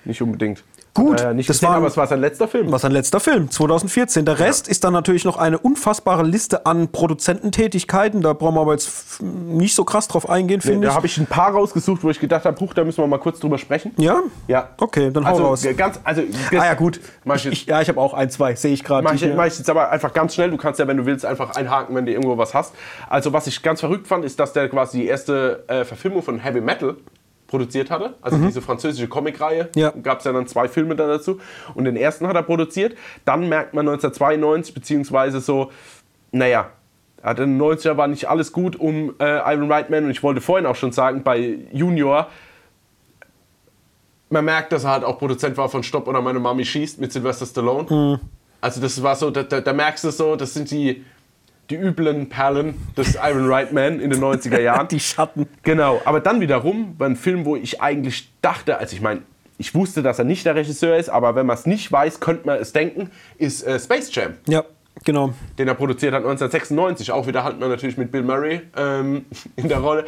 nicht 0.04 0.20
unbedingt. 0.20 0.62
Gut, 0.94 1.20
äh, 1.20 1.34
nicht 1.34 1.48
das 1.48 1.56
gesehen, 1.58 1.70
war- 1.70 1.76
aber 1.78 1.88
es 1.88 1.96
war 1.96 2.06
sein 2.06 2.20
letzter 2.20 2.46
Film. 2.46 2.70
Was 2.70 2.84
ein 2.84 2.92
letzter 2.92 3.18
Film, 3.18 3.50
2014. 3.50 4.24
Der 4.24 4.38
Rest 4.38 4.68
ist 4.68 4.84
dann 4.84 4.92
natürlich 4.92 5.24
noch 5.24 5.36
eine 5.36 5.58
unfassbare 5.58 6.22
Liste 6.22 6.66
an 6.66 6.86
Produzententätigkeiten. 6.88 8.20
Da 8.22 8.32
brauchen 8.32 8.54
wir 8.54 8.60
aber 8.60 8.72
jetzt 8.72 9.20
nicht 9.20 9.74
so 9.74 9.84
krass 9.84 10.06
drauf 10.08 10.28
eingehen, 10.28 10.60
Nee, 10.64 10.70
finde 10.70 10.86
da 10.86 10.92
ich. 10.92 10.96
habe 10.96 11.06
ich 11.06 11.18
ein 11.18 11.26
paar 11.26 11.50
rausgesucht, 11.52 12.04
wo 12.04 12.10
ich 12.10 12.20
gedacht 12.20 12.44
habe, 12.44 12.58
huch, 12.60 12.74
da 12.74 12.84
müssen 12.84 12.98
wir 13.02 13.06
mal 13.08 13.18
kurz 13.18 13.40
drüber 13.40 13.58
sprechen. 13.58 13.92
Ja? 13.96 14.20
Ja. 14.46 14.68
Okay, 14.78 15.10
dann 15.10 15.24
hau 15.26 15.30
also, 15.32 15.44
raus. 15.46 15.66
Ganz, 15.76 15.98
also, 16.04 16.22
Ah 16.52 16.64
ja, 16.64 16.74
gut. 16.74 17.00
Ich, 17.34 17.46
ich 17.46 17.66
ja, 17.66 17.80
ich 17.80 17.88
habe 17.88 18.00
auch 18.00 18.14
ein, 18.14 18.30
zwei, 18.30 18.54
sehe 18.54 18.72
ich 18.72 18.84
gerade. 18.84 19.02
Mach 19.02 19.14
ich, 19.14 19.26
mach 19.34 19.46
ich 19.46 19.58
jetzt 19.58 19.68
aber 19.68 19.90
einfach 19.90 20.12
ganz 20.12 20.34
schnell. 20.34 20.50
Du 20.50 20.56
kannst 20.56 20.78
ja, 20.78 20.86
wenn 20.86 20.96
du 20.96 21.06
willst, 21.06 21.24
einfach 21.26 21.56
einhaken, 21.56 21.96
wenn 21.96 22.06
du 22.06 22.12
irgendwo 22.12 22.38
was 22.38 22.54
hast. 22.54 22.72
Also, 23.08 23.32
was 23.32 23.46
ich 23.48 23.62
ganz 23.62 23.80
verrückt 23.80 24.06
fand, 24.06 24.24
ist, 24.24 24.38
dass 24.38 24.52
der 24.52 24.68
quasi 24.68 24.98
die 24.98 25.06
erste 25.06 25.64
äh, 25.66 25.84
Verfilmung 25.84 26.22
von 26.22 26.38
Heavy 26.38 26.60
Metal 26.60 26.94
produziert 27.54 27.88
hatte. 27.88 28.14
Also 28.20 28.36
diese 28.38 28.60
französische 28.60 29.06
Comicreihe. 29.06 29.68
Ja. 29.76 29.90
Gab 29.90 30.18
es 30.18 30.24
ja 30.24 30.32
dann 30.32 30.48
zwei 30.48 30.66
Filme 30.66 30.96
dann 30.96 31.06
dazu. 31.06 31.38
Und 31.74 31.84
den 31.84 31.94
ersten 31.94 32.26
hat 32.26 32.34
er 32.34 32.42
produziert. 32.42 32.96
Dann 33.24 33.48
merkt 33.48 33.74
man 33.74 33.86
1992, 33.86 34.74
beziehungsweise 34.74 35.38
so, 35.40 35.70
naja, 36.32 36.70
hatte 37.22 37.44
in 37.44 37.56
den 37.56 37.62
90er 37.62 37.96
war 37.96 38.08
nicht 38.08 38.28
alles 38.28 38.50
gut 38.50 38.74
um 38.74 39.14
äh, 39.20 39.54
Ivan 39.54 39.70
Reitman. 39.70 40.04
Und 40.04 40.10
ich 40.10 40.24
wollte 40.24 40.40
vorhin 40.40 40.66
auch 40.66 40.74
schon 40.74 40.90
sagen, 40.90 41.22
bei 41.22 41.60
Junior, 41.70 42.26
man 44.30 44.44
merkt, 44.44 44.72
dass 44.72 44.82
er 44.82 44.90
halt 44.90 45.04
auch 45.04 45.16
Produzent 45.20 45.56
war 45.56 45.68
von 45.68 45.84
Stopp 45.84 46.08
oder 46.08 46.20
Meine 46.20 46.40
Mami 46.40 46.64
schießt 46.64 47.00
mit 47.00 47.12
Sylvester 47.12 47.46
Stallone. 47.46 48.18
Also 48.60 48.80
das 48.80 49.00
war 49.00 49.14
so, 49.14 49.30
da, 49.30 49.44
da, 49.44 49.60
da 49.60 49.72
merkst 49.72 50.02
du 50.02 50.10
so, 50.10 50.34
das 50.34 50.54
sind 50.54 50.72
die, 50.72 51.04
die 51.70 51.76
üblen 51.76 52.28
Perlen 52.28 52.74
des 52.96 53.16
Iron 53.16 53.50
Reitman 53.50 54.00
in 54.00 54.10
den 54.10 54.20
90er 54.22 54.60
Jahren. 54.60 54.88
Die 54.90 55.00
Schatten. 55.00 55.46
Genau, 55.62 56.00
aber 56.04 56.20
dann 56.20 56.40
wiederum 56.40 56.94
war 56.98 57.08
ein 57.08 57.16
Film, 57.16 57.44
wo 57.44 57.56
ich 57.56 57.80
eigentlich 57.80 58.30
dachte, 58.42 58.78
also 58.78 58.94
ich 58.94 59.02
meine, 59.02 59.22
ich 59.56 59.74
wusste, 59.74 60.02
dass 60.02 60.18
er 60.18 60.24
nicht 60.24 60.44
der 60.46 60.54
Regisseur 60.54 60.96
ist, 60.96 61.08
aber 61.08 61.34
wenn 61.34 61.46
man 61.46 61.56
es 61.56 61.66
nicht 61.66 61.90
weiß, 61.90 62.20
könnte 62.20 62.46
man 62.46 62.58
es 62.58 62.72
denken, 62.72 63.10
ist 63.38 63.62
äh, 63.62 63.78
Space 63.78 64.14
Jam, 64.14 64.34
Ja, 64.48 64.64
genau. 65.04 65.32
den 65.58 65.68
er 65.68 65.74
produziert 65.74 66.12
hat 66.12 66.22
1996. 66.22 67.12
Auch 67.12 67.26
wieder 67.26 67.44
hat 67.44 67.60
man 67.60 67.68
natürlich 67.70 67.96
mit 67.96 68.10
Bill 68.10 68.22
Murray 68.22 68.62
ähm, 68.76 69.24
in 69.56 69.68
der 69.68 69.78
Rolle. 69.78 70.04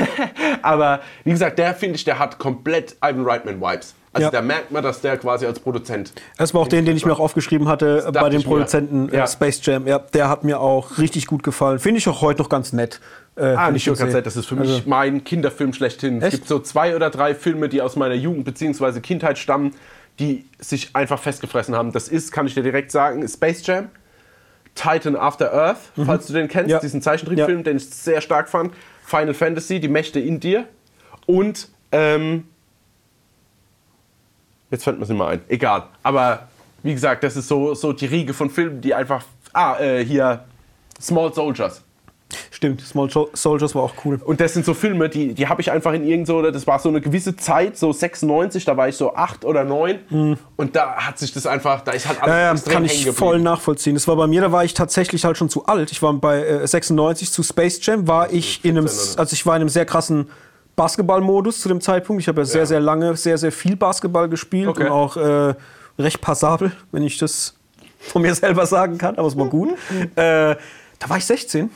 aber 0.62 1.00
wie 1.24 1.30
gesagt, 1.30 1.58
der 1.58 1.74
finde 1.74 1.96
ich, 1.96 2.04
der 2.04 2.18
hat 2.18 2.38
komplett 2.38 2.96
Ivan 3.02 3.24
Reitman 3.24 3.60
Vibes. 3.60 3.94
Also 4.14 4.26
Ja. 4.26 4.30
da 4.30 4.40
merkt 4.42 4.70
man, 4.70 4.82
dass 4.82 5.00
der 5.00 5.16
quasi 5.18 5.44
als 5.44 5.58
Produzent 5.60 6.12
Das 6.38 6.54
war 6.54 6.60
auch 6.62 6.68
den, 6.68 6.86
den 6.86 6.96
ich 6.96 7.04
mir 7.04 7.12
auch 7.12 7.20
aufgeschrieben 7.20 7.68
hatte 7.68 8.08
bei 8.12 8.30
mir. 8.30 8.40
Produzenten 8.40 9.08
äh, 9.10 9.16
Ja. 9.18 9.26
Space 9.26 9.60
Jam. 9.64 9.86
Ja, 9.86 9.98
der 9.98 10.28
hat 10.28 10.44
mir 10.44 10.60
auch 10.60 10.98
richtig 10.98 11.26
gut 11.26 11.42
gefallen. 11.42 11.78
Finde 11.80 11.98
ich 11.98 12.08
auch 12.08 12.22
heute 12.22 12.40
noch 12.42 12.48
ganz 12.48 12.72
nett. 12.72 13.00
Äh, 13.36 13.46
Ah, 13.46 13.70
nicht 13.72 13.86
nur 13.86 13.96
ganz 13.96 14.12
nett, 14.14 14.24
das 14.24 14.36
ist 14.36 14.46
für 14.46 14.54
mich 14.54 14.70
Also- 14.70 14.82
mein 14.86 15.24
Kinderfilm 15.24 15.72
schlechthin. 15.72 16.18
Es 16.18 16.24
Echt? 16.24 16.32
gibt 16.36 16.48
so 16.48 16.60
zwei 16.60 16.94
oder 16.94 17.10
drei 17.10 17.34
Filme, 17.34 17.68
die 17.68 17.82
aus 17.82 17.96
meiner 17.96 18.14
Jugend 18.14 18.44
bzw. 18.44 19.00
Kindheit 19.00 19.36
stammen, 19.38 19.74
die 20.20 20.44
sich 20.60 20.90
einfach 20.94 21.18
festgefressen 21.18 21.74
haben. 21.74 21.90
Das 21.90 22.06
ist, 22.08 22.30
kann 22.30 22.46
ich 22.46 22.54
dir 22.54 22.62
direkt 22.62 22.92
sagen, 22.92 23.26
Space 23.28 23.66
Jam, 23.66 23.88
Titan 24.76 25.16
After 25.16 25.52
Earth, 25.52 25.78
falls 26.06 26.26
du 26.28 26.32
den 26.32 26.46
kennst, 26.48 26.66
Mhm. 26.66 26.70
Ja. 26.72 26.78
diesen 26.78 27.02
Zeichentrickfilm, 27.02 27.58
Ja. 27.58 27.62
den 27.64 27.76
ich 27.78 27.90
sehr 27.90 28.20
stark 28.20 28.48
fand. 28.48 28.72
Final 29.04 29.34
Fantasy, 29.34 29.80
Die 29.80 29.88
Mächte 29.88 30.20
in 30.20 30.38
dir. 30.40 30.64
Und, 31.26 31.68
ähm, 31.92 32.44
jetzt 34.74 34.84
fällt 34.84 34.98
mir 34.98 35.04
es 35.04 35.08
nicht 35.08 35.18
mehr 35.18 35.28
ein. 35.28 35.40
Egal. 35.48 35.84
Aber 36.02 36.48
wie 36.82 36.92
gesagt, 36.92 37.24
das 37.24 37.36
ist 37.36 37.48
so, 37.48 37.74
so 37.74 37.92
die 37.92 38.06
Riege 38.06 38.34
von 38.34 38.50
Filmen, 38.50 38.80
die 38.80 38.94
einfach. 38.94 39.24
Ah, 39.52 39.78
äh, 39.78 40.04
hier. 40.04 40.44
Small 41.00 41.32
Soldiers. 41.32 41.82
Stimmt, 42.50 42.80
Small 42.80 43.08
Soldiers 43.32 43.74
war 43.74 43.82
auch 43.82 43.94
cool. 44.04 44.20
Und 44.24 44.40
das 44.40 44.54
sind 44.54 44.64
so 44.64 44.74
Filme, 44.74 45.08
die, 45.08 45.34
die 45.34 45.48
habe 45.48 45.60
ich 45.60 45.70
einfach 45.70 45.92
in 45.92 46.04
irgend 46.04 46.26
so, 46.26 46.42
das 46.42 46.66
war 46.66 46.78
so 46.78 46.88
eine 46.88 47.00
gewisse 47.00 47.36
Zeit, 47.36 47.76
so 47.76 47.92
96, 47.92 48.64
da 48.64 48.76
war 48.76 48.88
ich 48.88 48.96
so 48.96 49.14
acht 49.14 49.44
oder 49.44 49.64
neun. 49.64 49.98
Und 50.56 50.74
da 50.74 50.94
hat 50.96 51.18
sich 51.18 51.32
das 51.32 51.46
einfach, 51.46 51.82
da 51.82 51.92
ist 51.92 52.08
halt 52.08 52.22
alles 52.22 52.34
Mhm. 52.34 52.40
Ja, 52.40 52.52
extrem 52.52 52.72
kann 52.72 52.84
ich 52.84 53.10
voll 53.10 53.40
nachvollziehen. 53.40 53.94
Das 53.94 54.08
war 54.08 54.16
bei 54.16 54.26
mir, 54.26 54.40
da 54.40 54.52
war 54.52 54.64
ich 54.64 54.74
tatsächlich 54.74 55.24
halt 55.24 55.36
schon 55.36 55.48
zu 55.48 55.66
alt. 55.66 55.92
Ich 55.92 56.02
war 56.02 56.12
bei 56.14 56.44
äh, 56.44 56.66
96 56.66 57.30
zu 57.30 57.42
Space 57.42 57.78
Jam, 57.82 58.08
war 58.08 58.32
ich 58.32 58.64
in 58.64 58.78
einem, 58.78 58.88
14 58.88 59.12
oder? 59.12 59.20
also 59.20 59.34
ich 59.34 59.46
war 59.46 59.56
in 59.56 59.62
einem 59.62 59.68
sehr 59.68 59.86
krassen 59.86 60.30
Basketballmodus 60.76 61.60
zu 61.60 61.68
dem 61.68 61.80
Zeitpunkt. 61.80 62.20
Ich 62.22 62.28
habe 62.28 62.40
ja 62.40 62.44
sehr, 62.44 62.62
Ja. 62.62 62.66
sehr 62.66 62.80
lange, 62.80 63.16
sehr, 63.16 63.38
sehr 63.38 63.52
viel 63.52 63.76
Basketball 63.76 64.28
gespielt 64.28 64.68
Okay. 64.68 64.84
und 64.84 64.90
auch 64.90 65.16
äh, 65.16 65.54
recht 65.98 66.20
passabel, 66.20 66.72
wenn 66.92 67.02
ich 67.02 67.18
das 67.18 67.54
von 68.00 68.22
mir 68.22 68.34
selber 68.34 68.66
sagen 68.66 68.98
kann, 68.98 69.16
aber 69.16 69.28
es 69.28 69.36
war 69.36 69.46
gut. 69.46 69.70
äh, 70.16 70.56
da 70.98 71.08
war 71.08 71.16
ich 71.16 71.24
16. 71.24 71.70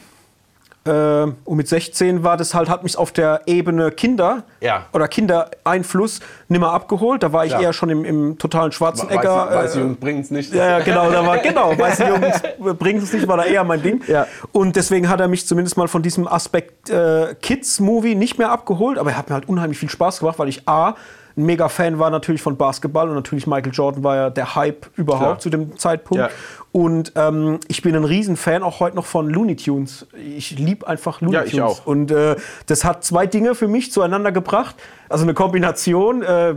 Äh, 0.89 1.33
und 1.45 1.57
mit 1.57 1.69
16 1.69 2.23
war 2.25 2.37
das 2.37 2.55
halt, 2.55 2.69
hat 2.69 2.83
mich 2.83 2.97
auf 2.97 3.13
der 3.13 3.43
Ebene 3.47 3.91
Kinder 3.91 4.45
Ja. 4.61 4.87
oder 4.93 5.07
Kindereinfluss 5.09 6.21
nimmer 6.49 6.73
abgeholt. 6.73 7.23
Da 7.23 7.33
war 7.33 7.45
ich 7.45 7.53
Ja. 7.53 7.61
eher 7.61 7.73
schon 7.73 7.91
im, 7.91 8.05
im 8.05 8.39
totalen 8.39 8.73
Schwarzenegger. 8.73 9.47
Weiß, 9.47 9.55
weiß 9.55 9.77
äh, 9.77 9.81
Jungen 9.81 9.97
bringen 9.97 10.21
es 10.21 10.31
nicht. 10.31 10.53
ja, 10.55 10.79
genau, 10.81 11.11
da 11.11 11.27
war, 11.27 11.39
genau, 11.43 11.79
weiße 11.79 12.05
Jungs 12.09 12.43
bringen 12.79 13.03
es 13.03 13.13
nicht, 13.13 13.29
war 13.29 13.37
da 13.37 13.45
eher 13.45 13.65
mein 13.65 13.83
Ding. 13.83 14.03
Ja. 14.07 14.27
Und 14.53 14.77
deswegen 14.77 15.09
hat 15.09 15.21
er 15.21 15.29
mich 15.29 15.47
zumindest 15.47 15.77
mal 15.77 15.89
von 15.89 16.03
diesem 16.03 16.27
Aspekt 16.27 16.91
äh, 16.91 17.35
Kids-Movie 17.41 18.15
nicht 18.15 18.39
mehr 18.39 18.51
abgeholt, 18.51 18.99
aber 18.99 19.11
er 19.11 19.19
hat 19.19 19.29
mir 19.29 19.35
halt 19.35 19.49
unheimlich 19.49 19.79
viel 19.79 19.91
Spaß 19.91 20.21
gemacht, 20.21 20.39
weil 20.39 20.49
ich 20.49 20.67
A, 20.69 20.95
ein 21.37 21.45
mega 21.45 21.69
Fan 21.69 22.01
war 22.01 22.11
natürlich 22.11 22.43
von 22.43 22.57
Basketball 22.57 23.09
und 23.09 23.15
natürlich 23.15 23.47
Michael 23.47 23.73
Jordan 23.73 24.03
war 24.03 24.17
ja 24.17 24.31
der 24.31 24.57
Hype 24.57 24.87
überhaupt 24.97 25.23
Klar. 25.25 25.39
zu 25.39 25.51
dem 25.51 25.79
Zeitpunkt. 25.79 26.21
Ja. 26.25 26.31
Und 26.71 27.13
ähm, 27.17 27.61
ich 27.69 27.83
bin 27.83 27.97
ein 27.97 28.05
Riesenfan 28.05 28.63
auch 28.63 28.81
heute 28.81 28.97
noch 28.97 29.07
von 29.07 29.29
Looney 29.29 29.57
Tunes. 29.57 30.07
Ich 30.15 30.59
liebe 30.59 30.87
einfach 30.87 31.21
Looney 31.21 31.35
Ja, 31.35 31.41
Tunes. 31.41 31.55
ich 31.55 31.63
auch. 31.63 31.87
Und 31.87 32.11
äh, 32.11 32.37
das 32.67 32.85
hat 32.85 33.05
zwei 33.05 33.27
Dinge 33.27 33.55
für 33.55 33.69
mich 33.69 33.91
zueinander 33.91 34.33
gebracht. 34.33 34.77
Also 35.09 35.25
eine 35.25 35.35
Kombination, 35.35 36.23
äh, 36.23 36.57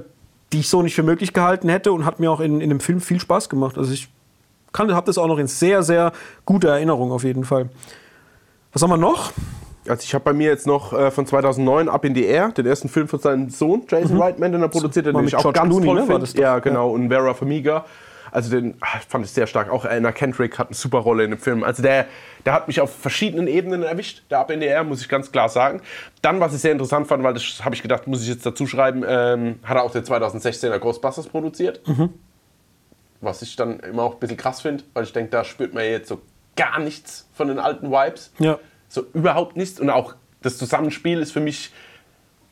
die 0.52 0.60
ich 0.60 0.70
so 0.70 0.82
nicht 0.82 0.96
für 0.96 1.04
möglich 1.04 1.34
gehalten 1.34 1.70
hätte 1.70 1.94
und 1.94 2.06
hat 2.06 2.20
mir 2.20 2.30
auch 2.30 2.42
in, 2.42 2.60
in 2.60 2.70
dem 2.70 2.82
Film 2.82 3.00
viel 3.00 3.20
Spaß 3.20 3.48
gemacht. 3.48 3.78
Also 3.78 3.94
ich 3.94 4.10
habe 4.78 5.06
das 5.06 5.18
auch 5.18 5.28
noch 5.28 5.38
in 5.38 5.48
sehr, 5.48 5.82
sehr 5.84 6.12
guter 6.46 6.70
Erinnerung 6.70 7.12
auf 7.12 7.24
jeden 7.24 7.46
Fall. 7.46 7.70
Was 8.74 8.82
haben 8.82 8.90
wir 8.90 8.98
noch? 8.98 9.32
Also 9.88 10.04
ich 10.04 10.14
habe 10.14 10.24
bei 10.24 10.34
mir 10.34 10.48
jetzt 10.48 10.68
noch 10.68 10.94
äh, 10.94 11.10
von 11.10 11.26
2009 11.26 11.90
Up 11.90 12.06
in 12.06 12.14
the 12.14 12.24
Air, 12.24 12.50
den 12.52 12.66
ersten 12.66 12.88
Film 12.88 13.08
von 13.08 13.20
seinem 13.20 13.50
Sohn, 13.50 13.84
Jason 13.90 14.22
Reitman, 14.22 14.52
den 14.52 14.62
er 14.62 14.68
produziert 14.68 15.08
den 15.08 15.18
ich 15.26 15.36
auch 15.36 15.42
George 15.42 15.60
ganz 15.60 15.70
Clooney, 15.70 15.86
toll 15.88 15.96
ne, 15.96 16.06
finde. 16.06 16.42
Ja, 16.42 16.60
genau, 16.60 16.92
und 16.92 17.10
Vera 17.10 17.34
Farmiga. 17.34 17.86
Also 18.32 18.50
den 18.50 18.76
ah, 18.80 19.00
fand 19.08 19.26
ich 19.26 19.32
sehr 19.32 19.48
stark. 19.48 19.70
Auch 19.70 19.86
Anna 19.86 20.12
Kendrick 20.12 20.58
hat 20.58 20.68
eine 20.68 20.76
super 20.76 21.00
Rolle 21.00 21.24
in 21.26 21.32
dem 21.32 21.40
Film. 21.40 21.64
Also 21.64 21.84
der, 21.84 22.08
der 22.46 22.54
hat 22.54 22.68
mich 22.68 22.80
auf 22.80 22.96
verschiedenen 22.96 23.48
Ebenen 23.48 23.84
erwischt, 23.84 24.24
der 24.30 24.40
ABNDR, 24.40 24.84
muss 24.84 25.02
ich 25.02 25.10
ganz 25.10 25.32
klar 25.32 25.50
sagen. 25.50 25.82
Dann, 26.22 26.40
was 26.40 26.54
ich 26.54 26.62
sehr 26.62 26.72
interessant 26.72 27.08
fand, 27.08 27.24
weil 27.24 27.34
das 27.34 27.64
habe 27.64 27.76
ich 27.76 27.82
gedacht, 27.82 28.08
muss 28.08 28.22
ich 28.22 28.30
jetzt 28.30 28.46
dazu 28.46 28.66
schreiben, 28.66 29.04
ähm, 29.08 29.60
hat 29.64 29.78
er 29.78 29.84
auch 29.84 29.92
den 29.92 30.04
2016er 30.04 30.80
Ghostbusters 30.80 31.28
produziert. 31.28 31.82
Was 33.20 33.42
ich 33.42 33.56
dann 33.56 33.80
immer 33.82 34.04
auch 34.04 34.14
ein 34.14 34.20
bisschen 34.20 34.38
krass 34.38 34.62
finde, 34.62 34.84
weil 34.94 35.04
ich 35.04 35.14
denke, 35.14 35.30
da 35.30 35.44
spürt 35.44 35.74
man 35.74 35.84
jetzt 35.84 36.08
so 36.08 36.22
gar 36.56 36.80
nichts 36.80 37.30
von 37.34 37.50
den 37.50 37.60
alten 37.60 37.92
Vibes. 37.92 38.32
Ja. 38.40 38.60
So 38.88 39.06
überhaupt 39.14 39.58
nichts. 39.58 39.80
Und 39.80 39.90
auch 39.90 40.16
das 40.42 40.58
Zusammenspiel 40.58 41.20
ist 41.20 41.32
für 41.32 41.40
mich 41.40 41.72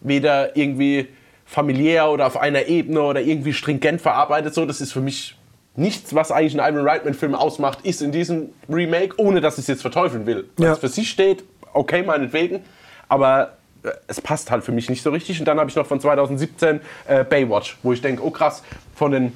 weder 0.01 0.55
irgendwie 0.55 1.07
familiär 1.45 2.09
oder 2.09 2.27
auf 2.27 2.37
einer 2.37 2.67
Ebene 2.67 3.01
oder 3.01 3.21
irgendwie 3.21 3.53
stringent 3.53 4.01
verarbeitet. 4.01 4.53
So, 4.53 4.65
das 4.65 4.81
ist 4.81 4.93
für 4.93 5.01
mich 5.01 5.38
nichts, 5.79 6.13
was 6.13 6.31
eigentlich 6.31 6.59
einen 6.59 6.75
Ivan 6.75 6.87
Reitman-Film 6.87 7.33
ausmacht, 7.35 7.79
ist 7.83 8.01
in 8.01 8.11
diesem 8.11 8.49
Remake, 8.69 9.15
ohne 9.17 9.41
dass 9.41 9.55
ich 9.55 9.61
es 9.63 9.67
jetzt 9.67 9.81
verteufeln 9.81 10.25
will. 10.25 10.49
Was 10.57 10.65
Ja. 10.65 10.75
für 10.75 10.87
sich 10.89 11.09
steht, 11.09 11.43
okay, 11.73 12.03
meinetwegen, 12.03 12.61
aber 13.07 13.53
äh, 13.83 13.89
es 14.07 14.19
passt 14.21 14.51
halt 14.51 14.63
für 14.63 14.71
mich 14.71 14.89
nicht 14.89 15.01
so 15.01 15.09
richtig. 15.09 15.39
Und 15.39 15.45
dann 15.47 15.59
habe 15.59 15.69
ich 15.69 15.75
noch 15.75 15.85
von 15.85 15.99
2017 15.99 16.81
äh, 17.07 17.23
Baywatch, 17.23 17.77
wo 17.83 17.93
ich 17.93 18.01
denke, 18.01 18.23
oh 18.25 18.29
krass, 18.29 18.61
von 18.95 19.11
den, 19.11 19.31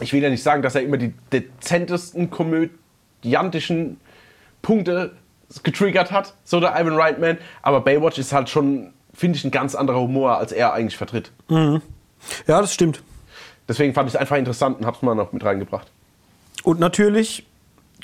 ich 0.00 0.12
will 0.12 0.22
ja 0.22 0.28
nicht 0.30 0.42
sagen, 0.42 0.62
dass 0.62 0.74
er 0.74 0.82
immer 0.82 0.98
die 0.98 1.14
dezentesten 1.32 2.30
komödiantischen 2.30 3.98
Punkte 4.62 5.12
getriggert 5.62 6.12
hat, 6.12 6.34
so 6.44 6.60
der 6.60 6.78
Ivan 6.80 6.94
Reitman, 6.94 7.38
aber 7.62 7.80
Baywatch 7.82 8.18
ist 8.18 8.32
halt 8.32 8.48
schon, 8.48 8.92
finde 9.12 9.36
ich, 9.36 9.44
ein 9.44 9.50
ganz 9.50 9.74
anderer 9.74 10.00
Humor, 10.00 10.38
als 10.38 10.52
er 10.52 10.72
eigentlich 10.72 10.96
vertritt. 10.96 11.30
Ja, 11.48 11.80
das 12.46 12.72
stimmt. 12.72 13.02
Deswegen 13.68 13.94
fand 13.94 14.08
ich 14.08 14.14
es 14.14 14.20
einfach 14.20 14.36
interessant 14.36 14.78
und 14.80 14.86
habe 14.86 14.96
es 14.96 15.02
mal 15.02 15.14
noch 15.14 15.32
mit 15.32 15.44
reingebracht. 15.44 15.86
Und 16.64 16.80
natürlich 16.80 17.46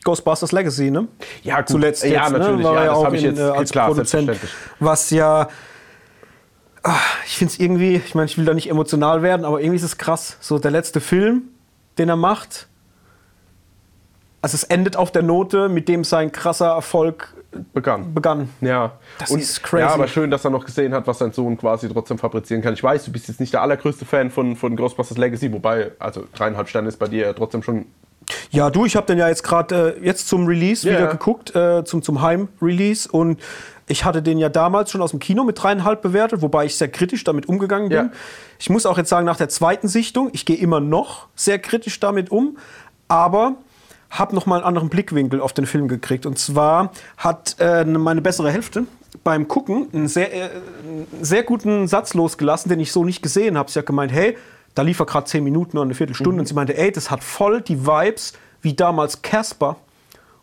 Ghostbusters 0.04 0.52
Legacy, 0.52 0.90
ne? 0.90 1.08
Ja, 1.42 1.58
gut. 1.58 1.68
Zuletzt 1.68 2.04
Ja, 2.04 2.22
jetzt, 2.24 2.32
natürlich, 2.32 2.58
ne? 2.58 2.64
War 2.64 2.74
ja, 2.76 2.84
das 2.86 2.96
auch 2.96 3.04
hab 3.06 3.12
ich 3.14 3.24
in, 3.24 3.30
jetzt- 3.30 3.38
äh, 3.40 3.42
als 3.50 3.70
klar, 3.70 3.88
Produzent. 3.88 4.30
Was 4.78 5.10
ja, 5.10 5.48
ah, 6.82 6.94
ich 7.26 7.36
finde 7.36 7.52
es 7.52 7.60
irgendwie, 7.60 7.96
ich 7.96 8.14
meine, 8.14 8.26
ich 8.26 8.38
will 8.38 8.44
da 8.44 8.54
nicht 8.54 8.70
emotional 8.70 9.22
werden, 9.22 9.44
aber 9.44 9.60
irgendwie 9.60 9.76
ist 9.76 9.82
es 9.82 9.98
krass. 9.98 10.36
So 10.40 10.58
der 10.58 10.70
letzte 10.70 11.00
Film, 11.00 11.42
den 11.98 12.08
er 12.08 12.16
macht, 12.16 12.68
also 14.40 14.54
es 14.54 14.64
endet 14.64 14.96
auf 14.96 15.10
der 15.10 15.22
Note, 15.22 15.68
mit 15.68 15.88
dem 15.88 16.04
sein 16.04 16.30
krasser 16.30 16.68
Erfolg 16.68 17.34
Begann. 17.72 18.12
begann. 18.12 18.50
Ja, 18.60 18.92
Das 19.18 19.30
und, 19.30 19.40
ist 19.40 19.62
crazy. 19.62 19.82
Ja, 19.82 19.94
aber 19.94 20.06
schön, 20.06 20.30
dass 20.30 20.44
er 20.44 20.50
noch 20.50 20.66
gesehen 20.66 20.92
hat, 20.92 21.06
was 21.06 21.18
sein 21.18 21.32
Sohn 21.32 21.56
quasi 21.56 21.88
trotzdem 21.88 22.18
fabrizieren 22.18 22.62
kann. 22.62 22.74
Ich 22.74 22.82
weiß, 22.82 23.06
du 23.06 23.12
bist 23.12 23.26
jetzt 23.28 23.40
nicht 23.40 23.54
der 23.54 23.62
allergrößte 23.62 24.04
Fan 24.04 24.30
von, 24.30 24.54
von 24.54 24.76
Ghostbusters 24.76 25.16
Legacy, 25.16 25.50
wobei, 25.52 25.92
also 25.98 26.24
dreieinhalb 26.34 26.68
Sterne 26.68 26.88
ist 26.88 26.98
bei 26.98 27.08
dir 27.08 27.26
ja 27.26 27.32
trotzdem 27.32 27.62
schon. 27.62 27.86
Ja, 28.50 28.68
du, 28.68 28.84
ich 28.84 28.96
habe 28.96 29.06
den 29.06 29.16
ja 29.16 29.28
jetzt 29.28 29.42
gerade 29.42 29.96
äh, 29.98 30.04
jetzt 30.04 30.28
zum 30.28 30.46
Release 30.46 30.86
Ja, 30.86 30.98
wieder 30.98 31.06
geguckt, 31.08 31.56
äh, 31.56 31.84
zum, 31.84 32.02
zum 32.02 32.20
Heim-Release. 32.20 33.08
Und 33.10 33.40
ich 33.86 34.04
hatte 34.04 34.20
den 34.22 34.36
ja 34.36 34.50
damals 34.50 34.90
schon 34.90 35.00
aus 35.00 35.12
dem 35.12 35.20
Kino 35.20 35.44
mit 35.44 35.62
dreieinhalb 35.62 36.02
bewertet, 36.02 36.42
wobei 36.42 36.66
ich 36.66 36.76
sehr 36.76 36.88
kritisch 36.88 37.24
damit 37.24 37.48
umgegangen 37.48 37.88
bin. 37.88 37.96
Ja. 37.96 38.10
Ich 38.58 38.68
muss 38.68 38.84
auch 38.84 38.98
jetzt 38.98 39.08
sagen, 39.08 39.24
nach 39.24 39.38
der 39.38 39.48
zweiten 39.48 39.88
Sichtung, 39.88 40.28
ich 40.32 40.44
gehe 40.44 40.56
immer 40.56 40.80
noch 40.80 41.28
sehr 41.34 41.58
kritisch 41.58 41.98
damit 41.98 42.30
um, 42.30 42.58
aber 43.08 43.54
habe 44.10 44.34
noch 44.34 44.46
mal 44.46 44.56
einen 44.56 44.64
anderen 44.64 44.88
Blickwinkel 44.88 45.40
auf 45.40 45.52
den 45.52 45.66
Film 45.66 45.88
gekriegt. 45.88 46.26
Und 46.26 46.38
zwar 46.38 46.92
hat 47.16 47.56
äh, 47.58 47.84
meine 47.84 48.22
bessere 48.22 48.50
Hälfte 48.50 48.84
beim 49.24 49.48
Gucken 49.48 49.88
einen 49.92 50.08
sehr, 50.08 50.32
äh, 50.32 50.42
einen 50.42 51.06
sehr 51.20 51.42
guten 51.42 51.88
Satz 51.88 52.14
losgelassen, 52.14 52.68
den 52.68 52.80
ich 52.80 52.92
so 52.92 53.04
nicht 53.04 53.22
gesehen 53.22 53.58
habe. 53.58 53.70
Sie 53.70 53.78
hat 53.78 53.86
gemeint, 53.86 54.12
hey, 54.12 54.36
da 54.74 54.82
lief 54.82 55.00
er 55.00 55.06
gerade 55.06 55.26
zehn 55.26 55.44
Minuten 55.44 55.76
oder 55.76 55.84
eine 55.84 55.94
Viertelstunde. 55.94 56.34
Mhm. 56.34 56.40
Und 56.40 56.46
sie 56.46 56.54
meinte, 56.54 56.76
ey, 56.76 56.92
das 56.92 57.10
hat 57.10 57.22
voll 57.22 57.60
die 57.60 57.86
Vibes 57.86 58.32
wie 58.62 58.74
damals 58.74 59.22
Casper. 59.22 59.76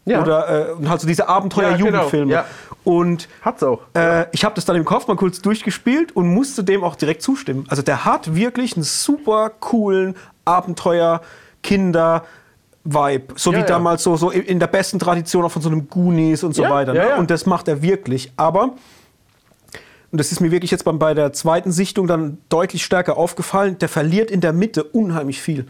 Ja. 0.05 0.21
Oder 0.21 0.69
äh, 0.69 0.71
und 0.73 0.87
halt 0.87 1.01
so 1.01 1.07
diese 1.07 1.27
Abenteuer-Jugendfilme. 1.27 2.31
Ja, 2.31 2.45
Und 2.83 3.27
Hat's 3.41 3.63
auch. 3.63 3.81
äh, 3.95 4.27
ich 4.33 4.45
habe 4.45 4.53
das 4.53 4.65
dann 4.65 4.75
im 4.75 4.85
Kopf 4.85 5.07
mal 5.07 5.17
kurz 5.17 5.41
durchgespielt 5.41 6.15
und 6.15 6.27
musste 6.27 6.63
dem 6.63 6.83
auch 6.83 6.95
direkt 6.95 7.23
zustimmen. 7.23 7.65
Also 7.69 7.81
der 7.81 8.05
hat 8.05 8.35
wirklich 8.35 8.75
einen 8.75 8.83
super 8.83 9.49
coolen 9.59 10.15
Abenteuer, 10.45 11.21
Kinder. 11.63 12.23
Vibe, 12.85 13.33
so 13.35 13.51
Ja, 13.51 13.57
wie 13.57 13.61
ja. 13.61 13.67
damals 13.67 14.03
so, 14.03 14.15
so 14.15 14.29
in 14.29 14.59
der 14.59 14.67
besten 14.67 14.99
Tradition 14.99 15.43
auch 15.43 15.51
von 15.51 15.61
so 15.61 15.69
einem 15.69 15.89
Goonies 15.89 16.43
und 16.43 16.53
so 16.55 16.63
Ja, 16.63 16.69
weiter. 16.69 16.93
ne? 16.93 17.15
Und 17.17 17.31
das 17.31 17.45
macht 17.47 17.67
er 17.67 17.81
wirklich. 17.81 18.31
Aber, 18.37 18.75
und 20.11 20.19
das 20.19 20.31
ist 20.31 20.39
mir 20.39 20.51
wirklich 20.51 20.71
jetzt 20.71 20.83
beim, 20.85 20.99
bei 20.99 21.13
der 21.13 21.33
zweiten 21.33 21.71
Sichtung 21.71 22.05
dann 22.07 22.37
deutlich 22.49 22.85
stärker 22.85 23.17
aufgefallen, 23.17 23.77
der 23.79 23.89
verliert 23.89 24.29
in 24.31 24.39
der 24.39 24.53
Mitte 24.53 24.83
unheimlich 24.83 25.41
viel. 25.41 25.65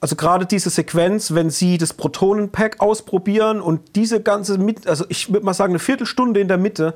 Also 0.00 0.16
gerade 0.16 0.46
diese 0.46 0.70
Sequenz, 0.70 1.34
wenn 1.34 1.50
sie 1.50 1.76
das 1.76 1.92
Protonenpack 1.92 2.80
ausprobieren 2.80 3.60
und 3.60 3.96
diese 3.96 4.22
ganze, 4.22 4.56
mit, 4.56 4.86
also 4.86 5.04
ich 5.10 5.30
würde 5.30 5.44
mal 5.44 5.52
sagen, 5.52 5.72
eine 5.72 5.78
Viertelstunde 5.78 6.40
in 6.40 6.48
der 6.48 6.56
Mitte 6.56 6.94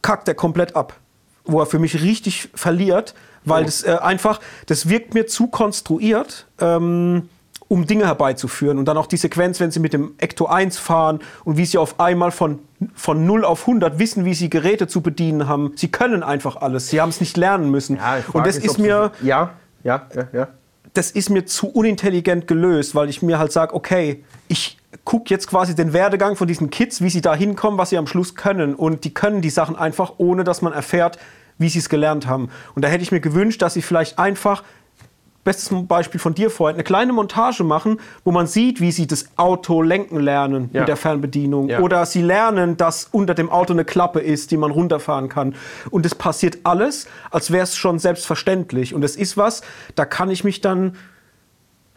kackt 0.00 0.26
er 0.26 0.34
komplett 0.34 0.74
ab. 0.74 0.94
Wo 1.44 1.60
er 1.60 1.66
für 1.66 1.78
mich 1.78 2.00
richtig 2.00 2.48
verliert, 2.54 3.14
weil 3.44 3.64
Oh. 3.64 3.66
das 3.66 3.82
äh, 3.84 3.90
einfach, 4.00 4.40
das 4.64 4.88
wirkt 4.88 5.12
mir 5.12 5.26
zu 5.26 5.48
konstruiert, 5.48 6.46
ähm, 6.58 7.28
um 7.74 7.88
Dinge 7.88 8.06
herbeizuführen. 8.06 8.78
Und 8.78 8.84
dann 8.86 8.96
auch 8.96 9.08
die 9.08 9.16
Sequenz, 9.16 9.58
wenn 9.58 9.72
sie 9.72 9.80
mit 9.80 9.92
dem 9.92 10.14
Ecto 10.18 10.46
1 10.46 10.78
fahren 10.78 11.18
und 11.42 11.56
wie 11.56 11.66
sie 11.66 11.76
auf 11.76 11.98
einmal 11.98 12.30
von, 12.30 12.60
von 12.94 13.26
0 13.26 13.44
auf 13.44 13.62
100 13.62 13.98
wissen, 13.98 14.24
wie 14.24 14.32
sie 14.34 14.48
Geräte 14.48 14.86
zu 14.86 15.00
bedienen 15.00 15.48
haben. 15.48 15.72
Sie 15.74 15.88
können 15.88 16.22
einfach 16.22 16.54
alles. 16.54 16.86
Sie 16.88 17.00
haben 17.00 17.08
es 17.08 17.18
nicht 17.18 17.36
lernen 17.36 17.72
müssen. 17.72 17.96
Ja, 17.96 18.18
und 18.32 18.46
das 18.46 18.56
mich, 18.56 18.66
ist 18.66 18.78
mir 18.78 19.10
Ja, 19.22 19.54
ja, 19.82 20.06
ja, 20.14 20.28
ja. 20.32 20.48
das 20.92 21.10
ist 21.10 21.30
mir 21.30 21.46
zu 21.46 21.66
unintelligent 21.66 22.46
gelöst, 22.46 22.94
weil 22.94 23.08
ich 23.08 23.22
mir 23.22 23.40
halt 23.40 23.50
sage, 23.50 23.74
okay, 23.74 24.22
ich 24.46 24.78
gucke 25.04 25.30
jetzt 25.30 25.48
quasi 25.48 25.74
den 25.74 25.92
Werdegang 25.92 26.36
von 26.36 26.46
diesen 26.46 26.70
Kids, 26.70 27.00
wie 27.00 27.10
sie 27.10 27.22
da 27.22 27.34
hinkommen, 27.34 27.76
was 27.76 27.90
sie 27.90 27.98
am 27.98 28.06
Schluss 28.06 28.36
können. 28.36 28.76
Und 28.76 29.04
die 29.04 29.12
können 29.12 29.40
die 29.40 29.50
Sachen 29.50 29.74
einfach, 29.74 30.12
ohne 30.18 30.44
dass 30.44 30.62
man 30.62 30.72
erfährt, 30.72 31.18
wie 31.58 31.68
sie 31.68 31.80
es 31.80 31.88
gelernt 31.88 32.28
haben. 32.28 32.50
Und 32.76 32.84
da 32.84 32.88
hätte 32.88 33.02
ich 33.02 33.10
mir 33.10 33.20
gewünscht, 33.20 33.62
dass 33.62 33.74
sie 33.74 33.82
vielleicht 33.82 34.20
einfach, 34.20 34.62
bestes 35.44 35.70
Beispiel 35.86 36.18
von 36.18 36.34
dir 36.34 36.50
vorhin, 36.50 36.76
eine 36.76 36.84
kleine 36.84 37.12
Montage 37.12 37.62
machen, 37.64 38.00
wo 38.24 38.32
man 38.32 38.46
sieht, 38.46 38.80
wie 38.80 38.90
sie 38.90 39.06
das 39.06 39.26
Auto 39.36 39.82
lenken 39.82 40.18
lernen 40.18 40.70
Ja. 40.72 40.80
mit 40.80 40.88
der 40.88 40.96
Fernbedienung. 40.96 41.68
Ja. 41.68 41.80
Oder 41.80 42.06
sie 42.06 42.22
lernen, 42.22 42.76
dass 42.76 43.08
unter 43.12 43.34
dem 43.34 43.50
Auto 43.50 43.72
eine 43.74 43.84
Klappe 43.84 44.20
ist, 44.20 44.50
die 44.50 44.56
man 44.56 44.70
runterfahren 44.70 45.28
kann. 45.28 45.54
Und 45.90 46.06
es 46.06 46.14
passiert 46.14 46.58
alles, 46.64 47.06
als 47.30 47.50
wäre 47.50 47.64
es 47.64 47.76
schon 47.76 47.98
selbstverständlich. 47.98 48.94
Und 48.94 49.04
es 49.04 49.16
ist 49.16 49.36
was, 49.36 49.60
da 49.94 50.04
kann 50.06 50.30
ich 50.30 50.44
mich 50.44 50.60
dann 50.62 50.96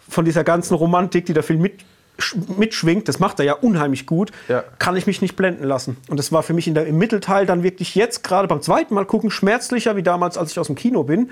von 0.09 0.25
dieser 0.25 0.43
ganzen 0.43 0.73
Romantik, 0.75 1.25
die 1.25 1.33
der 1.33 1.43
Film 1.43 1.61
mit, 1.61 1.81
sch- 2.19 2.35
mitschwingt, 2.57 3.07
das 3.07 3.19
macht 3.19 3.39
er 3.39 3.45
ja 3.45 3.53
unheimlich 3.53 4.05
gut, 4.05 4.31
Ja. 4.47 4.63
kann 4.79 4.95
ich 4.95 5.07
mich 5.07 5.21
nicht 5.21 5.35
blenden 5.35 5.63
lassen. 5.65 5.97
Und 6.09 6.17
das 6.17 6.31
war 6.31 6.43
für 6.43 6.53
mich 6.53 6.67
in 6.67 6.73
der, 6.73 6.85
im 6.87 6.97
Mittelteil 6.97 7.45
dann 7.45 7.63
wirklich 7.63 7.95
jetzt 7.95 8.23
gerade 8.23 8.47
beim 8.47 8.61
zweiten 8.61 8.93
Mal 8.93 9.05
gucken 9.05 9.29
schmerzlicher 9.31 9.95
wie 9.95 10.03
damals, 10.03 10.37
als 10.37 10.51
ich 10.51 10.59
aus 10.59 10.67
dem 10.67 10.75
Kino 10.75 11.03
bin. 11.03 11.29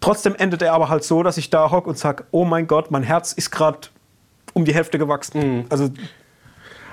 Trotzdem 0.00 0.34
endet 0.36 0.62
er 0.62 0.72
aber 0.74 0.88
halt 0.88 1.02
so, 1.04 1.22
dass 1.22 1.36
ich 1.38 1.50
da 1.50 1.70
hocke 1.70 1.88
und 1.88 1.98
sage, 1.98 2.24
oh 2.30 2.44
mein 2.44 2.66
Gott, 2.66 2.90
mein 2.90 3.02
Herz 3.02 3.32
ist 3.32 3.50
gerade 3.50 3.78
um 4.54 4.64
die 4.64 4.74
Hälfte 4.74 4.98
gewachsen. 4.98 5.66
Also 5.68 5.90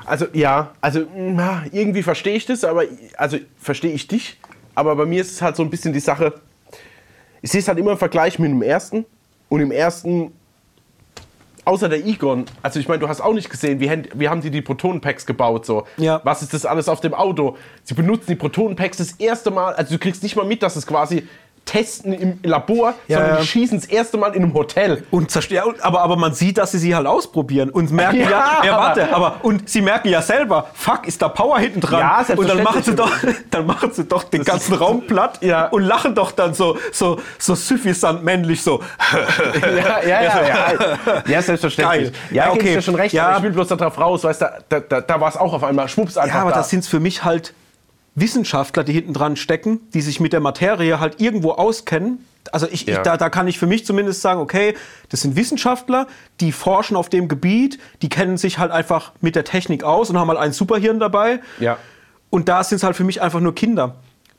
Also 0.06 0.26
ja, 0.34 0.72
also 0.82 1.06
na, 1.16 1.64
irgendwie 1.72 2.04
verstehe 2.04 2.36
ich 2.36 2.46
das, 2.46 2.64
aber 2.64 2.84
also 3.18 3.38
verstehe 3.58 3.92
ich 3.92 4.08
dich. 4.08 4.40
Aber 4.76 4.96
bei 4.96 5.06
mir 5.06 5.22
ist 5.22 5.32
es 5.32 5.42
halt 5.42 5.56
so 5.56 5.64
ein 5.64 5.70
bisschen 5.70 5.94
die 5.94 6.00
Sache. 6.00 6.34
Ich 7.42 7.52
sehe 7.52 7.60
es 7.62 7.68
halt 7.68 7.78
immer 7.80 7.92
im 7.92 7.98
Vergleich 7.98 8.38
mit 8.40 8.50
dem 8.52 8.62
ersten. 8.62 9.06
Und 9.50 9.62
im 9.62 9.72
ersten, 9.72 10.32
außer 11.64 11.88
der 11.90 12.06
Egon, 12.06 12.46
also 12.62 12.80
ich 12.80 12.88
meine, 12.88 13.00
du 13.00 13.08
hast 13.08 13.22
auch 13.22 13.34
nicht 13.34 13.50
gesehen, 13.50 13.80
wie, 13.80 13.90
haben- 13.90 14.04
wie 14.16 14.28
haben 14.30 14.42
die 14.42 14.50
die 14.52 14.62
Protonenpacks 14.62 15.26
gebaut 15.26 15.66
so. 15.66 15.86
Ja. 15.98 16.20
Was 16.24 16.42
ist 16.42 16.54
das 16.54 16.66
alles 16.66 16.90
auf 16.90 17.00
dem 17.00 17.14
Auto? 17.14 17.56
Sie 17.84 17.94
benutzen 17.94 18.26
die 18.28 18.36
Protonenpacks 18.36 18.98
das 18.98 19.12
erste 19.14 19.52
Mal, 19.52 19.74
also 19.76 19.94
du 19.94 20.00
kriegst 20.00 20.24
nicht 20.24 20.36
mal 20.36 20.46
mit, 20.46 20.62
dass 20.64 20.76
es 20.76 20.86
quasi 20.86 21.28
testen 21.66 22.14
im 22.14 22.40
Labor, 22.44 22.94
Ja, 23.08 23.18
sondern 23.18 23.36
ja. 23.36 23.42
die 23.42 23.48
schießen 23.48 23.80
das 23.80 23.90
erste 23.90 24.18
Mal 24.18 24.34
in 24.36 24.44
einem 24.44 24.54
Hotel. 24.54 25.04
Und 25.12 25.32
zerstört, 25.32 25.82
aber, 25.82 26.02
aber 26.02 26.16
man 26.16 26.34
sieht, 26.34 26.58
dass 26.60 26.72
sie 26.72 26.78
sie 26.78 26.96
halt 26.96 27.08
ausprobieren 27.08 27.70
und 27.72 27.92
merken 27.92 28.18
ja, 28.22 28.30
Ja, 28.30 28.62
ja, 28.64 28.78
warte, 28.78 29.14
aber 29.16 29.38
und 29.42 29.68
sie 29.68 29.82
merken 29.82 30.10
ja 30.10 30.22
selber, 30.22 30.68
fuck, 30.74 31.08
ist 31.08 31.22
da 31.22 31.28
Power 31.30 31.58
hinten 31.60 31.82
dran. 31.82 32.00
Ja, 32.00 32.26
und 32.36 32.48
dann 32.48 32.62
machen 32.64 32.84
sie 32.84 32.96
doch, 32.96 33.12
dann 33.52 33.66
machen 33.66 33.92
sie 33.92 34.04
doch 34.06 34.24
den 34.24 34.44
ganzen 34.44 34.76
Raum 34.76 35.08
platt 35.08 35.40
Ja. 35.42 35.66
und 35.68 35.82
lachen 35.84 36.14
doch 36.16 36.32
dann 36.32 36.54
so, 36.54 36.78
so, 36.92 37.20
so 37.40 37.56
süffisant 37.56 38.24
männlich 38.24 38.62
so. 38.62 38.82
Ja, 39.62 40.02
ja, 40.08 40.22
ja, 40.24 40.42
ja. 40.48 41.24
Ja, 41.28 41.42
selbstverständlich. 41.42 42.12
Geil. 42.12 42.12
Ja, 42.32 42.46
Ja, 42.46 42.52
okay. 42.52 42.76
dir 42.76 42.82
schon 42.82 42.96
recht, 42.96 43.14
Ja. 43.14 43.38
ich 43.38 43.44
will 43.44 43.52
bloß 43.52 43.70
darauf 43.70 43.98
raus, 44.00 44.24
weißt 44.24 44.42
da, 44.70 44.80
da, 44.80 45.02
da 45.02 45.20
war 45.20 45.30
es 45.30 45.38
auch 45.38 45.54
auf 45.54 45.64
einmal 45.64 45.88
schwupps 45.88 46.18
einfach 46.18 46.36
Ja, 46.36 46.42
aber 46.42 46.52
da. 46.52 46.58
das 46.58 46.70
sind 46.70 46.86
für 46.86 47.00
mich 47.00 47.24
halt 47.24 47.54
Wissenschaftler, 48.16 48.84
die 48.84 48.94
hinten 48.94 49.14
dran 49.14 49.36
stecken, 49.36 49.82
die 49.94 50.02
sich 50.02 50.20
mit 50.20 50.34
der 50.34 50.40
Materie 50.40 51.00
halt 51.00 51.20
irgendwo 51.22 51.52
auskennen. 51.52 52.26
Also 52.52 52.68
ich, 52.72 52.86
Ja. 52.86 52.98
ich, 52.98 53.00
da, 53.02 53.18
da 53.18 53.30
kann 53.30 53.48
ich 53.48 53.60
für 53.60 53.68
mich 53.68 53.86
zumindest 53.86 54.22
sagen, 54.22 54.40
okay, 54.40 54.76
das 55.10 55.22
sind 55.22 55.36
Wissenschaftler, 55.36 56.08
die 56.40 56.52
forschen 56.52 56.96
auf 56.96 57.10
dem 57.10 57.28
Gebiet, 57.28 57.80
die 58.02 58.10
kennen 58.10 58.38
sich 58.38 58.58
halt 58.60 58.72
einfach 58.72 59.12
mit 59.20 59.36
der 59.36 59.44
Technik 59.44 59.84
aus 59.84 60.10
und 60.10 60.18
haben 60.18 60.30
halt 60.30 60.40
ein 60.40 60.54
Superhirn 60.54 61.00
dabei. 61.00 61.42
Ja. 61.60 61.78
Und 62.30 62.48
da 62.48 62.64
sind 62.64 62.78
es 62.78 62.84
halt 62.84 62.96
für 62.96 63.04
mich 63.04 63.22
einfach 63.22 63.40
nur 63.40 63.54
Kinder. 63.56 63.96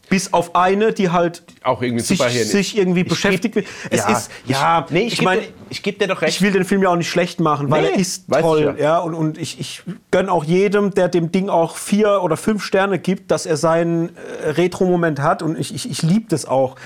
Bis 0.09 0.33
auf 0.33 0.55
eine, 0.55 0.93
die 0.93 1.11
halt 1.11 1.43
Auch 1.65 1.83
irgendwie 1.83 2.05
sich, 2.05 2.21
sich 2.21 2.77
irgendwie 2.79 3.01
Ich 3.01 3.09
beschäftigt. 3.09 3.57
geb- 3.57 3.67
es 3.91 4.01
ja, 4.01 4.09
ist, 4.17 4.31
ja, 4.47 4.87
nee, 4.91 5.07
ich, 5.07 5.15
ich 5.15 5.23
meine, 5.23 5.43
ich 5.69 5.83
gebe 5.83 5.99
dir 5.99 6.07
doch 6.07 6.23
recht. 6.23 6.37
ich 6.37 6.43
will 6.43 6.53
den 6.53 6.65
Film 6.65 6.81
ja 6.83 6.91
auch 6.91 6.97
nicht 6.97 7.11
schlecht 7.11 7.41
machen, 7.41 7.71
weil 7.73 7.83
Nee, 7.83 7.89
er 7.89 7.99
ist 7.99 8.25
ich 8.31 8.37
toll. 8.37 8.77
ja. 8.79 8.85
Ja. 8.85 8.99
und, 8.99 9.15
und 9.15 9.37
ich, 9.37 9.59
ich 9.59 9.83
gönne 10.13 10.31
auch 10.31 10.45
jedem, 10.45 10.93
der 10.95 11.09
dem 11.09 11.33
Ding 11.33 11.49
auch 11.49 11.77
vier 11.77 12.23
oder 12.23 12.37
fünf 12.37 12.63
Sterne 12.63 13.01
gibt, 13.01 13.33
dass 13.33 13.47
er 13.47 13.57
seinen 13.57 14.11
äh, 14.45 14.51
Retro-Moment 14.51 15.21
hat. 15.21 15.43
Und 15.43 15.59
ich, 15.59 15.75
ich, 15.75 15.91
ich 15.91 16.03
liebe 16.03 16.27
das 16.29 16.45
auch. 16.47 16.77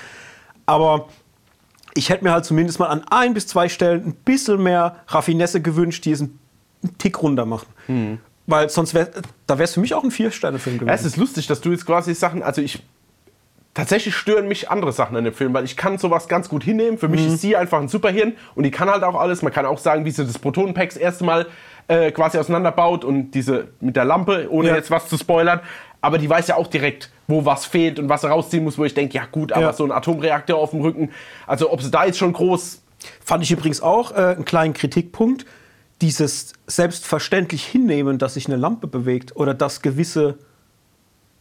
Aber 0.65 1.07
ich 1.93 2.09
hätte 2.09 2.23
mir 2.23 2.31
halt 2.31 2.45
zumindest 2.45 2.79
mal 2.79 2.87
an 2.87 3.03
ein 3.11 3.33
bis 3.35 3.45
zwei 3.45 3.69
Stellen 3.69 4.03
ein 4.05 4.13
bisschen 4.13 4.63
mehr 4.63 4.95
Raffinesse 5.07 5.61
gewünscht, 5.61 6.05
die 6.05 6.11
es 6.11 6.21
einen 6.21 6.39
Tick 6.97 7.21
runter 7.21 7.45
machen. 7.45 7.67
Hm. 7.85 8.17
Weil 8.47 8.69
sonst 8.69 8.95
wäre, 8.95 9.11
da 9.45 9.55
wäre 9.59 9.65
es 9.65 9.75
für 9.75 9.79
mich 9.79 9.93
auch 9.93 10.03
ein 10.03 10.09
Vier-Sterne-Film 10.11 10.77
Ja, 10.77 10.81
es 10.93 11.01
gewesen. 11.01 11.07
ist 11.07 11.17
lustig, 11.17 11.47
dass 11.47 11.61
du 11.61 11.71
jetzt 11.71 11.85
quasi 11.85 12.15
Sachen, 12.15 12.41
also 12.41 12.61
ich 12.61 12.81
tatsächlich 13.73 14.15
stören 14.15 14.47
mich 14.47 14.69
andere 14.69 14.91
Sachen 14.91 15.15
an 15.15 15.23
dem 15.23 15.33
Film, 15.33 15.53
weil 15.53 15.63
ich 15.63 15.77
kann 15.77 15.97
sowas 15.97 16.27
ganz 16.27 16.49
gut 16.49 16.63
hinnehmen. 16.63 16.97
Für 16.97 17.07
Mhm. 17.07 17.15
mich 17.15 17.27
ist 17.27 17.41
sie 17.41 17.55
einfach 17.55 17.79
ein 17.79 17.87
Superhirn 17.87 18.33
und 18.55 18.63
die 18.63 18.71
kann 18.71 18.89
halt 18.89 19.03
auch 19.03 19.15
alles. 19.15 19.41
Man 19.41 19.53
kann 19.53 19.65
auch 19.65 19.77
sagen, 19.77 20.03
wie 20.05 20.11
sie 20.11 20.25
das 20.25 20.37
Protonenpack 20.39 20.89
das 20.89 20.97
erste 20.97 21.23
Mal 21.23 21.47
äh, 21.87 22.11
quasi 22.11 22.37
auseinanderbaut 22.37 23.03
und 23.03 23.31
diese 23.31 23.67
mit 23.81 23.95
der 23.95 24.05
Lampe, 24.05 24.47
ohne 24.49 24.69
Ja. 24.69 24.75
jetzt 24.75 24.91
was 24.91 25.07
zu 25.09 25.17
spoilern. 25.17 25.59
Aber 25.99 26.17
die 26.17 26.29
weiß 26.29 26.47
ja 26.47 26.55
auch 26.55 26.67
direkt, 26.67 27.11
wo 27.27 27.43
was 27.45 27.65
fehlt 27.65 27.99
und 27.99 28.07
was 28.07 28.21
sie 28.21 28.29
rausziehen 28.29 28.63
muss, 28.63 28.77
wo 28.77 28.85
ich 28.85 28.93
denke, 28.93 29.15
ja 29.15 29.25
gut, 29.29 29.51
aber 29.51 29.61
Ja. 29.67 29.73
so 29.73 29.83
ein 29.83 29.91
Atomreaktor 29.91 30.57
auf 30.57 30.71
dem 30.71 30.81
Rücken, 30.81 31.09
also 31.47 31.71
ob 31.71 31.81
sie 31.81 31.91
da 31.91 32.05
jetzt 32.05 32.17
schon 32.17 32.33
groß 32.33 32.81
Fand 33.25 33.43
ich 33.43 33.51
übrigens 33.51 33.81
auch 33.81 34.11
äh, 34.11 34.15
einen 34.35 34.45
kleinen 34.45 34.75
Kritikpunkt. 34.75 35.47
Dieses 36.01 36.53
selbstverständlich 36.67 37.63
hinnehmen, 37.65 38.19
dass 38.19 38.35
sich 38.35 38.45
eine 38.45 38.57
Lampe 38.57 38.85
bewegt 38.85 39.35
oder 39.35 39.55
dass 39.55 39.81
gewisse, 39.81 40.37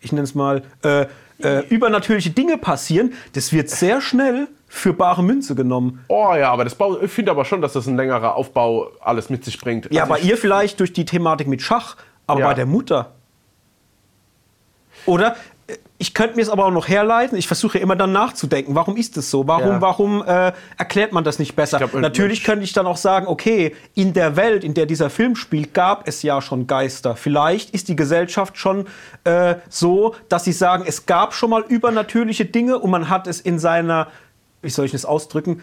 ich 0.00 0.10
nenne 0.10 0.24
es 0.24 0.34
mal, 0.34 0.62
äh, 0.82 1.04
äh, 1.42 1.60
übernatürliche 1.68 2.30
Dinge 2.30 2.58
passieren, 2.58 3.12
das 3.34 3.52
wird 3.52 3.70
sehr 3.70 4.00
schnell 4.00 4.48
für 4.66 4.92
bare 4.92 5.22
Münze 5.24 5.54
genommen. 5.54 6.04
Oh 6.08 6.32
ja, 6.36 6.52
aber 6.52 6.64
das 6.64 6.74
Bau, 6.74 7.00
ich 7.00 7.10
finde 7.10 7.30
aber 7.32 7.44
schon, 7.44 7.60
dass 7.60 7.72
das 7.72 7.86
ein 7.86 7.96
längerer 7.96 8.36
Aufbau 8.36 8.88
alles 9.00 9.28
mit 9.30 9.44
sich 9.44 9.60
bringt. 9.60 9.92
Ja, 9.92 10.02
Also 10.02 10.14
bei 10.14 10.20
ihr 10.20 10.36
vielleicht 10.36 10.78
durch 10.80 10.92
die 10.92 11.04
Thematik 11.04 11.48
mit 11.48 11.60
Schach, 11.62 11.96
aber 12.26 12.40
Ja. 12.40 12.46
bei 12.48 12.54
der 12.54 12.66
Mutter. 12.66 13.12
Oder 15.06 15.36
ich 16.00 16.14
könnte 16.14 16.36
mir 16.36 16.42
es 16.42 16.48
aber 16.48 16.64
auch 16.64 16.70
noch 16.70 16.88
herleiten. 16.88 17.36
Ich 17.36 17.46
versuche 17.46 17.78
immer 17.78 17.94
dann 17.94 18.10
nachzudenken. 18.10 18.74
Warum 18.74 18.96
ist 18.96 19.18
es 19.18 19.30
so? 19.30 19.46
Warum, 19.46 19.68
Ja. 19.68 19.80
warum 19.82 20.24
äh, 20.26 20.52
erklärt 20.78 21.12
man 21.12 21.24
das 21.24 21.38
nicht 21.38 21.54
besser? 21.54 21.76
Glaub, 21.76 21.92
Natürlich 21.92 22.42
könnte 22.42 22.64
ich 22.64 22.72
dann 22.72 22.86
auch 22.86 22.96
sagen, 22.96 23.26
okay, 23.26 23.76
in 23.94 24.14
der 24.14 24.34
Welt, 24.34 24.64
in 24.64 24.72
der 24.72 24.86
dieser 24.86 25.10
Film 25.10 25.36
spielt, 25.36 25.74
gab 25.74 26.08
es 26.08 26.22
ja 26.22 26.40
schon 26.40 26.66
Geister. 26.66 27.16
Vielleicht 27.16 27.70
ist 27.70 27.88
die 27.88 27.96
Gesellschaft 27.96 28.56
schon 28.56 28.86
äh, 29.24 29.56
so, 29.68 30.14
dass 30.30 30.44
sie 30.44 30.52
sagen, 30.52 30.84
es 30.86 31.04
gab 31.04 31.34
schon 31.34 31.50
mal 31.50 31.62
übernatürliche 31.68 32.46
Dinge 32.46 32.78
und 32.78 32.90
man 32.90 33.10
hat 33.10 33.26
es 33.26 33.38
in 33.38 33.58
seiner, 33.58 34.06
wie 34.62 34.70
soll 34.70 34.86
ich 34.86 34.92
das 34.92 35.04
ausdrücken, 35.04 35.62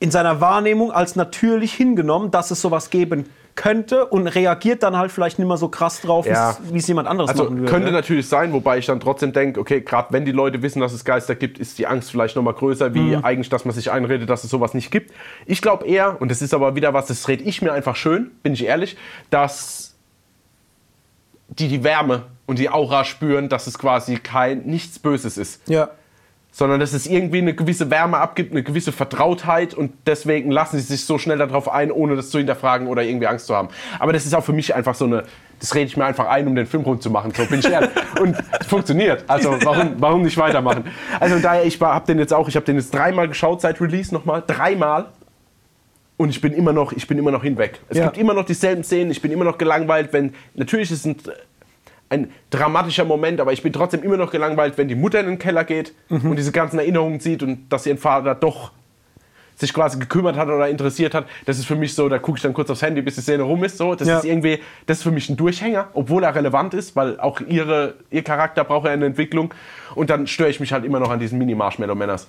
in 0.00 0.10
seiner 0.10 0.40
Wahrnehmung 0.40 0.90
als 0.90 1.14
natürlich 1.14 1.72
hingenommen, 1.72 2.32
dass 2.32 2.50
es 2.50 2.60
sowas 2.60 2.90
geben 2.90 3.26
könnte 3.56 4.04
und 4.06 4.28
reagiert 4.28 4.82
dann 4.84 4.96
halt 4.96 5.10
vielleicht 5.10 5.38
nicht 5.38 5.48
mehr 5.48 5.56
so 5.56 5.68
krass 5.68 6.00
drauf, 6.02 6.26
Ja. 6.26 6.56
wie 6.70 6.78
es 6.78 6.86
jemand 6.86 7.08
anderes 7.08 7.30
Also 7.30 7.44
machen 7.44 7.58
würde. 7.60 7.72
könnte 7.72 7.90
natürlich 7.90 8.28
sein, 8.28 8.52
wobei 8.52 8.78
ich 8.78 8.86
dann 8.86 9.00
trotzdem 9.00 9.32
denke, 9.32 9.58
okay, 9.58 9.80
gerade 9.80 10.12
wenn 10.12 10.24
die 10.24 10.30
Leute 10.32 10.62
wissen, 10.62 10.80
dass 10.80 10.92
es 10.92 11.04
Geister 11.04 11.34
gibt, 11.34 11.58
ist 11.58 11.78
die 11.78 11.86
Angst 11.86 12.10
vielleicht 12.10 12.36
noch 12.36 12.42
mal 12.42 12.52
größer, 12.54 12.94
wie 12.94 13.16
Mhm. 13.16 13.24
eigentlich, 13.24 13.48
dass 13.48 13.64
man 13.64 13.74
sich 13.74 13.90
einredet, 13.90 14.28
dass 14.30 14.44
es 14.44 14.50
sowas 14.50 14.74
nicht 14.74 14.90
gibt. 14.90 15.10
Ich 15.46 15.60
glaube 15.62 15.86
eher, 15.86 16.20
und 16.20 16.30
das 16.30 16.42
ist 16.42 16.54
aber 16.54 16.76
wieder 16.76 16.94
was, 16.94 17.06
das 17.06 17.26
rede 17.28 17.42
ich 17.44 17.62
mir 17.62 17.72
einfach 17.72 17.96
schön, 17.96 18.30
bin 18.42 18.52
ich 18.52 18.64
ehrlich, 18.64 18.96
dass 19.30 19.94
die 21.48 21.68
die 21.68 21.82
Wärme 21.84 22.24
und 22.44 22.58
die 22.58 22.68
Aura 22.70 23.04
spüren, 23.04 23.48
dass 23.48 23.66
es 23.66 23.78
quasi 23.78 24.16
kein 24.18 24.62
nichts 24.66 24.98
Böses 24.98 25.38
ist, 25.38 25.62
ja. 25.68 25.88
Sondern 26.58 26.80
dass 26.80 26.94
es 26.94 27.06
irgendwie 27.06 27.36
eine 27.36 27.52
gewisse 27.52 27.90
Wärme 27.90 28.16
abgibt, 28.16 28.52
eine 28.52 28.62
gewisse 28.62 28.90
Vertrautheit 28.90 29.74
und 29.74 29.92
deswegen 30.06 30.50
lassen 30.50 30.78
sie 30.78 30.84
sich 30.84 31.04
so 31.04 31.18
schnell 31.18 31.36
darauf 31.36 31.68
ein, 31.70 31.92
ohne 31.92 32.16
das 32.16 32.30
zu 32.30 32.38
hinterfragen 32.38 32.86
oder 32.86 33.02
irgendwie 33.02 33.26
Angst 33.26 33.46
zu 33.46 33.54
haben. 33.54 33.68
Aber 33.98 34.14
das 34.14 34.24
ist 34.24 34.34
auch 34.34 34.42
für 34.42 34.54
mich 34.54 34.74
einfach 34.74 34.94
so 34.94 35.04
eine, 35.04 35.24
das 35.60 35.74
rede 35.74 35.84
ich 35.84 35.98
mir 35.98 36.06
einfach 36.06 36.26
ein, 36.28 36.46
um 36.48 36.54
den 36.54 36.64
Film 36.64 36.82
rund 36.84 37.02
zu 37.02 37.10
machen, 37.10 37.30
so 37.36 37.44
bin 37.44 37.58
ich 37.60 37.68
ehrlich. 37.70 37.90
Und 38.20 38.36
es 38.58 38.66
funktioniert. 38.68 39.24
Also 39.26 39.54
warum, 39.64 39.96
warum 39.98 40.22
nicht 40.22 40.38
weitermachen? 40.38 40.84
Also 41.20 41.38
daher, 41.40 41.66
ich 41.66 41.78
habe 41.78 42.06
den 42.06 42.18
jetzt 42.18 42.32
auch, 42.32 42.48
ich 42.48 42.56
habe 42.56 42.64
den 42.64 42.76
jetzt 42.76 42.94
dreimal 42.94 43.28
geschaut 43.28 43.60
seit 43.60 43.78
Release 43.82 44.14
nochmal, 44.14 44.42
dreimal. 44.46 45.10
Und 46.16 46.30
ich 46.30 46.40
bin 46.40 46.54
immer 46.54 46.72
noch, 46.72 46.92
ich 46.92 47.06
bin 47.06 47.18
immer 47.18 47.32
noch 47.32 47.42
hinweg. 47.42 47.80
Es 47.90 47.98
Ja. 47.98 48.04
gibt 48.04 48.16
immer 48.16 48.32
noch 48.32 48.46
dieselben 48.46 48.82
Szenen, 48.82 49.10
ich 49.10 49.20
bin 49.20 49.30
immer 49.30 49.44
noch 49.44 49.58
gelangweilt, 49.58 50.14
wenn, 50.14 50.32
natürlich 50.54 50.90
ist 50.90 51.00
es 51.00 51.04
ein, 51.04 51.16
ein 52.08 52.30
dramatischer 52.50 53.04
Moment, 53.04 53.40
aber 53.40 53.52
ich 53.52 53.62
bin 53.62 53.72
trotzdem 53.72 54.02
immer 54.02 54.16
noch 54.16 54.30
gelangweilt, 54.30 54.78
wenn 54.78 54.88
die 54.88 54.94
Mutter 54.94 55.20
in 55.20 55.26
den 55.26 55.38
Keller 55.38 55.64
geht 55.64 55.92
Mhm. 56.08 56.30
und 56.30 56.36
diese 56.36 56.52
ganzen 56.52 56.78
Erinnerungen 56.78 57.20
sieht 57.20 57.42
und 57.42 57.68
dass 57.68 57.84
ihr 57.86 57.96
Vater 57.98 58.34
doch 58.34 58.72
sich 59.58 59.72
quasi 59.72 59.98
gekümmert 59.98 60.36
hat 60.36 60.48
oder 60.48 60.68
interessiert 60.68 61.14
hat. 61.14 61.24
Das 61.46 61.58
ist 61.58 61.64
für 61.64 61.76
mich 61.76 61.94
so, 61.94 62.10
da 62.10 62.18
gucke 62.18 62.36
ich 62.36 62.42
dann 62.42 62.52
kurz 62.52 62.68
aufs 62.68 62.82
Handy, 62.82 63.00
bis 63.00 63.14
die 63.14 63.22
Szene 63.22 63.42
rum 63.42 63.64
ist. 63.64 63.78
So, 63.78 63.94
das 63.94 64.06
Ja. 64.06 64.18
ist 64.18 64.24
irgendwie, 64.26 64.58
das 64.84 64.98
ist 64.98 65.02
für 65.02 65.10
mich 65.10 65.30
ein 65.30 65.36
Durchhänger, 65.38 65.88
obwohl 65.94 66.24
er 66.24 66.34
relevant 66.34 66.74
ist, 66.74 66.94
weil 66.94 67.18
auch 67.18 67.40
ihre, 67.40 67.94
ihr 68.10 68.22
Charakter 68.22 68.64
braucht 68.64 68.84
ja 68.86 68.92
eine 68.92 69.06
Entwicklung. 69.06 69.54
Und 69.94 70.10
dann 70.10 70.26
störe 70.26 70.50
ich 70.50 70.60
mich 70.60 70.72
halt 70.74 70.84
immer 70.84 71.00
noch 71.00 71.08
an 71.10 71.20
diesen 71.20 71.38
Mini-Marshmallow-Männers. 71.38 72.26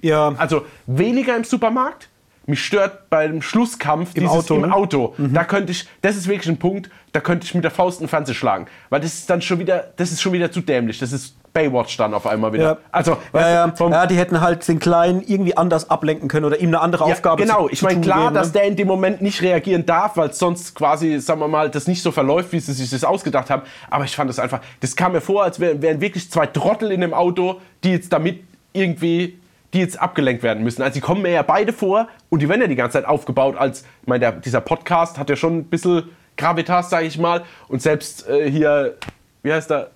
Ja. 0.00 0.32
Also 0.38 0.64
weniger 0.86 1.36
im 1.36 1.42
Supermarkt. 1.42 2.08
Mich 2.46 2.64
stört 2.64 3.10
beim 3.10 3.42
Schlusskampf 3.42 4.14
Im 4.14 4.22
dieses 4.22 4.36
Auto, 4.36 4.54
im 4.56 4.62
ne? 4.62 4.74
Auto. 4.74 5.14
Da 5.18 5.44
könnte 5.44 5.72
ich, 5.72 5.86
das 6.02 6.16
ist 6.16 6.26
wirklich 6.26 6.48
ein 6.48 6.58
Punkt, 6.58 6.90
da 7.12 7.20
könnte 7.20 7.44
ich 7.44 7.54
mit 7.54 7.64
der 7.64 7.70
Faust 7.70 8.00
in 8.00 8.06
den 8.06 8.10
Fernseher 8.10 8.34
schlagen. 8.34 8.66
Weil 8.88 9.00
das 9.00 9.14
ist 9.14 9.30
dann 9.30 9.42
schon 9.42 9.58
wieder, 9.58 9.92
das 9.96 10.10
ist 10.10 10.20
schon 10.20 10.32
wieder 10.32 10.50
zu 10.50 10.60
dämlich. 10.60 10.98
Das 10.98 11.12
ist 11.12 11.36
Baywatch 11.52 11.96
dann 11.96 12.14
auf 12.14 12.26
einmal 12.26 12.52
wieder. 12.52 12.62
Ja. 12.62 12.76
Also, 12.92 13.16
ja, 13.32 13.50
ja. 13.50 13.74
ja, 13.78 14.06
die 14.06 14.16
hätten 14.16 14.40
halt 14.40 14.66
den 14.66 14.78
Kleinen 14.78 15.22
irgendwie 15.26 15.56
anders 15.56 15.90
ablenken 15.90 16.28
können 16.28 16.46
oder 16.46 16.60
ihm 16.60 16.68
eine 16.68 16.80
andere 16.80 17.04
Aufgabe 17.04 17.42
genau, 17.42 17.66
zu, 17.66 17.72
ich 17.72 17.82
meine 17.82 18.00
klar, 18.00 18.24
geben, 18.24 18.34
dass 18.34 18.48
ne? 18.48 18.52
der 18.54 18.64
in 18.64 18.76
dem 18.76 18.86
Moment 18.86 19.20
nicht 19.20 19.42
reagieren 19.42 19.84
darf, 19.84 20.16
weil 20.16 20.32
sonst 20.32 20.74
quasi, 20.74 21.18
sagen 21.18 21.40
wir 21.40 21.48
mal, 21.48 21.70
das 21.70 21.88
nicht 21.88 22.02
so 22.02 22.12
verläuft, 22.12 22.52
wie 22.52 22.60
sie 22.60 22.72
sich 22.72 22.90
das 22.90 23.04
ausgedacht 23.04 23.50
haben. 23.50 23.62
Aber 23.90 24.04
ich 24.04 24.14
fand 24.14 24.30
das 24.30 24.38
einfach, 24.38 24.60
das 24.80 24.94
kam 24.94 25.12
mir 25.12 25.20
vor, 25.20 25.42
als 25.42 25.58
wären, 25.58 25.82
wären 25.82 26.00
wirklich 26.00 26.30
zwei 26.30 26.46
Trottel 26.46 26.92
in 26.92 27.00
dem 27.00 27.14
Auto, 27.14 27.60
die 27.82 27.90
jetzt 27.90 28.12
damit 28.12 28.44
irgendwie, 28.72 29.38
die 29.72 29.78
jetzt 29.78 30.00
abgelenkt 30.00 30.42
werden 30.42 30.64
müssen. 30.64 30.82
Also 30.82 30.94
die 30.94 31.00
kommen 31.00 31.22
mir 31.22 31.30
ja 31.30 31.42
beide 31.42 31.72
vor 31.72 32.08
und 32.28 32.42
die 32.42 32.48
werden 32.48 32.60
ja 32.60 32.66
die 32.66 32.76
ganze 32.76 32.94
Zeit 32.94 33.04
aufgebaut 33.04 33.56
als, 33.56 33.82
ich 34.02 34.08
meine, 34.08 34.20
der, 34.20 34.32
dieser 34.32 34.60
Podcast 34.60 35.18
hat 35.18 35.30
ja 35.30 35.36
schon 35.36 35.58
ein 35.58 35.64
bisschen 35.64 36.10
Gravitas, 36.36 36.90
sage 36.90 37.06
ich 37.06 37.18
mal. 37.18 37.44
Und 37.68 37.82
selbst 37.82 38.28
äh, 38.28 38.50
hier, 38.50 38.96
wie 39.42 39.52
heißt 39.52 39.70
der? 39.70 39.90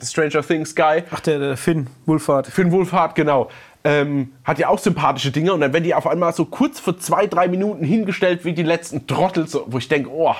The 0.00 0.06
Stranger 0.06 0.42
Things 0.42 0.74
Guy. 0.76 1.02
Ach, 1.10 1.20
der, 1.20 1.38
der 1.40 1.56
Finn 1.56 1.88
Wohlfahrt. 2.06 2.46
Finn 2.46 2.70
Wolfhard, 2.70 3.16
genau. 3.16 3.50
Ähm, 3.82 4.32
hat 4.44 4.58
ja 4.58 4.68
auch 4.68 4.78
sympathische 4.78 5.30
Dinge 5.30 5.52
und 5.52 5.60
dann 5.60 5.72
werden 5.72 5.84
die 5.84 5.94
auf 5.94 6.06
einmal 6.06 6.32
so 6.32 6.44
kurz 6.44 6.78
vor 6.78 6.98
zwei, 6.98 7.26
drei 7.26 7.48
Minuten 7.48 7.84
hingestellt 7.84 8.44
wie 8.44 8.52
die 8.52 8.62
letzten 8.62 9.06
Trottel, 9.06 9.48
so, 9.48 9.64
wo 9.68 9.78
ich 9.78 9.88
denke, 9.88 10.10
oh. 10.10 10.34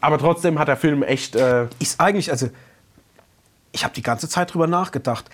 Aber 0.00 0.18
trotzdem 0.18 0.58
hat 0.58 0.68
der 0.68 0.76
Film 0.76 1.02
echt. 1.02 1.34
Äh, 1.34 1.66
Ist 1.78 2.00
eigentlich, 2.00 2.30
also, 2.30 2.48
ich 3.72 3.84
habe 3.84 3.94
die 3.94 4.02
ganze 4.02 4.28
Zeit 4.28 4.52
drüber 4.54 4.66
nachgedacht. 4.66 5.24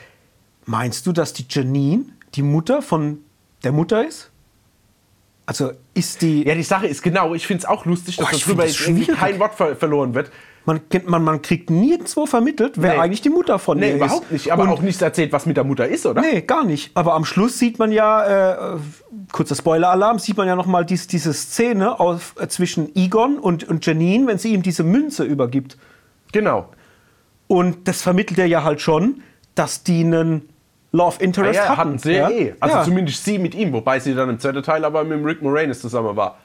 Meinst 0.70 1.04
du, 1.06 1.12
dass 1.12 1.32
die 1.32 1.46
Janine 1.50 2.04
die 2.36 2.42
Mutter 2.42 2.80
von 2.80 3.18
der 3.64 3.72
Mutter 3.72 4.06
ist? 4.06 4.30
Also, 5.46 5.72
ist 5.94 6.22
die. 6.22 6.44
ja, 6.46 6.54
die 6.54 6.62
Sache 6.62 6.86
ist 6.86 7.02
genau, 7.02 7.34
ich 7.34 7.44
finde 7.44 7.62
es 7.62 7.64
auch 7.64 7.84
lustig, 7.86 8.16
dass 8.18 8.28
Oh, 8.32 8.38
darüber 8.46 8.64
das 8.64 8.76
kein 9.18 9.40
Wort 9.40 9.54
ver 9.54 9.74
verloren 9.74 10.14
wird. 10.14 10.30
Man, 10.66 10.80
man, 11.06 11.24
man 11.24 11.42
kriegt 11.42 11.70
nirgendwo 11.70 12.24
vermittelt, 12.26 12.74
wer 12.76 12.92
Nee. 12.94 12.98
eigentlich 13.00 13.20
die 13.22 13.30
Mutter 13.30 13.58
von 13.58 13.78
Nee, 13.78 13.88
ihr 13.90 13.96
überhaupt 13.96 14.26
ist. 14.26 14.30
nicht. 14.32 14.52
Aber 14.52 14.62
Und- 14.64 14.68
auch 14.68 14.80
nichts 14.82 15.02
erzählt, 15.02 15.32
was 15.32 15.44
mit 15.46 15.56
der 15.56 15.64
Mutter 15.64 15.88
ist, 15.88 16.06
oder? 16.06 16.20
Nee, 16.20 16.42
gar 16.42 16.64
nicht. 16.64 16.92
Aber 16.94 17.14
am 17.14 17.24
Schluss 17.24 17.58
sieht 17.58 17.80
man 17.80 17.90
ja, 17.90 18.74
äh, 18.74 18.78
kurzer 19.32 19.56
Spoiler-Alarm, 19.56 20.20
sieht 20.20 20.36
man 20.36 20.46
ja 20.46 20.54
nochmal 20.54 20.84
dies, 20.84 21.08
diese 21.08 21.32
Szene 21.32 21.98
auf, 21.98 22.34
äh, 22.38 22.46
zwischen 22.46 22.94
Egon 22.94 23.38
und, 23.38 23.64
und 23.64 23.84
Janine, 23.84 24.28
wenn 24.28 24.38
sie 24.38 24.52
ihm 24.52 24.62
diese 24.62 24.84
Münze 24.84 25.24
übergibt. 25.24 25.76
Genau. 26.30 26.68
Und 27.48 27.88
das 27.88 28.02
vermittelt 28.02 28.38
er 28.38 28.46
ja 28.46 28.62
halt 28.62 28.80
schon, 28.82 29.22
dass 29.56 29.82
die 29.82 30.04
einen 30.04 30.48
Love 30.92 31.16
Ja, 31.20 31.24
Interest 31.24 31.54
ja, 31.56 31.68
hatten. 31.68 31.76
hatten 31.78 31.98
sie 31.98 32.12
ja 32.12 32.28
eh. 32.30 32.54
Also 32.60 32.76
ja. 32.76 32.82
zumindest 32.84 33.24
sie 33.24 33.38
mit 33.38 33.54
ihm, 33.54 33.72
wobei 33.72 34.00
sie 34.00 34.14
dann 34.14 34.28
im 34.28 34.38
zweiten 34.40 34.62
Teil 34.62 34.84
aber 34.84 35.04
mit 35.04 35.24
Rick 35.24 35.40
Moranis 35.42 35.80
zusammen 35.80 36.16
war. 36.16 36.36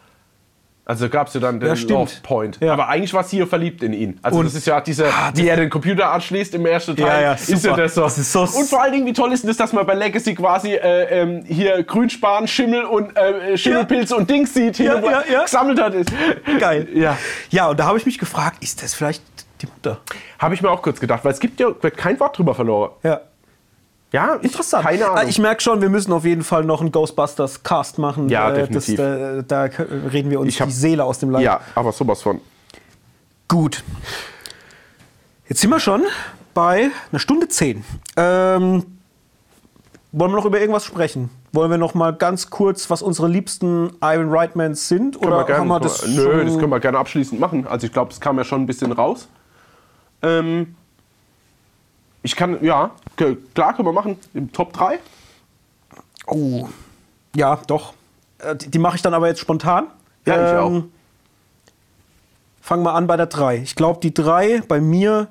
Also 0.88 1.09
gab 1.09 1.30
es 1.30 1.34
ja 1.34 1.39
dann 1.39 1.59
den 1.59 1.69
Ja, 1.69 1.76
stimmt. 1.76 1.89
Love 1.89 2.11
Point. 2.22 2.59
Ja. 2.61 2.73
Aber 2.73 2.88
eigentlich 2.89 3.11
war 3.11 3.23
sie 3.23 3.38
hier 3.38 3.47
verliebt 3.47 3.81
in 3.81 3.91
ihn. 3.91 4.19
Also 4.22 4.38
Und- 4.38 4.45
das 4.45 4.53
ist 4.53 4.67
ja 4.67 4.80
diese, 4.81 5.05
wie 5.34 5.47
er 5.47 5.55
den 5.55 5.72
Computer 5.72 6.11
anschließt 6.11 6.53
im 6.53 6.63
ersten 6.67 6.95
Teil. 6.95 7.07
Ja, 7.07 7.22
ja, 7.22 7.34
ist 7.34 7.49
ja 7.49 7.57
super. 7.57 7.77
das 7.77 7.95
so. 7.95 8.01
Das 8.01 8.19
ist 8.19 8.31
so 8.31 8.41
und 8.41 8.69
vor 8.69 8.84
allen 8.84 8.93
Dingen, 8.93 9.07
wie 9.07 9.13
toll 9.13 9.34
ist 9.34 9.43
es, 9.45 9.57
dass 9.57 9.73
man 9.73 9.84
bei 9.88 9.95
Legacy 9.95 10.35
quasi 10.35 10.73
äh, 10.76 11.22
ähm, 11.22 11.43
hier 11.47 11.81
Grünspan, 11.81 12.47
Schimmel 12.47 12.84
und 12.85 13.17
äh, 13.17 13.57
Schimmelpilze 13.57 14.15
und 14.15 14.30
Dings 14.30 14.53
sieht, 14.53 14.77
hier 14.77 14.85
Ja, 14.85 14.95
er 14.97 15.03
ja, 15.11 15.23
ja. 15.34 15.43
gesammelt 15.45 15.81
hat. 15.81 15.95
Ist. 15.95 16.11
Geil. 16.59 16.88
Ja. 16.93 17.17
Ja, 17.49 17.67
und 17.69 17.80
da 17.80 17.85
habe 17.88 17.97
ich 17.97 18.05
mich 18.05 18.19
gefragt, 18.19 18.57
ist 18.63 18.84
das 18.84 18.93
vielleicht 18.93 19.23
die 19.63 19.65
Mutter? 19.65 19.97
Habe 20.38 20.53
ich 20.53 20.61
mir 20.61 20.69
auch 20.69 20.84
kurz 20.84 20.99
gedacht, 20.99 21.26
weil 21.26 21.31
es 21.31 21.39
gibt 21.39 21.59
ja 21.59 21.72
kein 21.97 22.19
Wort 22.19 22.38
drüber 22.38 22.53
verloren. 22.53 22.91
Ja. 23.01 23.22
Ja, 24.15 24.35
Interessant. 24.35 24.85
Keine 24.85 25.05
Ahnung. 25.05 25.17
Ah, 25.17 25.23
Ich 25.27 25.39
merke 25.39 25.61
schon, 25.61 25.81
wir 25.81 25.89
müssen 25.89 26.13
auf 26.13 26.23
jeden 26.23 26.43
Fall 26.43 26.63
noch 26.63 26.79
einen 26.79 26.91
Ghostbusters-Cast 26.93 27.97
machen. 27.99 28.29
Ja, 28.29 28.49
Äh, 28.49 28.53
definitiv. 28.61 28.95
Das, 28.95 29.19
äh, 29.39 29.43
da 29.45 29.67
k- 29.67 29.85
reden 30.11 30.29
wir 30.29 30.39
uns 30.39 30.47
Ich 30.53 30.61
hab- 30.61 30.69
die 30.69 30.73
Seele 30.73 31.03
aus 31.03 31.19
dem 31.19 31.31
Leib. 31.31 31.41
ja, 31.41 31.59
aber 31.75 31.91
sowas 31.91 32.21
von. 32.21 32.39
Gut. 33.49 33.83
Jetzt 35.49 35.59
sind 35.59 35.69
wir 35.69 35.79
schon 35.81 36.03
bei 36.53 36.91
einer 37.11 37.19
Stunde 37.19 37.49
zehn. 37.49 37.83
Ähm, 38.15 38.85
wollen 40.13 40.31
wir 40.31 40.35
noch 40.37 40.45
über 40.45 40.59
irgendwas 40.61 40.85
sprechen? 40.85 41.29
Wollen 41.51 41.69
wir 41.69 41.77
noch 41.77 41.93
mal 41.93 42.13
ganz 42.13 42.49
kurz, 42.49 42.89
was 42.89 43.01
unsere 43.01 43.27
liebsten 43.27 43.91
Iron 44.01 44.29
Rightmans 44.31 44.87
sind? 44.87 45.19
Können 45.19 45.31
wir 45.33 45.37
Oder 45.39 45.45
gerne, 45.45 45.59
haben 45.59 45.67
wir 45.67 45.79
das 45.81 46.07
nö, 46.07 46.45
das 46.45 46.57
können 46.57 46.69
wir 46.69 46.79
gerne 46.79 46.97
abschließend 46.99 47.39
machen. 47.39 47.67
Also 47.67 47.85
ich 47.85 47.91
glaube, 47.93 48.11
es 48.11 48.19
kam 48.21 48.37
ja 48.37 48.45
schon 48.45 48.61
ein 48.61 48.65
bisschen 48.65 48.93
raus. 48.93 49.27
Ähm, 50.21 50.75
ich 52.26 52.35
kann, 52.35 52.64
ja, 52.64 52.91
klar 53.53 53.76
können 53.76 53.88
wir 53.88 53.93
machen. 53.93 54.18
Im 54.34 54.52
Top 54.52 54.73
3. 54.73 54.99
Oh, 56.26 56.68
ja, 57.35 57.56
doch. 57.68 57.93
Äh, 58.39 58.56
Die, 58.56 58.72
die 58.72 58.80
mache 58.80 58.95
ich 58.95 59.03
dann 59.03 59.14
aber 59.14 59.27
jetzt 59.27 59.39
spontan. 59.39 59.88
Ja, 60.26 60.53
ich 60.53 60.57
auch. 60.57 60.84
Fangen 62.61 62.84
wir 62.84 62.95
an 62.95 63.06
bei 63.06 63.15
der 63.15 63.27
3. 63.27 63.57
Ich 63.57 63.76
glaube, 63.76 63.99
die 63.99 64.11
3 64.11 64.64
bei 64.68 64.81
mir 64.81 65.27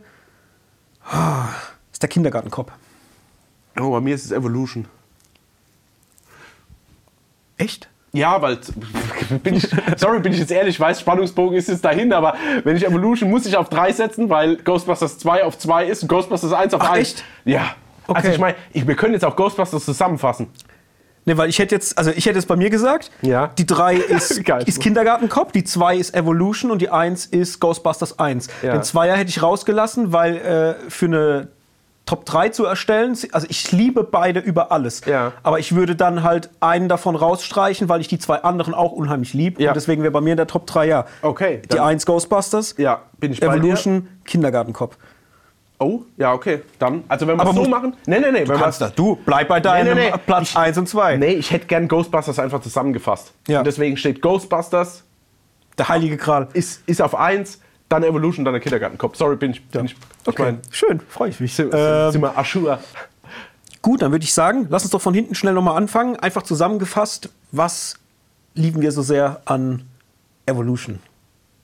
ah, 1.05 1.49
ist 1.93 2.01
der 2.01 2.09
Kindergartenkopf. 2.09 2.71
Oh, 3.81 3.91
bei 3.91 4.01
mir 4.01 4.15
ist 4.15 4.25
es 4.25 4.31
Evolution. 4.31 4.87
Echt? 7.57 7.89
Ja, 8.15 8.41
weil, 8.41 8.59
bin 9.43 9.55
ich, 9.57 9.69
sorry, 9.97 10.21
bin 10.21 10.33
ich 10.33 10.39
jetzt 10.39 10.53
ehrlich, 10.53 10.77
ich 10.77 10.81
weiß, 10.81 11.01
Spannungsbogen 11.01 11.59
ist 11.59 11.69
jetzt 11.69 11.85
dahin, 11.85 12.13
aber 12.13 12.35
wenn 12.63 12.77
ich 12.77 12.87
Evolution 12.87 13.29
muss 13.29 13.45
ich 13.45 13.57
auf 13.57 13.69
3 13.69 13.93
setzen, 13.93 14.31
weil 14.31 14.57
Ghostbusters 14.57 15.19
2 15.19 15.45
auf 15.45 15.59
2 15.59 15.87
ist 15.87 16.03
und 16.03 16.09
Ghostbusters 16.09 16.53
1 16.53 16.75
auf 16.75 16.81
Ach, 16.83 16.91
1. 16.93 17.01
echt? 17.01 17.25
Ja. 17.45 17.75
Also 18.07 18.19
Okay. 18.21 18.33
ich 18.33 18.39
meine, 18.39 18.55
wir 18.73 18.95
können 18.97 19.15
jetzt 19.15 19.25
auch 19.25 19.35
Ghostbusters 19.35 19.85
zusammenfassen. 19.85 20.47
Ne, 21.27 21.39
weil 21.39 21.49
ich 21.49 21.59
hätte 21.59 21.75
jetzt, 21.75 21.97
also 21.97 22.11
ich 22.15 22.27
hätte 22.27 22.39
es 22.39 22.45
bei 22.47 22.55
mir 22.55 22.69
gesagt, 22.71 23.11
Ja. 23.23 23.49
die 23.59 23.65
3 23.67 23.97
ist, 23.97 24.45
Geil. 24.45 24.63
ist 24.67 24.81
Kindergartenkopf, 24.81 25.53
die 25.53 25.65
2 25.65 25.97
ist 25.97 26.15
Evolution 26.15 26.71
und 26.71 26.83
die 26.83 26.91
1 26.91 27.27
ist 27.27 27.61
Ghostbusters 27.61 28.19
1. 28.19 28.49
Ja. 28.63 28.73
Den 28.73 28.83
2er 28.83 29.15
hätte 29.15 29.31
ich 29.31 29.43
rausgelassen, 29.43 30.13
weil 30.13 30.37
äh, 30.37 30.91
für 30.91 31.07
eine 31.07 31.49
Top 32.07 32.27
3 32.27 32.51
zu 32.51 32.67
erstellen, 32.67 33.17
also 33.33 33.47
ich 33.49 33.73
liebe 33.73 34.05
beide 34.05 34.39
über 34.41 34.71
alles. 34.71 35.03
Ja. 35.07 35.33
Aber 35.43 35.59
ich 35.59 35.75
würde 35.75 35.97
dann 35.97 36.23
halt 36.23 36.51
einen 36.61 36.89
davon 36.89 37.17
rausstreichen, 37.17 37.89
weil 37.89 38.03
ich 38.03 38.09
die 38.09 38.19
zwei 38.19 38.43
anderen 38.43 38.75
auch 38.75 38.93
unheimlich 38.93 39.33
lieb. 39.33 39.59
Ja. 39.59 39.71
Und 39.71 39.75
deswegen 39.77 40.03
wäre 40.03 40.13
bei 40.13 40.21
mir 40.21 40.33
in 40.33 40.37
der 40.37 40.47
Top 40.47 40.67
3 40.67 40.87
ja. 40.87 41.07
Okay, 41.23 41.63
Die 41.65 41.69
dann- 41.77 41.87
1 41.87 42.05
Ghostbusters, 42.05 42.75
Ja, 42.77 43.01
bin 43.19 43.33
ich 43.33 43.41
bei 43.41 43.47
Evolution, 43.57 44.09
Kindergartenkopf. 44.27 44.99
Oh, 45.79 46.03
ja, 46.19 46.33
okay. 46.33 46.63
Dann, 46.79 47.05
also 47.09 47.27
wenn 47.27 47.37
wir 47.37 47.45
es 47.49 47.55
so 47.55 47.65
machen. 47.65 47.97
Nee, 48.07 48.21
nee, 48.21 48.31
nee. 48.31 48.47
wenn 48.47 48.59
Kannst 48.59 48.81
das. 48.81 48.95
Du, 48.95 49.19
bleib 49.25 49.49
bei 49.49 49.61
deinem 49.61 49.97
Nee, 49.97 50.05
nee, 50.05 50.11
nee. 50.13 50.19
Platz 50.27 50.51
Ich- 50.51 50.57
1 50.57 50.79
und 50.79 50.89
2. 50.89 51.17
Nee, 51.17 51.33
ich 51.33 51.51
hätte 51.51 51.67
gern 51.67 51.89
Ghostbusters 51.89 52.39
einfach 52.39 52.61
zusammengefasst. 52.61 53.33
Ja. 53.49 53.59
Und 53.59 53.67
deswegen 53.67 53.97
steht 53.97 54.21
Ghostbusters 54.23 55.05
Der 55.79 55.89
heilige 55.89 56.17
Gral. 56.17 56.49
ist, 56.53 56.87
ist 56.87 57.03
auf 57.03 57.15
1, 57.17 57.61
dann 57.89 58.03
Evolution, 58.03 58.45
dann 58.45 58.55
der 58.55 58.61
Kindergartenkopf. 58.61 59.17
Sorry, 59.17 59.37
bin 59.37 59.53
ich. 59.53 59.65
Bin 59.67 59.87
ich, 59.87 59.93
ich 59.93 59.99
Okay, 60.27 60.43
mein, 60.43 60.61
schön, 60.71 61.01
freue 61.01 61.31
ich 61.31 61.41
mich. 61.41 61.55
sind, 61.55 61.73
Ähm, 61.75 62.25
Aschur. 62.25 62.79
Gut, 63.83 64.03
dann 64.03 64.13
würde 64.13 64.25
ich 64.25 64.33
sagen, 64.33 64.67
lass 64.71 64.83
uns 64.83 64.93
doch 64.93 65.03
von 65.03 65.13
hinten 65.13 65.35
schnell 65.35 65.53
nochmal 65.53 65.77
anfangen. 65.77 66.17
Einfach 66.17 66.43
zusammengefasst, 66.43 67.29
was 67.53 67.97
lieben 68.55 68.81
wir 68.81 68.93
so 68.93 69.03
sehr 69.03 69.43
an 69.45 69.83
Evolution? 70.47 71.01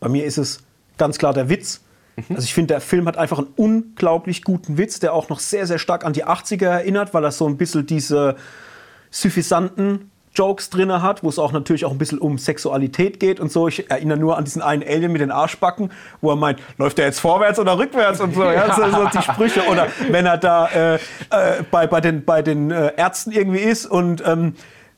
Bei 0.01 0.09
mir 0.09 0.25
ist 0.25 0.39
es 0.39 0.63
ganz 0.99 1.19
klar 1.19 1.33
der 1.33 1.49
Witz. 1.49 1.81
Also 2.29 2.43
ich 2.43 2.53
finde, 2.53 2.75
der 2.75 2.83
Film 2.83 3.07
hat 3.07 3.17
einfach 3.17 3.39
einen 3.39 3.49
unglaublich 3.57 4.45
guten 4.45 4.77
Witz, 4.77 5.01
der 5.01 5.15
auch 5.15 5.31
noch 5.31 5.41
sehr, 5.41 5.67
sehr 5.67 5.79
stark 5.79 6.05
an 6.05 6.13
die 6.13 6.27
80er 6.27 6.67
erinnert, 6.67 7.15
weil 7.15 7.25
er 7.25 7.33
so 7.33 7.47
ein 7.49 7.57
bisschen 7.57 7.87
diese 7.87 8.37
suffisanten 9.11 10.10
Jokes 10.35 10.71
drin 10.71 11.03
hat, 11.03 11.25
wo 11.25 11.29
es 11.29 11.39
auch 11.39 11.51
natürlich 11.53 11.85
auch 11.85 11.91
ein 11.91 11.99
bisschen 11.99 12.19
um 12.19 12.39
Sexualität 12.39 13.19
geht 13.19 13.41
und 13.41 13.51
so. 13.51 13.67
Ich 13.69 13.91
erinnere 13.91 14.19
nur 14.19 14.39
an 14.39 14.45
diesen 14.45 14.63
einen 14.63 14.83
Alien 14.83 15.11
mit 15.13 15.21
den 15.21 15.31
Arschbacken, 15.33 15.91
wo 16.21 16.31
er 16.31 16.37
meint, 16.37 16.61
läuft 16.79 16.99
er 17.01 17.07
jetzt 17.07 17.19
vorwärts 17.21 17.59
oder 17.59 17.77
rückwärts 17.79 18.21
und 18.21 18.35
so. 18.35 18.45
Ja, 18.45 18.75
so, 18.75 18.89
so 18.91 19.07
die 19.07 19.23
Sprüche. 19.23 19.63
Oder 19.69 19.89
wenn 20.09 20.27
er 20.27 20.39
da 20.39 20.67
äh, 20.69 20.95
äh, 20.95 20.99
bei, 21.71 21.87
bei 21.87 22.01
den, 22.01 22.25
bei 22.25 22.43
den 22.43 22.71
äh, 22.71 22.93
Ärzten 22.97 23.33
irgendwie 23.33 23.59
ist 23.61 23.87
und 23.87 24.23
ähm, 24.27 24.55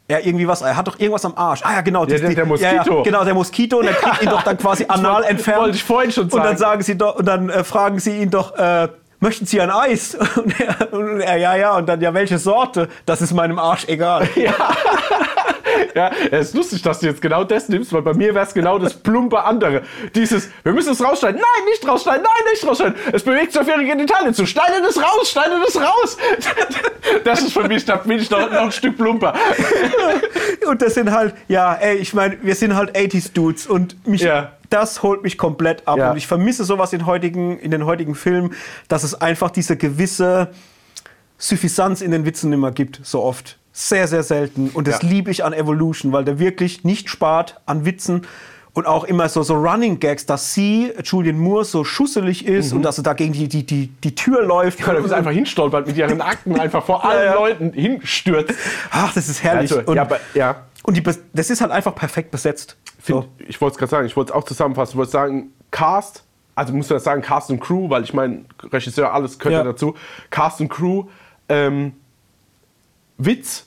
er 0.08 0.26
irgendwie 0.26 0.46
was, 0.48 0.60
er 0.60 0.76
hat 0.76 0.86
doch 0.88 0.98
irgendwas 0.98 1.24
am 1.24 1.34
Arsch. 1.36 1.60
Ah 1.64 1.74
ja, 1.74 1.80
genau. 1.80 2.00
Ja, 2.04 2.18
der- 2.18 2.18
der 2.18 2.30
Ja, 2.32 2.38
ja, 2.42 2.44
Moskito. 2.44 3.02
genau, 3.02 3.24
der 3.24 3.34
Moskito 3.34 3.78
und 3.78 3.86
er 3.86 3.94
kriegt 3.94 4.22
ihn 4.22 4.28
doch 4.28 4.42
dann 4.42 4.58
quasi 4.58 4.84
anal 4.86 5.22
entfernt. 5.24 5.60
wollte 5.62 5.76
ich 5.76 5.84
vorhin 5.84 6.12
schon 6.12 6.24
Und 6.24 6.34
dann 6.34 6.42
sagen. 6.42 6.58
sagen 6.58 6.82
sie 6.82 6.98
doch, 6.98 7.14
und 7.16 7.24
dann 7.26 7.48
äh, 7.48 7.64
fragen 7.64 7.98
sie 8.00 8.18
ihn 8.20 8.28
doch, 8.30 8.54
äh, 8.58 8.88
möchten 9.22 9.46
Sie 9.46 9.60
ein 9.60 9.70
Eis? 9.70 10.14
Und 10.36 10.60
er, 10.60 10.92
und 10.92 11.20
er, 11.20 11.36
ja, 11.36 11.56
ja, 11.56 11.76
und 11.76 11.88
dann, 11.88 12.00
ja, 12.00 12.12
welche 12.12 12.38
Sorte? 12.38 12.88
Das 13.06 13.22
ist 13.22 13.32
meinem 13.32 13.58
Arsch 13.58 13.86
egal. 13.88 14.28
Ja, 15.94 16.10
es 16.30 16.48
ist 16.48 16.54
lustig, 16.54 16.82
dass 16.82 17.00
du 17.00 17.06
jetzt 17.06 17.20
genau 17.20 17.44
das 17.44 17.68
nimmst, 17.68 17.92
weil 17.92 18.02
bei 18.02 18.14
mir 18.14 18.34
wäre 18.34 18.46
es 18.46 18.54
genau 18.54 18.78
das 18.78 18.94
plumpe 18.94 19.42
andere. 19.42 19.82
Dieses, 20.14 20.48
wir 20.62 20.72
müssen 20.72 20.92
es 20.92 21.02
rausschneiden. 21.02 21.40
Nein, 21.40 21.64
nicht 21.70 21.86
rausschneiden, 21.86 22.22
nein, 22.22 22.52
nicht 22.52 22.66
rausschneiden. 22.66 22.94
Es 23.12 23.22
bewegt 23.22 23.52
sich 23.52 23.60
auf 23.60 23.68
ihre 23.68 23.84
Genitalien 23.84 24.32
zu. 24.32 24.46
Schneide 24.46 24.82
das 24.82 24.96
raus, 24.98 25.30
schneide 25.30 25.56
das 25.64 25.76
raus. 25.76 26.16
Das 27.24 27.40
ist 27.42 27.52
für 27.52 27.66
mich, 27.68 27.84
da 27.84 27.96
bin 27.96 28.18
ich 28.18 28.30
noch, 28.30 28.50
noch 28.50 28.62
ein 28.62 28.72
Stück 28.72 28.96
plumper. 28.96 29.34
Und 30.66 30.80
das 30.80 30.94
sind 30.94 31.10
halt, 31.10 31.34
ja, 31.48 31.74
ey, 31.74 31.96
ich 31.96 32.14
meine, 32.14 32.38
wir 32.42 32.54
sind 32.54 32.74
halt 32.74 32.96
80s-Dudes 32.96 33.66
und 33.66 34.06
mich, 34.06 34.22
Ja. 34.22 34.52
Das 34.72 35.02
holt 35.02 35.22
mich 35.22 35.38
komplett 35.38 35.86
ab. 35.86 35.98
Ja. 35.98 36.10
Und 36.10 36.16
ich 36.16 36.26
vermisse 36.26 36.64
sowas 36.64 36.92
in, 36.92 37.06
heutigen, 37.06 37.58
in 37.58 37.70
den 37.70 37.84
heutigen 37.84 38.14
Filmen, 38.14 38.54
dass 38.88 39.02
es 39.04 39.20
einfach 39.20 39.50
diese 39.50 39.76
gewisse 39.76 40.50
Suffisanz 41.38 42.00
in 42.00 42.10
den 42.10 42.24
Witzen 42.24 42.52
immer 42.52 42.70
gibt, 42.70 43.00
so 43.02 43.22
oft. 43.22 43.58
Sehr, 43.72 44.06
sehr 44.06 44.22
selten. 44.22 44.70
Und 44.74 44.86
das 44.86 45.02
Ja. 45.02 45.08
liebe 45.08 45.30
ich 45.30 45.44
an 45.44 45.52
Evolution, 45.52 46.12
weil 46.12 46.24
der 46.24 46.38
wirklich 46.38 46.84
nicht 46.84 47.08
spart 47.08 47.60
an 47.66 47.84
Witzen. 47.84 48.26
Und 48.74 48.86
auch 48.86 49.04
immer 49.04 49.28
so, 49.28 49.42
so 49.42 49.54
Running 49.54 50.00
Gags, 50.00 50.24
dass 50.24 50.54
sie, 50.54 50.92
Julian 51.04 51.38
Moore, 51.38 51.64
so 51.66 51.84
schusselig 51.84 52.46
ist 52.46 52.72
und 52.72 52.80
dass 52.82 52.96
sie 52.96 53.02
da 53.02 53.12
gegen 53.12 53.34
die, 53.34 53.46
die, 53.46 53.66
die, 53.66 53.88
die 53.88 54.14
Tür 54.14 54.42
läuft. 54.42 54.80
Mhm. 54.80 54.86
Ja, 54.86 54.92
da 54.94 55.04
ist 55.04 55.12
einfach 55.12 55.30
hinstolpert 55.30 55.86
mit 55.86 55.96
ihren 55.96 56.22
Akten 56.22 56.58
einfach 56.58 56.82
vor 56.82 57.04
allen 57.04 57.26
ja. 57.26 57.34
Leuten 57.34 57.72
hinstürzt. 57.74 58.54
Ach, 58.90 59.12
das 59.12 59.28
ist 59.28 59.42
herrlich. 59.42 59.70
Also, 59.72 59.90
und 59.90 59.96
ja, 59.96 60.02
aber, 60.02 60.20
ja. 60.32 60.62
und 60.84 60.96
die, 60.96 61.02
das 61.02 61.50
ist 61.50 61.60
halt 61.60 61.70
einfach 61.70 61.94
perfekt 61.94 62.30
besetzt. 62.30 62.78
Find, 63.02 63.26
Ich 63.48 63.60
wollte 63.60 63.74
es 63.74 63.78
gerade 63.78 63.90
sagen, 63.90 64.06
ich 64.06 64.16
wollte 64.16 64.30
es 64.32 64.36
auch 64.36 64.44
zusammenfassen. 64.44 64.92
Ich 64.92 64.96
wollte 64.96 65.12
sagen, 65.12 65.52
Cast, 65.70 66.24
also 66.54 66.72
muss 66.72 66.88
man 66.88 67.00
sagen, 67.00 67.22
Cast 67.22 67.50
und 67.50 67.60
Crew, 67.60 67.90
weil 67.90 68.04
ich 68.04 68.14
meine, 68.14 68.44
Regisseur, 68.62 69.12
alles 69.12 69.38
gehört 69.38 69.64
ja. 69.64 69.64
Dazu. 69.64 69.94
Cast 70.30 70.60
und 70.60 70.68
Crew, 70.68 71.04
ähm, 71.48 71.94
Witz, 73.18 73.66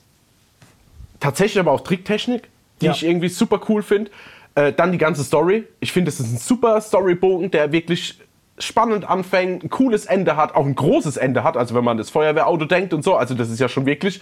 tatsächlich 1.19 1.59
aber 1.59 1.71
auch 1.71 1.81
Tricktechnik, 1.81 2.49
die 2.81 2.85
Ja. 2.87 2.91
ich 2.91 3.03
irgendwie 3.05 3.29
super 3.29 3.59
cool 3.69 3.83
finde. 3.83 4.11
Äh, 4.55 4.71
dann 4.71 4.91
die 4.93 4.97
ganze 4.97 5.23
Story. 5.23 5.65
Ich 5.81 5.91
finde, 5.91 6.09
das 6.11 6.19
ist 6.19 6.31
ein 6.31 6.37
super 6.37 6.79
Storybogen, 6.79 7.51
der 7.51 7.71
wirklich 7.73 8.19
spannend 8.57 9.09
anfängt, 9.09 9.65
ein 9.65 9.69
cooles 9.69 10.05
Ende 10.05 10.37
hat, 10.37 10.55
auch 10.55 10.65
ein 10.65 10.75
großes 10.75 11.17
Ende 11.17 11.43
hat. 11.43 11.57
Also 11.57 11.75
wenn 11.75 11.83
man 11.83 11.97
das 11.97 12.09
Feuerwehrauto 12.09 12.63
denkt 12.63 12.93
und 12.93 13.03
so, 13.03 13.15
also 13.15 13.33
das 13.35 13.49
ist 13.49 13.59
ja 13.59 13.67
schon 13.67 13.85
wirklich, 13.85 14.21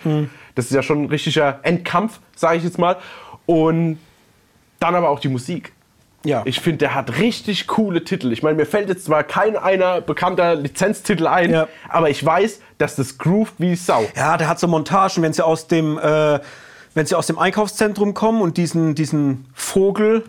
das 0.56 0.66
ist 0.66 0.72
ja 0.72 0.82
schon 0.82 1.04
ein 1.04 1.06
richtiger 1.10 1.60
Endkampf, 1.62 2.20
sage 2.36 2.58
ich 2.58 2.64
jetzt 2.64 2.80
mal. 2.80 2.98
Und 3.46 4.00
dann 4.84 4.96
aber 4.96 5.10
auch 5.10 5.20
die 5.20 5.30
Musik. 5.30 5.72
Ja. 6.26 6.42
Ich 6.46 6.60
finde, 6.62 6.78
der 6.80 6.96
hat 6.96 7.18
richtig 7.20 7.68
coole 7.68 8.04
Titel. 8.06 8.32
Ich 8.32 8.44
meine, 8.44 8.56
mir 8.56 8.66
fällt 8.66 8.88
jetzt 8.88 9.06
zwar 9.06 9.24
kein 9.24 9.58
einer 9.58 10.00
bekannter 10.02 10.56
Lizenztitel 10.56 11.28
ein, 11.28 11.52
Ja. 11.52 11.68
aber 11.90 12.10
ich 12.10 12.24
weiß, 12.26 12.62
dass 12.78 12.96
das 12.96 13.18
groovt 13.18 13.56
wie 13.58 13.76
Sau. 13.76 14.06
Ja, 14.16 14.38
der 14.38 14.48
hat 14.48 14.60
so 14.60 14.68
Montagen, 14.68 15.22
wenn 15.24 15.34
sie 15.34 15.44
aus 15.46 15.68
dem, 15.68 15.98
äh, 15.98 16.40
wenn 16.94 17.06
sie 17.06 17.16
aus 17.16 17.28
dem 17.28 17.38
Einkaufszentrum 17.40 18.14
kommen 18.14 18.42
und 18.42 18.56
diesen, 18.56 18.96
diesen 18.96 19.48
Vogel, 19.54 20.24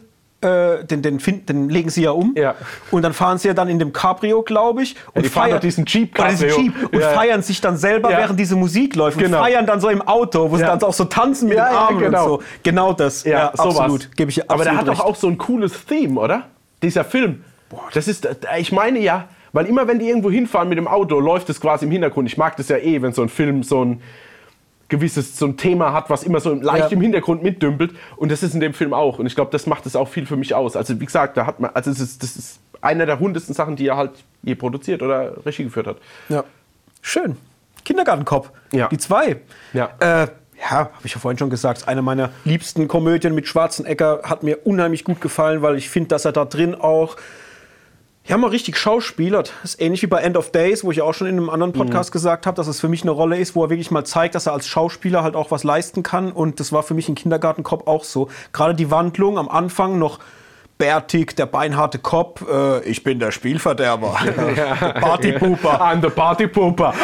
äh, 0.45 0.85
den, 0.85 1.03
den, 1.03 1.19
finden, 1.21 1.47
den 1.47 1.69
legen 1.71 1.91
sie 1.91 2.03
ja 2.03 2.11
um. 2.11 2.35
Ja. 2.37 2.55
Und 2.91 3.03
dann 3.03 3.13
fahren 3.13 3.39
sie 3.39 3.49
ja 3.49 3.55
dann 3.55 3.69
in 3.69 3.79
dem 3.79 3.93
Cabrio, 3.93 4.43
glaube 4.43 4.83
ich. 4.83 4.95
Und 5.15 5.25
die 5.25 5.29
fahren 5.29 5.51
doch 5.51 5.61
diesen 5.61 5.87
Jeep 5.87 6.19
Oder 6.19 6.29
diesen 6.29 6.49
Cabrio. 6.49 6.65
Jeep 6.65 6.93
und 6.93 7.01
Ja. 7.01 7.11
feiern 7.11 7.43
sich 7.43 7.61
dann 7.61 7.77
selber, 7.77 8.11
Ja. 8.11 8.19
während 8.19 8.39
diese 8.39 8.55
Musik 8.57 8.95
läuft. 8.97 9.19
Genau. 9.19 9.39
Und 9.39 9.45
feiern 9.45 9.67
dann 9.67 9.81
so 9.81 9.89
im 9.89 10.03
Auto, 10.03 10.51
wo 10.51 10.57
sie 10.57 10.63
Ja. 10.63 10.77
dann 10.77 10.83
auch 10.83 10.93
so 10.93 11.05
tanzen 11.05 11.49
mit 11.49 11.57
Ja, 11.59 11.67
den 11.67 11.73
ja, 11.75 11.79
Armen 11.81 11.99
genau. 11.99 12.25
und 12.25 12.29
so. 12.41 12.43
Genau 12.63 12.93
das. 12.93 13.25
Ja, 13.25 13.49
absolut. 13.49 14.15
Gebe 14.17 14.31
ich 14.31 14.37
dir 14.37 14.45
Aber 14.49 14.65
der 14.65 14.75
absolut 14.75 14.91
hat 14.99 14.99
doch 15.01 15.05
auch 15.05 15.17
so 15.17 15.29
ein 15.29 15.39
cooles 15.39 15.85
Theme, 15.87 16.21
oder? 16.21 16.43
Dieser 16.83 17.05
Film. 17.05 17.43
Das 17.93 18.07
ist, 18.07 18.29
ich 18.59 18.71
meine 18.73 19.01
ja, 19.01 19.29
weil 19.53 19.67
immer 19.67 19.89
wenn 19.89 19.99
die 19.99 20.09
irgendwo 20.09 20.31
hinfahren 20.31 20.69
mit 20.69 20.79
dem 20.79 20.87
Auto, 20.89 21.19
läuft 21.21 21.49
es 21.49 21.61
quasi 21.61 21.87
im 21.87 21.91
Hintergrund. 21.91 22.29
Ich 22.29 22.37
mag 22.37 22.57
das 22.57 22.69
ja 22.69 22.77
eh, 22.77 23.01
wenn 23.03 23.13
so 23.13 23.23
ein 23.23 23.29
Film 23.29 23.63
so 23.63 23.85
ein 23.85 24.01
gewisses 24.89 25.37
so 25.39 25.47
ein 25.47 25.57
Thema 25.57 25.93
hat, 25.93 26.11
was 26.11 26.23
immer 26.23 26.41
so 26.41 26.53
leicht 26.55 26.91
Ja. 26.91 26.97
im 26.97 27.01
Hintergrund 27.01 27.43
mitdümpelt. 27.43 27.93
Und 28.17 28.31
das 28.31 28.43
ist 28.43 28.55
in 28.55 28.61
dem 28.61 28.75
Film 28.75 28.93
auch. 28.93 29.19
Und 29.19 29.27
ich 29.27 29.35
glaube, 29.35 29.51
das 29.51 29.67
macht 29.67 29.87
es 29.87 29.97
auch 29.97 30.09
viel 30.09 30.27
für 30.27 30.37
mich 30.37 30.55
aus. 30.55 30.77
Also 30.77 31.01
wie 31.01 31.05
gesagt, 31.07 31.37
da 31.37 31.47
hat 31.47 31.61
man, 31.61 31.71
also 31.75 31.91
es 31.91 32.01
ist, 32.01 32.23
das 32.23 32.37
ist 32.37 32.59
einer 32.81 33.07
der 33.07 33.17
rundesten 33.17 33.55
Sachen, 33.55 33.77
die 33.77 33.87
er 33.89 33.97
halt 33.97 34.11
je 34.43 34.55
produziert 34.55 35.03
oder 35.03 35.45
Regie 35.47 35.65
geführt 35.65 35.87
hat. 35.87 35.97
Ja. 36.29 36.45
Schön. 37.01 37.37
Kindergartenkopf. 37.85 38.51
Ja. 38.73 38.89
Die 38.89 38.99
zwei. 38.99 39.37
Ja. 39.73 39.91
Äh, 40.01 40.29
ja, 40.59 40.71
habe 40.71 40.91
ich 41.03 41.13
ja 41.15 41.19
vorhin 41.21 41.37
schon 41.39 41.51
gesagt, 41.51 41.89
eine 41.89 42.01
meiner 42.01 42.31
liebsten 42.45 42.87
Komödien 42.89 43.35
mit 43.35 43.47
Schwarzenegger. 43.49 44.21
Hat 44.25 44.43
mir 44.43 44.59
unheimlich 44.65 45.05
gut 45.05 45.21
gefallen, 45.21 45.63
weil 45.63 45.77
ich 45.77 45.91
finde, 45.91 46.09
dass 46.11 46.25
er 46.25 46.33
da 46.33 46.45
drin 46.45 46.75
auch 46.75 47.17
ja, 48.27 48.39
mal 48.39 48.49
richtig 48.49 48.79
schauspielert. 48.79 49.53
Das 49.63 49.75
ist 49.75 49.83
ähnlich 49.83 50.03
wie 50.03 50.07
bei 50.07 50.21
End 50.21 50.39
of 50.39 50.51
Days, 50.51 50.83
wo 50.83 50.91
ich 50.91 51.03
auch 51.03 51.13
schon 51.13 51.27
in 51.27 51.37
einem 51.37 51.51
anderen 51.51 51.75
Podcast 51.75 52.11
gesagt 52.11 52.47
habe, 52.47 52.57
dass 52.57 52.69
es 52.69 52.81
für 52.81 52.89
mich 52.89 53.03
eine 53.03 53.11
Rolle 53.11 53.39
ist, 53.39 53.55
wo 53.55 53.65
er 53.65 53.71
wirklich 53.71 53.91
mal 53.91 54.05
zeigt, 54.05 54.35
dass 54.35 54.47
er 54.47 54.55
als 54.55 54.67
Schauspieler 54.67 55.23
halt 55.23 55.37
auch 55.37 55.51
was 55.51 55.63
leisten 55.63 56.03
kann. 56.03 56.33
Und 56.33 56.59
das 56.59 56.73
war 56.73 56.83
für 56.83 56.95
mich 56.95 57.09
in 57.09 57.17
Kindergartenkopf 57.17 57.87
auch 57.87 58.03
so. 58.03 58.29
Gerade 58.55 58.75
die 58.75 58.91
Wandlung 58.91 59.37
am 59.37 59.51
Anfang 59.51 59.99
noch 59.99 60.21
bärtig, 60.79 61.37
der 61.37 61.45
beinharte 61.45 61.99
Cop, 61.99 62.45
äh, 62.51 62.83
ich 62.85 63.05
bin 63.05 63.19
der 63.19 63.31
Spielverderber. 63.31 64.13
Partypooper. 65.01 65.81
I'm 65.83 66.01
the 66.01 66.09
Party 66.09 66.47
Pooper. 66.47 66.95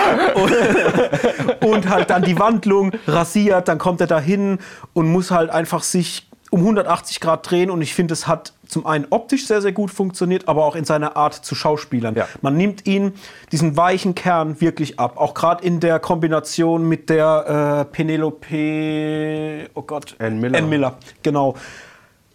und 1.60 1.88
halt 1.88 2.08
dann 2.08 2.22
die 2.22 2.38
Wandlung 2.38 2.92
rasiert, 3.06 3.68
dann 3.68 3.76
kommt 3.76 4.00
er 4.00 4.06
dahin 4.06 4.58
und 4.94 5.12
muss 5.12 5.30
halt 5.30 5.50
einfach 5.50 5.82
sich 5.82 6.28
um 6.50 6.60
180 6.60 7.20
Grad 7.20 7.48
drehen 7.48 7.70
und 7.70 7.82
ich 7.82 7.94
finde, 7.94 8.14
es 8.14 8.26
hat 8.26 8.54
zum 8.70 8.86
einen 8.86 9.06
optisch 9.10 9.46
sehr, 9.46 9.60
sehr 9.60 9.72
gut 9.72 9.90
funktioniert, 9.90 10.48
aber 10.48 10.64
auch 10.64 10.76
in 10.76 10.84
seiner 10.84 11.16
Art 11.16 11.34
zu 11.34 11.54
Schauspielern. 11.54 12.14
Ja. 12.14 12.28
Man 12.40 12.56
nimmt 12.56 12.86
ihn, 12.86 13.14
diesen 13.52 13.76
weichen 13.76 14.14
Kern, 14.14 14.60
wirklich 14.60 14.98
ab. 15.00 15.18
Auch 15.18 15.34
gerade 15.34 15.64
in 15.64 15.80
der 15.80 15.98
Kombination 15.98 16.88
mit 16.88 17.10
der 17.10 17.86
äh, 17.88 17.92
Penelope, 17.92 19.68
oh 19.74 19.82
Gott, 19.82 20.14
Ann 20.18 20.40
Miller. 20.40 20.58
Ann 20.58 20.68
Miller, 20.68 20.98
genau. 21.22 21.56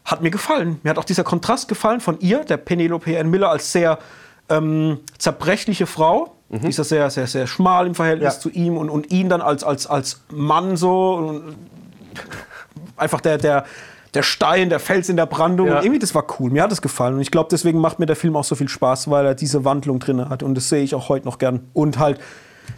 Hat 0.04 0.22
mir 0.22 0.30
gefallen. 0.30 0.80
Mir 0.84 0.92
hat 0.92 0.98
auch 1.00 1.06
dieser 1.06 1.24
Kontrast 1.24 1.68
gefallen 1.68 2.00
von 2.00 2.20
ihr, 2.20 2.44
der 2.44 2.58
Penelope 2.58 3.18
Ann 3.20 3.30
Miller, 3.30 3.50
als 3.50 3.72
sehr 3.72 3.98
ähm, 4.50 5.00
zerbrechliche 5.18 5.88
Frau. 5.88 6.36
Die 6.50 6.68
ist 6.68 6.78
ja 6.78 6.84
sehr, 6.84 7.10
sehr, 7.10 7.26
sehr 7.28 7.48
schmal 7.48 7.88
im 7.88 7.96
Verhältnis 7.96 8.36
Ja. 8.36 8.40
zu 8.40 8.50
ihm 8.52 8.78
und, 8.78 8.90
und 8.90 9.12
ihn 9.12 9.30
dann 9.30 9.42
als, 9.42 9.64
als, 9.64 9.88
als 9.88 10.22
Mann 10.30 10.78
so. 10.78 11.16
Und 11.16 11.56
einfach 12.98 13.20
der, 13.20 13.40
der, 13.40 13.66
der 14.16 14.24
Stein, 14.24 14.70
der 14.70 14.80
Fels 14.80 15.10
in 15.10 15.18
der 15.18 15.26
Brandung. 15.26 15.68
Ja. 15.68 15.78
Und 15.78 15.84
irgendwie, 15.84 16.00
das 16.00 16.16
war 16.16 16.26
cool. 16.40 16.50
Mir 16.50 16.64
hat 16.64 16.72
es 16.72 16.82
gefallen. 16.82 17.16
Und 17.16 17.22
ich 17.22 17.32
glaube, 17.32 17.50
deswegen 17.52 17.80
macht 17.80 18.00
mir 18.00 18.06
der 18.06 18.16
Film 18.16 18.36
auch 18.36 18.44
so 18.44 18.56
viel 18.56 18.70
Spaß, 18.70 19.10
weil 19.12 19.26
er 19.26 19.36
diese 19.36 19.66
Wandlung 19.66 20.00
drin 20.00 20.28
hat. 20.30 20.42
Und 20.42 20.56
das 20.56 20.70
sehe 20.70 20.84
ich 20.84 20.96
auch 20.96 21.10
heute 21.10 21.26
noch 21.26 21.38
gern. 21.38 21.70
Und 21.74 22.00
halt 22.00 22.20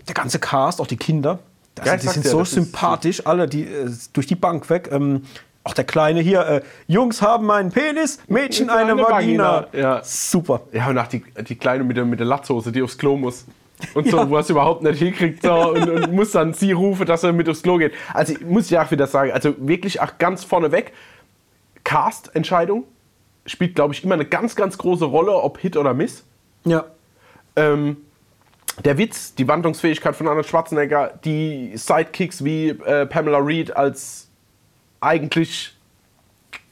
der 0.07 0.15
ganze 0.15 0.39
Cast, 0.39 0.81
auch 0.81 0.87
die 0.87 0.97
Kinder, 0.97 1.39
das, 1.75 1.85
Ja, 1.85 1.95
ich 1.95 2.01
die 2.01 2.07
sind 2.07 2.25
ja, 2.25 2.31
so 2.31 2.43
sympathisch, 2.43 3.25
alle, 3.25 3.47
die 3.47 3.63
äh, 3.63 3.89
durch 4.13 4.25
die 4.25 4.35
Bank 4.35 4.69
weg. 4.69 4.89
Ähm, 4.91 5.21
auch 5.63 5.73
der 5.73 5.83
Kleine 5.83 6.21
hier, 6.21 6.41
äh, 6.47 6.61
Jungs 6.87 7.21
haben 7.21 7.51
einen 7.51 7.71
Penis, 7.71 8.19
Mädchen 8.27 8.69
eine, 8.69 8.93
Eine 8.93 9.01
Vagina. 9.03 9.67
Vagina, 9.67 9.67
ja. 9.73 10.01
Super. 10.03 10.61
Ja, 10.71 10.87
und 10.89 10.97
auch 10.97 11.07
die, 11.07 11.23
die 11.47 11.55
Kleine 11.55 11.83
mit 11.83 11.97
der, 11.97 12.05
mit 12.05 12.19
der 12.19 12.25
Latzhose, 12.27 12.71
die 12.71 12.81
aufs 12.81 12.97
Klo 12.97 13.17
muss. 13.17 13.45
Und 13.93 14.09
so, 14.09 14.17
Ja. 14.17 14.29
wo 14.29 14.35
er 14.35 14.41
es 14.41 14.49
überhaupt 14.49 14.81
nicht 14.81 14.97
hinkriegt 14.97 15.43
so, 15.43 15.53
und, 15.71 15.87
und 15.89 16.11
muss 16.11 16.31
dann 16.31 16.53
sie 16.53 16.71
rufen, 16.71 17.05
dass 17.05 17.23
er 17.23 17.31
mit 17.31 17.47
aufs 17.47 17.61
Klo 17.61 17.77
geht. 17.77 17.93
Also 18.13 18.33
ich 18.33 18.41
muss 18.41 18.69
ja 18.71 18.83
auch 18.83 18.89
wieder 18.89 19.05
sagen, 19.05 19.31
also 19.31 19.53
wirklich 19.59 20.01
auch 20.01 20.17
ganz 20.17 20.43
vorneweg, 20.43 20.93
Cast-Entscheidung 21.87 22.83
spielt, 23.45 23.75
glaube 23.75 23.93
ich, 23.93 24.03
immer 24.03 24.15
eine 24.15 24.25
ganz, 24.25 24.57
ganz 24.57 24.77
große 24.77 25.05
Rolle, 25.05 25.31
ob 25.31 25.57
Hit 25.57 25.77
oder 25.77 25.93
Miss. 25.93 26.25
Ja. 26.65 26.83
Ähm, 27.55 27.95
der 28.83 28.97
Witz, 28.97 29.35
die 29.35 29.47
Wandlungsfähigkeit 29.47 30.13
von 30.13 30.27
Arnold 30.27 30.45
Schwarzenegger, 30.47 31.17
die 31.23 31.71
Sidekicks 31.77 32.43
wie 32.43 32.71
äh, 32.71 33.05
Pamela 33.05 33.37
Reed 33.37 33.73
als 33.73 34.27
eigentlich 34.99 35.76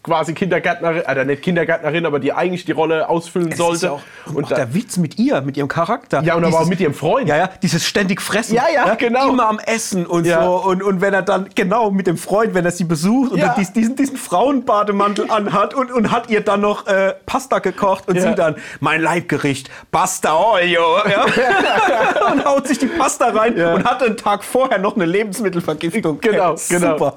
quasi 0.06 0.34
Kindergärtnerin, 0.36 1.02
äh, 1.02 1.26
nicht 1.26 1.41
Kindergärtnerin, 1.41 2.06
aber 2.06 2.19
die 2.19 2.32
eigentlich 2.32 2.64
die 2.65 2.72
Rolle 2.73 3.10
ausfüllen 3.10 3.52
Es 3.52 3.57
sollte. 3.57 3.86
ja 3.88 3.91
auch, 3.94 4.02
und 4.27 4.36
und 4.36 4.44
auch 4.45 4.49
der 4.49 4.73
Witz 4.76 4.98
mit 4.98 5.18
ihr, 5.18 5.41
mit 5.41 5.57
ihrem 5.57 5.68
Charakter. 5.68 6.22
ja, 6.22 6.36
und 6.36 6.44
aber 6.45 6.53
auch 6.53 6.60
Dieses- 6.60 6.69
mit 6.69 6.80
ihrem 6.80 6.94
Freund. 6.94 7.27
Ja, 7.27 7.38
ja, 7.38 7.49
dieses 7.64 7.86
ständig 7.86 8.22
Fressen. 8.22 8.53
Ja, 8.56 8.65
ja, 8.73 8.94
genau. 8.95 9.30
Immer 9.30 9.49
am 9.49 9.57
Essen 9.60 10.06
und 10.06 10.26
Ja. 10.26 10.44
so. 10.45 10.57
Und, 10.64 10.84
und 10.84 11.02
wenn 11.02 11.14
er 11.15 11.23
dann, 11.23 11.49
genau, 11.56 11.90
mit 11.90 12.06
dem 12.06 12.18
Freund, 12.18 12.53
wenn 12.53 12.65
er 12.65 12.72
sie 12.72 12.84
besucht 12.84 13.32
und 13.32 13.40
Ja. 13.40 13.48
dann 13.48 13.56
dies, 13.57 13.73
diesen, 13.73 13.95
diesen 13.95 14.15
Frauenbademantel 14.18 15.30
anhat 15.32 15.73
und, 15.73 15.91
und 15.91 16.11
hat 16.11 16.30
ihr 16.30 16.41
dann 16.41 16.61
noch 16.61 16.86
äh, 16.86 17.14
Pasta 17.26 17.60
gekocht 17.60 18.07
und 18.07 18.15
Ja. 18.15 18.22
sie 18.22 18.36
dann, 18.36 18.56
mein 18.80 19.02
Leibgericht, 19.02 19.69
Pasta 19.91 20.36
Olio. 20.36 20.82
Ja? 21.10 21.26
und 22.32 22.45
haut 22.45 22.68
sich 22.68 22.77
die 22.77 22.86
Pasta 22.88 23.30
rein 23.30 23.57
Ja. 23.57 23.73
und 23.73 23.86
hatte 23.86 24.06
einen 24.06 24.18
Tag 24.18 24.44
vorher 24.44 24.77
noch 24.77 24.95
eine 24.95 25.06
Lebensmittelvergiftung. 25.06 26.19
Genau, 26.22 26.56
genau. 26.69 26.91
Super. 26.94 27.15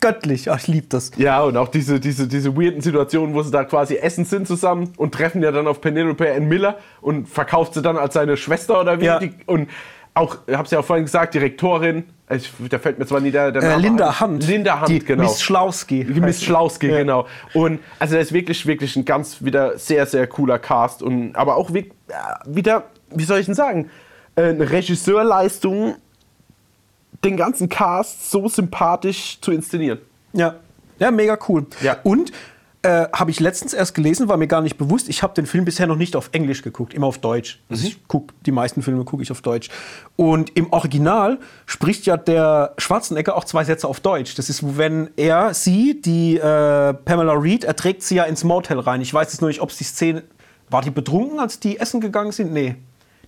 Göttlich. 0.00 0.50
Ach, 0.50 0.58
ich 0.58 0.68
liebe 0.68 0.86
das. 0.88 1.10
Ja, 1.16 1.42
und 1.42 1.56
auch 1.56 1.68
diese, 1.68 1.98
diese, 1.98 2.28
diese 2.28 2.56
weirden 2.56 2.80
Situationen, 2.80 3.34
wo 3.34 3.42
sie 3.42 3.50
da 3.50 3.64
quasi 3.64 3.96
essen 3.96 4.24
sind 4.24 4.46
zusammen 4.46 4.92
und 4.96 5.12
treffen 5.12 5.42
ja 5.42 5.50
dann 5.50 5.66
auf 5.66 5.80
Penelope 5.80 6.32
Ann 6.32 6.46
Miller 6.46 6.78
und 7.00 7.28
verkauft 7.28 7.74
sie 7.74 7.82
dann 7.82 7.96
als 7.96 8.14
seine 8.14 8.36
Schwester 8.36 8.80
oder 8.80 9.00
wie. 9.00 9.06
Ja. 9.06 9.18
Die, 9.18 9.32
und 9.46 9.68
auch, 10.14 10.36
ich 10.46 10.54
hab's 10.56 10.70
ja 10.70 10.80
auch 10.80 10.84
vorhin 10.84 11.04
gesagt, 11.04 11.34
die 11.34 11.38
Rektorin, 11.38 12.04
ich, 12.30 12.52
da 12.68 12.78
fällt 12.78 12.98
mir 12.98 13.06
zwar 13.06 13.20
nie 13.20 13.30
der, 13.30 13.50
der 13.52 13.62
Äh, 13.62 13.68
Name 13.70 13.82
Linda. 13.82 14.20
Hunt. 14.20 14.46
Linda 14.46 14.80
Hunt, 14.80 14.88
die 14.88 14.98
genau. 15.00 15.22
Miss 15.24 15.40
Schlauski. 15.42 16.04
Die 16.04 16.20
Miss 16.20 16.42
Schlauski, 16.42 16.88
Ja. 16.90 16.98
genau. 16.98 17.26
Und 17.54 17.80
also 17.98 18.14
das 18.16 18.26
ist 18.26 18.32
wirklich, 18.32 18.66
wirklich 18.66 18.94
ein 18.96 19.04
ganz 19.04 19.42
wieder 19.44 19.78
sehr, 19.78 20.06
sehr 20.06 20.26
cooler 20.26 20.58
Cast. 20.58 21.02
Und, 21.02 21.34
aber 21.36 21.56
auch 21.56 21.72
wie, 21.72 21.90
ja, 22.10 22.38
wieder, 22.46 22.84
wie 23.10 23.24
soll 23.24 23.38
ich 23.40 23.46
denn 23.46 23.54
sagen, 23.54 23.90
äh, 24.36 24.42
eine 24.50 24.70
Regisseurleistung, 24.70 25.96
den 27.24 27.36
ganzen 27.36 27.68
Cast 27.68 28.30
so 28.30 28.48
sympathisch 28.48 29.38
zu 29.40 29.50
inszenieren. 29.52 29.98
Ja, 30.32 30.56
ja, 30.98 31.10
mega 31.10 31.38
cool. 31.48 31.66
Ja. 31.82 31.96
Und 32.02 32.32
äh, 32.82 33.08
habe 33.12 33.30
ich 33.30 33.40
letztens 33.40 33.72
erst 33.72 33.94
gelesen, 33.94 34.28
war 34.28 34.36
mir 34.36 34.46
gar 34.46 34.60
nicht 34.60 34.78
bewusst. 34.78 35.08
Ich 35.08 35.22
habe 35.22 35.34
den 35.34 35.46
Film 35.46 35.64
bisher 35.64 35.86
noch 35.86 35.96
nicht 35.96 36.14
auf 36.14 36.30
Englisch 36.32 36.62
geguckt, 36.62 36.94
immer 36.94 37.08
auf 37.08 37.18
Deutsch. 37.18 37.60
Also 37.68 37.86
ich 37.86 38.06
guck, 38.06 38.32
die 38.44 38.52
meisten 38.52 38.82
Filme 38.82 39.04
gucke 39.04 39.22
ich 39.22 39.32
auf 39.32 39.42
Deutsch. 39.42 39.68
Und 40.16 40.56
im 40.56 40.72
Original 40.72 41.38
spricht 41.66 42.06
ja 42.06 42.16
der 42.16 42.74
Schwarzenegger 42.78 43.36
auch 43.36 43.44
zwei 43.44 43.64
Sätze 43.64 43.88
auf 43.88 43.98
Deutsch. 43.98 44.36
Das 44.36 44.48
ist, 44.48 44.78
wenn 44.78 45.10
er 45.16 45.54
sie, 45.54 46.00
die 46.00 46.36
äh, 46.36 46.94
Pamela 46.94 47.32
Reed, 47.32 47.64
er 47.64 47.74
trägt 47.74 48.04
sie 48.04 48.14
ja 48.14 48.24
ins 48.24 48.44
Motel 48.44 48.78
rein. 48.78 49.00
Ich 49.00 49.12
weiß 49.12 49.32
jetzt 49.32 49.40
nur 49.40 49.48
nicht, 49.48 49.60
ob 49.60 49.70
es 49.70 49.76
die 49.78 49.84
Szene 49.84 50.22
war 50.70 50.82
die 50.82 50.90
betrunken, 50.90 51.40
als 51.40 51.60
die 51.60 51.78
essen 51.78 52.00
gegangen 52.00 52.32
sind? 52.32 52.52
Nee. 52.52 52.76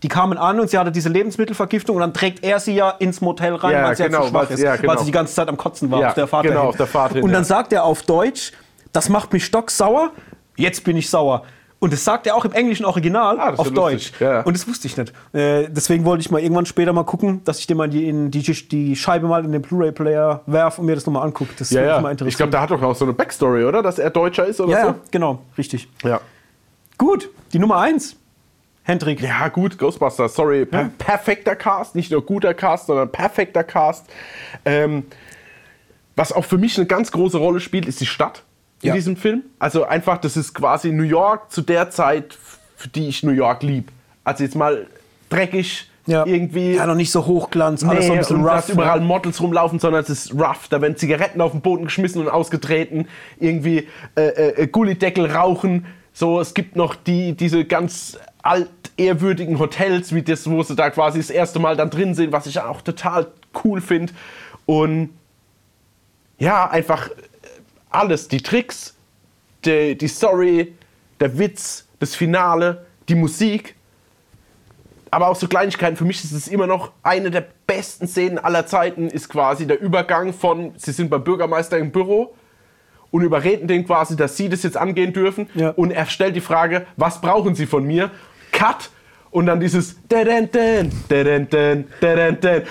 Die 0.02 0.08
kamen 0.08 0.38
an 0.38 0.58
und 0.60 0.70
sie 0.70 0.78
hatte 0.78 0.90
diese 0.92 1.08
Lebensmittelvergiftung 1.10 1.96
und 1.96 2.00
dann 2.00 2.14
trägt 2.14 2.42
er 2.42 2.58
sie 2.58 2.74
ja 2.74 2.90
ins 2.90 3.20
Motel 3.20 3.54
rein, 3.54 3.72
Ja, 3.72 3.84
weil 3.84 3.96
sie 3.96 4.04
genau, 4.04 4.18
ja 4.18 4.24
zu 4.24 4.30
schwach 4.30 4.48
weil- 4.48 4.54
ist, 4.54 4.60
ja, 4.62 4.70
weil 4.72 4.78
genau. 4.78 4.98
sie 4.98 5.04
die 5.04 5.10
ganze 5.12 5.34
Zeit 5.34 5.48
am 5.48 5.56
Kotzen 5.58 5.90
war 5.90 6.00
Ja, 6.00 6.08
auf 6.08 6.14
der 6.14 6.26
Fahrt 6.26 6.46
genau, 6.46 6.62
auf 6.68 6.76
der 6.76 6.86
Fahrt 6.86 7.12
hin, 7.12 7.22
Und 7.22 7.32
dann 7.32 7.44
sagt 7.44 7.72
er 7.72 7.84
auf 7.84 8.02
Deutsch, 8.02 8.52
das 8.92 9.08
macht 9.10 9.32
mich 9.32 9.44
stocksauer, 9.44 10.10
jetzt 10.56 10.84
bin 10.84 10.96
ich 10.96 11.10
sauer. 11.10 11.42
Und 11.80 11.94
das 11.94 12.04
sagt 12.04 12.26
er 12.26 12.34
auch 12.36 12.44
im 12.44 12.52
englischen 12.52 12.84
Original 12.84 13.38
Ah, 13.40 13.54
auf 13.56 13.70
Deutsch. 13.70 14.12
ja. 14.20 14.42
Und 14.42 14.54
das 14.54 14.68
wusste 14.68 14.86
ich 14.86 14.98
nicht. 14.98 15.12
Äh, 15.32 15.68
deswegen 15.70 16.04
wollte 16.04 16.20
ich 16.20 16.30
mal 16.30 16.40
irgendwann 16.40 16.66
später 16.66 16.92
mal 16.92 17.04
gucken, 17.04 17.42
dass 17.44 17.58
ich 17.58 17.66
dir 17.66 17.74
mal 17.74 17.88
die, 17.88 18.06
in 18.06 18.30
die, 18.30 18.40
die 18.42 18.96
Scheibe 18.96 19.26
mal 19.28 19.44
in 19.46 19.52
den 19.52 19.62
Blu-ray-Player 19.62 20.42
werfe 20.46 20.80
und 20.82 20.86
mir 20.86 20.94
das 20.94 21.06
nochmal 21.06 21.22
angucke. 21.26 21.52
Das 21.58 21.70
Ja, 21.70 21.82
ja. 21.82 22.00
mal 22.00 22.08
Ich 22.08 22.12
interessieren. 22.20 22.36
glaube, 22.36 22.50
da 22.52 22.60
hat 22.60 22.70
doch 22.70 22.82
auch 22.82 22.94
so 22.94 23.06
eine 23.06 23.14
Backstory, 23.14 23.64
oder? 23.64 23.82
Dass 23.82 23.98
er 23.98 24.10
Deutscher 24.10 24.44
ist 24.44 24.60
oder 24.60 24.72
ja, 24.72 24.80
so? 24.82 24.86
ja, 24.88 24.94
genau, 25.10 25.38
richtig. 25.56 25.88
Ja. 26.04 26.20
Gut, 26.98 27.30
die 27.54 27.58
Nummer 27.58 27.78
eins. 27.78 28.16
Hendrik. 28.90 29.20
Ja, 29.20 29.46
gut, 29.48 29.78
Ghostbusters, 29.78 30.34
sorry. 30.34 30.64
Per 30.66 30.90
perfekter 30.98 31.54
Cast, 31.54 31.94
nicht 31.94 32.10
nur 32.10 32.24
guter 32.26 32.54
Cast, 32.54 32.86
sondern 32.88 33.10
perfekter 33.10 33.62
Cast. 33.62 34.06
Ähm, 34.64 35.04
was 36.16 36.32
auch 36.32 36.44
für 36.44 36.58
mich 36.58 36.76
eine 36.76 36.86
ganz 36.86 37.12
große 37.12 37.38
Rolle 37.38 37.60
spielt, 37.60 37.86
ist 37.86 38.00
die 38.00 38.06
Stadt 38.06 38.42
in 38.82 38.88
Ja. 38.88 38.94
diesem 38.94 39.16
Film. 39.16 39.42
Also 39.60 39.84
einfach, 39.84 40.18
das 40.18 40.36
ist 40.36 40.54
quasi 40.54 40.90
New 40.90 41.04
York 41.04 41.52
zu 41.52 41.62
der 41.62 41.90
Zeit, 41.90 42.36
für 42.76 42.88
die 42.88 43.08
ich 43.08 43.22
New 43.22 43.30
York 43.30 43.62
lieb. 43.62 43.92
Also 44.24 44.42
jetzt 44.42 44.56
mal 44.56 44.86
dreckig, 45.28 45.88
Ja. 46.06 46.26
irgendwie. 46.26 46.72
Ja, 46.74 46.84
noch 46.86 46.96
nicht 46.96 47.12
so 47.12 47.24
Hochglanz, 47.26 47.84
alles 47.84 48.06
so 48.06 48.12
ein 48.12 48.16
Nee, 48.16 48.22
bisschen 48.22 48.40
rough. 48.42 48.52
dass 48.54 48.70
überall 48.70 49.00
Models 49.00 49.40
rumlaufen, 49.40 49.78
sondern 49.78 50.02
es 50.02 50.10
ist 50.10 50.34
rough. 50.34 50.66
Da 50.68 50.80
werden 50.80 50.96
Zigaretten 50.96 51.40
auf 51.40 51.52
den 51.52 51.60
Boden 51.60 51.84
geschmissen 51.84 52.20
und 52.22 52.28
ausgetreten. 52.28 53.06
Irgendwie 53.38 53.86
äh, 54.16 54.22
äh, 54.62 54.66
Gullideckel 54.66 55.30
rauchen. 55.30 55.86
So, 56.12 56.40
es 56.40 56.54
gibt 56.54 56.74
noch 56.74 56.96
die, 56.96 57.34
diese 57.36 57.64
ganz 57.64 58.18
altehrwürdigen 59.00 59.58
Hotels, 59.58 60.14
wie 60.14 60.22
das, 60.22 60.48
wo 60.48 60.62
sie 60.62 60.76
da 60.76 60.90
quasi 60.90 61.18
das 61.18 61.30
erste 61.30 61.58
Mal 61.58 61.76
dann 61.76 61.90
drin 61.90 62.14
sind, 62.14 62.32
was 62.32 62.46
ich 62.46 62.60
auch 62.60 62.82
total 62.82 63.28
cool 63.64 63.80
finde. 63.80 64.12
Und 64.66 65.10
ja, 66.38 66.68
einfach 66.68 67.08
äh, 67.08 67.12
alles. 67.90 68.28
Die 68.28 68.42
Tricks, 68.42 68.94
die, 69.64 69.96
die 69.96 70.08
Story, 70.08 70.74
der 71.18 71.38
Witz, 71.38 71.86
das 71.98 72.14
Finale, 72.14 72.86
die 73.08 73.14
Musik 73.14 73.74
aber 75.10 75.28
auch 75.28 75.36
so 75.36 75.48
Kleinigkeiten. 75.48 75.96
Für 75.96 76.04
mich 76.04 76.22
ist 76.22 76.32
es 76.32 76.46
immer 76.46 76.68
noch 76.68 76.92
eine 77.02 77.30
der 77.30 77.44
besten 77.66 78.06
Szenen 78.06 78.38
aller 78.38 78.66
Zeiten, 78.66 79.08
ist 79.08 79.28
quasi 79.28 79.66
der 79.66 79.80
Übergang 79.80 80.32
von, 80.32 80.72
sie 80.76 80.92
sind 80.92 81.10
beim 81.10 81.24
Bürgermeister 81.24 81.78
im 81.78 81.90
Büro 81.90 82.34
und 83.10 83.22
überreden 83.22 83.66
den 83.66 83.84
quasi, 83.84 84.14
dass 84.16 84.36
sie 84.36 84.48
das 84.48 84.62
jetzt 84.62 84.76
angehen 84.76 85.12
dürfen. 85.12 85.48
Ja. 85.54 85.70
Und 85.70 85.90
er 85.90 86.06
stellt 86.06 86.36
die 86.36 86.40
Frage, 86.40 86.86
was 86.96 87.20
brauchen 87.20 87.56
sie 87.56 87.66
von 87.66 87.84
mir? 87.84 88.10
Cut! 88.52 88.88
Und 89.32 89.46
dann 89.46 89.60
dieses. 89.60 89.96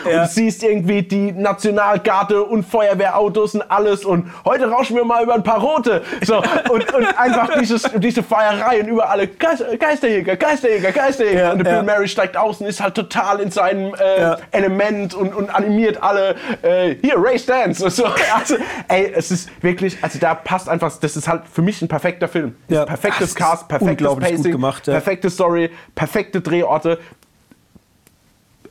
Und 0.03 0.29
siehst 0.29 0.61
irgendwie 0.61 1.03
die 1.03 1.31
Nationalgarde 1.31 2.43
und 2.43 2.63
Feuerwehrautos 2.63 3.55
und 3.55 3.61
alles. 3.71 4.03
Und 4.03 4.29
heute 4.43 4.69
rauschen 4.69 4.97
wir 4.97 5.05
mal 5.05 5.23
über 5.23 5.35
ein 5.35 5.43
paar 5.43 5.61
Rote. 5.61 6.01
So, 6.21 6.37
und, 6.69 6.93
und 6.93 7.17
einfach 7.17 7.57
dieses, 7.59 7.83
diese 7.99 8.23
Feierei 8.23 8.81
und 8.81 8.87
überall 8.89 9.25
Geist, 9.27 9.63
Geisterjäger, 9.79 10.35
Geisterjäger, 10.35 10.91
Geisterjäger. 10.91 11.39
Ja, 11.39 11.51
und 11.53 11.59
der 11.63 11.73
ja. 11.73 11.81
Bill 11.81 11.93
Murray 11.93 12.07
steigt 12.09 12.35
aus 12.35 12.59
und 12.59 12.67
ist 12.67 12.81
halt 12.81 12.95
total 12.95 13.39
in 13.39 13.51
seinem 13.51 13.93
äh, 13.93 14.19
Ja. 14.19 14.37
Element 14.51 15.13
und, 15.13 15.33
und 15.33 15.49
animiert 15.49 16.03
alle. 16.03 16.35
Äh, 16.61 16.95
hier, 17.01 17.15
Ray 17.17 17.39
Stance. 17.39 17.85
Und 17.85 17.91
so. 17.91 18.05
Also, 18.35 18.55
ey, 18.89 19.13
es 19.15 19.31
ist 19.31 19.49
wirklich, 19.63 19.97
also 20.01 20.19
da 20.19 20.35
passt 20.35 20.67
einfach, 20.67 20.91
das 20.97 21.15
ist 21.15 21.27
halt 21.27 21.43
für 21.51 21.61
mich 21.61 21.81
ein 21.81 21.87
perfekter 21.87 22.27
Film. 22.27 22.55
Perfektes 22.85 23.33
Cast, 23.33 23.67
perfektes 23.67 24.15
Pacing, 24.15 24.51
gemacht, 24.51 24.83
perfekte 24.83 25.29
Story, 25.29 25.69
perfekte 25.95 26.41
Drehorte. 26.49 26.99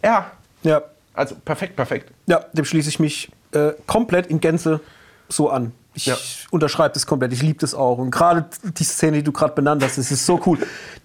Ja, 0.02 0.30
Ja, 0.62 0.82
also 1.14 1.34
perfekt, 1.44 1.76
perfekt. 1.76 2.10
ja, 2.26 2.44
dem 2.52 2.64
schließe 2.64 2.88
ich 2.88 2.98
mich 3.00 3.30
äh, 3.52 3.72
komplett 3.86 4.26
in 4.26 4.40
Gänze 4.40 4.80
so 5.28 5.50
an. 5.50 5.72
Ich 5.98 6.06
Ja. 6.06 6.16
unterschreibe 6.50 6.94
das 6.94 7.06
komplett. 7.06 7.32
Ich 7.32 7.42
liebe 7.42 7.58
das 7.58 7.74
auch. 7.74 7.98
Und 7.98 8.10
gerade 8.12 8.44
die 8.62 8.84
Szene, 8.84 9.18
die 9.18 9.24
du 9.24 9.32
gerade 9.32 9.52
benannt 9.54 9.82
hast, 9.82 9.98
das 9.98 10.10
ist 10.12 10.24
so 10.24 10.40
cool. 10.46 10.58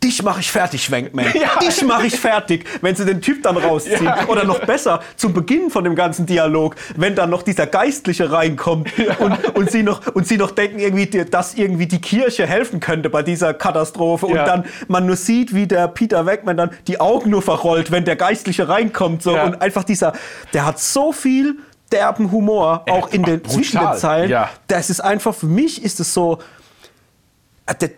Dich 0.04 0.22
mache 0.22 0.40
ich 0.42 0.52
fertig, 0.52 0.84
Schwenkman. 0.84 1.26
Ja. 1.34 1.60
Dich 1.60 1.84
mache 1.84 2.06
ich 2.08 2.20
fertig, 2.20 2.66
wenn 2.82 2.96
sie 2.96 3.06
den 3.06 3.22
Typ 3.22 3.42
dann 3.44 3.58
rausziehen. 3.58 4.06
Ja. 4.06 4.28
Oder 4.28 4.44
noch 4.44 4.60
besser, 4.60 5.02
zum 5.16 5.34
Beginn 5.34 5.70
von 5.72 5.84
dem 5.84 5.96
ganzen 5.96 6.26
Dialog, 6.28 6.76
wenn 6.96 7.16
dann 7.16 7.30
noch 7.32 7.42
dieser 7.42 7.66
Geistliche 7.66 8.32
reinkommt 8.32 8.90
und, 9.20 9.56
und, 9.56 9.72
sie 9.72 9.82
noch, 9.84 10.06
und 10.14 10.28
sie 10.28 10.38
noch 10.38 10.52
denken, 10.52 10.80
irgendwie, 10.80 11.08
dass 11.26 11.56
irgendwie 11.56 11.88
die 11.88 12.00
Kirche 12.02 12.46
helfen 12.46 12.80
könnte 12.80 13.10
bei 13.10 13.24
dieser 13.24 13.54
Katastrophe. 13.54 14.28
Und 14.28 14.36
dann 14.36 14.66
man 14.88 15.06
nur 15.08 15.16
sieht, 15.16 15.54
wie 15.56 15.66
der 15.68 15.88
Peter 15.88 16.26
Wegman 16.28 16.56
dann 16.58 16.70
die 16.88 17.00
Augen 17.00 17.32
nur 17.32 17.42
verrollt, 17.42 17.90
wenn 17.92 18.06
der 18.06 18.16
Geistliche 18.16 18.70
reinkommt. 18.70 19.24
So. 19.24 19.38
Und 19.40 19.62
einfach 19.62 19.84
dieser, 19.84 20.14
der 20.54 20.66
hat 20.66 20.80
so 20.80 21.12
viel 21.12 21.56
derben 21.94 22.32
Humor, 22.32 22.84
auch 22.90 23.08
in 23.10 23.24
den 23.24 23.40
brutal. 23.40 23.54
zwischen 23.56 23.80
den 23.80 23.94
Zeilen. 23.98 24.30
Ja. 24.30 24.50
Das 24.68 24.90
ist 24.90 25.00
einfach, 25.00 25.34
für 25.34 25.46
mich 25.46 25.84
ist 25.84 26.00
es 26.00 26.14
so, 26.14 26.40
äh, 27.66 27.76
der, 27.76 27.92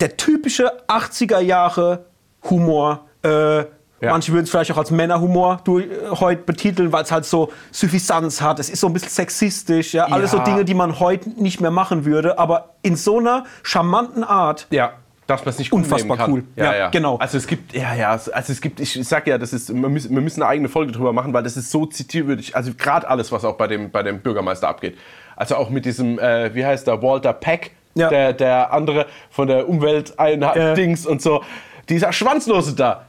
der 0.00 0.16
typische 0.16 0.72
80er 0.88 1.38
Jahre 1.40 2.06
Humor. 2.50 3.06
Äh, 3.22 3.64
Manche 4.00 4.30
würden 4.32 4.44
es 4.44 4.50
vielleicht 4.50 4.70
auch 4.72 4.76
als 4.76 4.90
Männerhumor 4.90 5.60
du, 5.64 5.78
äh, 5.80 5.86
heute 6.10 6.42
betiteln, 6.42 6.92
weil 6.92 7.02
es 7.02 7.10
halt 7.10 7.24
so 7.24 7.50
Suffisanz 7.72 8.40
hat. 8.40 8.58
Es 8.58 8.68
ist 8.68 8.80
so 8.80 8.88
ein 8.88 8.92
bisschen 8.92 9.08
sexistisch. 9.08 9.94
Ja? 9.94 10.04
Alles 10.04 10.32
so 10.32 10.36
Ja. 10.38 10.44
Dinge, 10.44 10.64
die 10.64 10.74
man 10.74 11.00
heute 11.00 11.30
nicht 11.30 11.60
mehr 11.60 11.70
machen 11.70 12.04
würde. 12.04 12.38
Aber 12.38 12.74
in 12.82 12.94
so 12.96 13.18
einer 13.18 13.44
charmanten 13.62 14.22
Art. 14.22 14.66
Ja, 14.70 14.92
dass 15.26 15.44
man 15.44 15.50
es 15.50 15.58
nicht 15.58 15.70
gut 15.70 15.82
Unfassbar 15.82 16.16
nehmen 16.16 16.18
kann. 16.18 16.32
cool. 16.32 16.44
Ja, 16.56 16.88
genau. 16.90 17.16
Also 17.16 17.38
es 17.38 17.46
gibt, 17.46 17.74
ja, 17.74 17.94
ja, 17.94 18.10
also 18.12 18.52
es 18.52 18.60
gibt, 18.60 18.78
ich 18.80 18.92
sag 19.06 19.26
ja, 19.26 19.38
das 19.38 19.52
ist, 19.52 19.68
wir 19.74 19.88
müssen, 19.88 20.14
wir 20.14 20.22
müssen 20.22 20.42
eine 20.42 20.50
eigene 20.50 20.68
Folge 20.68 20.92
drüber 20.92 21.12
machen, 21.12 21.32
weil 21.32 21.42
das 21.42 21.56
ist 21.56 21.70
so 21.70 21.86
zitierwürdig. 21.86 22.54
Also 22.54 22.72
gerade 22.74 23.08
alles, 23.08 23.32
was 23.32 23.44
auch 23.44 23.56
bei 23.56 23.66
dem, 23.66 23.90
bei 23.90 24.02
dem 24.04 24.20
Bürgermeister 24.20 24.68
abgeht. 24.68 24.96
Also 25.34 25.56
auch 25.56 25.70
mit 25.70 25.84
diesem, 25.84 26.18
äh, 26.18 26.54
wie 26.54 26.64
heißt 26.64 26.86
der, 26.86 27.02
Walter 27.02 27.32
Peck, 27.32 27.72
Ja. 27.94 28.08
der, 28.08 28.32
der 28.34 28.72
andere 28.72 29.06
von 29.30 29.48
der 29.48 29.68
Umwelteinheit 29.68 30.56
Ja. 30.56 30.74
Dings 30.74 31.06
und 31.06 31.20
so. 31.22 31.42
Dieser 31.88 32.12
Schwanzlose 32.12 32.74
da. 32.74 33.06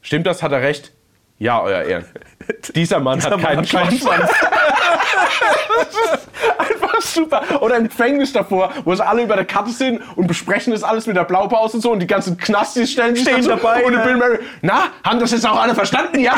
Stimmt 0.00 0.26
das? 0.26 0.42
Hat 0.42 0.52
er 0.52 0.62
recht? 0.62 0.92
Ja, 1.38 1.60
euer 1.62 1.82
Ehren. 1.82 2.04
Dieser 2.74 3.00
Mann 3.00 3.18
Dieser 3.18 3.32
hat 3.32 3.42
Mann 3.42 3.64
keinen 3.64 3.66
Schwanz. 3.66 4.04
Super. 7.00 7.42
Oder 7.60 7.76
im 7.76 7.88
Gefängnis 7.88 8.32
davor, 8.32 8.70
wo 8.84 8.94
sie 8.94 9.04
alle 9.06 9.22
über 9.22 9.36
der 9.36 9.44
Karte 9.44 9.70
sind 9.70 10.00
und 10.16 10.26
besprechen 10.26 10.72
das 10.72 10.82
alles 10.82 11.06
mit 11.06 11.16
der 11.16 11.24
Blaupause 11.24 11.76
und 11.76 11.80
so 11.82 11.92
und 11.92 12.00
die 12.00 12.06
ganzen 12.06 12.36
Knastis 12.36 12.90
stellen 12.92 13.14
sich 13.14 13.24
Stehen 13.24 13.36
dazu 13.36 13.48
dabei, 13.50 13.84
Und 13.84 13.92
ja. 13.94 14.04
Bill 14.04 14.16
Murray, 14.16 14.38
na, 14.62 14.84
haben 15.02 15.18
das 15.20 15.30
jetzt 15.32 15.46
auch 15.46 15.60
alle 15.60 15.74
verstanden? 15.74 16.18
Ja. 16.20 16.34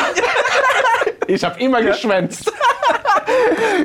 ich 1.27 1.43
habe 1.43 1.59
immer 1.59 1.81
geschwänzt. 1.81 2.51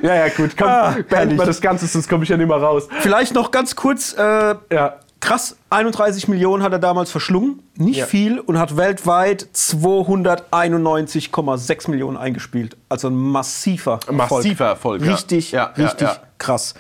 ja, 0.03 0.15
ja, 0.15 0.29
gut. 0.29 0.51
Komm, 0.57 0.69
Ah, 0.69 0.95
beenden 1.09 1.37
wir 1.39 1.47
das 1.47 1.61
Ganze, 1.61 1.87
sonst 1.87 2.09
komme 2.09 2.25
ich 2.25 2.31
ja 2.31 2.37
nicht 2.37 2.49
mehr 2.49 2.57
raus. 2.57 2.89
Vielleicht 3.01 3.35
noch 3.35 3.51
ganz 3.51 3.75
kurz. 3.77 4.15
Äh, 4.15 4.55
Ja. 4.71 4.97
Krass, 5.23 5.57
31 5.71 6.27
Millionen 6.27 6.65
hat 6.65 6.73
er 6.73 6.81
damals 6.81 7.13
verschlungen. 7.13 7.63
Nicht 7.77 7.99
Ja. 7.99 8.07
viel 8.07 8.41
und 8.41 8.59
hat 8.59 8.77
weltweit 8.77 9.47
291,6 9.55 11.89
Millionen 11.89 12.17
eingespielt. 12.17 12.77
Also 12.89 13.07
ein 13.07 13.15
massiver 13.15 14.01
Erfolg. 14.09 14.17
Massiver 14.17 14.65
Erfolg. 14.67 15.01
Richtig, 15.03 15.53
Ja, 15.53 15.73
ja, 15.77 15.85
richtig 15.87 16.09
krass. 16.39 16.75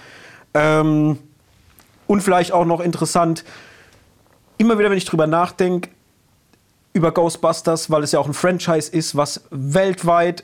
Ähm, 0.54 1.18
und 2.08 2.20
vielleicht 2.20 2.50
auch 2.50 2.64
noch 2.64 2.80
interessant, 2.80 3.44
immer 4.58 4.76
wieder, 4.76 4.90
wenn 4.90 4.98
ich 4.98 5.04
drüber 5.04 5.28
nachdenke, 5.28 5.90
über 6.94 7.12
Ghostbusters, 7.12 7.92
weil 7.92 8.02
es 8.02 8.10
ja 8.10 8.18
auch 8.18 8.26
ein 8.26 8.34
Franchise 8.34 8.90
ist, 8.90 9.16
was 9.16 9.44
weltweit 9.50 10.42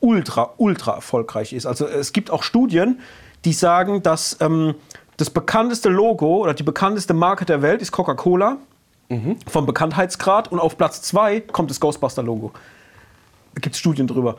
ultra, 0.00 0.52
ultra 0.56 0.94
erfolgreich 0.96 1.52
ist. 1.52 1.64
Also 1.64 1.86
es 1.86 2.12
gibt 2.12 2.32
auch 2.32 2.42
Studien, 2.42 2.98
die 3.44 3.52
sagen, 3.52 4.02
dass 4.02 4.36
ähm, 4.40 4.74
das 5.16 5.30
bekannteste 5.30 5.88
Logo 5.88 6.38
oder 6.42 6.54
die 6.54 6.62
bekannteste 6.62 7.14
Marke 7.14 7.44
der 7.44 7.62
Welt 7.62 7.80
ist 7.82 7.92
Coca-Cola 7.92 8.58
vom 9.46 9.66
Bekanntheitsgrad 9.66 10.50
und 10.50 10.58
auf 10.58 10.76
Platz 10.76 11.00
zwei 11.02 11.40
kommt 11.40 11.70
das 11.70 11.78
Ghostbuster-Logo. 11.78 12.50
Da 13.54 13.60
gibt 13.60 13.74
es 13.74 13.78
Studien 13.78 14.06
drüber. 14.08 14.36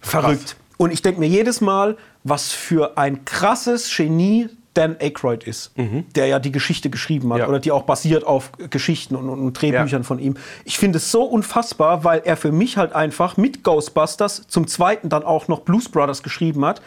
Verrückt. 0.00 0.56
Und 0.76 0.92
ich 0.92 1.00
denke 1.00 1.20
mir 1.20 1.28
jedes 1.28 1.60
Mal, 1.60 1.96
was 2.24 2.50
für 2.52 2.98
ein 2.98 3.24
krasses 3.24 3.88
Genie 3.96 4.48
Dan 4.74 4.96
Aykroyd 4.98 5.44
ist, 5.44 5.70
der 6.16 6.26
ja 6.26 6.40
die 6.40 6.50
Geschichte 6.50 6.90
geschrieben 6.90 7.32
hat 7.32 7.38
Ja. 7.38 7.48
oder 7.48 7.60
die 7.60 7.70
auch 7.70 7.84
basiert 7.84 8.24
auf 8.26 8.50
Geschichten 8.70 9.14
und, 9.14 9.28
und, 9.28 9.38
und 9.38 9.52
Drehbüchern 9.62 10.02
Ja. 10.02 10.02
von 10.02 10.18
ihm. 10.18 10.34
Ich 10.64 10.78
finde 10.78 10.96
es 10.96 11.12
so 11.12 11.22
unfassbar, 11.22 12.02
weil 12.02 12.22
er 12.24 12.36
für 12.36 12.50
mich 12.50 12.76
halt 12.76 12.92
einfach 12.92 13.36
mit 13.36 13.62
Ghostbusters 13.62 14.48
zum 14.48 14.66
zweiten 14.66 15.08
dann 15.08 15.22
auch 15.22 15.46
noch 15.46 15.60
Blues 15.60 15.88
Brothers 15.88 16.24
geschrieben 16.24 16.64
hat. 16.64 16.82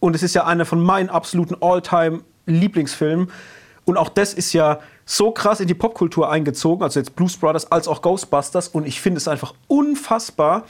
Und 0.00 0.16
es 0.16 0.22
ist 0.22 0.34
ja 0.34 0.44
einer 0.46 0.64
von 0.64 0.82
meinen 0.82 1.10
absoluten 1.10 1.56
All-Time-Lieblingsfilmen. 1.60 3.30
Und 3.84 3.96
auch 3.96 4.08
das 4.08 4.34
ist 4.34 4.52
ja 4.52 4.80
so 5.04 5.30
krass 5.30 5.60
in 5.60 5.66
die 5.66 5.74
Popkultur 5.74 6.30
eingezogen, 6.30 6.82
also 6.82 7.00
jetzt 7.00 7.16
Blues 7.16 7.36
Brothers 7.36 7.70
als 7.70 7.88
auch 7.88 8.02
Ghostbusters. 8.02 8.68
Und 8.68 8.86
ich 8.86 9.00
finde 9.00 9.18
es 9.18 9.28
einfach 9.28 9.54
unfassbar, 9.66 10.64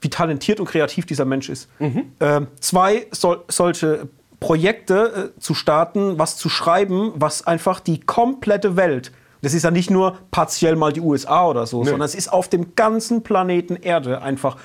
wie 0.00 0.08
talentiert 0.08 0.60
und 0.60 0.66
kreativ 0.66 1.06
dieser 1.06 1.24
Mensch 1.24 1.48
ist. 1.48 1.68
Ähm, 2.20 2.46
zwei 2.60 3.06
sol 3.10 3.44
solche 3.48 4.08
Projekte 4.38 5.32
äh, 5.36 5.40
zu 5.40 5.54
starten, 5.54 6.18
was 6.18 6.36
zu 6.36 6.48
schreiben, 6.48 7.12
was 7.16 7.46
einfach 7.46 7.80
die 7.80 8.00
komplette 8.00 8.76
Welt, 8.76 9.12
das 9.42 9.54
ist 9.54 9.62
ja 9.62 9.70
nicht 9.70 9.90
nur 9.90 10.18
partiell 10.30 10.76
mal 10.76 10.92
die 10.92 11.00
USA 11.00 11.46
oder 11.46 11.66
so, 11.66 11.84
sondern 11.84 12.06
es 12.06 12.14
ist 12.14 12.32
auf 12.32 12.48
dem 12.48 12.74
ganzen 12.74 13.22
Planeten 13.22 13.76
Erde 13.76 14.22
einfach 14.22 14.56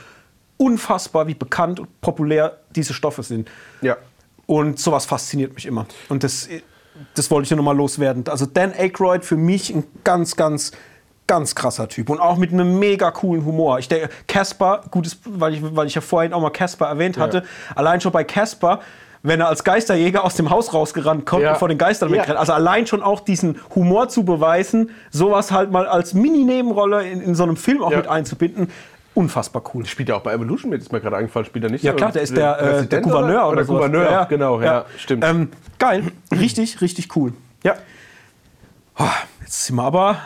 unfassbar, 0.58 1.28
wie 1.28 1.34
bekannt 1.34 1.80
und 1.80 2.02
populär 2.02 2.58
diese 2.76 2.94
Stoffe 2.94 3.24
sind. 3.24 3.50
Ja. 3.82 3.98
Und 4.46 4.80
sowas 4.80 5.06
fasziniert 5.06 5.54
mich 5.56 5.66
immer. 5.66 5.86
Und 6.10 6.24
das, 6.24 6.48
das 7.16 7.32
wollte 7.32 7.46
ich 7.46 7.52
nur 7.52 7.58
noch 7.58 7.64
mal 7.66 7.76
loswerden. 7.76 8.24
Also 8.30 8.46
Dan 8.46 8.74
Aykroyd 8.78 9.26
für 9.26 9.38
mich 9.38 9.74
ein 9.74 9.84
ganz, 10.04 10.36
ganz, 10.36 10.72
ganz 11.28 11.56
krasser 11.56 11.88
Typ. 11.90 12.10
Und 12.10 12.20
auch 12.20 12.38
mit 12.38 12.54
einem 12.54 12.78
mega 12.78 13.10
coolen 13.12 13.44
Humor. 13.46 13.80
Ich 13.80 13.88
denke, 13.88 14.10
Casper, 14.28 14.84
gutes, 14.92 15.18
weil 15.26 15.56
ich, 15.56 15.76
weil 15.76 15.88
ich 15.88 15.96
ja 15.96 16.02
vorhin 16.02 16.34
auch 16.34 16.42
mal 16.42 16.52
Casper 16.52 16.86
erwähnt 16.86 17.18
hatte, 17.18 17.44
allein 17.76 18.00
schon 18.02 18.12
bei 18.12 18.24
Casper, 18.24 18.82
wenn 19.24 19.40
er 19.40 19.48
als 19.48 19.64
Geisterjäger 19.64 20.24
aus 20.24 20.36
dem 20.36 20.52
Haus 20.52 20.72
rausgerannt 20.76 21.26
kommt 21.26 21.42
Ja. 21.42 21.54
und 21.54 21.58
vor 21.58 21.68
den 21.68 21.80
Geistern 21.80 22.10
Ja. 22.14 22.22
wegrennt. 22.22 22.38
Also 22.38 22.54
allein 22.54 22.86
schon 22.86 23.02
auch 23.02 23.22
diesen 23.22 23.60
Humor 23.74 24.08
zu 24.08 24.24
beweisen, 24.24 24.92
sowas 25.10 25.52
halt 25.52 25.72
mal 25.72 25.88
als 25.88 26.14
Mini-Nebenrolle 26.14 27.08
in, 27.10 27.22
in 27.22 27.34
so 27.34 27.42
einem 27.42 27.58
Film 27.58 27.82
auch 27.84 27.90
Ja. 27.90 27.98
mit 27.98 28.08
einzubinden, 28.08 28.70
unfassbar 29.16 29.64
cool. 29.74 29.86
Spielt 29.86 30.10
er 30.10 30.18
auch 30.18 30.22
bei 30.22 30.34
Evolution 30.34 30.70
mit, 30.70 30.82
ist 30.82 30.92
mir 30.92 31.02
gerade 31.02 31.16
eingefallen, 31.18 31.46
spielt 31.46 31.64
er 31.66 31.72
nicht 31.72 31.84
Ja 31.84 31.94
klar, 31.94 32.12
der 32.12 32.22
ist 32.22 32.36
der, 32.38 32.60
äh, 32.60 32.86
der 32.86 33.02
Gouverneur 33.02 33.48
oder, 33.48 33.52
oder. 33.54 33.66
Gouverneur, 33.66 34.04
Ja, 34.06 34.12
ja. 34.12 34.24
genau, 34.26 34.62
ja, 34.62 34.86
stimmt. 34.98 35.24
Ähm, 35.26 35.50
geil, 35.80 36.12
richtig, 36.32 36.82
richtig 36.82 37.16
cool. 37.16 37.34
ja. 37.64 37.76
Oh, 38.98 39.04
jetzt 39.42 39.66
sind 39.66 39.76
wir 39.76 39.84
aber 39.84 40.20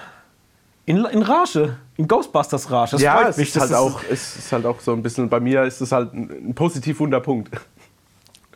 in, 0.85 0.97
in 1.05 1.21
Rage, 1.23 1.77
in 1.97 2.07
Ghostbusters 2.07 2.69
Rage. 2.69 2.91
Das 2.91 3.01
ja, 3.01 3.15
freut 3.17 3.29
es 3.29 3.37
mich. 3.37 3.47
ist, 3.47 3.55
Das 3.55 3.63
halt 3.63 3.73
auch, 3.73 4.01
es 4.11 4.35
ist 4.35 4.51
halt 4.51 4.65
auch 4.65 4.79
so 4.79 4.91
ein 4.93 5.01
bisschen, 5.01 5.27
bei 5.29 5.39
mir 5.39 5.63
ist 5.63 5.81
es 5.81 5.91
halt 5.91 6.13
ein, 6.13 6.29
ein 6.49 6.53
positiv 6.55 6.99
Wunderpunkt. 6.99 7.49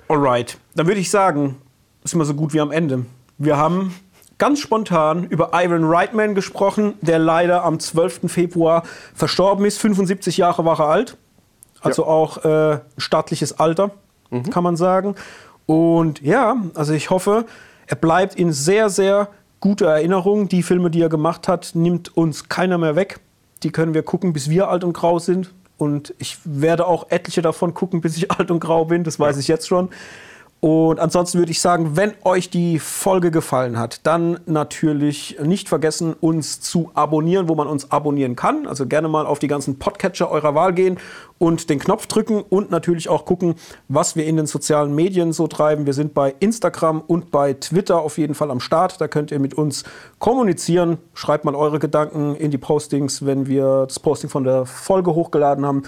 Alright, 0.08 0.58
dann 0.76 0.86
würde 0.88 1.00
ich 1.00 1.10
sagen, 1.10 1.58
sind 2.04 2.20
wir 2.20 2.26
so 2.26 2.34
gut 2.34 2.54
wie 2.54 2.60
am 2.60 2.72
Ende. 2.72 3.06
Wir 3.38 3.58
haben 3.58 3.94
ganz 4.38 4.60
spontan 4.60 5.26
über 5.26 5.52
Ivan 5.54 5.84
Reitman 5.86 6.36
gesprochen, 6.36 6.96
der 7.02 7.20
leider 7.20 7.64
am 7.64 7.80
12. 7.80 8.22
Februar 8.32 8.84
verstorben 9.14 9.66
ist. 9.66 9.80
75 9.80 10.38
Jahre 10.38 10.66
war 10.66 10.80
er 10.80 10.88
alt. 10.90 11.18
Also 11.82 12.04
Ja. 12.04 12.08
auch 12.10 12.44
äh, 12.46 12.80
stattliches 12.98 13.60
Alter, 13.60 13.92
kann 14.52 14.64
man 14.64 14.78
sagen. 14.78 15.16
Und 15.66 16.22
ja, 16.22 16.58
also 16.76 16.94
ich 16.94 17.10
hoffe, 17.10 17.46
er 17.88 17.96
bleibt 17.96 18.36
in 18.36 18.52
sehr, 18.52 18.90
sehr 18.90 19.28
guter 19.60 19.88
Erinnerung. 19.88 20.50
Die 20.50 20.64
Filme, 20.64 20.90
die 20.90 21.02
er 21.02 21.10
gemacht 21.10 21.48
hat, 21.48 21.72
nimmt 21.74 22.16
uns 22.18 22.50
keiner 22.50 22.78
mehr 22.78 22.96
weg. 22.96 23.20
Die 23.64 23.72
können 23.72 23.94
wir 23.94 24.04
gucken, 24.04 24.34
bis 24.34 24.50
wir 24.50 24.70
alt 24.70 24.84
und 24.84 24.94
grau 24.94 25.20
sind. 25.20 25.54
Und 25.78 26.14
ich 26.20 26.38
werde 26.46 26.86
auch 26.88 27.08
etliche 27.12 27.42
davon 27.42 27.74
gucken, 27.74 28.02
bis 28.02 28.18
ich 28.18 28.32
alt 28.32 28.50
und 28.52 28.60
grau 28.60 28.86
bin. 28.86 29.04
Das 29.04 29.20
weiß 29.20 29.38
ich 29.38 29.48
jetzt 29.48 29.68
schon. 29.68 29.90
Und 30.64 31.02
ansonsten 31.02 31.40
würde 31.40 31.52
ich 31.52 31.60
sagen, 31.60 31.98
wenn 31.98 32.14
euch 32.24 32.50
die 32.50 32.80
Folge 32.80 33.32
gefallen 33.32 33.78
hat, 33.78 34.00
dann 34.08 34.40
natürlich 34.46 35.38
nicht 35.44 35.68
vergessen, 35.68 36.16
uns 36.22 36.62
zu 36.62 36.90
abonnieren, 36.94 37.50
wo 37.50 37.56
man 37.56 37.68
uns 37.68 37.92
abonnieren 37.92 38.38
kann. 38.38 38.66
Also 38.66 38.88
gerne 38.88 39.10
mal 39.10 39.26
auf 39.26 39.40
die 39.40 39.50
ganzen 39.50 39.78
Podcatcher 39.78 40.32
eurer 40.32 40.56
Wahl 40.56 40.72
gehen 40.72 41.00
und 41.38 41.70
den 41.70 41.80
Knopf 41.80 42.08
drücken 42.08 42.42
und 42.42 42.72
natürlich 42.72 43.10
auch 43.10 43.26
gucken, 43.26 43.56
was 43.90 44.16
wir 44.16 44.26
in 44.26 44.38
den 44.38 44.46
sozialen 44.46 44.96
Medien 44.96 45.34
so 45.34 45.48
treiben. 45.48 45.86
Wir 45.86 45.92
sind 45.92 46.14
bei 46.14 46.34
Instagram 46.40 47.02
und 47.02 47.30
bei 47.30 47.56
Twitter 47.56 48.00
auf 48.00 48.18
jeden 48.18 48.34
Fall 48.34 48.50
am 48.50 48.62
Start. 48.62 49.02
Da 49.02 49.10
könnt 49.10 49.32
ihr 49.32 49.40
mit 49.40 49.56
uns 49.56 49.84
kommunizieren. 50.20 50.98
Schreibt 51.14 51.44
mal 51.44 51.56
eure 51.56 51.80
Gedanken 51.80 52.38
in 52.38 52.52
die 52.52 52.58
Postings, 52.58 53.26
wenn 53.26 53.48
wir 53.48 53.88
das 53.90 54.00
Posting 54.00 54.30
von 54.30 54.46
der 54.46 54.66
Folge 54.66 55.14
hochgeladen 55.14 55.66
haben 55.66 55.84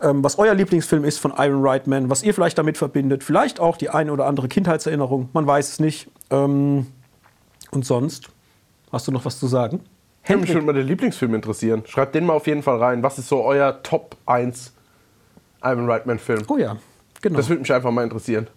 was 0.00 0.38
euer 0.38 0.54
Lieblingsfilm 0.54 1.04
ist 1.04 1.18
von 1.18 1.32
Iron 1.38 1.66
Reitman, 1.66 2.10
was 2.10 2.22
ihr 2.22 2.34
vielleicht 2.34 2.58
damit 2.58 2.76
verbindet, 2.76 3.24
vielleicht 3.24 3.60
auch 3.60 3.76
die 3.76 3.90
eine 3.90 4.12
oder 4.12 4.26
andere 4.26 4.48
Kindheitserinnerung, 4.48 5.28
man 5.32 5.46
weiß 5.46 5.68
es 5.68 5.80
nicht. 5.80 6.08
Ähm, 6.30 6.86
und 7.70 7.86
sonst, 7.86 8.28
hast 8.92 9.08
du 9.08 9.12
noch 9.12 9.24
was 9.24 9.38
zu 9.38 9.46
sagen? 9.46 9.80
Ja, 10.26 10.36
mich 10.36 10.52
würde 10.52 10.66
mal 10.66 10.72
der 10.72 10.84
Lieblingsfilm 10.84 11.34
interessieren. 11.34 11.82
Schreibt 11.86 12.14
den 12.14 12.24
mal 12.26 12.32
auf 12.32 12.46
jeden 12.46 12.62
Fall 12.62 12.78
rein. 12.78 13.02
Was 13.02 13.18
ist 13.18 13.28
so 13.28 13.42
euer 13.44 13.82
Top 13.82 14.16
1 14.26 14.72
Ivan 15.62 15.90
Reitman 15.90 16.18
Film? 16.18 16.42
Oh 16.48 16.56
ja, 16.56 16.76
genau. 17.20 17.36
Das 17.36 17.48
würde 17.48 17.60
mich 17.60 17.72
einfach 17.72 17.90
mal 17.90 18.04
interessieren. 18.04 18.48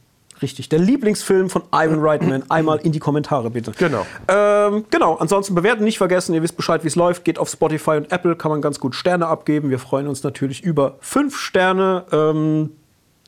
Richtig, 0.42 0.70
der 0.70 0.80
Lieblingsfilm 0.80 1.50
von 1.50 1.64
Ivan 1.74 2.00
Reitman. 2.00 2.44
Einmal 2.50 2.78
in 2.78 2.92
die 2.92 3.00
Kommentare 3.00 3.50
bitte. 3.50 3.72
Genau. 3.78 4.06
Ähm, 4.28 4.86
genau, 4.90 5.16
ansonsten 5.16 5.56
bewerten 5.56 5.84
nicht 5.84 5.98
vergessen. 5.98 6.34
Ihr 6.34 6.44
wisst 6.44 6.58
Bescheid, 6.58 6.84
wie 6.84 6.88
es 6.88 6.96
läuft. 6.96 7.26
Geht 7.26 7.40
auf 7.40 7.50
Spotify 7.50 7.92
und 7.92 8.12
Apple, 8.12 8.36
kann 8.36 8.52
man 8.52 8.62
ganz 8.62 8.80
gut 8.80 8.96
Sterne 8.96 9.28
abgeben. 9.28 9.70
Wir 9.70 9.80
freuen 9.80 10.08
uns 10.08 10.24
natürlich 10.24 10.64
über 10.64 10.96
fünf 11.00 11.38
Sterne, 11.38 12.06
ähm, 12.12 12.72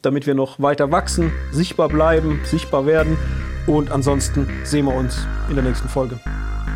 damit 0.01 0.27
wir 0.27 0.35
noch 0.35 0.59
weiter 0.59 0.91
wachsen, 0.91 1.31
sichtbar 1.51 1.89
bleiben, 1.89 2.41
sichtbar 2.43 2.85
werden. 2.85 3.17
Und 3.65 3.91
ansonsten 3.91 4.47
sehen 4.63 4.85
wir 4.85 4.95
uns 4.95 5.27
in 5.49 5.55
der 5.55 5.63
nächsten 5.63 5.89
Folge. 5.89 6.19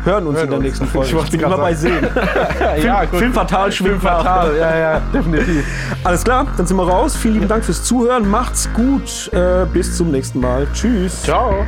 Hören 0.04 0.26
uns 0.26 0.36
Hören 0.36 0.44
in 0.44 0.50
der 0.50 0.58
uns. 0.58 0.66
nächsten 0.66 0.86
Folge. 0.92 1.08
Ich 1.08 1.38
grad 1.40 1.52
immer 1.52 1.58
bei. 1.58 1.74
Sehen. 1.74 2.06
ja, 2.82 3.00
Film, 3.00 3.18
Film 3.18 3.32
fatal, 3.32 3.72
schwimmt 3.72 4.02
fatal, 4.02 4.56
ja, 4.56 4.76
ja, 4.76 5.00
definitiv. 5.12 5.64
Alles 6.04 6.22
klar, 6.22 6.46
dann 6.56 6.66
sind 6.66 6.76
wir 6.76 6.86
raus. 6.88 7.16
Vielen 7.16 7.34
lieben 7.34 7.48
Dank 7.48 7.64
fürs 7.64 7.82
Zuhören. 7.82 8.28
Macht's 8.28 8.68
gut. 8.74 9.32
Äh, 9.32 9.66
bis 9.72 9.96
zum 9.96 10.10
nächsten 10.10 10.40
Mal. 10.40 10.66
Tschüss. 10.72 11.22
Ciao. 11.22 11.64